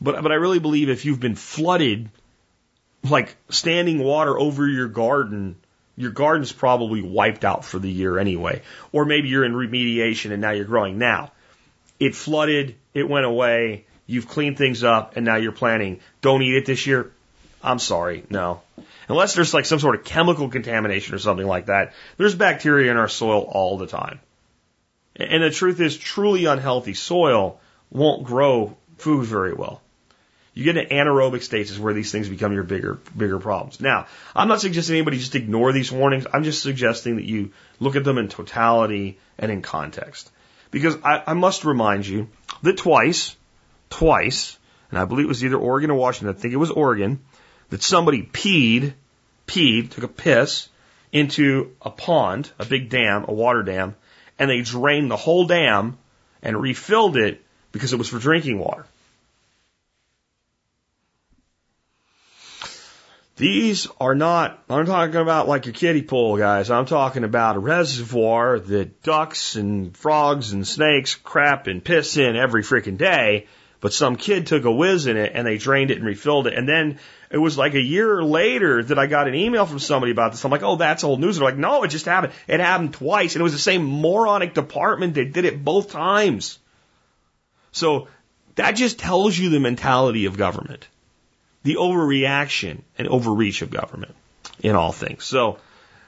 But 0.00 0.22
but 0.22 0.32
I 0.32 0.36
really 0.36 0.58
believe 0.58 0.88
if 0.88 1.04
you've 1.04 1.20
been 1.20 1.36
flooded, 1.36 2.10
like 3.08 3.36
standing 3.48 4.00
water 4.00 4.38
over 4.38 4.66
your 4.66 4.88
garden, 4.88 5.56
your 5.96 6.10
garden's 6.10 6.52
probably 6.52 7.02
wiped 7.02 7.44
out 7.44 7.64
for 7.64 7.78
the 7.78 7.90
year 7.90 8.18
anyway. 8.18 8.62
Or 8.92 9.04
maybe 9.04 9.28
you're 9.28 9.44
in 9.44 9.52
remediation 9.52 10.32
and 10.32 10.40
now 10.40 10.50
you're 10.50 10.64
growing. 10.64 10.98
Now, 10.98 11.32
it 12.00 12.14
flooded, 12.14 12.74
it 12.94 13.08
went 13.08 13.26
away, 13.26 13.84
you've 14.06 14.26
cleaned 14.26 14.58
things 14.58 14.82
up, 14.82 15.16
and 15.16 15.24
now 15.24 15.36
you're 15.36 15.52
planning. 15.52 16.00
Don't 16.22 16.42
eat 16.42 16.54
it 16.54 16.66
this 16.66 16.86
year. 16.86 17.12
I'm 17.62 17.78
sorry, 17.78 18.24
no. 18.30 18.62
Unless 19.10 19.34
there's 19.34 19.52
like 19.52 19.64
some 19.66 19.80
sort 19.80 19.96
of 19.96 20.04
chemical 20.04 20.48
contamination 20.48 21.16
or 21.16 21.18
something 21.18 21.46
like 21.46 21.66
that, 21.66 21.94
there's 22.16 22.36
bacteria 22.36 22.92
in 22.92 22.96
our 22.96 23.08
soil 23.08 23.40
all 23.42 23.76
the 23.76 23.88
time. 23.88 24.20
And 25.16 25.42
the 25.42 25.50
truth 25.50 25.80
is, 25.80 25.98
truly 25.98 26.44
unhealthy 26.44 26.94
soil 26.94 27.60
won't 27.90 28.24
grow 28.24 28.76
food 28.98 29.26
very 29.26 29.52
well. 29.52 29.82
You 30.54 30.62
get 30.62 30.76
into 30.76 30.94
anaerobic 30.94 31.42
states 31.42 31.72
is 31.72 31.80
where 31.80 31.92
these 31.92 32.12
things 32.12 32.28
become 32.28 32.52
your 32.52 32.62
bigger, 32.62 33.00
bigger 33.16 33.40
problems. 33.40 33.80
Now, 33.80 34.06
I'm 34.34 34.46
not 34.46 34.60
suggesting 34.60 34.94
anybody 34.94 35.18
just 35.18 35.34
ignore 35.34 35.72
these 35.72 35.90
warnings. 35.90 36.26
I'm 36.32 36.44
just 36.44 36.62
suggesting 36.62 37.16
that 37.16 37.24
you 37.24 37.50
look 37.80 37.96
at 37.96 38.04
them 38.04 38.16
in 38.16 38.28
totality 38.28 39.18
and 39.38 39.50
in 39.50 39.60
context. 39.60 40.30
Because 40.70 40.96
I, 41.02 41.24
I 41.26 41.34
must 41.34 41.64
remind 41.64 42.06
you 42.06 42.28
that 42.62 42.76
twice, 42.76 43.36
twice, 43.88 44.56
and 44.90 45.00
I 45.00 45.04
believe 45.04 45.24
it 45.24 45.28
was 45.28 45.44
either 45.44 45.56
Oregon 45.56 45.90
or 45.90 45.94
Washington, 45.94 46.36
I 46.36 46.38
think 46.38 46.54
it 46.54 46.58
was 46.58 46.70
Oregon, 46.70 47.18
that 47.70 47.82
somebody 47.82 48.22
peed, 48.22 48.94
peed, 49.50 49.90
took 49.90 50.04
a 50.04 50.08
piss 50.08 50.68
into 51.12 51.74
a 51.82 51.90
pond, 51.90 52.50
a 52.58 52.64
big 52.64 52.88
dam, 52.88 53.24
a 53.26 53.32
water 53.32 53.62
dam, 53.62 53.96
and 54.38 54.48
they 54.48 54.62
drained 54.62 55.10
the 55.10 55.16
whole 55.16 55.46
dam 55.46 55.98
and 56.42 56.60
refilled 56.60 57.16
it 57.16 57.42
because 57.72 57.92
it 57.92 57.96
was 57.96 58.08
for 58.08 58.18
drinking 58.18 58.58
water. 58.58 58.86
These 63.36 63.88
are 63.98 64.14
not, 64.14 64.62
I'm 64.68 64.84
talking 64.84 65.16
about 65.16 65.48
like 65.48 65.64
your 65.64 65.72
kiddie 65.72 66.02
pool, 66.02 66.36
guys. 66.36 66.70
I'm 66.70 66.84
talking 66.84 67.24
about 67.24 67.56
a 67.56 67.58
reservoir 67.58 68.60
that 68.60 69.02
ducks 69.02 69.56
and 69.56 69.96
frogs 69.96 70.52
and 70.52 70.68
snakes 70.68 71.14
crap 71.14 71.66
and 71.66 71.82
piss 71.82 72.18
in 72.18 72.36
every 72.36 72.62
freaking 72.62 72.98
day, 72.98 73.46
but 73.80 73.92
some 73.92 74.16
kid 74.16 74.46
took 74.46 74.64
a 74.64 74.70
whiz 74.70 75.06
in 75.06 75.16
it 75.16 75.32
and 75.34 75.46
they 75.46 75.58
drained 75.58 75.90
it 75.90 75.98
and 75.98 76.06
refilled 76.06 76.46
it. 76.46 76.54
And 76.54 76.68
then 76.68 76.98
it 77.30 77.38
was 77.38 77.56
like 77.56 77.74
a 77.74 77.80
year 77.80 78.22
later 78.22 78.82
that 78.82 78.98
I 78.98 79.06
got 79.06 79.28
an 79.28 79.34
email 79.34 79.66
from 79.66 79.78
somebody 79.78 80.12
about 80.12 80.32
this. 80.32 80.44
I'm 80.44 80.50
like, 80.50 80.62
oh, 80.62 80.76
that's 80.76 81.04
old 81.04 81.20
news. 81.20 81.36
They're 81.36 81.44
like, 81.44 81.56
no, 81.56 81.82
it 81.82 81.88
just 81.88 82.06
happened. 82.06 82.32
It 82.46 82.60
happened 82.60 82.94
twice. 82.94 83.34
And 83.34 83.40
it 83.40 83.44
was 83.44 83.52
the 83.52 83.58
same 83.58 83.84
moronic 83.84 84.54
department 84.54 85.14
that 85.14 85.32
did 85.32 85.44
it 85.44 85.64
both 85.64 85.90
times. 85.90 86.58
So 87.72 88.08
that 88.56 88.72
just 88.72 88.98
tells 88.98 89.38
you 89.38 89.48
the 89.48 89.60
mentality 89.60 90.26
of 90.26 90.36
government, 90.36 90.86
the 91.62 91.76
overreaction 91.76 92.82
and 92.98 93.08
overreach 93.08 93.62
of 93.62 93.70
government. 93.70 94.14
in 94.62 94.76
all 94.76 94.92
things. 94.92 95.24
So 95.24 95.58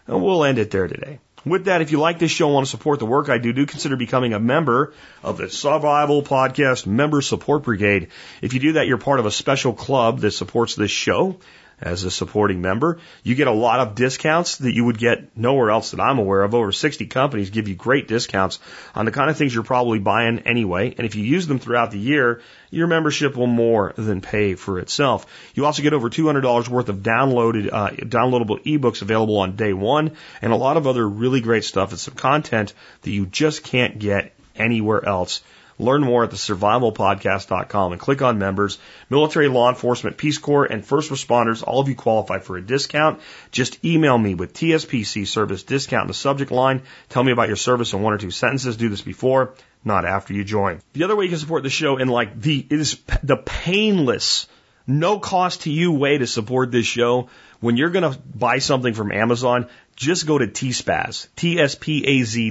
we'll 0.07 0.45
end 0.45 0.59
it 0.59 0.71
there 0.71 0.89
today. 0.89 1.19
With 1.45 1.65
that, 1.65 1.83
if 1.83 1.91
you 1.91 1.99
like 1.99 2.21
this 2.21 2.31
show 2.31 2.47
and 2.47 2.55
want 2.55 2.67
to 2.67 2.71
support 2.71 3.01
the 3.01 3.07
work 3.07 3.29
I 3.29 3.39
do, 3.39 3.53
do 3.53 3.67
consider 3.67 3.97
becoming 3.97 4.33
a 4.33 4.39
member 4.39 4.95
of 5.25 5.39
the 5.39 5.51
Survival 5.51 6.23
Podcast 6.23 6.87
Member 6.87 7.21
Support 7.21 7.65
Brigade. 7.65 8.09
If 8.41 8.55
you 8.55 8.61
do 8.61 8.73
that, 8.75 8.87
you're 8.87 8.99
part 8.99 9.19
of 9.19 9.27
a 9.27 9.31
special 9.33 9.73
club 9.73 10.21
that 10.21 10.31
supports 10.31 10.77
this 10.77 10.93
show 10.93 11.37
as 11.83 12.05
a 12.05 12.11
supporting 12.11 12.61
member. 12.61 12.99
You 13.23 13.35
get 13.35 13.49
a 13.49 13.53
lot 13.53 13.81
of 13.81 13.95
discounts 13.95 14.57
that 14.59 14.73
you 14.73 14.85
would 14.85 14.99
get 14.99 15.37
nowhere 15.37 15.71
else 15.71 15.91
that 15.91 16.01
I'm 16.01 16.19
aware 16.19 16.43
of. 16.43 16.55
Over 16.55 16.73
60 16.73 17.07
companies 17.07 17.51
give 17.51 17.69
you 17.69 17.75
great 17.75 18.09
discounts 18.09 18.59
on 18.95 19.05
the 19.05 19.11
kind 19.11 19.29
of 19.29 19.37
things 19.37 19.55
you're 19.55 19.65
probably 19.65 19.99
buying 19.99 20.41
anyway. 20.41 20.95
And 20.97 21.07
if 21.07 21.15
you 21.15 21.25
use 21.25 21.47
them 21.47 21.59
throughout 21.59 21.91
the 21.91 21.99
year, 21.99 22.41
your 22.71 22.87
membership 22.87 23.37
will 23.37 23.47
more 23.47 23.93
than 23.97 24.21
pay 24.21 24.55
for 24.55 24.79
itself. 24.79 25.27
You 25.55 25.67
also 25.67 25.83
get 25.83 25.93
over 25.93 26.09
$200 26.09 26.69
worth 26.69 26.89
of 26.89 26.97
downloaded, 26.99 27.71
uh, 27.73 27.91
downloadable 27.91 28.63
ebooks 28.65 29.03
available 29.03 29.39
on 29.39 29.57
day 29.57 29.73
one 29.73 30.13
and 30.41 30.53
a 30.53 30.57
lot 30.57 30.77
of 30.77 30.87
other 30.87 31.07
really 31.07 31.41
great 31.41 31.65
stuff 31.65 31.91
and 31.91 31.99
some 31.99 32.15
content 32.15 32.73
that 33.03 33.11
you 33.11 33.27
just 33.27 33.65
can't 33.65 33.99
get 33.99 34.33
anywhere 34.55 35.05
else 35.05 35.43
Learn 35.83 36.03
more 36.03 36.25
at 36.25 36.31
the 36.31 36.37
survivalpodcast.com 36.37 37.93
and 37.93 38.01
click 38.01 38.23
on 38.23 38.39
members. 38.39 38.79
Military, 39.11 39.49
law 39.49 39.69
enforcement, 39.69 40.17
Peace 40.17 40.39
Corps, 40.39 40.65
and 40.65 40.85
first 40.85 41.11
responders, 41.11 41.65
all 41.67 41.81
of 41.81 41.89
you 41.89 41.97
qualify 41.97 42.39
for 42.39 42.57
a 42.57 42.63
discount. 42.63 43.21
Just 43.51 43.85
email 43.85 44.17
me 44.17 44.35
with 44.35 44.55
TSPC 44.55 45.27
service 45.27 45.65
discount 45.65 46.05
in 46.05 46.09
the 46.09 46.15
subject 46.15 46.53
line. 46.53 46.83
Tell 47.09 47.25
me 47.25 47.33
about 47.33 47.49
your 47.49 47.57
service 47.57 47.93
in 47.93 48.01
one 48.01 48.13
or 48.13 48.19
two 48.19 48.31
sentences. 48.31 48.77
Do 48.77 48.89
this 48.89 49.03
before, 49.03 49.55
not 49.85 50.05
after 50.05 50.33
you 50.33 50.45
join. 50.45 50.81
The 50.93 51.05
other 51.05 51.17
way 51.17 51.25
you 51.25 51.31
can 51.31 51.41
support 51.41 51.65
the 51.65 51.71
show 51.71 51.97
in 51.97 52.09
like 52.09 52.41
the, 52.41 52.65
it 52.71 52.81
is 52.81 53.01
the 53.23 53.37
painless, 53.37 54.47
no 54.87 55.19
cost 55.19 55.63
to 55.63 55.71
you 55.71 55.93
way 55.93 56.19
to 56.19 56.27
support 56.27 56.71
this 56.71 56.87
show 56.87 57.29
when 57.63 57.77
you're 57.77 57.91
going 57.91 58.13
to 58.13 58.19
buy 58.19 58.59
something 58.59 58.93
from 58.93 59.13
Amazon, 59.13 59.69
just 59.97 60.27
go 60.27 60.39
to 60.39 60.47
tspaz, 60.47 61.29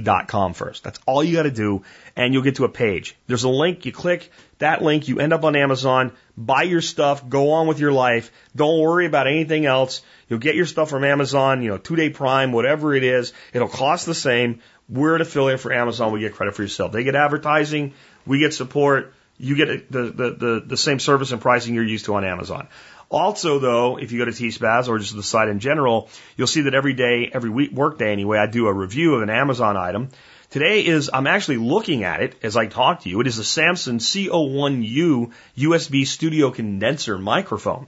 dot 0.04 0.28
com 0.28 0.54
first. 0.54 0.84
That's 0.84 0.98
all 1.06 1.24
you 1.24 1.36
got 1.36 1.42
to 1.44 1.50
do, 1.50 1.82
and 2.16 2.32
you'll 2.32 2.42
get 2.42 2.56
to 2.56 2.64
a 2.64 2.68
page. 2.68 3.16
There's 3.26 3.44
a 3.44 3.48
link, 3.48 3.84
you 3.84 3.92
click 3.92 4.30
that 4.58 4.80
link, 4.80 5.08
you 5.08 5.18
end 5.18 5.32
up 5.32 5.44
on 5.44 5.56
Amazon, 5.56 6.12
buy 6.36 6.62
your 6.62 6.80
stuff, 6.80 7.28
go 7.28 7.50
on 7.50 7.66
with 7.66 7.80
your 7.80 7.92
life. 7.92 8.30
Don't 8.54 8.80
worry 8.80 9.06
about 9.06 9.26
anything 9.26 9.66
else. 9.66 10.02
You'll 10.28 10.38
get 10.38 10.54
your 10.54 10.66
stuff 10.66 10.88
from 10.88 11.04
Amazon, 11.04 11.62
you 11.62 11.68
know, 11.68 11.78
two 11.78 11.96
day 11.96 12.10
prime, 12.10 12.52
whatever 12.52 12.94
it 12.94 13.02
is. 13.02 13.32
It'll 13.52 13.68
cost 13.68 14.06
the 14.06 14.14
same. 14.14 14.60
We're 14.88 15.16
an 15.16 15.20
affiliate 15.20 15.60
for 15.60 15.72
Amazon. 15.72 16.12
We 16.12 16.20
get 16.20 16.34
credit 16.34 16.54
for 16.54 16.62
yourself. 16.62 16.92
They 16.92 17.02
get 17.02 17.16
advertising. 17.16 17.94
We 18.24 18.38
get 18.38 18.54
support. 18.54 19.14
You 19.38 19.56
get 19.56 19.90
the, 19.90 20.02
the, 20.04 20.30
the, 20.30 20.62
the 20.64 20.76
same 20.76 21.00
service 21.00 21.32
and 21.32 21.40
pricing 21.40 21.74
you're 21.74 21.82
used 21.82 22.04
to 22.04 22.14
on 22.14 22.24
Amazon. 22.24 22.68
Also, 23.12 23.58
though, 23.58 23.98
if 23.98 24.10
you 24.10 24.18
go 24.18 24.24
to 24.24 24.30
TSPAZ 24.30 24.88
or 24.88 24.98
just 24.98 25.14
the 25.14 25.22
site 25.22 25.48
in 25.48 25.60
general, 25.60 26.08
you'll 26.36 26.46
see 26.46 26.62
that 26.62 26.74
every 26.74 26.94
day, 26.94 27.30
every 27.30 27.50
week, 27.50 27.70
work 27.70 27.98
day 27.98 28.10
anyway, 28.10 28.38
I 28.38 28.46
do 28.46 28.66
a 28.66 28.72
review 28.72 29.14
of 29.14 29.22
an 29.22 29.28
Amazon 29.28 29.76
item. 29.76 30.08
Today 30.48 30.84
is, 30.84 31.10
I'm 31.12 31.26
actually 31.26 31.58
looking 31.58 32.04
at 32.04 32.22
it 32.22 32.36
as 32.42 32.56
I 32.56 32.66
talk 32.66 33.02
to 33.02 33.10
you. 33.10 33.20
It 33.20 33.26
is 33.26 33.38
a 33.38 33.44
Samson 33.44 33.98
CO1U 33.98 35.30
USB 35.58 36.06
studio 36.06 36.50
condenser 36.50 37.18
microphone. 37.18 37.86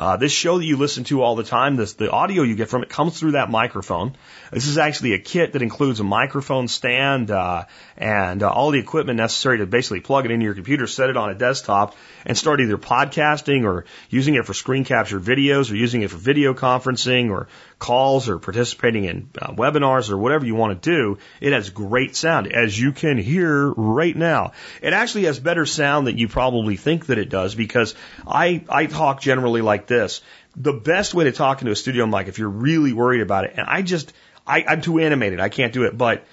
Uh, 0.00 0.16
this 0.16 0.32
show 0.32 0.56
that 0.56 0.64
you 0.64 0.78
listen 0.78 1.04
to 1.04 1.20
all 1.20 1.36
the 1.36 1.44
time, 1.44 1.76
this, 1.76 1.92
the 1.92 2.10
audio 2.10 2.42
you 2.42 2.54
get 2.54 2.70
from 2.70 2.82
it 2.82 2.88
comes 2.88 3.20
through 3.20 3.32
that 3.32 3.50
microphone. 3.50 4.16
This 4.50 4.66
is 4.66 4.78
actually 4.78 5.12
a 5.12 5.18
kit 5.18 5.52
that 5.52 5.60
includes 5.60 6.00
a 6.00 6.04
microphone 6.04 6.68
stand 6.68 7.30
uh, 7.30 7.66
and 7.98 8.42
uh, 8.42 8.50
all 8.50 8.70
the 8.70 8.78
equipment 8.78 9.18
necessary 9.18 9.58
to 9.58 9.66
basically 9.66 10.00
plug 10.00 10.24
it 10.24 10.30
into 10.30 10.44
your 10.44 10.54
computer, 10.54 10.86
set 10.86 11.10
it 11.10 11.18
on 11.18 11.28
a 11.28 11.34
desktop, 11.34 11.94
and 12.24 12.38
start 12.38 12.62
either 12.62 12.78
podcasting 12.78 13.64
or 13.64 13.84
using 14.08 14.36
it 14.36 14.46
for 14.46 14.54
screen 14.54 14.86
capture 14.86 15.20
videos 15.20 15.70
or 15.70 15.76
using 15.76 16.00
it 16.00 16.10
for 16.10 16.16
video 16.16 16.54
conferencing 16.54 17.30
or 17.30 17.48
calls 17.80 18.28
or 18.28 18.38
participating 18.38 19.06
in 19.06 19.30
uh, 19.40 19.52
webinars 19.52 20.10
or 20.10 20.18
whatever 20.18 20.46
you 20.46 20.54
want 20.54 20.80
to 20.80 20.90
do. 20.90 21.18
It 21.40 21.52
has 21.52 21.70
great 21.70 22.14
sound, 22.14 22.52
as 22.52 22.78
you 22.78 22.92
can 22.92 23.18
hear 23.18 23.68
right 23.68 24.14
now. 24.14 24.52
It 24.80 24.92
actually 24.92 25.24
has 25.24 25.40
better 25.40 25.66
sound 25.66 26.06
than 26.06 26.18
you 26.18 26.28
probably 26.28 26.76
think 26.76 27.06
that 27.06 27.18
it 27.18 27.30
does 27.30 27.56
because 27.56 27.96
I, 28.24 28.62
I 28.68 28.86
talk 28.86 29.20
generally 29.20 29.62
like 29.62 29.88
this. 29.88 30.20
The 30.54 30.74
best 30.74 31.14
way 31.14 31.24
to 31.24 31.32
talk 31.32 31.62
into 31.62 31.72
a 31.72 31.76
studio 31.76 32.06
mic, 32.06 32.28
if 32.28 32.38
you're 32.38 32.48
really 32.48 32.92
worried 32.92 33.22
about 33.22 33.44
it, 33.44 33.54
and 33.56 33.66
I 33.66 33.82
just, 33.82 34.12
I, 34.46 34.64
I'm 34.68 34.82
too 34.82 35.00
animated. 35.00 35.40
I 35.40 35.48
can't 35.48 35.72
do 35.72 35.84
it, 35.84 35.96
but 35.96 36.24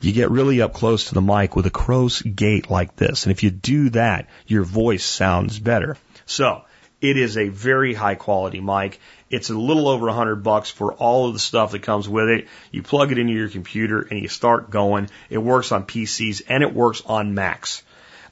you 0.00 0.12
get 0.12 0.30
really 0.30 0.60
up 0.60 0.74
close 0.74 1.08
to 1.08 1.14
the 1.14 1.22
mic 1.22 1.56
with 1.56 1.66
a 1.66 1.70
crow's 1.70 2.20
gate 2.20 2.70
like 2.70 2.94
this. 2.96 3.24
And 3.24 3.32
if 3.32 3.42
you 3.42 3.50
do 3.50 3.90
that, 3.90 4.28
your 4.46 4.64
voice 4.64 5.04
sounds 5.04 5.58
better. 5.58 5.96
So 6.26 6.62
it 7.00 7.16
is 7.16 7.36
a 7.36 7.48
very 7.48 7.94
high 7.94 8.14
quality 8.14 8.60
mic. 8.60 9.00
It's 9.30 9.50
a 9.50 9.54
little 9.54 9.88
over 9.88 10.08
a 10.08 10.12
hundred 10.12 10.42
bucks 10.42 10.70
for 10.70 10.92
all 10.92 11.28
of 11.28 11.32
the 11.32 11.38
stuff 11.38 11.72
that 11.72 11.82
comes 11.82 12.08
with 12.08 12.28
it. 12.28 12.48
You 12.70 12.82
plug 12.82 13.12
it 13.12 13.18
into 13.18 13.32
your 13.32 13.48
computer 13.48 14.00
and 14.02 14.20
you 14.20 14.28
start 14.28 14.70
going. 14.70 15.08
It 15.30 15.38
works 15.38 15.72
on 15.72 15.84
PCs 15.84 16.42
and 16.48 16.62
it 16.62 16.74
works 16.74 17.02
on 17.06 17.34
Macs. 17.34 17.82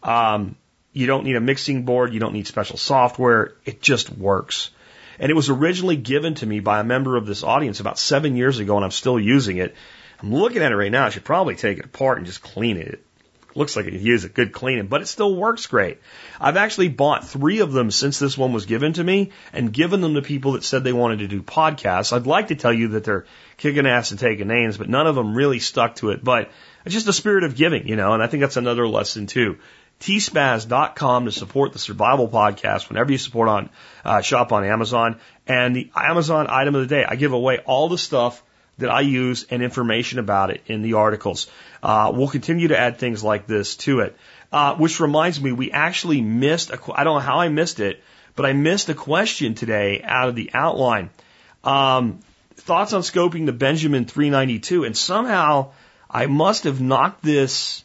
Um, 0.03 0.57
you 0.93 1.07
don't 1.07 1.25
need 1.25 1.37
a 1.37 1.41
mixing 1.41 1.85
board. 1.85 2.13
You 2.13 2.21
don't 2.21 2.33
need 2.33 2.47
special 2.47 2.77
software. 2.77 3.55
It 3.65 3.81
just 3.81 4.11
works. 4.11 4.71
And 5.19 5.31
it 5.31 5.35
was 5.35 5.49
originally 5.49 5.97
given 5.97 6.35
to 6.37 6.47
me 6.47 6.61
by 6.61 6.81
a 6.81 6.85
member 6.85 7.17
of 7.17 7.27
this 7.27 7.43
audience 7.43 7.81
about 7.81 7.99
seven 7.99 8.37
years 8.37 8.59
ago, 8.59 8.77
and 8.77 8.85
I'm 8.85 8.91
still 8.91 9.19
using 9.19 9.59
it. 9.59 9.75
I'm 10.21 10.33
looking 10.33 10.63
at 10.63 10.73
it 10.73 10.77
right 10.77 10.93
now. 10.93 11.07
I 11.07 11.11
should 11.11 11.25
probably 11.25 11.57
take 11.57 11.79
it 11.79 11.85
apart 11.85 12.19
and 12.19 12.27
just 12.27 12.43
clean 12.43 12.77
it. 12.77 13.05
Looks 13.55 13.77
like 13.77 13.87
it 13.87 13.93
could 13.93 14.01
use 14.01 14.25
a 14.25 14.29
good 14.29 14.53
cleaning, 14.53 14.87
but 14.87 15.01
it 15.01 15.09
still 15.09 15.35
works 15.35 15.67
great. 15.67 15.99
I've 16.41 16.57
actually 16.57 16.89
bought 16.89 17.27
three 17.27 17.61
of 17.61 17.73
them 17.73 17.91
since 17.91 18.19
this 18.19 18.37
one 18.37 18.53
was 18.53 18.67
given 18.67 18.93
to 18.93 19.03
me 19.03 19.33
and 19.53 19.73
given 19.73 20.01
them 20.01 20.15
to 20.15 20.23
people 20.23 20.53
that 20.53 20.65
said 20.65 20.85
they 20.85 20.93
wanted 20.93 21.21
to 21.21 21.29
do 21.29 21.43
podcasts. 21.43 22.13
I'd 22.13 22.27
like 22.27 22.49
to 22.49 22.55
tell 22.55 22.73
you 22.73 22.89
that 22.89 23.05
they're 23.05 23.25
kicking 23.57 23.87
ass 23.87 24.11
and 24.11 24.21
taking 24.21 24.49
names, 24.49 24.77
but 24.77 24.89
none 24.89 25.07
of 25.07 25.15
them 25.15 25.35
really 25.35 25.59
stuck 25.59 25.97
to 25.97 26.11
it. 26.11 26.23
But 26.23 26.51
it's 26.85 26.95
just 26.95 27.09
a 27.09 27.13
spirit 27.13 27.45
of 27.45 27.57
giving, 27.57 27.89
you 27.89 27.97
know, 27.97 28.13
and 28.13 28.23
I 28.23 28.27
think 28.27 28.43
that's 28.43 28.57
another 28.57 28.87
lesson 28.87 29.27
too 29.27 29.59
tspaz.com 30.01 31.25
to 31.25 31.33
support 31.33 31.73
the 31.73 31.79
survival 31.79 32.29
podcast 32.29 32.89
whenever 32.89 33.11
you 33.11 33.19
support 33.19 33.49
on 33.49 33.71
uh, 34.05 34.21
shop 34.21 34.53
on 34.53 34.65
Amazon 34.65 35.19
and 35.47 35.75
the 35.75 35.91
Amazon 35.97 36.47
item 36.49 36.75
of 36.75 36.83
the 36.83 36.95
day. 36.95 37.05
I 37.05 37.17
give 37.17 37.33
away 37.33 37.59
all 37.59 37.89
the 37.89 37.99
stuff 37.99 38.43
that 38.79 38.91
I 38.91 39.03
use 39.03 39.47
and 39.51 39.63
information 39.63 40.19
about 40.19 40.51
it 40.51 40.63
in 40.67 40.83
the 40.83 40.95
articles. 40.95 41.49
Uh, 41.83 42.13
we'll 42.15 42.29
continue 42.29 42.69
to 42.69 42.79
add 42.79 42.99
things 42.99 43.23
like 43.23 43.47
this 43.47 43.77
to 43.77 44.01
it. 44.01 44.17
Uh, 44.51 44.75
which 44.77 44.99
reminds 44.99 45.41
me, 45.41 45.53
we 45.53 45.71
actually 45.71 46.23
missed 46.23 46.71
a, 46.71 46.79
I 46.95 47.05
don't 47.05 47.17
know 47.17 47.21
how 47.21 47.41
I 47.41 47.49
missed 47.49 47.81
it, 47.81 48.03
but 48.35 48.47
I 48.47 48.55
missed 48.55 48.89
a 48.89 48.95
question 48.95 49.55
today 49.55 50.01
out 50.03 50.29
of 50.29 50.35
the 50.35 50.51
outline. 50.55 51.11
Um, 51.65 52.21
thoughts 52.55 52.93
on 52.93 53.03
scoping 53.03 53.47
the 53.47 53.53
Benjamin 53.53 54.07
392 54.07 54.85
and 54.85 54.97
somehow 54.97 55.73
I 56.11 56.27
must 56.27 56.65
have 56.65 56.81
knocked 56.81 57.23
this 57.23 57.85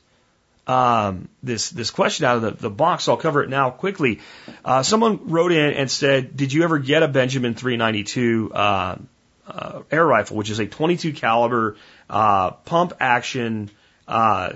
um, 0.65 1.27
this 1.41 1.71
this 1.71 1.91
question 1.91 2.25
out 2.25 2.37
of 2.37 2.41
the, 2.41 2.51
the 2.51 2.69
box. 2.69 3.09
I'll 3.09 3.17
cover 3.17 3.43
it 3.43 3.49
now 3.49 3.69
quickly. 3.69 4.21
Uh, 4.63 4.81
someone 4.81 5.29
wrote 5.29 5.51
in 5.51 5.73
and 5.73 5.91
said, 5.91 6.37
"Did 6.37 6.53
you 6.53 6.63
ever 6.63 6.79
get 6.79 7.03
a 7.03 7.09
Benjamin 7.09 7.53
392 7.53 8.51
uh, 8.53 8.95
uh, 9.47 9.81
air 9.91 10.05
rifle, 10.05 10.37
which 10.37 10.49
is 10.49 10.59
a 10.59 10.67
22 10.67 11.13
caliber 11.13 11.77
uh, 12.09 12.51
pump 12.51 12.93
action 12.99 13.69
uh, 14.07 14.53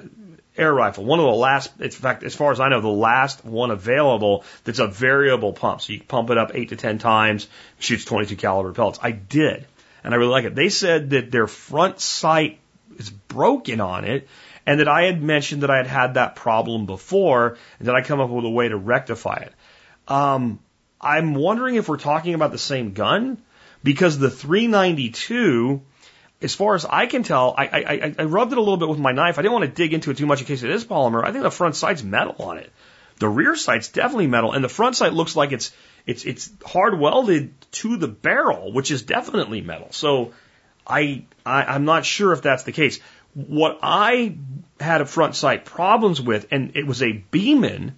air 0.56 0.74
rifle? 0.74 1.06
One 1.06 1.20
of 1.20 1.26
the 1.26 1.32
last, 1.32 1.72
in 1.80 1.92
fact, 1.92 2.24
as 2.24 2.36
far 2.36 2.52
as 2.52 2.60
I 2.60 2.70
know, 2.70 2.82
the 2.82 2.88
last 2.88 3.46
one 3.46 3.72
available 3.72 4.44
that's 4.64 4.80
a 4.80 4.88
variable 4.88 5.54
pump. 5.54 5.82
So 5.82 5.94
you 5.94 6.02
pump 6.02 6.30
it 6.30 6.38
up 6.38 6.52
eight 6.54 6.70
to 6.70 6.76
ten 6.76 6.98
times, 6.98 7.48
shoots 7.80 8.06
22 8.06 8.36
caliber 8.36 8.74
pellets. 8.74 9.00
I 9.02 9.12
did, 9.12 9.66
and 10.04 10.14
I 10.14 10.18
really 10.18 10.32
like 10.32 10.46
it. 10.46 10.56
They 10.56 10.70
said 10.70 11.12
that 11.12 11.32
their 11.32 11.48
front 11.48 12.00
sight 12.00 12.60
is 12.98 13.10
broken 13.10 13.82
on 13.82 14.06
it 14.06 14.28
and 14.66 14.82
that 14.82 14.88
I 14.88 15.04
had 15.04 15.24
mentioned 15.24 15.64
that 15.64 15.72
I 15.72 15.78
had 15.78 15.88
had 15.88 16.14
that 16.16 16.36
problem 16.36 16.86
before 16.86 17.58
and 17.80 17.88
that 17.88 17.96
I 17.96 18.02
come 18.02 18.20
up 18.20 18.30
with 18.30 18.46
a 18.46 18.50
way 18.50 18.68
to 18.68 18.78
rectify 18.78 19.38
it. 19.38 19.54
Um, 20.08 20.60
I'm 21.00 21.34
wondering 21.36 21.76
if 21.76 21.88
we're 21.88 21.98
talking 21.98 22.34
about 22.34 22.52
the 22.52 22.58
same 22.58 22.94
gun 22.94 23.42
because 23.88 24.20
the 24.20 24.30
392, 24.30 25.82
as 26.42 26.54
far 26.54 26.76
as 26.76 26.84
I 26.84 27.06
can 27.06 27.24
tell, 27.24 27.56
I, 27.58 27.68
I, 27.68 28.16
I 28.20 28.24
rubbed 28.26 28.52
it 28.52 28.58
a 28.58 28.60
little 28.60 28.76
bit 28.76 28.90
with 28.90 29.00
my 29.00 29.14
knife. 29.14 29.40
I 29.40 29.44
didn't 29.44 29.54
want 29.54 29.64
to 29.64 29.72
dig 29.72 29.94
into 29.94 30.12
it 30.12 30.18
too 30.18 30.26
much 30.26 30.42
in 30.42 30.46
case 30.46 30.62
it 30.62 30.72
is 30.72 30.84
polymer. 30.84 31.24
I 31.24 31.32
think 31.32 31.44
the 31.44 31.52
front 31.52 31.78
sight's 31.78 32.04
metal 32.04 32.36
on 32.40 32.58
it. 32.58 32.70
The 33.20 33.30
rear 33.30 33.56
sight's 33.56 33.88
definitely 33.88 34.28
metal, 34.28 34.52
and 34.52 34.62
the 34.62 34.68
front 34.68 34.98
sight 34.98 35.14
looks 35.14 35.38
like 35.38 35.54
it's 35.54 35.72
it's 36.06 36.26
it's 36.26 36.52
hard 36.66 37.00
welded 37.00 37.54
to 37.80 37.96
the 37.96 38.10
barrel, 38.10 38.74
which 38.74 38.92
is 38.92 39.04
definitely 39.04 39.62
metal. 39.62 39.88
So 39.92 40.34
I, 40.86 41.24
I 41.46 41.64
I'm 41.64 41.86
not 41.86 42.06
sure 42.06 42.34
if 42.34 42.42
that's 42.42 42.64
the 42.64 42.74
case. 42.74 43.00
What 43.36 43.80
I 43.82 44.36
had 44.82 45.00
a 45.00 45.06
front 45.06 45.38
sight 45.38 45.64
problems 45.64 46.22
with, 46.22 46.48
and 46.52 46.76
it 46.76 46.86
was 46.86 47.02
a 47.02 47.14
Beeman, 47.14 47.98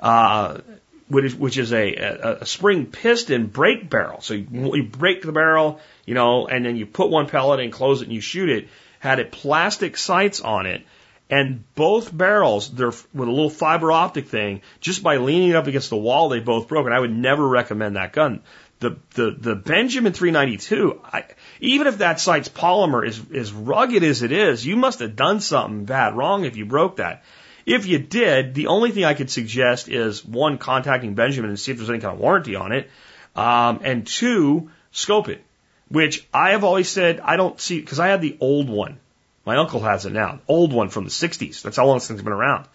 uh, 0.00 0.60
which 1.08 1.24
is, 1.24 1.34
which 1.34 1.58
is 1.58 1.72
a, 1.72 1.94
a, 1.94 2.38
a, 2.40 2.46
spring 2.46 2.86
piston 2.86 3.46
break 3.46 3.88
barrel. 3.88 4.20
So 4.20 4.34
you, 4.34 4.74
you 4.74 4.82
break 4.84 5.22
the 5.22 5.32
barrel, 5.32 5.80
you 6.04 6.14
know, 6.14 6.46
and 6.46 6.64
then 6.64 6.76
you 6.76 6.86
put 6.86 7.10
one 7.10 7.28
pellet 7.28 7.60
and 7.60 7.72
close 7.72 8.02
it 8.02 8.06
and 8.06 8.14
you 8.14 8.20
shoot 8.20 8.48
it. 8.48 8.68
Had 8.98 9.18
it 9.20 9.30
plastic 9.30 9.96
sights 9.96 10.40
on 10.40 10.66
it, 10.66 10.84
and 11.28 11.64
both 11.74 12.16
barrels, 12.16 12.70
they're 12.70 12.88
with 12.88 13.28
a 13.28 13.32
little 13.32 13.50
fiber 13.50 13.90
optic 13.90 14.28
thing. 14.28 14.62
Just 14.80 15.02
by 15.02 15.16
leaning 15.16 15.54
up 15.54 15.66
against 15.66 15.90
the 15.90 15.96
wall, 15.96 16.28
they 16.28 16.40
both 16.40 16.68
broke. 16.68 16.86
And 16.86 16.94
I 16.94 17.00
would 17.00 17.14
never 17.14 17.46
recommend 17.46 17.96
that 17.96 18.12
gun. 18.12 18.42
the 18.80 18.96
the 19.14 19.36
the 19.38 19.54
Benjamin 19.54 20.12
392. 20.12 21.00
I, 21.04 21.24
even 21.60 21.86
if 21.88 21.98
that 21.98 22.20
sight's 22.20 22.48
polymer 22.48 23.06
is 23.06 23.20
as 23.34 23.52
rugged 23.52 24.02
as 24.04 24.22
it 24.22 24.32
is, 24.32 24.64
you 24.64 24.76
must 24.76 25.00
have 25.00 25.16
done 25.16 25.40
something 25.40 25.84
bad 25.84 26.16
wrong 26.16 26.44
if 26.44 26.56
you 26.56 26.64
broke 26.64 26.96
that. 26.96 27.24
If 27.66 27.86
you 27.86 27.98
did, 27.98 28.54
the 28.54 28.68
only 28.68 28.92
thing 28.92 29.04
I 29.04 29.14
could 29.14 29.28
suggest 29.28 29.88
is 29.88 30.24
one, 30.24 30.56
contacting 30.56 31.14
Benjamin 31.14 31.50
and 31.50 31.58
see 31.58 31.72
if 31.72 31.78
there's 31.78 31.90
any 31.90 31.98
kind 31.98 32.14
of 32.14 32.20
warranty 32.20 32.54
on 32.54 32.70
it, 32.70 32.88
um, 33.34 33.80
and 33.82 34.06
two, 34.06 34.70
scope 34.92 35.28
it. 35.28 35.42
Which 35.88 36.26
I 36.32 36.50
have 36.50 36.64
always 36.64 36.88
said 36.88 37.20
I 37.20 37.36
don't 37.36 37.60
see 37.60 37.80
because 37.80 38.00
I 38.00 38.08
had 38.08 38.20
the 38.20 38.36
old 38.40 38.68
one. 38.68 38.98
My 39.44 39.56
uncle 39.56 39.80
has 39.80 40.06
it 40.06 40.12
now, 40.12 40.40
old 40.48 40.72
one 40.72 40.88
from 40.88 41.04
the 41.04 41.10
60s. 41.10 41.62
That's 41.62 41.76
how 41.76 41.86
long 41.86 41.96
this 41.96 42.08
thing's 42.08 42.22
been 42.22 42.32
around. 42.32 42.66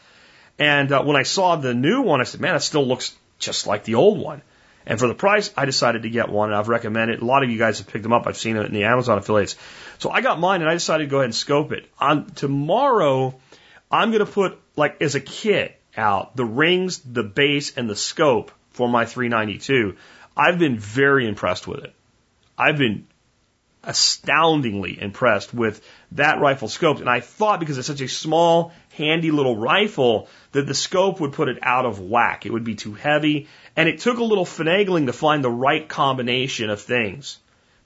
And 0.59 0.91
uh, 0.91 1.03
when 1.03 1.17
I 1.17 1.23
saw 1.23 1.55
the 1.55 1.73
new 1.73 2.01
one, 2.01 2.21
I 2.21 2.23
said, 2.23 2.39
man, 2.39 2.55
it 2.55 2.61
still 2.61 2.85
looks 2.85 3.13
just 3.39 3.67
like 3.67 3.83
the 3.83 3.95
old 3.95 4.19
one. 4.19 4.41
And 4.85 4.99
for 4.99 5.07
the 5.07 5.13
price, 5.13 5.51
I 5.55 5.65
decided 5.65 6.03
to 6.03 6.09
get 6.09 6.29
one, 6.29 6.49
and 6.49 6.57
I've 6.57 6.67
recommended. 6.67 7.21
A 7.21 7.25
lot 7.25 7.43
of 7.43 7.49
you 7.49 7.57
guys 7.57 7.77
have 7.77 7.87
picked 7.87 8.03
them 8.03 8.13
up. 8.13 8.25
I've 8.25 8.37
seen 8.37 8.57
it 8.57 8.65
in 8.65 8.73
the 8.73 8.85
Amazon 8.85 9.17
affiliates. 9.17 9.55
So 9.99 10.09
I 10.09 10.21
got 10.21 10.39
mine, 10.39 10.61
and 10.61 10.69
I 10.69 10.73
decided 10.73 11.05
to 11.05 11.09
go 11.09 11.17
ahead 11.17 11.25
and 11.25 11.35
scope 11.35 11.71
it. 11.71 11.87
On 11.99 12.25
tomorrow, 12.31 13.35
I'm 13.91 14.11
going 14.11 14.25
to 14.25 14.31
put 14.31 14.59
like 14.75 15.01
as 15.01 15.15
a 15.15 15.19
kit 15.19 15.79
out 15.97 16.35
the 16.35 16.45
rings, 16.45 16.99
the 16.99 17.23
base, 17.23 17.75
and 17.75 17.89
the 17.89 17.95
scope 17.95 18.51
for 18.71 18.87
my 18.87 19.05
392. 19.05 19.97
I've 20.35 20.57
been 20.57 20.77
very 20.77 21.27
impressed 21.27 21.67
with 21.67 21.83
it. 21.83 21.93
I've 22.57 22.77
been 22.77 23.07
astoundingly 23.83 25.01
impressed 25.01 25.53
with 25.53 25.81
that 26.11 26.39
rifle 26.39 26.67
scope. 26.67 26.99
And 26.99 27.09
I 27.09 27.19
thought 27.19 27.59
because 27.59 27.77
it's 27.77 27.87
such 27.87 28.01
a 28.01 28.07
small, 28.07 28.71
handy 28.91 29.31
little 29.31 29.57
rifle 29.57 30.27
that 30.51 30.67
the 30.67 30.73
scope 30.73 31.19
would 31.19 31.33
put 31.33 31.49
it 31.49 31.59
out 31.61 31.85
of 31.85 31.99
whack. 31.99 32.45
It 32.45 32.53
would 32.53 32.63
be 32.63 32.75
too 32.75 32.93
heavy. 32.93 33.47
And 33.75 33.89
it 33.89 33.99
took 33.99 34.19
a 34.19 34.23
little 34.23 34.45
finagling 34.45 35.07
to 35.07 35.13
find 35.13 35.43
the 35.43 35.49
right 35.49 35.87
combination 35.87 36.69
of 36.69 36.81
things 36.81 37.39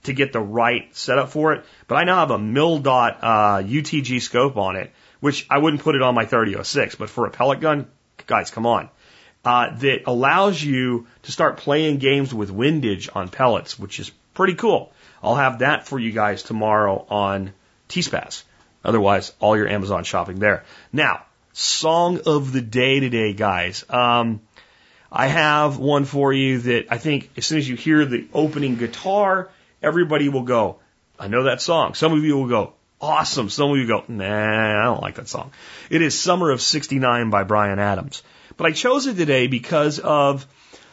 to 0.04 0.14
get 0.14 0.34
the 0.34 0.42
right 0.42 0.96
setup 0.96 1.30
for 1.30 1.54
it. 1.54 1.66
But 1.88 1.96
I 1.96 2.04
now 2.04 2.20
have 2.20 2.32
a 2.32 2.38
Mil-Dot 2.38 3.20
uh, 3.22 3.64
UTG 3.64 4.22
scope 4.22 4.58
on 4.58 4.76
it, 4.76 4.92
which 5.26 5.48
I 5.50 5.58
wouldn't 5.58 5.82
put 5.82 5.96
it 5.96 6.04
on 6.04 6.14
my 6.14 6.26
3006. 6.26 6.94
But 6.98 7.10
for 7.10 7.26
a 7.26 7.32
pellet 7.32 7.60
gun, 7.60 7.88
guys, 8.28 8.52
come 8.52 8.68
on. 8.68 8.92
Uh, 9.44 9.76
that 9.78 10.04
allows 10.06 10.64
you 10.64 11.08
to 11.24 11.32
start 11.32 11.58
playing 11.58 11.98
games 11.98 12.32
with 12.32 12.52
windage 12.52 13.10
on 13.12 13.30
pellets, 13.30 13.80
which 13.80 14.00
is 14.00 14.12
pretty 14.36 14.54
cool. 14.54 14.94
I'll 15.24 15.36
have 15.36 15.60
that 15.60 15.88
for 15.88 15.98
you 15.98 16.12
guys 16.12 16.44
tomorrow 16.44 17.08
on 17.10 17.54
T-Spaz. 17.88 18.44
Otherwise, 18.84 19.34
all 19.40 19.58
your 19.58 19.68
Amazon 19.68 20.04
shopping 20.04 20.38
there. 20.38 20.64
Now, 20.94 21.26
song 21.54 22.20
of 22.28 22.52
the 22.52 22.62
day 22.62 23.00
today, 23.00 23.34
guys. 23.34 23.84
Um, 23.90 24.42
I 25.12 25.26
have 25.26 25.80
one 25.80 26.06
for 26.06 26.34
you 26.34 26.60
that 26.60 26.92
I 26.92 27.00
think 27.00 27.32
as 27.36 27.48
soon 27.48 27.58
as 27.58 27.68
you 27.68 27.76
hear 27.76 28.06
the 28.06 28.28
opening 28.32 28.76
guitar, 28.76 29.50
everybody 29.82 30.30
will 30.30 30.44
go, 30.44 30.78
I 31.20 31.30
know 31.30 31.46
that 31.46 31.64
song. 31.64 31.96
Some 31.96 32.14
of 32.14 32.24
you 32.24 32.38
will 32.38 32.48
go, 32.48 32.74
awesome. 33.02 33.50
Some 33.50 33.72
of 33.72 33.78
you 33.78 33.88
go, 33.88 34.04
nah, 34.08 34.82
I 34.82 34.84
don't 34.86 35.02
like 35.02 35.16
that 35.16 35.28
song. 35.28 35.52
It 35.90 36.02
is 36.02 36.20
Summer 36.20 36.52
of 36.52 36.62
69 36.62 37.30
by 37.30 37.44
Bryan 37.44 37.80
Adams. 37.80 38.24
But 38.58 38.68
I 38.68 38.72
chose 38.72 39.08
it 39.08 39.16
today 39.16 39.48
because 39.48 40.00
of 40.00 40.48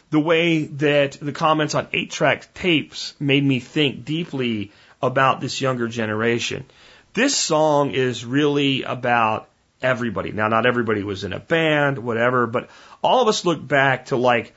the 0.09 0.19
way 0.19 0.65
that 0.65 1.13
the 1.13 1.31
comments 1.31 1.75
on 1.75 1.87
eight 1.93 2.11
track 2.11 2.53
tapes 2.53 3.15
made 3.19 3.43
me 3.43 3.59
think 3.59 4.05
deeply 4.05 4.71
about 5.01 5.41
this 5.41 5.59
younger 5.59 5.87
generation. 5.87 6.65
This 7.13 7.35
song 7.35 7.91
is 7.91 8.25
really 8.25 8.83
about 8.83 9.49
everybody. 9.81 10.31
Now, 10.31 10.47
not 10.47 10.65
everybody 10.65 11.03
was 11.03 11.23
in 11.23 11.33
a 11.33 11.39
band, 11.39 11.97
whatever, 11.97 12.47
but 12.47 12.69
all 13.03 13.21
of 13.21 13.27
us 13.27 13.45
look 13.45 13.65
back 13.65 14.07
to 14.07 14.17
like 14.17 14.55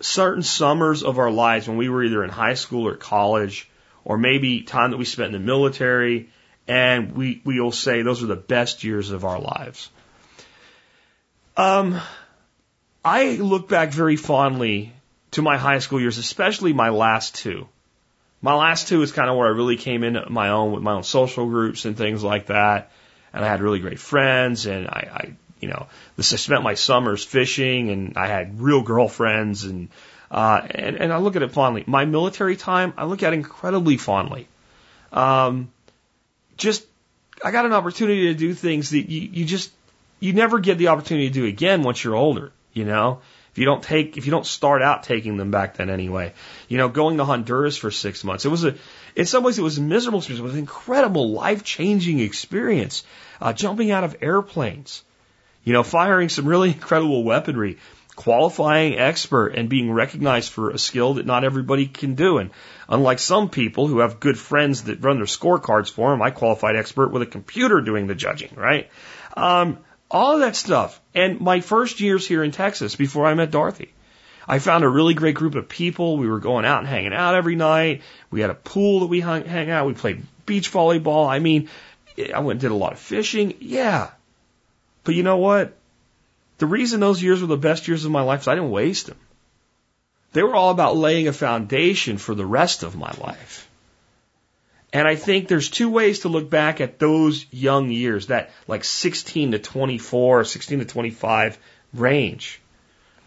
certain 0.00 0.42
summers 0.42 1.02
of 1.02 1.18
our 1.18 1.30
lives 1.30 1.68
when 1.68 1.76
we 1.76 1.88
were 1.88 2.04
either 2.04 2.22
in 2.24 2.30
high 2.30 2.54
school 2.54 2.86
or 2.86 2.96
college, 2.96 3.70
or 4.04 4.18
maybe 4.18 4.62
time 4.62 4.90
that 4.90 4.98
we 4.98 5.04
spent 5.04 5.34
in 5.34 5.40
the 5.40 5.46
military, 5.46 6.30
and 6.68 7.12
we, 7.16 7.40
we'll 7.44 7.72
say 7.72 8.02
those 8.02 8.22
are 8.22 8.26
the 8.26 8.36
best 8.36 8.84
years 8.84 9.10
of 9.10 9.24
our 9.24 9.40
lives. 9.40 9.90
Um, 11.56 12.00
I 13.04 13.36
look 13.36 13.68
back 13.68 13.90
very 13.90 14.16
fondly 14.16 14.92
to 15.32 15.42
my 15.42 15.56
high 15.56 15.78
school 15.78 16.00
years, 16.00 16.18
especially 16.18 16.72
my 16.72 16.90
last 16.90 17.34
two. 17.36 17.68
My 18.42 18.54
last 18.54 18.88
two 18.88 19.02
is 19.02 19.12
kind 19.12 19.30
of 19.30 19.36
where 19.36 19.46
I 19.46 19.50
really 19.50 19.76
came 19.76 20.04
in 20.04 20.18
my 20.28 20.50
own 20.50 20.72
with 20.72 20.82
my 20.82 20.92
own 20.92 21.04
social 21.04 21.46
groups 21.46 21.84
and 21.84 21.96
things 21.96 22.22
like 22.22 22.46
that. 22.46 22.90
And 23.32 23.44
I 23.44 23.48
had 23.48 23.60
really 23.60 23.78
great 23.78 23.98
friends 23.98 24.66
and 24.66 24.86
I, 24.88 25.08
I 25.12 25.32
you 25.60 25.68
know, 25.68 25.86
this, 26.16 26.32
I 26.32 26.36
spent 26.36 26.62
my 26.62 26.74
summers 26.74 27.24
fishing 27.24 27.90
and 27.90 28.16
I 28.16 28.26
had 28.26 28.60
real 28.60 28.82
girlfriends 28.82 29.64
and, 29.64 29.88
uh, 30.30 30.60
and, 30.68 30.96
and 30.96 31.12
I 31.12 31.18
look 31.18 31.36
at 31.36 31.42
it 31.42 31.52
fondly. 31.52 31.84
My 31.86 32.04
military 32.04 32.56
time, 32.56 32.92
I 32.96 33.04
look 33.04 33.22
at 33.22 33.32
incredibly 33.32 33.96
fondly. 33.96 34.48
Um, 35.12 35.70
just, 36.56 36.84
I 37.44 37.50
got 37.50 37.66
an 37.66 37.72
opportunity 37.72 38.26
to 38.26 38.34
do 38.34 38.54
things 38.54 38.90
that 38.90 39.08
you, 39.08 39.28
you 39.32 39.44
just, 39.44 39.70
you 40.20 40.32
never 40.32 40.58
get 40.58 40.78
the 40.78 40.88
opportunity 40.88 41.28
to 41.28 41.34
do 41.34 41.44
again 41.44 41.82
once 41.82 42.02
you're 42.02 42.16
older 42.16 42.52
you 42.76 42.84
know? 42.84 43.20
If 43.50 43.58
you 43.58 43.64
don't 43.64 43.82
take, 43.82 44.18
if 44.18 44.26
you 44.26 44.30
don't 44.30 44.44
start 44.44 44.82
out 44.82 45.04
taking 45.04 45.38
them 45.38 45.50
back 45.50 45.78
then 45.78 45.88
anyway, 45.88 46.34
you 46.68 46.76
know, 46.76 46.90
going 46.90 47.16
to 47.16 47.24
Honduras 47.24 47.78
for 47.78 47.90
six 47.90 48.22
months, 48.22 48.44
it 48.44 48.50
was 48.50 48.64
a, 48.64 48.74
in 49.16 49.24
some 49.24 49.42
ways 49.42 49.58
it 49.58 49.62
was 49.62 49.78
a 49.78 49.80
miserable 49.80 50.18
experience, 50.18 50.42
was 50.42 50.52
an 50.52 50.58
incredible 50.58 51.30
life 51.30 51.64
changing 51.64 52.20
experience. 52.20 53.02
Uh, 53.40 53.54
jumping 53.54 53.90
out 53.90 54.04
of 54.04 54.16
airplanes, 54.20 55.02
you 55.64 55.72
know, 55.72 55.82
firing 55.82 56.28
some 56.28 56.46
really 56.46 56.68
incredible 56.74 57.24
weaponry, 57.24 57.78
qualifying 58.16 58.98
expert 58.98 59.48
and 59.48 59.68
being 59.68 59.92
recognized 59.92 60.50
for 60.50 60.70
a 60.70 60.78
skill 60.78 61.14
that 61.14 61.26
not 61.26 61.44
everybody 61.44 61.86
can 61.86 62.14
do. 62.14 62.38
And 62.38 62.50
unlike 62.88 63.18
some 63.18 63.50
people 63.50 63.86
who 63.86 64.00
have 64.00 64.18
good 64.18 64.38
friends 64.38 64.84
that 64.84 65.04
run 65.04 65.18
their 65.18 65.26
scorecards 65.26 65.90
for 65.90 66.10
them, 66.10 66.22
I 66.22 66.30
qualified 66.30 66.76
expert 66.76 67.12
with 67.12 67.22
a 67.22 67.26
computer 67.26 67.80
doing 67.82 68.06
the 68.06 68.14
judging, 68.14 68.54
right? 68.56 68.90
Um, 69.36 69.78
all 70.10 70.34
of 70.34 70.40
that 70.40 70.56
stuff. 70.56 71.00
And 71.14 71.40
my 71.40 71.60
first 71.60 72.00
years 72.00 72.26
here 72.26 72.42
in 72.42 72.50
Texas 72.50 72.96
before 72.96 73.26
I 73.26 73.34
met 73.34 73.50
Dorothy. 73.50 73.92
I 74.48 74.60
found 74.60 74.84
a 74.84 74.88
really 74.88 75.14
great 75.14 75.34
group 75.34 75.56
of 75.56 75.68
people. 75.68 76.16
We 76.16 76.28
were 76.28 76.38
going 76.38 76.64
out 76.64 76.78
and 76.78 76.88
hanging 76.88 77.12
out 77.12 77.34
every 77.34 77.56
night. 77.56 78.02
We 78.30 78.40
had 78.40 78.50
a 78.50 78.54
pool 78.54 79.00
that 79.00 79.06
we 79.06 79.20
hung, 79.20 79.44
hang 79.44 79.70
out. 79.70 79.86
We 79.86 79.94
played 79.94 80.22
beach 80.46 80.72
volleyball. 80.72 81.28
I 81.28 81.40
mean, 81.40 81.68
I 82.32 82.38
went 82.38 82.52
and 82.52 82.60
did 82.60 82.70
a 82.70 82.74
lot 82.74 82.92
of 82.92 83.00
fishing. 83.00 83.54
Yeah. 83.60 84.10
But 85.02 85.16
you 85.16 85.24
know 85.24 85.38
what? 85.38 85.76
The 86.58 86.66
reason 86.66 87.00
those 87.00 87.22
years 87.22 87.40
were 87.40 87.46
the 87.46 87.56
best 87.56 87.86
years 87.86 88.04
of 88.04 88.10
my 88.10 88.22
life 88.22 88.42
is 88.42 88.48
I 88.48 88.54
didn't 88.54 88.70
waste 88.70 89.06
them. 89.06 89.18
They 90.32 90.42
were 90.42 90.54
all 90.54 90.70
about 90.70 90.96
laying 90.96 91.28
a 91.28 91.32
foundation 91.32 92.18
for 92.18 92.34
the 92.34 92.46
rest 92.46 92.82
of 92.82 92.96
my 92.96 93.12
life. 93.20 93.68
And 94.92 95.06
I 95.06 95.16
think 95.16 95.48
there's 95.48 95.68
two 95.68 95.90
ways 95.90 96.20
to 96.20 96.28
look 96.28 96.48
back 96.48 96.80
at 96.80 96.98
those 96.98 97.44
young 97.50 97.90
years, 97.90 98.28
that 98.28 98.50
like 98.66 98.84
16 98.84 99.52
to 99.52 99.58
24, 99.58 100.44
16 100.44 100.78
to 100.78 100.84
25 100.84 101.58
range 101.92 102.60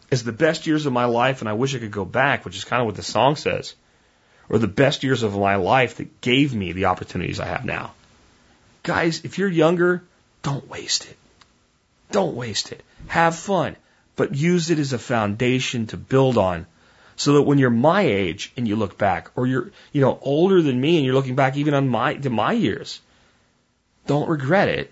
is 0.10 0.24
the 0.24 0.32
best 0.32 0.66
years 0.66 0.86
of 0.86 0.94
my 0.94 1.06
life 1.06 1.42
and 1.42 1.50
I 1.50 1.54
wish 1.54 1.76
I 1.76 1.80
could 1.80 1.92
go 1.92 2.06
back, 2.06 2.46
which 2.46 2.58
is 2.58 2.64
kind 2.64 2.82
of 2.82 2.88
what 2.88 2.96
the 2.96 3.04
song 3.04 3.36
says, 3.36 3.76
or 4.50 4.58
the 4.58 4.68
best 4.68 5.04
years 5.04 5.22
of 5.22 5.38
my 5.38 5.56
life 5.58 5.98
that 5.98 6.22
gave 6.22 6.56
me 6.56 6.72
the 6.72 6.86
opportunities 6.86 7.40
I 7.40 7.46
have 7.46 7.66
now. 7.66 7.94
Guys, 8.84 9.24
if 9.24 9.38
you're 9.38 9.50
younger, 9.50 10.04
don't 10.42 10.68
waste 10.68 11.06
it. 11.06 11.18
Don't 12.12 12.36
waste 12.36 12.72
it. 12.72 12.84
Have 13.08 13.36
fun, 13.36 13.76
but 14.16 14.36
use 14.36 14.70
it 14.70 14.80
as 14.80 14.94
a 14.94 15.00
foundation 15.00 15.88
to 15.88 15.98
build 15.98 16.38
on 16.38 16.66
so 17.16 17.34
that 17.34 17.42
when 17.44 17.58
you're 17.58 17.70
my 17.70 18.02
age 18.02 18.52
and 18.56 18.68
you 18.68 18.76
look 18.76 18.98
back, 18.98 19.30
or 19.36 19.46
you're, 19.46 19.72
you 19.92 20.02
know, 20.02 20.18
older 20.22 20.62
than 20.62 20.80
me 20.80 20.96
and 20.96 21.06
you're 21.06 21.14
looking 21.14 21.36
back 21.36 21.58
even 21.58 21.74
on 21.74 21.90
my, 21.90 22.14
to 22.14 22.30
my 22.30 22.54
years, 22.54 23.02
don't 24.08 24.30
regret 24.30 24.70
it. 24.70 24.92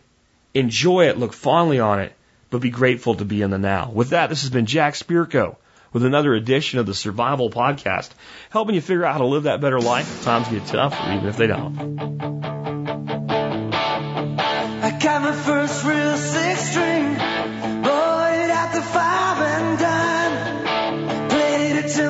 Enjoy 0.53 1.07
it, 1.07 1.18
look 1.18 1.34
fondly 1.34 1.80
on 1.80 2.02
it, 2.02 2.14
but 2.49 2.61
be 2.61 2.69
grateful 2.69 3.15
to 3.15 3.26
be 3.26 3.41
in 3.41 3.49
the 3.49 3.57
now. 3.57 3.91
With 3.91 4.10
that, 4.10 4.30
this 4.30 4.41
has 4.41 4.49
been 4.49 4.65
Jack 4.65 4.95
Spirko 4.95 5.56
with 5.94 6.03
another 6.03 6.34
edition 6.34 6.80
of 6.80 6.85
the 6.85 6.94
Survival 6.94 7.49
Podcast, 7.49 8.10
helping 8.49 8.76
you 8.76 8.81
figure 8.81 9.06
out 9.06 9.14
how 9.14 9.19
to 9.19 9.26
live 9.26 9.44
that 9.44 9.61
better 9.61 9.80
life 9.80 10.19
if 10.19 10.23
times 10.23 10.48
get 10.49 10.65
tough, 10.68 10.99
or 10.99 11.14
even 11.14 11.27
if 11.27 11.38
they 11.38 11.48
don't. 11.48 12.36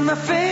My 0.07 0.15
fingers 0.15 0.46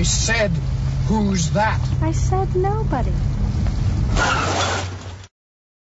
I 0.00 0.02
said, 0.02 0.50
who's 1.08 1.50
that? 1.50 1.78
I 2.00 2.12
said 2.12 2.56
nobody. 2.56 3.12